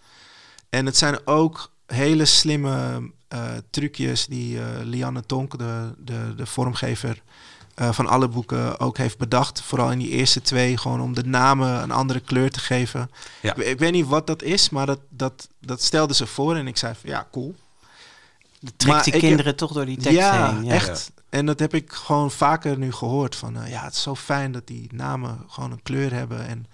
En 0.69 0.87
het 0.87 0.97
zijn 0.97 1.27
ook 1.27 1.71
hele 1.87 2.25
slimme 2.25 3.03
eh, 3.29 3.53
trucjes 3.71 4.27
die 4.27 4.61
Lianne 4.85 5.27
Tonk, 5.27 5.59
de, 5.59 5.95
de, 5.99 6.35
de 6.37 6.47
vormgever 6.47 7.23
eh, 7.75 7.93
van 7.93 8.07
alle 8.07 8.29
boeken, 8.29 8.81
ook 8.81 8.97
heeft 8.99 9.19
bedacht. 9.19 9.61
Vooral 9.63 9.91
in 9.93 9.99
die 9.99 10.09
eerste 10.11 10.43
twee, 10.43 10.77
gewoon 10.77 11.01
om 11.01 11.15
de 11.15 11.25
namen 11.25 11.83
een 11.83 11.91
andere 11.91 12.21
kleur 12.21 12.51
te 12.51 12.61
geven. 12.61 13.11
Ja. 13.43 13.55
Ik, 13.57 13.65
ik 13.65 13.79
weet 13.79 13.93
niet 13.93 14.07
wat 14.07 14.27
dat 14.27 14.43
is, 14.43 14.71
maar 14.71 14.87
dat, 14.87 15.01
dat, 15.09 15.49
dat 15.61 15.83
stelde 15.83 16.15
ze 16.15 16.27
voor. 16.27 16.57
En 16.57 16.67
ik 16.67 16.77
zei 16.77 16.95
van 17.01 17.11
ja, 17.11 17.29
cool. 17.33 17.55
Trekt 18.77 18.85
Maar 18.95 19.03
die 19.03 19.13
heb- 19.13 19.23
kinderen 19.23 19.57
toch 19.57 19.73
door 19.73 19.85
die 19.87 19.97
tekst 19.99 20.19
ja, 20.19 20.55
heen. 20.55 20.71
echt. 20.71 21.13
En 21.29 21.47
dat 21.47 21.59
heb 21.59 21.75
ik 21.75 21.93
gewoon 21.93 22.31
vaker 22.31 22.79
nu 22.79 22.93
gehoord. 22.93 23.37
Van 23.37 23.57
eh, 23.57 23.71
ja, 23.71 23.85
het 23.85 23.93
is 23.95 24.03
zo 24.03 24.15
fijn 24.15 24.53
dat 24.53 24.67
die 24.67 24.89
namen 24.93 25.45
gewoon 25.49 25.71
een 25.73 25.83
kleur 25.83 26.13
hebben. 26.13 26.47
En, 26.47 26.67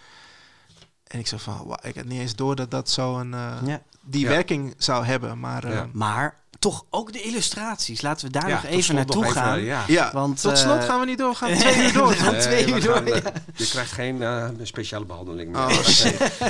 en 1.06 1.18
ik 1.18 1.26
zei 1.26 1.40
van, 1.40 1.54
wauw, 1.66 1.76
ik 1.82 1.94
had 1.96 2.04
niet 2.04 2.20
eens 2.20 2.36
door 2.36 2.56
dat 2.56 2.70
dat 2.70 2.90
zo 2.90 3.18
een, 3.18 3.34
eh, 3.34 3.52
Ja. 3.66 3.82
die 4.02 4.22
Ja. 4.22 4.28
werking 4.28 4.74
zou 4.78 5.04
hebben. 5.04 5.38
Maar 5.40 5.64
eh, 5.64 5.72
Ja. 5.72 5.88
Maar 5.92 6.36
toch 6.60 6.84
ook 6.90 7.12
de 7.12 7.22
illustraties. 7.22 8.00
Laten 8.00 8.26
we 8.26 8.32
daar 8.32 8.48
Ja, 8.48 8.54
nog 8.54 8.64
even 8.64 8.94
naartoe 8.94 9.14
nog 9.14 9.24
even, 9.30 9.36
gaan. 9.42 9.60
ja. 9.62 9.84
ja, 9.88 10.10
Want, 10.12 10.40
tot 10.40 10.52
eh, 10.52 10.58
slot 10.58 10.84
gaan 10.84 11.00
we 11.00 11.06
niet 11.06 11.18
door. 11.18 11.34
Gaan 11.34 11.50
we 11.50 11.56
twee 11.64 11.76
uur 11.84 11.92
door. 11.92 12.08
We 12.08 12.14
gaan 12.14 12.32
Nee, 12.32 12.40
twee 12.40 12.64
we 12.64 12.70
uur 12.72 12.82
gaan, 12.82 13.04
door. 13.04 13.14
ja. 13.24 13.32
Je 13.54 13.68
krijgt 13.68 13.92
geen 13.92 14.22
eh, 14.22 14.48
speciale 14.62 15.04
behandeling 15.04 15.52
meer. 15.52 15.60
Oh, 15.60 15.70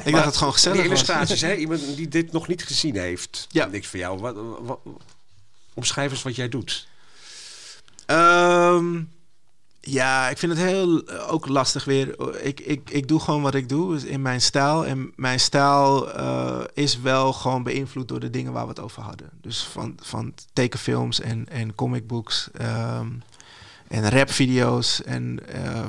ik 0.05 0.13
dacht 0.13 0.25
het 0.25 0.37
gewoon 0.37 0.53
gezellig 0.53 0.81
Die 0.81 0.89
was. 0.91 0.99
illustraties, 1.01 1.41
hè? 1.41 1.55
Iemand 1.55 1.97
die 1.97 2.09
dit 2.09 2.33
nog 2.33 2.49
niet 2.49 2.65
gezien 2.65 2.97
heeft. 2.97 3.47
Ja. 3.51 3.67
Niks 3.67 3.87
voor 3.87 3.99
jou. 3.99 4.21
Wat, 4.21 4.35
wat, 4.61 4.79
omschrijf 5.75 6.11
eens 6.11 6.23
wat 6.23 6.37
jij 6.37 6.49
doet. 6.49 6.89
Ehm, 8.07 9.01
ja, 9.81 10.29
ik 10.29 10.39
vind 10.39 10.53
het 10.53 10.61
heel 10.61 11.05
eh, 11.05 11.33
ook 11.33 11.49
lastig 11.49 11.85
weer. 11.85 12.35
Ik, 12.45 12.61
ik, 12.61 12.91
ik 12.91 13.09
doe 13.09 13.21
gewoon 13.21 13.43
wat 13.43 13.55
ik 13.55 13.69
doe 13.69 13.93
dus 13.93 14.05
in 14.05 14.23
mijn 14.23 14.41
stijl. 14.41 14.87
En 14.87 15.13
mijn 15.17 15.41
stijl 15.41 16.13
eh, 16.13 16.61
is 16.75 17.01
wel 17.01 17.33
gewoon 17.33 17.63
beïnvloed 17.63 18.09
door 18.09 18.21
de 18.21 18.31
dingen 18.31 18.53
waar 18.53 18.63
we 18.65 18.69
het 18.69 18.81
over 18.81 19.03
hadden. 19.03 19.31
Dus 19.41 19.63
van, 19.63 19.95
van 20.03 20.35
tekenfilms 20.53 21.21
en, 21.21 21.47
en 21.49 21.75
comicbooks 21.75 22.49
ehm, 22.53 23.07
en 23.89 24.11
rapvideo's 24.11 25.03
en 25.03 25.41
eh, 25.49 25.79
eh, 25.79 25.85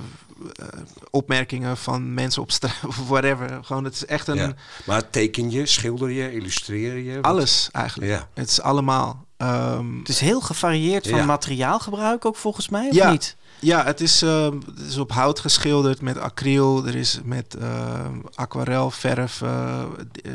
opmerkingen 1.10 1.78
van 1.78 2.14
mensen 2.14 2.42
op 2.42 2.52
straat 2.52 2.86
of 2.88 2.98
whatever. 3.08 3.60
Gewoon, 3.64 3.84
het 3.84 3.94
is 3.94 4.06
echt 4.06 4.28
een 4.28 4.36
Ja. 4.36 4.54
Maar 4.86 5.10
teken 5.10 5.52
je, 5.52 5.66
schilder 5.66 6.10
je, 6.10 6.34
illustreer 6.34 6.98
je? 6.98 7.16
Wat- 7.16 7.24
alles 7.26 7.70
eigenlijk. 7.72 8.12
Ja. 8.12 8.28
Het 8.34 8.50
is 8.50 8.62
allemaal. 8.62 9.26
Ehm, 9.38 9.98
Het 10.00 10.10
is 10.10 10.20
heel 10.20 10.42
gevarieerd 10.42 11.08
van 11.08 11.18
Ja. 11.20 11.26
materiaalgebruik 11.26 12.26
ook 12.26 12.36
volgens 12.36 12.70
mij, 12.70 12.88
of 12.90 12.96
Ja. 12.96 13.12
niet? 13.12 13.36
Ja, 13.62 13.84
het 13.86 14.02
is, 14.02 14.22
ehm, 14.22 14.58
het 14.76 14.88
is 14.88 14.98
op 14.98 15.12
hout 15.12 15.40
geschilderd 15.40 16.02
met 16.02 16.18
acryl. 16.18 16.86
Er 16.88 16.96
is 16.96 17.20
met 17.24 17.56
ehm 17.56 18.14
aquarel, 18.36 18.92
verf, 18.92 19.42
eh, 19.42 19.82
eh, 20.24 20.32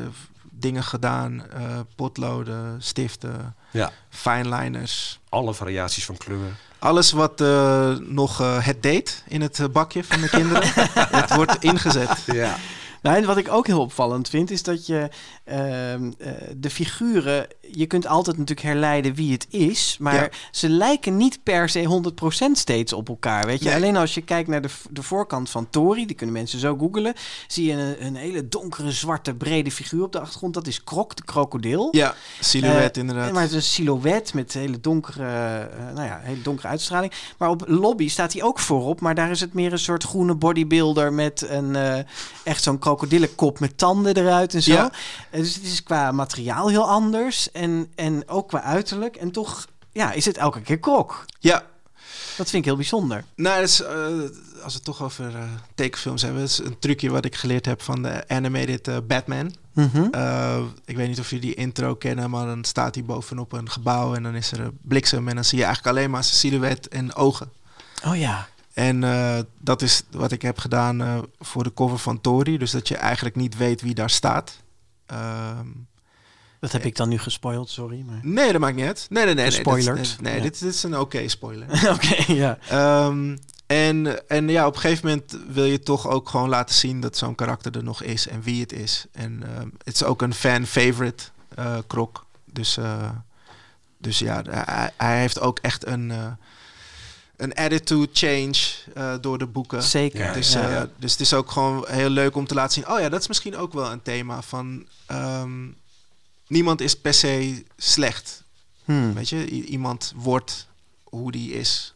dingen 0.50 0.82
gedaan. 0.84 1.42
eh, 1.50 1.78
potloden, 1.96 2.76
stiften, 2.82 3.54
ja. 3.70 3.92
fineliners. 4.08 5.20
Alle 5.28 5.54
variaties 5.54 6.04
van 6.04 6.16
kleur. 6.16 6.56
Alles 6.78 7.12
wat 7.12 7.40
eh, 7.40 7.96
nog 7.96 8.40
eh, 8.40 8.64
het 8.64 8.82
deed 8.82 9.22
in 9.28 9.40
het 9.40 9.72
bakje 9.72 10.04
van 10.04 10.20
de 10.20 10.28
kinderen. 10.28 10.68
het 11.20 11.34
wordt 11.34 11.56
ingezet. 11.64 12.22
Ja. 12.26 12.56
Nou, 13.02 13.16
en 13.16 13.24
wat 13.24 13.36
ik 13.36 13.48
ook 13.52 13.66
heel 13.66 13.80
opvallend 13.80 14.28
vind, 14.28 14.50
is 14.50 14.62
dat 14.62 14.86
je 14.86 15.08
de 16.56 16.70
figuren, 16.70 17.46
je 17.72 17.86
kunt 17.86 18.06
altijd 18.06 18.38
natuurlijk 18.38 18.66
herleiden 18.66 19.14
wie 19.14 19.32
het 19.32 19.46
is, 19.50 19.96
maar 20.00 20.14
Ja. 20.14 20.28
ze 20.50 20.68
lijken 20.68 21.16
niet 21.16 21.38
per 21.42 21.68
se 21.68 21.84
100% 21.84 22.58
steeds 22.58 22.92
op 22.92 23.08
elkaar. 23.08 23.46
Weet 23.46 23.58
je, 23.58 23.64
Nee. 23.64 23.74
alleen 23.74 23.96
als 23.96 24.14
je 24.14 24.20
kijkt 24.20 24.48
naar 24.48 24.62
de, 24.62 24.68
de 24.90 25.02
voorkant 25.02 25.50
van 25.50 25.70
Tori, 25.70 26.06
die 26.06 26.16
kunnen 26.16 26.34
mensen 26.34 26.58
zo 26.58 26.76
googelen, 26.76 27.14
zie 27.46 27.66
je 27.66 27.72
een, 27.72 28.06
een 28.06 28.16
hele 28.16 28.48
donkere, 28.48 28.90
zwarte, 28.92 29.34
brede 29.34 29.70
figuur 29.70 30.02
op 30.02 30.12
de 30.12 30.20
achtergrond. 30.20 30.54
Dat 30.54 30.66
is 30.66 30.84
Krok, 30.84 31.16
de 31.16 31.24
krokodil. 31.24 31.88
Ja, 31.90 32.14
silhouet 32.40 32.96
Eh, 32.96 33.00
inderdaad. 33.02 33.32
Maar 33.32 33.42
het 33.42 33.50
is 33.50 33.56
een 33.56 33.62
silhouet 33.62 34.34
met 34.34 34.52
hele 34.52 34.80
donkere, 34.80 35.24
eh, 35.68 35.94
nou 35.94 36.06
ja, 36.06 36.20
hele 36.22 36.42
donkere 36.42 36.68
uitstraling. 36.68 37.12
Maar 37.38 37.48
op 37.48 37.64
lobby 37.66 38.08
staat 38.08 38.32
hij 38.32 38.42
ook 38.42 38.58
voorop, 38.58 39.00
maar 39.00 39.14
daar 39.14 39.30
is 39.30 39.40
het 39.40 39.54
meer 39.54 39.72
een 39.72 39.78
soort 39.78 40.02
groene 40.04 40.34
bodybuilder 40.34 41.12
met 41.12 41.46
een 41.48 41.76
eh, 41.76 41.98
echt 42.44 42.62
zo'n 42.62 42.78
krokodillenkop 42.78 43.60
met 43.60 43.78
tanden 43.78 44.16
eruit 44.16 44.54
en 44.54 44.62
zo. 44.62 44.72
Ja. 44.72 44.90
Dus 45.36 45.54
het 45.54 45.64
is 45.64 45.82
qua 45.82 46.12
materiaal 46.12 46.68
heel 46.68 46.88
anders 46.88 47.50
en, 47.50 47.92
en 47.94 48.28
ook 48.28 48.48
qua 48.48 48.62
uiterlijk. 48.62 49.16
En 49.16 49.30
toch 49.30 49.66
ja, 49.92 50.12
is 50.12 50.24
het 50.24 50.36
elke 50.36 50.60
keer 50.60 50.78
krok. 50.78 51.24
Ja, 51.38 51.64
Dat 52.36 52.50
vind 52.50 52.52
ik 52.52 52.64
heel 52.64 52.76
bijzonder. 52.76 53.24
nou, 53.36 53.62
is, 53.62 53.82
eh, 53.82 53.94
als 54.62 54.72
we 54.72 54.78
het 54.78 54.84
toch 54.84 55.02
over 55.02 55.36
eh, 55.36 55.42
tekenfilms 55.74 56.22
hebben, 56.22 56.42
is 56.42 56.58
een 56.58 56.78
trucje 56.78 57.10
wat 57.10 57.24
ik 57.24 57.34
geleerd 57.34 57.66
heb 57.66 57.82
van 57.82 58.02
de 58.02 58.28
animated 58.28 58.88
eh, 58.88 58.96
Batman. 59.06 59.54
Mhm. 59.72 60.08
Ik 60.84 60.96
weet 60.96 61.08
niet 61.08 61.20
of 61.20 61.30
jullie 61.30 61.46
die 61.46 61.54
intro 61.54 61.94
kennen, 61.94 62.30
maar 62.30 62.46
dan 62.46 62.64
staat 62.64 62.94
hij 62.94 63.04
bovenop 63.04 63.52
een 63.52 63.70
gebouw 63.70 64.14
en 64.14 64.22
dan 64.22 64.34
is 64.34 64.52
er 64.52 64.60
een 64.60 64.78
bliksem 64.82 65.28
en 65.28 65.34
dan 65.34 65.44
zie 65.44 65.58
je 65.58 65.64
eigenlijk 65.64 65.96
alleen 65.96 66.10
maar 66.10 66.24
zijn 66.24 66.36
silhouet 66.36 66.88
en 66.88 67.14
ogen. 67.14 67.50
Oh 68.04 68.16
ja. 68.16 68.48
En 68.72 69.00
dat 69.58 69.82
is 69.82 70.02
wat 70.10 70.32
ik 70.32 70.42
heb 70.42 70.58
gedaan 70.58 71.26
voor 71.38 71.62
de 71.62 71.74
cover 71.74 71.98
van 71.98 72.20
Tori, 72.20 72.58
dus 72.58 72.70
dat 72.70 72.88
je 72.88 72.96
eigenlijk 72.96 73.36
niet 73.36 73.56
weet 73.56 73.80
wie 73.80 73.94
daar 73.94 74.10
staat. 74.10 74.56
Ehm, 75.06 75.66
Dat 76.60 76.72
heb 76.72 76.84
ik 76.84 76.96
dan 76.96 77.08
nu 77.08 77.18
gespoild, 77.18 77.70
sorry. 77.70 78.02
Maar... 78.06 78.18
nee, 78.22 78.52
dat 78.52 78.60
maakt 78.60 78.76
niet 78.76 78.84
uit. 78.86 79.06
Nee, 79.10 79.24
nee, 79.24 79.34
nee. 79.34 79.44
nee, 79.44 79.84
dit 79.84 79.98
is- 79.98 80.16
Nee, 80.20 80.36
Ja. 80.36 80.42
dit, 80.42 80.60
dit 80.60 80.74
is 80.74 80.82
een 80.82 80.98
oké 80.98 81.28
spoiler. 81.28 81.66
Oké, 81.94 82.32
ja. 82.32 82.58
Ehm, 82.68 83.36
en, 83.66 84.28
en 84.28 84.48
ja, 84.48 84.66
op 84.66 84.74
een 84.74 84.80
gegeven 84.80 85.06
moment 85.08 85.38
wil 85.48 85.64
je 85.64 85.78
toch 85.80 86.08
ook 86.08 86.28
gewoon 86.28 86.48
laten 86.48 86.74
zien 86.74 87.00
dat 87.00 87.16
zo'n 87.16 87.34
karakter 87.34 87.76
er 87.76 87.84
nog 87.84 88.02
is 88.02 88.28
en 88.28 88.42
wie 88.42 88.60
het 88.60 88.72
is. 88.72 89.06
En 89.12 89.42
ehm, 89.42 89.68
het 89.84 89.94
is 89.94 90.02
ook 90.04 90.22
een 90.22 90.34
fan-favorite 90.34 91.24
eh, 91.54 91.78
krok. 91.86 92.26
Dus, 92.44 92.76
eh, 92.76 93.10
dus 93.98 94.18
ja, 94.18 94.42
hij, 94.50 94.90
hij 94.96 95.20
heeft 95.20 95.40
ook 95.40 95.58
echt 95.58 95.86
een, 95.86 96.10
eh, 96.10 96.26
een 97.36 97.54
attitude 97.54 98.08
change 98.12 98.54
eh, 98.94 99.14
door 99.20 99.38
de 99.38 99.46
boeken. 99.46 99.82
Zeker. 99.82 100.20
Ja, 100.24 100.32
Dus, 100.32 100.52
ja. 100.52 100.70
eh, 100.80 100.82
dus 100.98 101.12
het 101.12 101.20
is 101.20 101.34
ook 101.34 101.50
gewoon 101.50 101.84
heel 101.88 102.08
leuk 102.10 102.36
om 102.36 102.46
te 102.46 102.54
laten 102.54 102.72
zien. 102.72 102.88
Oh 102.90 103.00
ja, 103.00 103.08
dat 103.08 103.20
is 103.20 103.28
misschien 103.28 103.56
ook 103.56 103.72
wel 103.72 103.90
een 103.92 104.02
thema 104.02 104.42
van. 104.42 104.86
ehm, 105.06 105.66
niemand 106.46 106.80
is 106.80 106.96
per 106.96 107.14
se 107.14 107.64
slecht. 107.76 108.44
Hmm. 108.84 109.14
Weet 109.14 109.28
je, 109.28 109.52
I- 109.52 109.64
iemand 109.64 110.12
wordt 110.16 110.68
hoe 111.04 111.32
die 111.32 111.52
is. 111.52 111.94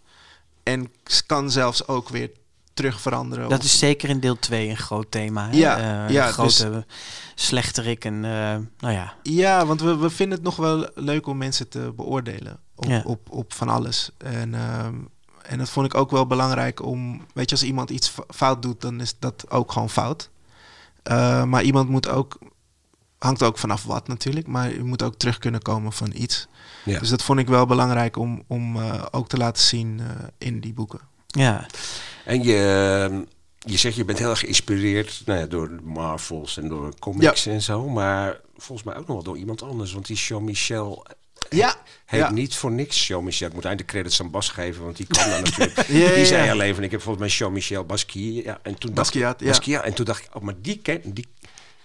En 0.63 0.93
kan 1.27 1.51
zelfs 1.51 1.87
ook 1.89 2.09
weer 2.09 2.31
terug 2.75 3.01
veranderen. 3.01 3.49
Dat 3.49 3.63
is 3.63 3.79
zeker 3.79 4.09
in 4.09 4.21
deel 4.21 4.39
2 4.39 4.69
een 4.69 4.77
groot 4.77 5.11
thema. 5.11 5.49
Hè? 5.49 5.57
Ja, 5.57 5.77
Eh, 6.07 6.13
ja, 6.15 6.27
een 6.27 6.33
grote 6.33 6.87
slechterik 7.35 8.05
en 8.05 8.21
nou 8.21 8.65
ja. 8.95 9.15
Ja, 9.23 9.67
want 9.67 9.81
we, 9.81 9.97
we 9.97 10.11
vinden 10.11 10.35
het 10.39 10.47
nog 10.47 10.57
wel 10.57 10.89
leuk 10.95 11.27
om 11.27 11.37
mensen 11.37 11.69
te 11.69 11.93
beoordelen 11.97 12.59
op, 12.75 12.85
Ja. 12.85 13.03
op, 13.05 13.31
op 13.31 13.53
van 13.55 13.69
alles. 13.69 14.11
En, 14.19 14.55
ehm, 14.55 14.95
en 15.51 15.59
dat 15.59 15.71
vond 15.71 15.87
ik 15.87 15.95
ook 15.95 16.11
wel 16.11 16.27
belangrijk 16.27 16.83
om, 16.83 17.27
weet 17.35 17.51
je, 17.51 17.57
als 17.57 17.65
iemand 17.65 17.91
iets 17.91 18.15
fout 18.29 18.63
doet, 18.63 18.81
dan 18.81 19.01
is 19.01 19.15
dat 19.19 19.45
ook 19.49 19.73
gewoon 19.73 19.91
fout. 19.91 20.31
Eh, 21.03 21.45
maar 21.45 21.63
iemand 21.63 21.89
moet 21.89 22.09
ook, 22.09 22.39
hangt 23.19 23.43
ook 23.43 23.59
vanaf 23.59 23.85
wat 23.85 24.09
natuurlijk, 24.09 24.47
maar 24.47 24.73
je 24.75 24.85
moet 24.85 25.03
ook 25.03 25.15
terug 25.15 25.39
kunnen 25.39 25.63
komen 25.63 25.93
van 25.93 26.13
iets. 26.15 26.47
Ja. 26.85 26.99
Dus 26.99 27.09
dat 27.09 27.23
vond 27.23 27.39
ik 27.39 27.49
wel 27.49 27.67
belangrijk 27.67 28.17
om, 28.17 28.43
om 28.47 28.77
eh, 28.77 29.03
ook 29.11 29.29
te 29.29 29.37
laten 29.37 29.63
zien 29.63 30.01
eh, 30.01 30.07
in 30.39 30.61
die 30.61 30.73
boeken. 30.73 31.01
ja. 31.27 31.67
En 32.25 32.43
je, 32.43 33.09
ehm, 33.11 33.23
je 33.59 33.77
zegt 33.77 33.97
je 33.97 34.05
bent 34.05 34.19
heel 34.19 34.31
erg 34.31 34.39
geïnspireerd 34.39 35.23
nou 35.27 35.39
ja, 35.39 35.47
door 35.47 35.71
Marvels 35.83 36.57
en 36.57 36.69
door 36.69 36.99
comics 36.99 37.47
en 37.47 37.63
zo. 37.63 37.89
Maar 37.89 38.41
volgens 38.57 38.87
mij 38.87 38.97
ook 38.97 39.07
nog 39.07 39.17
wel 39.17 39.25
door 39.25 39.39
iemand 39.39 39.63
anders. 39.63 39.93
Want 39.93 40.07
die 40.07 40.17
Jean-Michel 40.17 41.07
Ja, 41.51 41.75
heeft 42.07 42.25
Ja. 42.25 42.31
niet 42.31 42.55
voor 42.55 42.71
niks 42.71 43.07
Jean-Michel. 43.07 43.47
Ik 43.49 43.55
moet 43.55 43.65
eigenlijk 43.65 43.93
de 43.95 43.99
credits 43.99 44.21
aan 44.21 44.31
Bas 44.31 44.49
geven, 44.49 44.85
want 44.85 44.97
die 44.97 45.07
kan 45.07 45.29
daar 45.29 45.43
natuurlijk. 45.51 45.77
Ja, 45.87 46.15
die 46.15 46.27
zei 46.27 46.45
ja. 46.45 46.53
al 46.53 46.61
even, 46.61 46.83
ik 46.85 46.91
heb 46.91 47.01
volgens 47.03 47.25
mij 47.25 47.35
Jean-Michel 47.37 47.85
Basquiat. 47.85 48.45
Ja, 48.45 48.59
en 48.63 48.79
toen 48.79 48.95
dacht, 48.95 48.95
Basquiat, 49.13 49.41
ja. 49.41 49.47
Basquiat. 49.47 49.85
En 49.85 49.95
toen 49.95 50.05
dacht 50.05 50.25
ik, 50.25 50.35
oh, 50.37 50.43
maar 50.43 50.55
die 50.63 50.79
ken, 50.79 51.01
die 51.05 51.27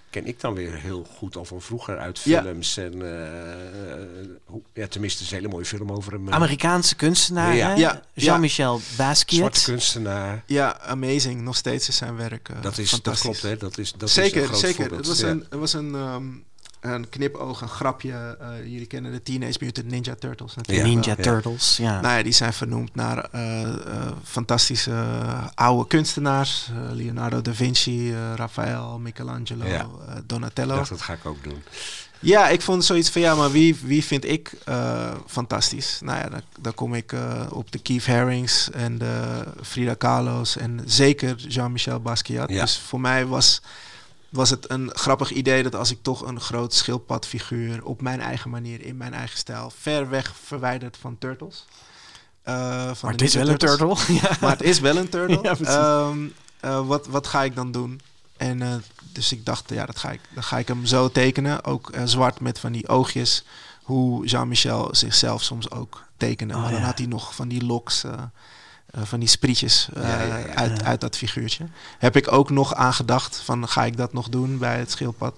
ken 0.09 0.25
ik 0.27 0.39
dan 0.39 0.53
weer 0.53 0.73
heel 0.75 1.07
goed 1.17 1.35
al 1.35 1.45
van 1.45 1.61
vroeger 1.61 1.97
uit 1.97 2.19
Ja. 2.23 2.41
films. 2.41 2.77
En 2.77 2.93
eh, 2.93 4.37
hoe- 4.45 4.61
ja, 4.73 4.87
tenminste, 4.87 5.23
is 5.23 5.29
een 5.31 5.35
hele 5.37 5.47
mooie 5.49 5.65
film 5.65 5.91
over 5.91 6.11
hem. 6.11 6.27
eh, 6.27 6.33
Amerikaanse 6.33 6.95
kunstenaar, 6.95 7.55
Ja. 7.55 7.75
Ja, 7.75 8.01
Jean-Michel 8.13 8.77
zwarte 8.77 8.95
Basquiat. 9.03 9.63
kunstenaar. 9.63 10.43
ja, 10.45 10.79
amazing. 10.79 11.41
Nog 11.41 11.55
steeds 11.55 11.87
is 11.87 11.95
zijn 11.97 12.15
werk 12.15 12.49
eh, 12.49 12.61
Dat, 12.61 12.77
is, 12.77 12.89
dat 13.01 13.19
klopt, 13.19 13.41
hè? 13.41 13.57
Dat 13.57 13.77
is, 13.77 13.91
dat 13.91 14.07
is 14.09 14.13
zeker, 14.15 14.41
een 14.41 14.47
groot 14.47 14.59
zeker. 14.59 14.75
voorbeeld. 14.75 14.99
Het 14.99 15.07
was, 15.07 15.19
een, 15.21 15.45
het 15.49 15.59
was 15.59 15.73
een, 15.73 15.95
ehm, 15.95 16.25
een 16.93 17.09
knipoog, 17.09 17.61
een 17.61 17.67
grapje. 17.67 18.37
Eh, 18.39 18.47
jullie 18.63 18.85
kennen 18.85 19.11
de 19.11 19.23
Teenage 19.23 19.57
Mutant 19.59 19.87
Ninja 19.87 20.15
Turtles 20.15 20.55
natuurlijk. 20.55 20.87
Ja. 20.87 20.93
Ninja 20.93 21.15
wel. 21.15 21.25
Turtles, 21.25 21.77
ja. 21.77 22.01
Nou 22.01 22.17
ja, 22.17 22.23
die 22.23 22.31
zijn 22.33 22.53
vernoemd 22.53 22.95
naar 22.95 23.27
eh, 23.31 23.61
eh, 23.61 23.77
fantastische 24.23 25.05
oude 25.55 25.87
kunstenaars. 25.87 26.69
Leonardo 26.91 27.41
da 27.41 27.53
Vinci, 27.53 28.15
Raphaël, 28.35 28.99
Michelangelo, 28.99 29.65
Ja. 29.65 29.81
Ik 29.81 30.21
Donatello. 30.25 30.75
dacht, 30.75 30.89
dat 30.89 31.01
ga 31.01 31.13
ik 31.13 31.25
ook 31.25 31.43
doen. 31.43 31.63
Ja, 32.19 32.47
ik 32.49 32.61
vond 32.61 32.85
zoiets 32.85 33.09
van 33.09 33.21
ja, 33.21 33.35
maar 33.35 33.51
wie, 33.51 33.75
wie 33.83 34.03
vind 34.03 34.25
ik 34.25 34.51
eh, 34.65 35.11
fantastisch? 35.27 35.99
Nou 36.03 36.19
ja, 36.19 36.29
dan, 36.29 36.41
dan 36.59 36.73
kom 36.73 36.93
ik 36.93 37.11
eh, 37.11 37.41
op 37.49 37.71
de 37.71 37.79
Keith 37.79 38.05
Harings 38.05 38.71
en 38.71 38.97
de 38.97 39.43
Frida 39.61 39.93
Kahlo's 39.93 40.57
en 40.57 40.81
zeker 40.85 41.35
Jean-Michel 41.35 41.99
Basquiat. 41.99 42.49
Ja. 42.49 42.61
Dus 42.61 42.77
voor 42.77 43.01
mij 43.01 43.25
was, 43.25 43.61
was 44.35 44.49
het 44.49 44.69
een 44.69 44.91
grappig 44.93 45.31
idee 45.31 45.63
dat 45.63 45.75
als 45.75 45.91
ik 45.91 45.97
toch 46.01 46.27
een 46.27 46.39
groot 46.39 46.73
schildpadfiguur 46.73 47.85
op 47.85 48.01
mijn 48.01 48.21
eigen 48.21 48.49
manier, 48.49 48.81
in 48.81 48.97
mijn 48.97 49.13
eigen 49.13 49.37
stijl, 49.37 49.71
ver 49.79 50.09
weg 50.09 50.35
verwijderd 50.43 50.97
van 50.97 51.17
Turtles. 51.17 51.65
eh, 52.43 52.85
van 52.85 52.95
maar 53.01 53.11
het 53.11 53.21
is 53.21 53.33
wel 53.33 53.47
een 53.47 53.57
turtle. 53.57 53.95
ja. 54.21 54.37
Maar 54.41 54.51
het 54.51 54.61
is 54.63 54.79
wel 54.79 54.97
een 54.97 55.09
turtle. 55.09 55.39
Ja. 55.43 55.55
Ehm, 55.57 56.25
eh, 56.59 56.87
wat, 56.87 57.07
wat 57.07 57.27
ga 57.27 57.43
ik 57.43 57.55
dan 57.55 57.71
doen? 57.71 58.01
En 58.37 58.61
eh, 58.61 58.75
dus 59.11 59.31
ik 59.31 59.45
dacht, 59.45 59.69
ja, 59.69 59.85
dat 59.85 59.99
ga 59.99 60.11
ik, 60.11 60.21
dan 60.33 60.43
ga 60.43 60.57
ik 60.57 60.67
hem 60.67 60.85
zo 60.85 61.09
tekenen. 61.09 61.63
Ook 61.63 61.91
zwart 62.03 62.39
met 62.39 62.59
van 62.59 62.71
die 62.71 62.87
oogjes. 62.87 63.43
Hoe 63.83 64.25
Jean-Michel 64.25 64.95
zichzelf 64.95 65.43
soms 65.43 65.71
ook 65.71 66.03
tekende. 66.17 66.53
Oh, 66.53 66.61
maar 66.61 66.71
dan 66.71 66.79
ja. 66.79 66.85
had 66.85 66.97
hij 66.97 67.07
nog 67.07 67.35
van 67.35 67.47
die 67.47 67.65
loks, 67.65 68.03
eh, 68.95 69.03
van 69.03 69.19
die 69.19 69.29
sprietjes 69.29 69.89
eh, 69.93 70.03
Ja, 70.03 70.21
ja, 70.21 70.37
ja. 70.37 70.53
Uit, 70.53 70.83
uit 70.83 71.01
dat 71.01 71.17
figuurtje. 71.17 71.67
Heb 71.97 72.15
ik 72.15 72.31
ook 72.31 72.49
nog 72.49 72.73
aan 72.73 72.93
gedacht 72.93 73.41
van, 73.45 73.67
ga 73.67 73.85
ik 73.85 73.97
dat 73.97 74.13
nog 74.13 74.29
doen 74.29 74.57
bij 74.57 74.77
het 74.77 74.91
schildpad? 74.91 75.35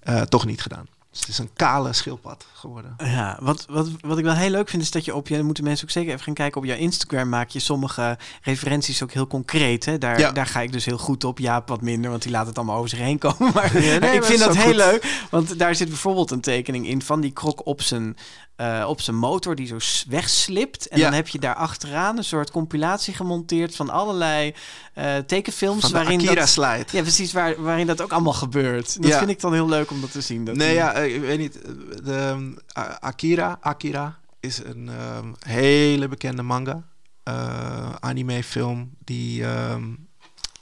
Eh, 0.00 0.20
toch 0.20 0.46
niet 0.46 0.62
gedaan. 0.62 0.86
Dus 1.10 1.20
het 1.20 1.28
is 1.28 1.38
een 1.38 1.50
kale 1.56 1.92
schildpad 1.92 2.46
geworden. 2.52 2.94
Ja, 2.98 3.38
wat, 3.40 3.66
wat, 3.70 3.88
wat 4.00 4.18
ik 4.18 4.24
wel 4.24 4.34
heel 4.34 4.50
leuk 4.50 4.68
vind 4.68 4.82
is 4.82 4.90
dat 4.90 5.04
je 5.04 5.14
op 5.14 5.28
je, 5.28 5.42
moeten 5.42 5.64
mensen 5.64 5.84
ook 5.84 5.92
zeker 5.92 6.12
even 6.12 6.24
gaan 6.24 6.34
kijken 6.34 6.60
op 6.60 6.66
jouw 6.66 6.76
Instagram 6.76 7.28
maak 7.28 7.48
je 7.48 7.58
sommige 7.58 8.18
referenties 8.42 9.02
ook 9.02 9.12
heel 9.12 9.26
concreet. 9.26 9.84
Hè? 9.84 9.98
Daar, 9.98 10.18
Ja. 10.18 10.32
daar 10.32 10.46
ga 10.46 10.60
ik 10.60 10.72
dus 10.72 10.84
heel 10.84 10.98
goed 10.98 11.24
op. 11.24 11.38
Jaap 11.38 11.68
wat 11.68 11.80
minder, 11.80 12.10
want 12.10 12.22
die 12.22 12.30
laat 12.30 12.46
het 12.46 12.56
allemaal 12.56 12.76
over 12.76 12.88
zich 12.88 12.98
heen 12.98 13.18
komen. 13.18 13.52
Maar 13.54 13.82
Ja, 13.82 13.98
nee, 13.98 14.14
ik 14.14 14.24
vind 14.24 14.38
dat 14.38 14.56
heel 14.56 14.74
leuk, 14.74 15.26
want 15.30 15.58
daar 15.58 15.74
zit 15.74 15.88
bijvoorbeeld 15.88 16.30
een 16.30 16.40
tekening 16.40 16.86
in 16.86 17.02
van 17.02 17.20
die 17.20 17.32
krok 17.32 17.66
op 17.66 17.82
zijn, 17.82 18.16
eh, 18.56 18.84
op 18.88 19.00
zijn 19.00 19.16
motor 19.16 19.54
die 19.54 19.66
zo 19.66 19.76
wegslipt. 20.08 20.88
En 20.88 20.98
Ja. 20.98 21.04
dan 21.04 21.12
heb 21.14 21.28
je 21.28 21.38
daar 21.38 21.54
achteraan 21.54 22.16
een 22.16 22.24
soort 22.24 22.50
compilatie 22.50 23.14
gemonteerd 23.14 23.76
van 23.76 23.90
allerlei 23.90 24.54
eh, 24.94 25.16
tekenfilms 25.16 25.80
Van 25.80 25.92
waarin 25.92 26.18
Akira 26.18 26.34
dat, 26.34 26.48
slide. 26.48 26.84
ja, 26.92 27.00
precies, 27.02 27.32
waar, 27.32 27.62
waarin 27.62 27.86
dat 27.86 28.00
ook 28.02 28.12
allemaal 28.12 28.32
gebeurt. 28.32 29.02
Dat 29.02 29.10
Ja. 29.10 29.18
vind 29.18 29.30
ik 29.30 29.40
dan 29.40 29.52
heel 29.52 29.68
leuk 29.68 29.90
om 29.90 30.00
dat 30.00 30.12
te 30.12 30.20
zien. 30.20 30.44
Dat 30.44 30.56
nee, 30.56 30.66
die- 30.68 30.76
ja, 30.76 30.92
eh, 30.92 31.14
ik 31.14 31.20
weet 31.20 31.38
niet. 31.38 31.58
De, 32.04 32.54
Akira, 33.00 33.58
Akira 33.60 34.18
is 34.40 34.64
een 34.64 34.88
ehm, 34.88 35.32
hele 35.38 36.08
bekende 36.08 36.42
manga. 36.42 36.82
eh, 37.22 37.92
anime 38.00 38.44
film 38.44 38.90
die 39.04 39.44
ehm, 39.44 39.84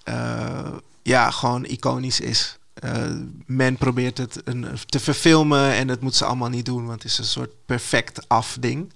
eh, 0.05 0.73
ja, 1.03 1.31
gewoon 1.31 1.65
iconisch 1.65 2.21
is. 2.21 2.59
Eh, 2.81 3.03
men 3.47 3.77
probeert 3.77 4.19
het 4.19 4.41
een, 4.45 4.67
te 4.87 5.01
verfilmen 5.01 5.73
en 5.73 5.87
dat 5.87 6.01
moet 6.01 6.15
ze 6.15 6.25
allemaal 6.25 6.49
niet 6.49 6.65
doen, 6.65 6.87
want 6.87 7.03
het 7.03 7.13
is 7.13 7.19
een 7.19 7.25
soort 7.25 7.51
perfect 7.67 8.29
afding. 8.29 8.93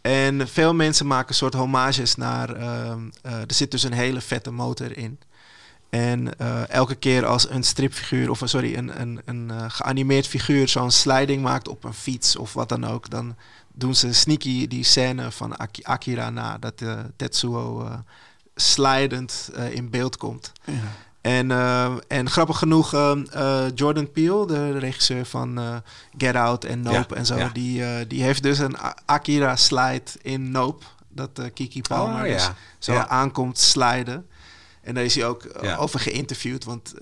En 0.00 0.48
veel 0.48 0.74
mensen 0.74 1.06
maken 1.06 1.34
soort 1.34 1.54
homages 1.54 2.14
naar. 2.14 2.50
ehm, 2.54 3.00
eh, 3.22 3.32
er 3.40 3.44
zit 3.54 3.70
dus 3.70 3.82
een 3.82 3.92
hele 3.92 4.20
vette 4.20 4.50
motor 4.50 4.96
in. 4.96 5.18
En 5.90 6.38
eh, 6.38 6.68
elke 6.68 6.94
keer 6.94 7.26
als 7.26 7.50
een 7.50 7.62
stripfiguur, 7.62 8.30
of 8.30 8.42
eh, 8.42 8.48
sorry, 8.48 8.74
een, 8.76 9.00
een, 9.00 9.20
een 9.24 9.50
eh, 9.50 9.64
geanimeerd 9.68 10.26
figuur 10.26 10.68
zo'n 10.68 10.90
sliding 10.90 11.42
maakt 11.42 11.68
op 11.68 11.84
een 11.84 11.94
fiets 11.94 12.36
of 12.36 12.52
wat 12.52 12.68
dan 12.68 12.84
ook, 12.86 13.10
dan 13.10 13.36
doen 13.72 13.94
ze 13.94 14.12
sneaky 14.12 14.66
die 14.68 14.84
scène 14.84 15.30
van 15.30 15.56
Aki- 15.58 15.82
Akira 15.84 16.30
na, 16.30 16.58
dat 16.58 16.80
eh, 16.80 16.98
Tetsuo 17.16 17.84
eh 17.84 17.98
slidend 18.58 19.50
eh, 19.54 19.72
in 19.74 19.90
beeld 19.90 20.16
komt. 20.16 20.52
Ja. 20.64 20.72
En, 21.26 21.50
eh, 21.50 21.94
en 22.08 22.30
grappig 22.30 22.58
genoeg, 22.58 22.94
eh, 22.94 23.12
eh, 23.32 23.70
Jordan 23.74 24.10
Peele, 24.10 24.46
de 24.46 24.78
regisseur 24.78 25.24
van 25.24 25.82
Get 26.18 26.34
Out 26.34 26.64
en 26.64 26.80
Nope 26.80 27.14
Ja, 27.14 27.16
en 27.16 27.26
zo, 27.26 27.36
ja. 27.36 27.50
die, 27.52 28.06
die 28.06 28.22
heeft 28.22 28.42
dus 28.42 28.58
een 28.58 28.76
Akira 29.04 29.56
slide 29.56 30.10
in 30.22 30.50
Nope. 30.50 30.84
Dat 31.08 31.40
Kiki 31.54 31.80
Palmer 31.80 32.22
Oh, 32.22 32.28
ja. 32.28 32.34
dus 32.34 32.50
zo 32.78 32.94
aankomt 32.94 33.58
sliden. 33.58 34.26
En 34.82 34.94
daar 34.94 35.04
is 35.04 35.14
hij 35.14 35.26
ook 35.26 35.48
over 35.78 36.00
geïnterviewd. 36.00 36.64
Want 36.64 36.94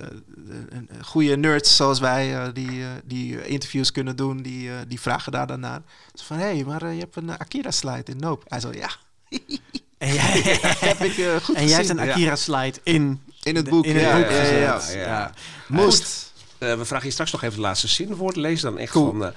goede 1.03 1.37
nerds 1.37 1.77
zoals 1.77 2.01
wij, 2.01 2.53
die, 2.53 2.85
die 3.05 3.47
interviews 3.47 3.93
kunnen 3.93 4.17
doen, 4.17 4.43
die, 4.43 4.71
die 4.89 5.01
vragen 5.01 5.33
daar 5.33 5.47
dan 5.47 5.61
naar. 5.61 5.83
Van, 6.15 6.37
hé, 6.37 6.45
hey, 6.45 6.65
maar 6.65 6.93
je 6.93 7.01
hebt 7.01 7.17
een 7.17 7.31
eh, 7.31 7.39
Akira 7.39 7.71
slide 7.71 8.11
in 8.11 8.17
Nope. 8.17 8.45
Hij 8.49 8.61
zo, 8.61 8.73
ja, 8.73 8.91
En 9.99 10.15
jij, 10.15 10.59
heb 10.91 11.01
ik 11.01 11.43
goed 11.43 11.57
en 11.57 11.67
jij 11.67 11.77
hebt 11.77 11.89
een 11.89 12.01
Akira-slide 12.01 12.79
in, 12.83 13.21
In 13.45 13.57
het 13.57 13.69
boek, 13.69 13.85
in 13.85 13.95
het 13.97 14.05
ja, 14.05 14.17
boek 14.17 14.31
ja, 14.31 14.39
gezet. 14.39 14.95
ja, 14.95 15.01
ja. 15.01 15.07
Ja. 15.09 15.33
Moest. 15.69 16.33
Eh, 16.59 16.75
we 16.75 16.85
vragen 16.85 17.07
je 17.07 17.13
straks 17.13 17.33
nog 17.33 17.43
even 17.43 17.55
de 17.57 17.61
laatste 17.61 17.89
zin 17.89 18.17
voor 18.17 18.33
te 18.33 18.41
lezen. 18.41 18.71
Dan 18.71 18.81
echt 18.81 18.93
Cool. 18.93 19.07
van 19.07 19.25
eh, 19.25 19.31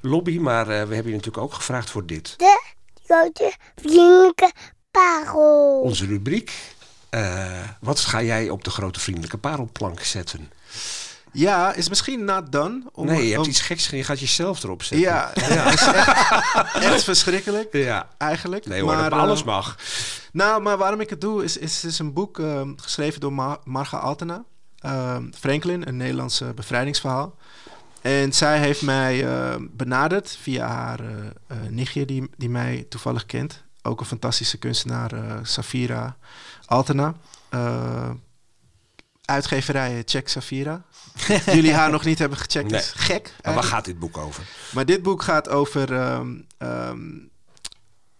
Lobby. 0.00 0.38
Maar 0.38 0.60
eh, 0.60 0.66
we 0.66 0.94
hebben 0.94 1.12
je 1.12 1.16
natuurlijk 1.16 1.38
ook 1.44 1.54
gevraagd 1.54 1.90
voor 1.90 2.06
dit. 2.06 2.34
De 2.38 2.60
grote 3.04 3.52
vriendelijke 3.76 4.52
parel. 4.90 5.80
Onze 5.82 6.06
rubriek. 6.06 6.52
Eh, 7.10 7.60
wat 7.80 8.00
ga 8.00 8.22
jij 8.22 8.50
op 8.50 8.64
de 8.64 8.70
grote 8.70 9.00
vriendelijke 9.00 9.38
parelplank 9.38 10.00
zetten? 10.00 10.50
Ja, 11.32 11.72
is 11.74 11.88
misschien 11.88 12.24
not 12.24 12.52
done. 12.52 12.82
Om, 12.92 13.06
nee, 13.06 13.22
je 13.22 13.28
hebt 13.32 13.42
om- 13.44 13.48
iets 13.48 13.60
geks. 13.60 13.88
Je 13.88 14.04
gaat 14.04 14.20
jezelf 14.20 14.62
erop 14.62 14.82
zetten. 14.82 15.08
Ja, 15.08 15.30
ja. 15.34 15.64
is 15.72 15.86
echt, 15.86 16.74
echt 16.74 17.04
verschrikkelijk 17.04 17.72
Ja. 17.72 18.08
eigenlijk. 18.18 18.66
Nee 18.66 18.80
hoor, 18.82 18.94
maar, 18.94 19.10
dat 19.10 19.18
alles 19.18 19.40
eh, 19.40 19.46
mag. 19.46 19.76
Nou, 20.32 20.62
maar 20.62 20.76
waarom 20.76 21.00
ik 21.00 21.10
het 21.10 21.20
doe, 21.20 21.44
is, 21.44 21.56
is, 21.56 21.84
is 21.84 21.98
een 21.98 22.12
boek 22.12 22.38
eh, 22.38 22.60
geschreven 22.76 23.20
door 23.20 23.32
Ma- 23.32 23.58
Marga 23.64 23.96
Altena. 23.96 24.44
Ehm, 24.78 25.30
Franklin, 25.38 25.88
een 25.88 25.96
Nederlandse 25.96 26.52
bevrijdingsverhaal. 26.54 27.36
En 28.00 28.32
zij 28.32 28.58
heeft 28.58 28.82
mij 28.82 29.24
eh, 29.26 29.54
benaderd 29.70 30.36
via 30.40 30.66
haar 30.66 31.00
eh, 31.00 31.06
eh, 31.46 31.56
nichtje, 31.68 32.04
die, 32.04 32.30
die 32.36 32.48
mij 32.50 32.86
toevallig 32.88 33.26
kent. 33.26 33.62
Ook 33.82 34.00
een 34.00 34.06
fantastische 34.06 34.56
kunstenaar, 34.58 35.12
eh, 35.12 35.34
Safira 35.42 36.16
Altena. 36.66 37.14
Eh, 39.32 39.38
uitgeverij 39.38 40.02
Check 40.04 40.28
Safira. 40.28 40.82
Jullie 41.54 41.74
haar 41.74 41.90
nog 41.90 42.04
niet 42.04 42.18
hebben 42.18 42.38
gecheckt, 42.38 42.70
Nee. 42.70 42.80
is 42.80 42.92
gek. 42.96 43.34
Maar 43.42 43.54
waar 43.54 43.62
gaat 43.62 43.84
dit 43.84 43.98
boek 43.98 44.16
over? 44.16 44.44
Maar 44.74 44.84
dit 44.86 45.02
boek 45.02 45.22
gaat 45.22 45.48
over 45.48 45.92
ehm, 45.92 46.36
ehm, 46.58 46.98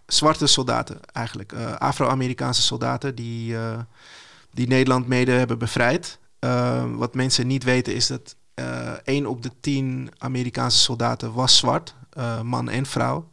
zwarte 0.06 0.46
soldaten, 0.46 1.00
eigenlijk. 1.12 1.52
Eh, 1.52 1.76
Afro-Amerikaanse 1.76 2.62
soldaten 2.62 3.14
die, 3.14 3.56
eh, 3.56 3.78
die 4.50 4.66
Nederland 4.66 5.06
mede 5.08 5.32
hebben 5.32 5.58
bevrijd. 5.58 6.18
Ehm, 6.38 6.92
wat 6.94 7.14
mensen 7.14 7.46
niet 7.46 7.64
weten 7.64 7.94
is 7.94 8.06
dat 8.06 8.36
eh 8.54 8.90
één 9.04 9.26
op 9.26 9.42
de 9.42 9.50
tien 9.60 10.10
Amerikaanse 10.18 10.78
soldaten 10.78 11.32
was 11.32 11.56
zwart, 11.56 11.94
man 12.42 12.68
en 12.68 12.86
vrouw. 12.86 13.30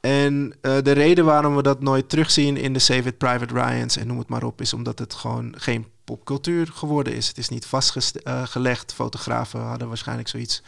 En 0.00 0.54
de 0.60 0.92
reden 0.92 1.24
waarom 1.24 1.56
we 1.56 1.62
dat 1.62 1.80
nooit 1.80 2.08
terugzien 2.08 2.56
in 2.56 2.72
de 2.72 2.78
Save 2.78 3.08
It 3.08 3.18
Private 3.18 3.54
Ryans 3.54 3.96
en 3.96 4.06
noem 4.06 4.18
het 4.18 4.28
maar 4.28 4.42
op, 4.42 4.60
is 4.60 4.72
omdat 4.74 4.98
het 4.98 5.14
gewoon 5.14 5.54
geen 5.56 5.86
popcultuur 6.04 6.66
geworden 6.72 7.14
is. 7.14 7.28
Het 7.28 7.38
is 7.38 7.48
niet 7.48 7.66
vastgelegd. 7.66 8.92
Fotografen 8.92 9.60
hadden 9.60 9.88
waarschijnlijk 9.88 10.28
zoiets 10.28 10.62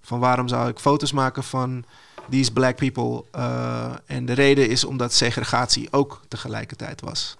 van 0.00 0.18
waarom 0.18 0.48
zou 0.48 0.68
ik 0.68 0.78
foto's 0.78 1.12
maken 1.12 1.44
van 1.44 1.84
these 2.30 2.52
black 2.52 2.76
people? 2.76 3.24
Eh, 3.30 3.92
en 4.06 4.26
de 4.26 4.32
reden 4.32 4.68
is 4.68 4.84
omdat 4.84 5.12
segregatie 5.12 5.88
ook 5.90 6.20
tegelijkertijd 6.28 7.00
was. 7.00 7.36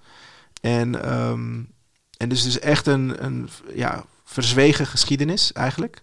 En, 0.60 1.02
ehm, 1.02 1.62
en 2.16 2.28
dus 2.28 2.42
dus 2.42 2.58
echt 2.58 2.86
een, 2.86 3.24
een 3.24 3.48
ja, 3.74 4.04
verzwegen 4.24 4.86
geschiedenis 4.86 5.52
eigenlijk. 5.52 6.02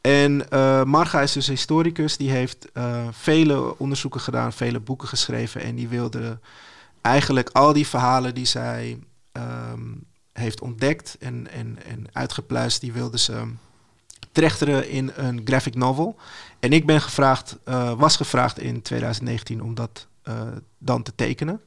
En 0.00 0.50
eh, 0.50 0.82
Marga 0.82 1.20
is 1.20 1.32
dus 1.32 1.46
historicus, 1.46 2.16
die 2.16 2.30
heeft 2.30 2.72
eh, 2.72 3.06
vele 3.10 3.78
onderzoeken 3.78 4.20
gedaan, 4.20 4.52
vele 4.52 4.80
boeken 4.80 5.08
geschreven. 5.08 5.60
En 5.60 5.74
die 5.74 5.88
wilde 5.88 6.38
eigenlijk 7.00 7.48
al 7.52 7.72
die 7.72 7.86
verhalen 7.86 8.34
die 8.34 8.44
zij 8.44 8.98
ehm, 9.32 9.90
heeft 10.32 10.60
ontdekt 10.60 11.16
en, 11.20 11.50
en, 11.50 11.78
en 11.84 12.06
uitgepluist, 12.12 12.80
die 12.80 12.92
wilde 12.92 13.18
ze 13.18 13.42
trechteren 14.32 14.88
in 14.88 15.12
een 15.16 15.40
graphic 15.44 15.74
novel. 15.74 16.16
En 16.60 16.72
ik 16.72 16.86
ben 16.86 17.00
gevraagd, 17.00 17.58
eh, 17.64 17.92
was 17.92 18.16
gevraagd 18.16 18.58
in 18.58 18.82
2019 18.82 19.62
om 19.62 19.74
dat 19.74 20.06
eh, 20.22 20.42
dan 20.78 21.02
te 21.02 21.14
tekenen. 21.14 21.60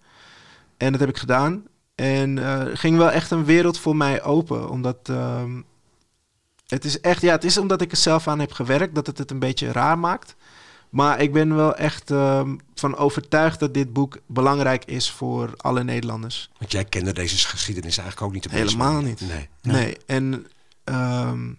En 0.78 0.92
dat 0.92 1.00
heb 1.00 1.10
ik 1.10 1.18
gedaan. 1.18 1.64
En 1.96 2.38
er 2.38 2.78
ging 2.78 2.98
wel 2.98 3.12
echt 3.12 3.32
een 3.32 3.46
wereld 3.46 3.80
voor 3.80 3.96
mij 3.96 4.24
open. 4.24 4.70
Omdat 4.70 5.10
ehm, 5.10 5.62
het 6.68 6.86
is 6.86 7.00
echt, 7.00 7.22
ja, 7.22 7.32
het 7.32 7.44
is 7.44 7.58
omdat 7.58 7.82
ik 7.82 7.92
er 7.92 7.98
zelf 7.98 8.28
aan 8.28 8.40
heb 8.40 8.52
gewerkt 8.52 8.96
dat 8.96 9.08
het 9.08 9.18
het 9.18 9.32
een 9.32 9.40
beetje 9.40 9.72
raar 9.72 10.00
maakt. 10.00 10.36
Maar 10.90 11.22
ik 11.22 11.34
ben 11.34 11.56
wel 11.56 11.76
echt 11.76 12.12
ehm, 12.12 12.56
van 12.76 12.98
overtuigd 12.98 13.60
dat 13.60 13.74
dit 13.74 13.94
boek 13.94 14.18
belangrijk 14.26 14.86
is 14.86 15.12
voor 15.12 15.54
alle 15.58 15.84
Nederlanders. 15.84 16.50
Want 16.60 16.72
jij 16.72 16.86
kende 16.86 17.14
deze 17.14 17.48
geschiedenis 17.48 17.98
eigenlijk 17.98 18.28
ook 18.28 18.34
niet. 18.34 18.44
te. 18.44 18.50
Helemaal 18.50 19.02
niet. 19.02 19.22
Nee. 19.22 19.50
Nee, 19.62 19.98
en 20.06 20.48
ehm, 20.84 21.50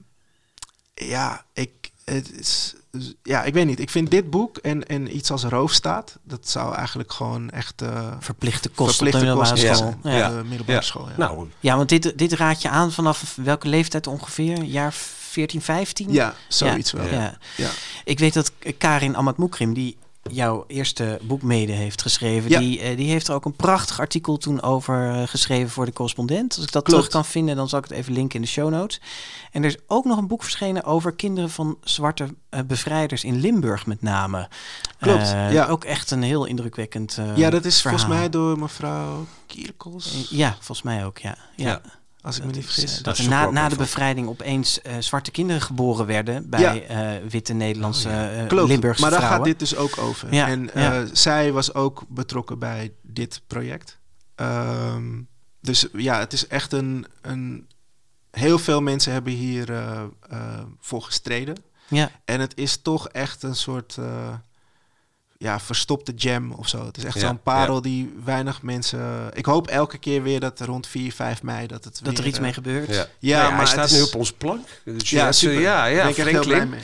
ja, 0.94 1.44
ik, 1.52 1.70
het 2.04 2.32
is, 2.38 2.74
ja, 3.22 3.42
ik 3.44 3.54
weet 3.54 3.66
niet. 3.66 3.80
Ik 3.80 3.90
vind 3.90 4.10
dit 4.10 4.30
boek 4.30 4.56
en, 4.56 4.86
en 4.86 5.16
iets 5.16 5.30
als 5.30 5.44
Roofstaat, 5.44 6.18
dat 6.22 6.48
zou 6.48 6.74
eigenlijk 6.74 7.12
gewoon 7.12 7.50
echt 7.50 7.82
eh 7.82 8.12
Verplichte 8.20 8.68
kosten 8.68 8.94
verplichte 8.94 9.04
op 9.04 9.12
de 9.12 9.18
middelbare 9.18 9.50
kosten 9.50 9.76
school. 9.76 9.98
zijn. 10.02 10.14
Ja. 10.14 10.20
Ja. 10.30 10.36
De 10.36 10.44
middelbare 10.48 10.78
Ja. 10.78 10.84
school. 10.84 11.08
Ja. 11.08 11.16
Nou, 11.16 11.48
Ja, 11.60 11.76
want 11.76 11.88
dit, 11.88 12.18
dit 12.18 12.32
raad 12.32 12.62
je 12.62 12.68
aan 12.68 12.92
vanaf 12.92 13.36
welke 13.42 13.68
leeftijd 13.68 14.06
ongeveer? 14.06 14.62
Jaar 14.62 14.94
14, 15.36 15.60
15? 15.62 16.12
ja, 16.12 16.34
zoiets 16.48 16.92
wel. 16.92 17.06
Ja. 17.06 17.38
Ja. 17.56 17.70
Ik 18.04 18.18
weet 18.18 18.34
dat 18.34 18.52
Karin 18.78 19.16
Amatmoekrim, 19.16 19.74
die 19.74 19.96
jouw 20.30 20.64
eerste 20.66 21.18
boek 21.22 21.42
mede 21.42 21.72
heeft 21.72 22.02
geschreven, 22.02 22.50
Ja. 22.50 22.58
die, 22.58 22.80
eh, 22.80 22.96
die 22.96 23.10
heeft 23.10 23.28
er 23.28 23.34
ook 23.34 23.44
een 23.44 23.56
prachtig 23.56 24.00
artikel 24.00 24.36
toen 24.36 24.62
over 24.62 25.10
eh, 25.10 25.22
geschreven 25.28 25.70
voor 25.70 25.84
de 25.84 25.92
correspondent. 25.92 26.54
Als 26.56 26.64
ik 26.64 26.72
dat 26.72 26.82
Klopt. 26.82 26.88
terug 26.98 27.08
kan 27.08 27.24
vinden, 27.24 27.56
dan 27.56 27.68
zal 27.68 27.78
ik 27.78 27.84
het 27.84 27.98
even 27.98 28.12
linken 28.12 28.36
in 28.36 28.42
de 28.42 28.48
show 28.48 28.70
notes. 28.70 29.00
En 29.52 29.62
er 29.62 29.68
is 29.68 29.76
ook 29.86 30.04
nog 30.04 30.18
een 30.18 30.26
boek 30.26 30.42
verschenen 30.42 30.84
over 30.84 31.12
kinderen 31.14 31.50
van 31.50 31.76
zwarte 31.82 32.34
eh, 32.48 32.60
bevrijders 32.66 33.24
in 33.24 33.40
Limburg 33.40 33.86
met 33.86 34.02
name. 34.02 34.48
Klopt, 35.00 35.28
ja. 35.30 35.66
Ook 35.66 35.84
echt 35.84 36.10
een 36.10 36.22
heel 36.22 36.44
indrukwekkend 36.44 37.18
Ja, 37.34 37.50
dat 37.50 37.64
is 37.64 37.80
verhaal. 37.80 37.98
volgens 37.98 38.18
mij 38.20 38.30
door 38.30 38.58
mevrouw 38.58 39.26
Kierkels, 39.46 40.26
Ja, 40.30 40.52
volgens 40.52 40.82
mij 40.82 41.04
ook, 41.04 41.18
ja. 41.18 41.36
ja. 41.56 41.68
Ja. 41.68 41.80
Als 42.26 42.36
ik 42.38 42.44
me 42.44 42.50
niet 42.52 42.56
is, 42.58 42.64
vergis. 42.64 42.90
eh, 42.98 43.04
Dat 43.04 43.16
dat 43.16 43.18
er 43.18 43.30
na, 43.30 43.50
na 43.50 43.68
de 43.68 43.76
bevrijding 43.76 44.28
opeens 44.28 44.82
eh, 44.82 44.94
zwarte 44.98 45.30
kinderen 45.30 45.62
geboren 45.62 46.06
werden 46.06 46.50
bij 46.50 46.60
Ja. 46.60 46.74
eh, 47.16 47.28
witte 47.28 47.52
Nederlandse 47.52 48.08
eh, 48.10 48.46
Klopt, 48.46 48.68
Limburgse 48.68 49.00
maar 49.00 49.10
daar 49.10 49.20
vrouwen. 49.20 49.48
gaat 49.48 49.58
dit 49.58 49.68
dus 49.68 49.78
ook 49.78 49.98
over. 49.98 50.34
Ja, 50.34 50.48
En 50.48 50.70
ja. 50.74 51.00
eh, 51.00 51.08
zij 51.12 51.52
was 51.52 51.74
ook 51.74 52.04
betrokken 52.08 52.58
bij 52.58 52.92
dit 53.02 53.42
project. 53.46 53.98
Ehm, 54.34 55.20
dus 55.60 55.86
ja, 55.92 56.18
het 56.18 56.32
is 56.32 56.46
echt 56.46 56.72
een, 56.72 57.06
een... 57.22 57.66
Heel 58.30 58.58
veel 58.58 58.80
mensen 58.82 59.12
hebben 59.12 59.32
hier 59.32 59.72
eh, 59.72 60.02
eh, 60.30 60.60
voor 60.80 61.02
gestreden. 61.02 61.56
Ja, 61.88 62.10
En 62.24 62.40
het 62.40 62.52
is 62.56 62.76
toch 62.82 63.08
echt 63.08 63.42
een 63.42 63.56
soort 63.56 63.96
eh, 63.98 64.34
ja, 65.38 65.60
verstopte 65.60 66.12
jam 66.12 66.52
of 66.52 66.68
zo. 66.68 66.84
Het 66.86 66.96
is 66.96 67.04
echt 67.04 67.14
Ja, 67.14 67.20
zo'n 67.20 67.42
parel 67.42 67.82
die 67.82 68.14
weinig 68.24 68.62
mensen... 68.62 69.30
Ik 69.34 69.44
hoop 69.46 69.66
elke 69.68 69.98
keer 69.98 70.22
weer 70.22 70.40
dat 70.40 70.60
rond 70.60 70.86
4, 70.86 71.12
5 71.12 71.42
mei 71.42 71.66
dat 71.66 71.84
het 71.84 71.98
dat 72.02 72.12
weer, 72.12 72.20
er 72.22 72.26
iets 72.26 72.36
eh, 72.36 72.42
mee 72.42 72.52
gebeurt. 72.52 72.88
ja. 72.94 73.06
Ja, 73.18 73.48
maar 73.48 73.56
hij 73.58 73.66
staat 73.66 73.90
is- 73.90 73.96
nu 73.96 74.02
op 74.02 74.14
ons 74.14 74.32
plank. 74.32 74.66
Dus 74.84 75.10
Ja, 75.10 75.24
ja, 75.24 75.32
super. 75.32 75.60
ja, 75.60 75.84
ja 75.86 76.00
ben 76.02 76.10
ik 76.10 76.16
echt 76.16 76.28
heel 76.30 76.40
blij 76.40 76.42
Franklin. 76.56 76.68
mee. 76.68 76.80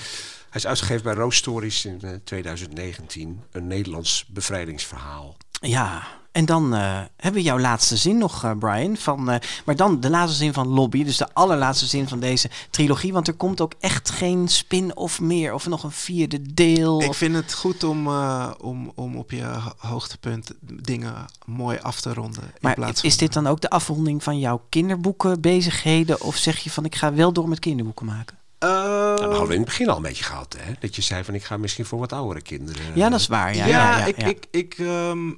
Hij 0.51 0.61
is 0.61 0.67
uitgegeven 0.67 1.03
bij 1.03 1.15
Roos 1.15 1.37
Stories 1.37 1.85
in 1.85 1.99
eh, 2.03 2.11
2019. 2.25 3.43
Een 3.53 3.67
Nederlands 3.67 4.25
bevrijdingsverhaal. 4.29 5.37
Ja, 5.61 6.03
en 6.33 6.45
dan 6.45 6.75
eh, 6.75 6.81
hebben 7.17 7.41
we 7.43 7.47
jouw 7.47 7.59
laatste 7.59 7.97
zin 7.97 8.19
nog, 8.19 8.45
eh, 8.45 8.51
Brian. 8.59 8.97
Van, 8.97 9.31
eh, 9.31 9.41
maar 9.65 9.77
dan 9.77 10.01
de 10.01 10.11
laatste 10.11 10.37
zin 10.37 10.53
van 10.53 10.69
Lobby, 10.69 11.05
dus 11.05 11.17
de 11.17 11.29
allerlaatste 11.33 11.87
zin 11.87 12.09
van 12.09 12.21
deze 12.21 12.51
trilogie. 12.71 13.13
Want 13.13 13.29
er 13.29 13.35
komt 13.35 13.61
ook 13.61 13.73
echt 13.81 14.11
geen 14.11 14.49
spin-off 14.49 15.21
meer, 15.21 15.55
of 15.55 15.67
nog 15.67 15.83
een 15.83 15.91
vierde 15.93 16.53
deel. 16.55 17.03
Ik 17.03 17.09
of- 17.09 17.17
vind 17.17 17.35
het 17.35 17.55
goed 17.55 17.85
om, 17.85 18.07
eh, 18.07 18.51
om, 18.61 18.93
om 18.95 19.17
op 19.17 19.31
je 19.31 19.45
ho- 19.45 19.73
hoogtepunt 19.89 20.51
dingen 20.61 21.15
mooi 21.47 21.79
af 21.83 22.01
te 22.01 22.15
ronden. 22.15 22.43
in 22.43 22.49
maar 22.61 22.91
is 23.03 23.17
dit 23.17 23.33
dan 23.33 23.47
ook 23.47 23.61
de 23.61 23.71
afronding 23.71 24.23
van 24.23 24.39
jouw 24.39 24.63
kinderboeken 24.69 25.41
bezigheden? 25.41 26.21
Of 26.21 26.37
zeg 26.37 26.59
je 26.59 26.71
van 26.71 26.85
ik 26.85 26.95
ga 26.95 27.13
wel 27.15 27.33
door 27.33 27.49
met 27.49 27.59
kinderboeken 27.59 28.07
maken? 28.07 28.37
Eh, 28.59 28.69
Nou, 28.69 29.21
dat 29.21 29.31
hadden 29.31 29.47
we 29.49 29.53
in 29.55 29.61
het 29.61 29.69
begin 29.69 29.89
al 29.89 29.97
een 29.97 30.03
beetje 30.03 30.25
gehad. 30.25 30.57
Hè? 30.59 30.73
Dat 30.81 30.97
je 30.97 31.03
zei 31.03 31.25
van 31.25 31.35
ik 31.35 31.45
ga 31.45 31.57
misschien 31.57 31.85
voor 31.85 31.99
wat 31.99 32.13
oudere 32.13 32.41
kinderen. 32.43 32.83
Ja, 32.95 33.09
dat 33.09 33.21
is 33.21 33.27
waar. 33.27 33.55
Ja, 33.57 33.67
ja, 33.67 33.91
ja, 33.91 33.99
ja, 33.99 34.05
ik, 34.05 34.21
ja. 34.21 34.27
Ik, 34.27 34.45
ik, 34.51 34.75
ehm, 34.79 35.31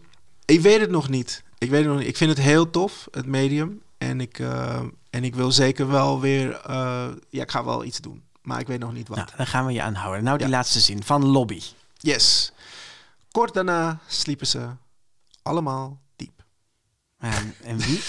ik 0.45 0.61
weet 0.61 0.81
het 0.81 0.91
nog 0.91 1.09
niet. 1.09 1.43
Ik 1.59 1.71
weet 1.71 1.81
het 1.81 1.89
nog 1.89 1.99
niet. 1.99 2.09
Ik 2.09 2.17
vind 2.17 2.31
het 2.31 2.39
heel 2.41 2.71
tof, 2.71 3.09
het 3.11 3.27
medium. 3.27 3.83
En 3.99 4.21
ik, 4.21 4.39
eh, 4.39 4.81
en 5.11 5.25
ik 5.25 5.35
wil 5.35 5.53
zeker 5.53 5.89
wel 5.89 6.21
weer... 6.21 6.61
eh, 6.67 7.07
ja, 7.31 7.43
ik 7.43 7.51
ga 7.51 7.65
wel 7.65 7.85
iets 7.85 7.99
doen. 8.01 8.23
Maar 8.43 8.61
ik 8.61 8.67
weet 8.67 8.79
nog 8.81 8.93
niet 8.93 9.09
wat. 9.09 9.17
Nou, 9.17 9.29
dan 9.37 9.47
gaan 9.47 9.67
we 9.67 9.73
je 9.73 9.83
aanhouden. 9.83 10.25
Nou, 10.25 10.39
die 10.39 10.47
Ja. 10.47 10.53
laatste 10.53 10.81
zin 10.81 11.03
van 11.03 11.25
Lobby. 11.27 11.61
Yes. 11.99 12.53
Kort 13.31 13.55
daarna 13.55 13.99
sliepen 14.07 14.47
ze 14.47 14.67
allemaal 15.43 16.01
diep. 16.17 16.43
En, 17.19 17.55
en, 17.63 17.79
wie, 17.79 18.01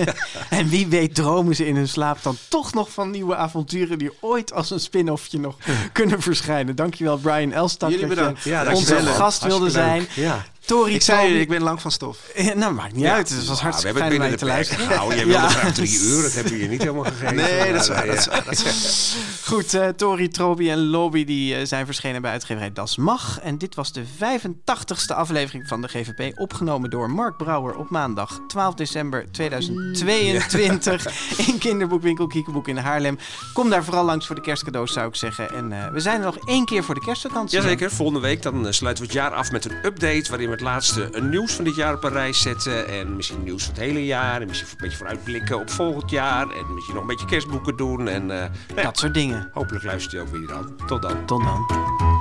en 0.58 0.68
wie 0.68 0.86
weet 0.86 1.14
dromen 1.14 1.56
ze 1.56 1.66
in 1.66 1.76
hun 1.76 1.88
slaap 1.88 2.22
dan 2.22 2.36
toch 2.48 2.72
nog 2.74 2.92
van 2.92 3.10
nieuwe 3.10 3.36
avonturen 3.36 3.98
die 3.98 4.10
ooit 4.20 4.52
als 4.52 4.70
een 4.70 4.80
spin-offje 4.80 5.38
nog 5.40 5.56
kunnen 5.92 6.20
verschijnen. 6.22 6.76
Dankjewel 6.76 7.18
Brian 7.18 7.52
Elstak 7.52 7.90
Jullie 7.90 8.06
dat 8.06 8.16
je 8.16 8.22
bedankt. 8.22 8.42
Ja, 8.44 8.74
onze 8.74 8.96
gast 8.96 9.42
wilde 9.44 9.70
zijn. 9.70 10.06
Ja. 10.14 10.44
Tori 10.66 10.94
Ik 10.94 11.02
zei 11.02 11.26
Toby- 11.28 11.38
ik 11.40 11.48
ben 11.48 11.62
lang 11.62 11.80
van 11.80 11.90
stof. 11.90 12.18
Ja, 12.34 12.54
nou, 12.54 12.72
maakt 12.74 12.94
niet 12.94 13.04
uit. 13.04 13.28
Het 13.28 13.46
was 13.46 13.56
Ah, 13.56 13.62
hartstikke 13.62 13.94
we 13.98 14.00
hebben 14.02 14.20
het 14.22 14.30
binnen 14.30 14.38
te 14.38 14.44
de 14.44 14.50
perk 14.50 14.56
luisteren. 14.68 14.86
gehouden. 14.86 15.16
Jij 15.18 15.26
wilde 15.26 15.48
graag 15.48 15.74
drie 15.74 15.98
uur. 15.98 16.22
Dat 16.22 16.32
hebben 16.32 16.52
we 16.52 16.58
je 16.58 16.68
niet 16.68 16.82
helemaal 16.82 17.04
gegeven. 17.04 17.34
Nee, 17.34 17.72
dat 17.72 17.82
is 17.82 17.88
Maar, 17.88 17.96
waar. 17.96 18.06
Dat 18.06 18.16
is 18.18 18.26
waar, 18.26 18.44
dat 18.44 18.52
is 18.52 18.62
waar. 18.62 19.22
Goed, 19.44 19.74
eh, 19.74 19.88
Tori, 19.88 20.28
Trobi 20.28 20.70
en 20.70 20.86
Lobby 20.86 21.24
die, 21.24 21.54
eh, 21.56 21.66
zijn 21.66 21.86
verschenen 21.86 22.22
bij 22.22 22.30
uitgeverij 22.30 22.72
Das 22.72 22.96
Mag. 22.96 23.40
En 23.40 23.58
dit 23.58 23.74
was 23.74 23.92
de 23.92 24.02
85ste 24.16 25.14
aflevering 25.14 25.68
van 25.68 25.80
de 25.82 25.88
GVP. 25.88 26.38
Opgenomen 26.38 26.90
door 26.90 27.10
Mark 27.10 27.36
Brouwer 27.36 27.76
op 27.76 27.90
maandag 27.90 28.40
12 28.48 28.74
december 28.74 29.24
2022. 29.32 31.06
In 31.46 31.58
kinderboekwinkel 31.58 32.26
Kiekeboek 32.26 32.68
in 32.68 32.76
Haarlem. 32.76 33.18
Kom 33.52 33.70
daar 33.70 33.84
vooral 33.84 34.04
langs 34.04 34.26
voor 34.26 34.34
de 34.34 34.40
kerstcadeaus 34.42 34.92
zou 34.92 35.08
ik 35.08 35.14
zeggen. 35.14 35.50
En 35.54 35.72
eh, 35.72 35.92
we 35.92 36.00
zijn 36.00 36.18
er 36.18 36.24
nog 36.24 36.38
één 36.48 36.64
keer 36.64 36.84
voor 36.84 36.94
de 36.94 37.00
kerstvakantie. 37.00 37.58
Jazeker, 37.60 37.90
volgende 37.90 38.20
week 38.20 38.42
dan 38.42 38.74
sluiten 38.74 39.04
we 39.04 39.10
het 39.12 39.20
jaar 39.20 39.32
af 39.34 39.50
met 39.50 39.64
een 39.64 39.76
update 39.84 40.24
waarin 40.28 40.50
we 40.50 40.53
het 40.54 40.62
laatste 40.62 41.10
nieuws 41.22 41.52
van 41.52 41.64
dit 41.64 41.74
jaar 41.74 41.94
op 41.94 42.04
een 42.04 42.10
rij 42.12 42.32
zetten. 42.32 42.88
En 42.88 43.16
misschien 43.16 43.42
nieuws 43.42 43.64
van 43.64 43.74
het 43.74 43.82
hele 43.82 44.04
jaar. 44.04 44.40
En 44.40 44.46
misschien 44.46 44.70
een 44.70 44.78
beetje 44.80 44.96
vooruitblikken 44.96 45.58
op 45.58 45.70
volgend 45.70 46.10
jaar. 46.10 46.42
En 46.50 46.74
misschien 46.74 46.94
nog 46.94 47.02
een 47.02 47.08
beetje 47.08 47.26
kerstboeken 47.26 47.76
doen. 47.76 48.08
En 48.08 48.22
eh, 48.22 48.38
nou 48.38 48.50
ja, 48.76 48.82
Dat 48.82 48.98
soort 48.98 49.14
dingen. 49.14 49.50
hopelijk 49.52 49.84
luistert 49.84 50.14
u 50.14 50.18
ook 50.18 50.28
weer 50.28 50.46
dan. 50.46 50.76
Tot 50.86 51.02
dan. 51.02 51.24
Tot 51.26 51.42
dan. 51.42 52.13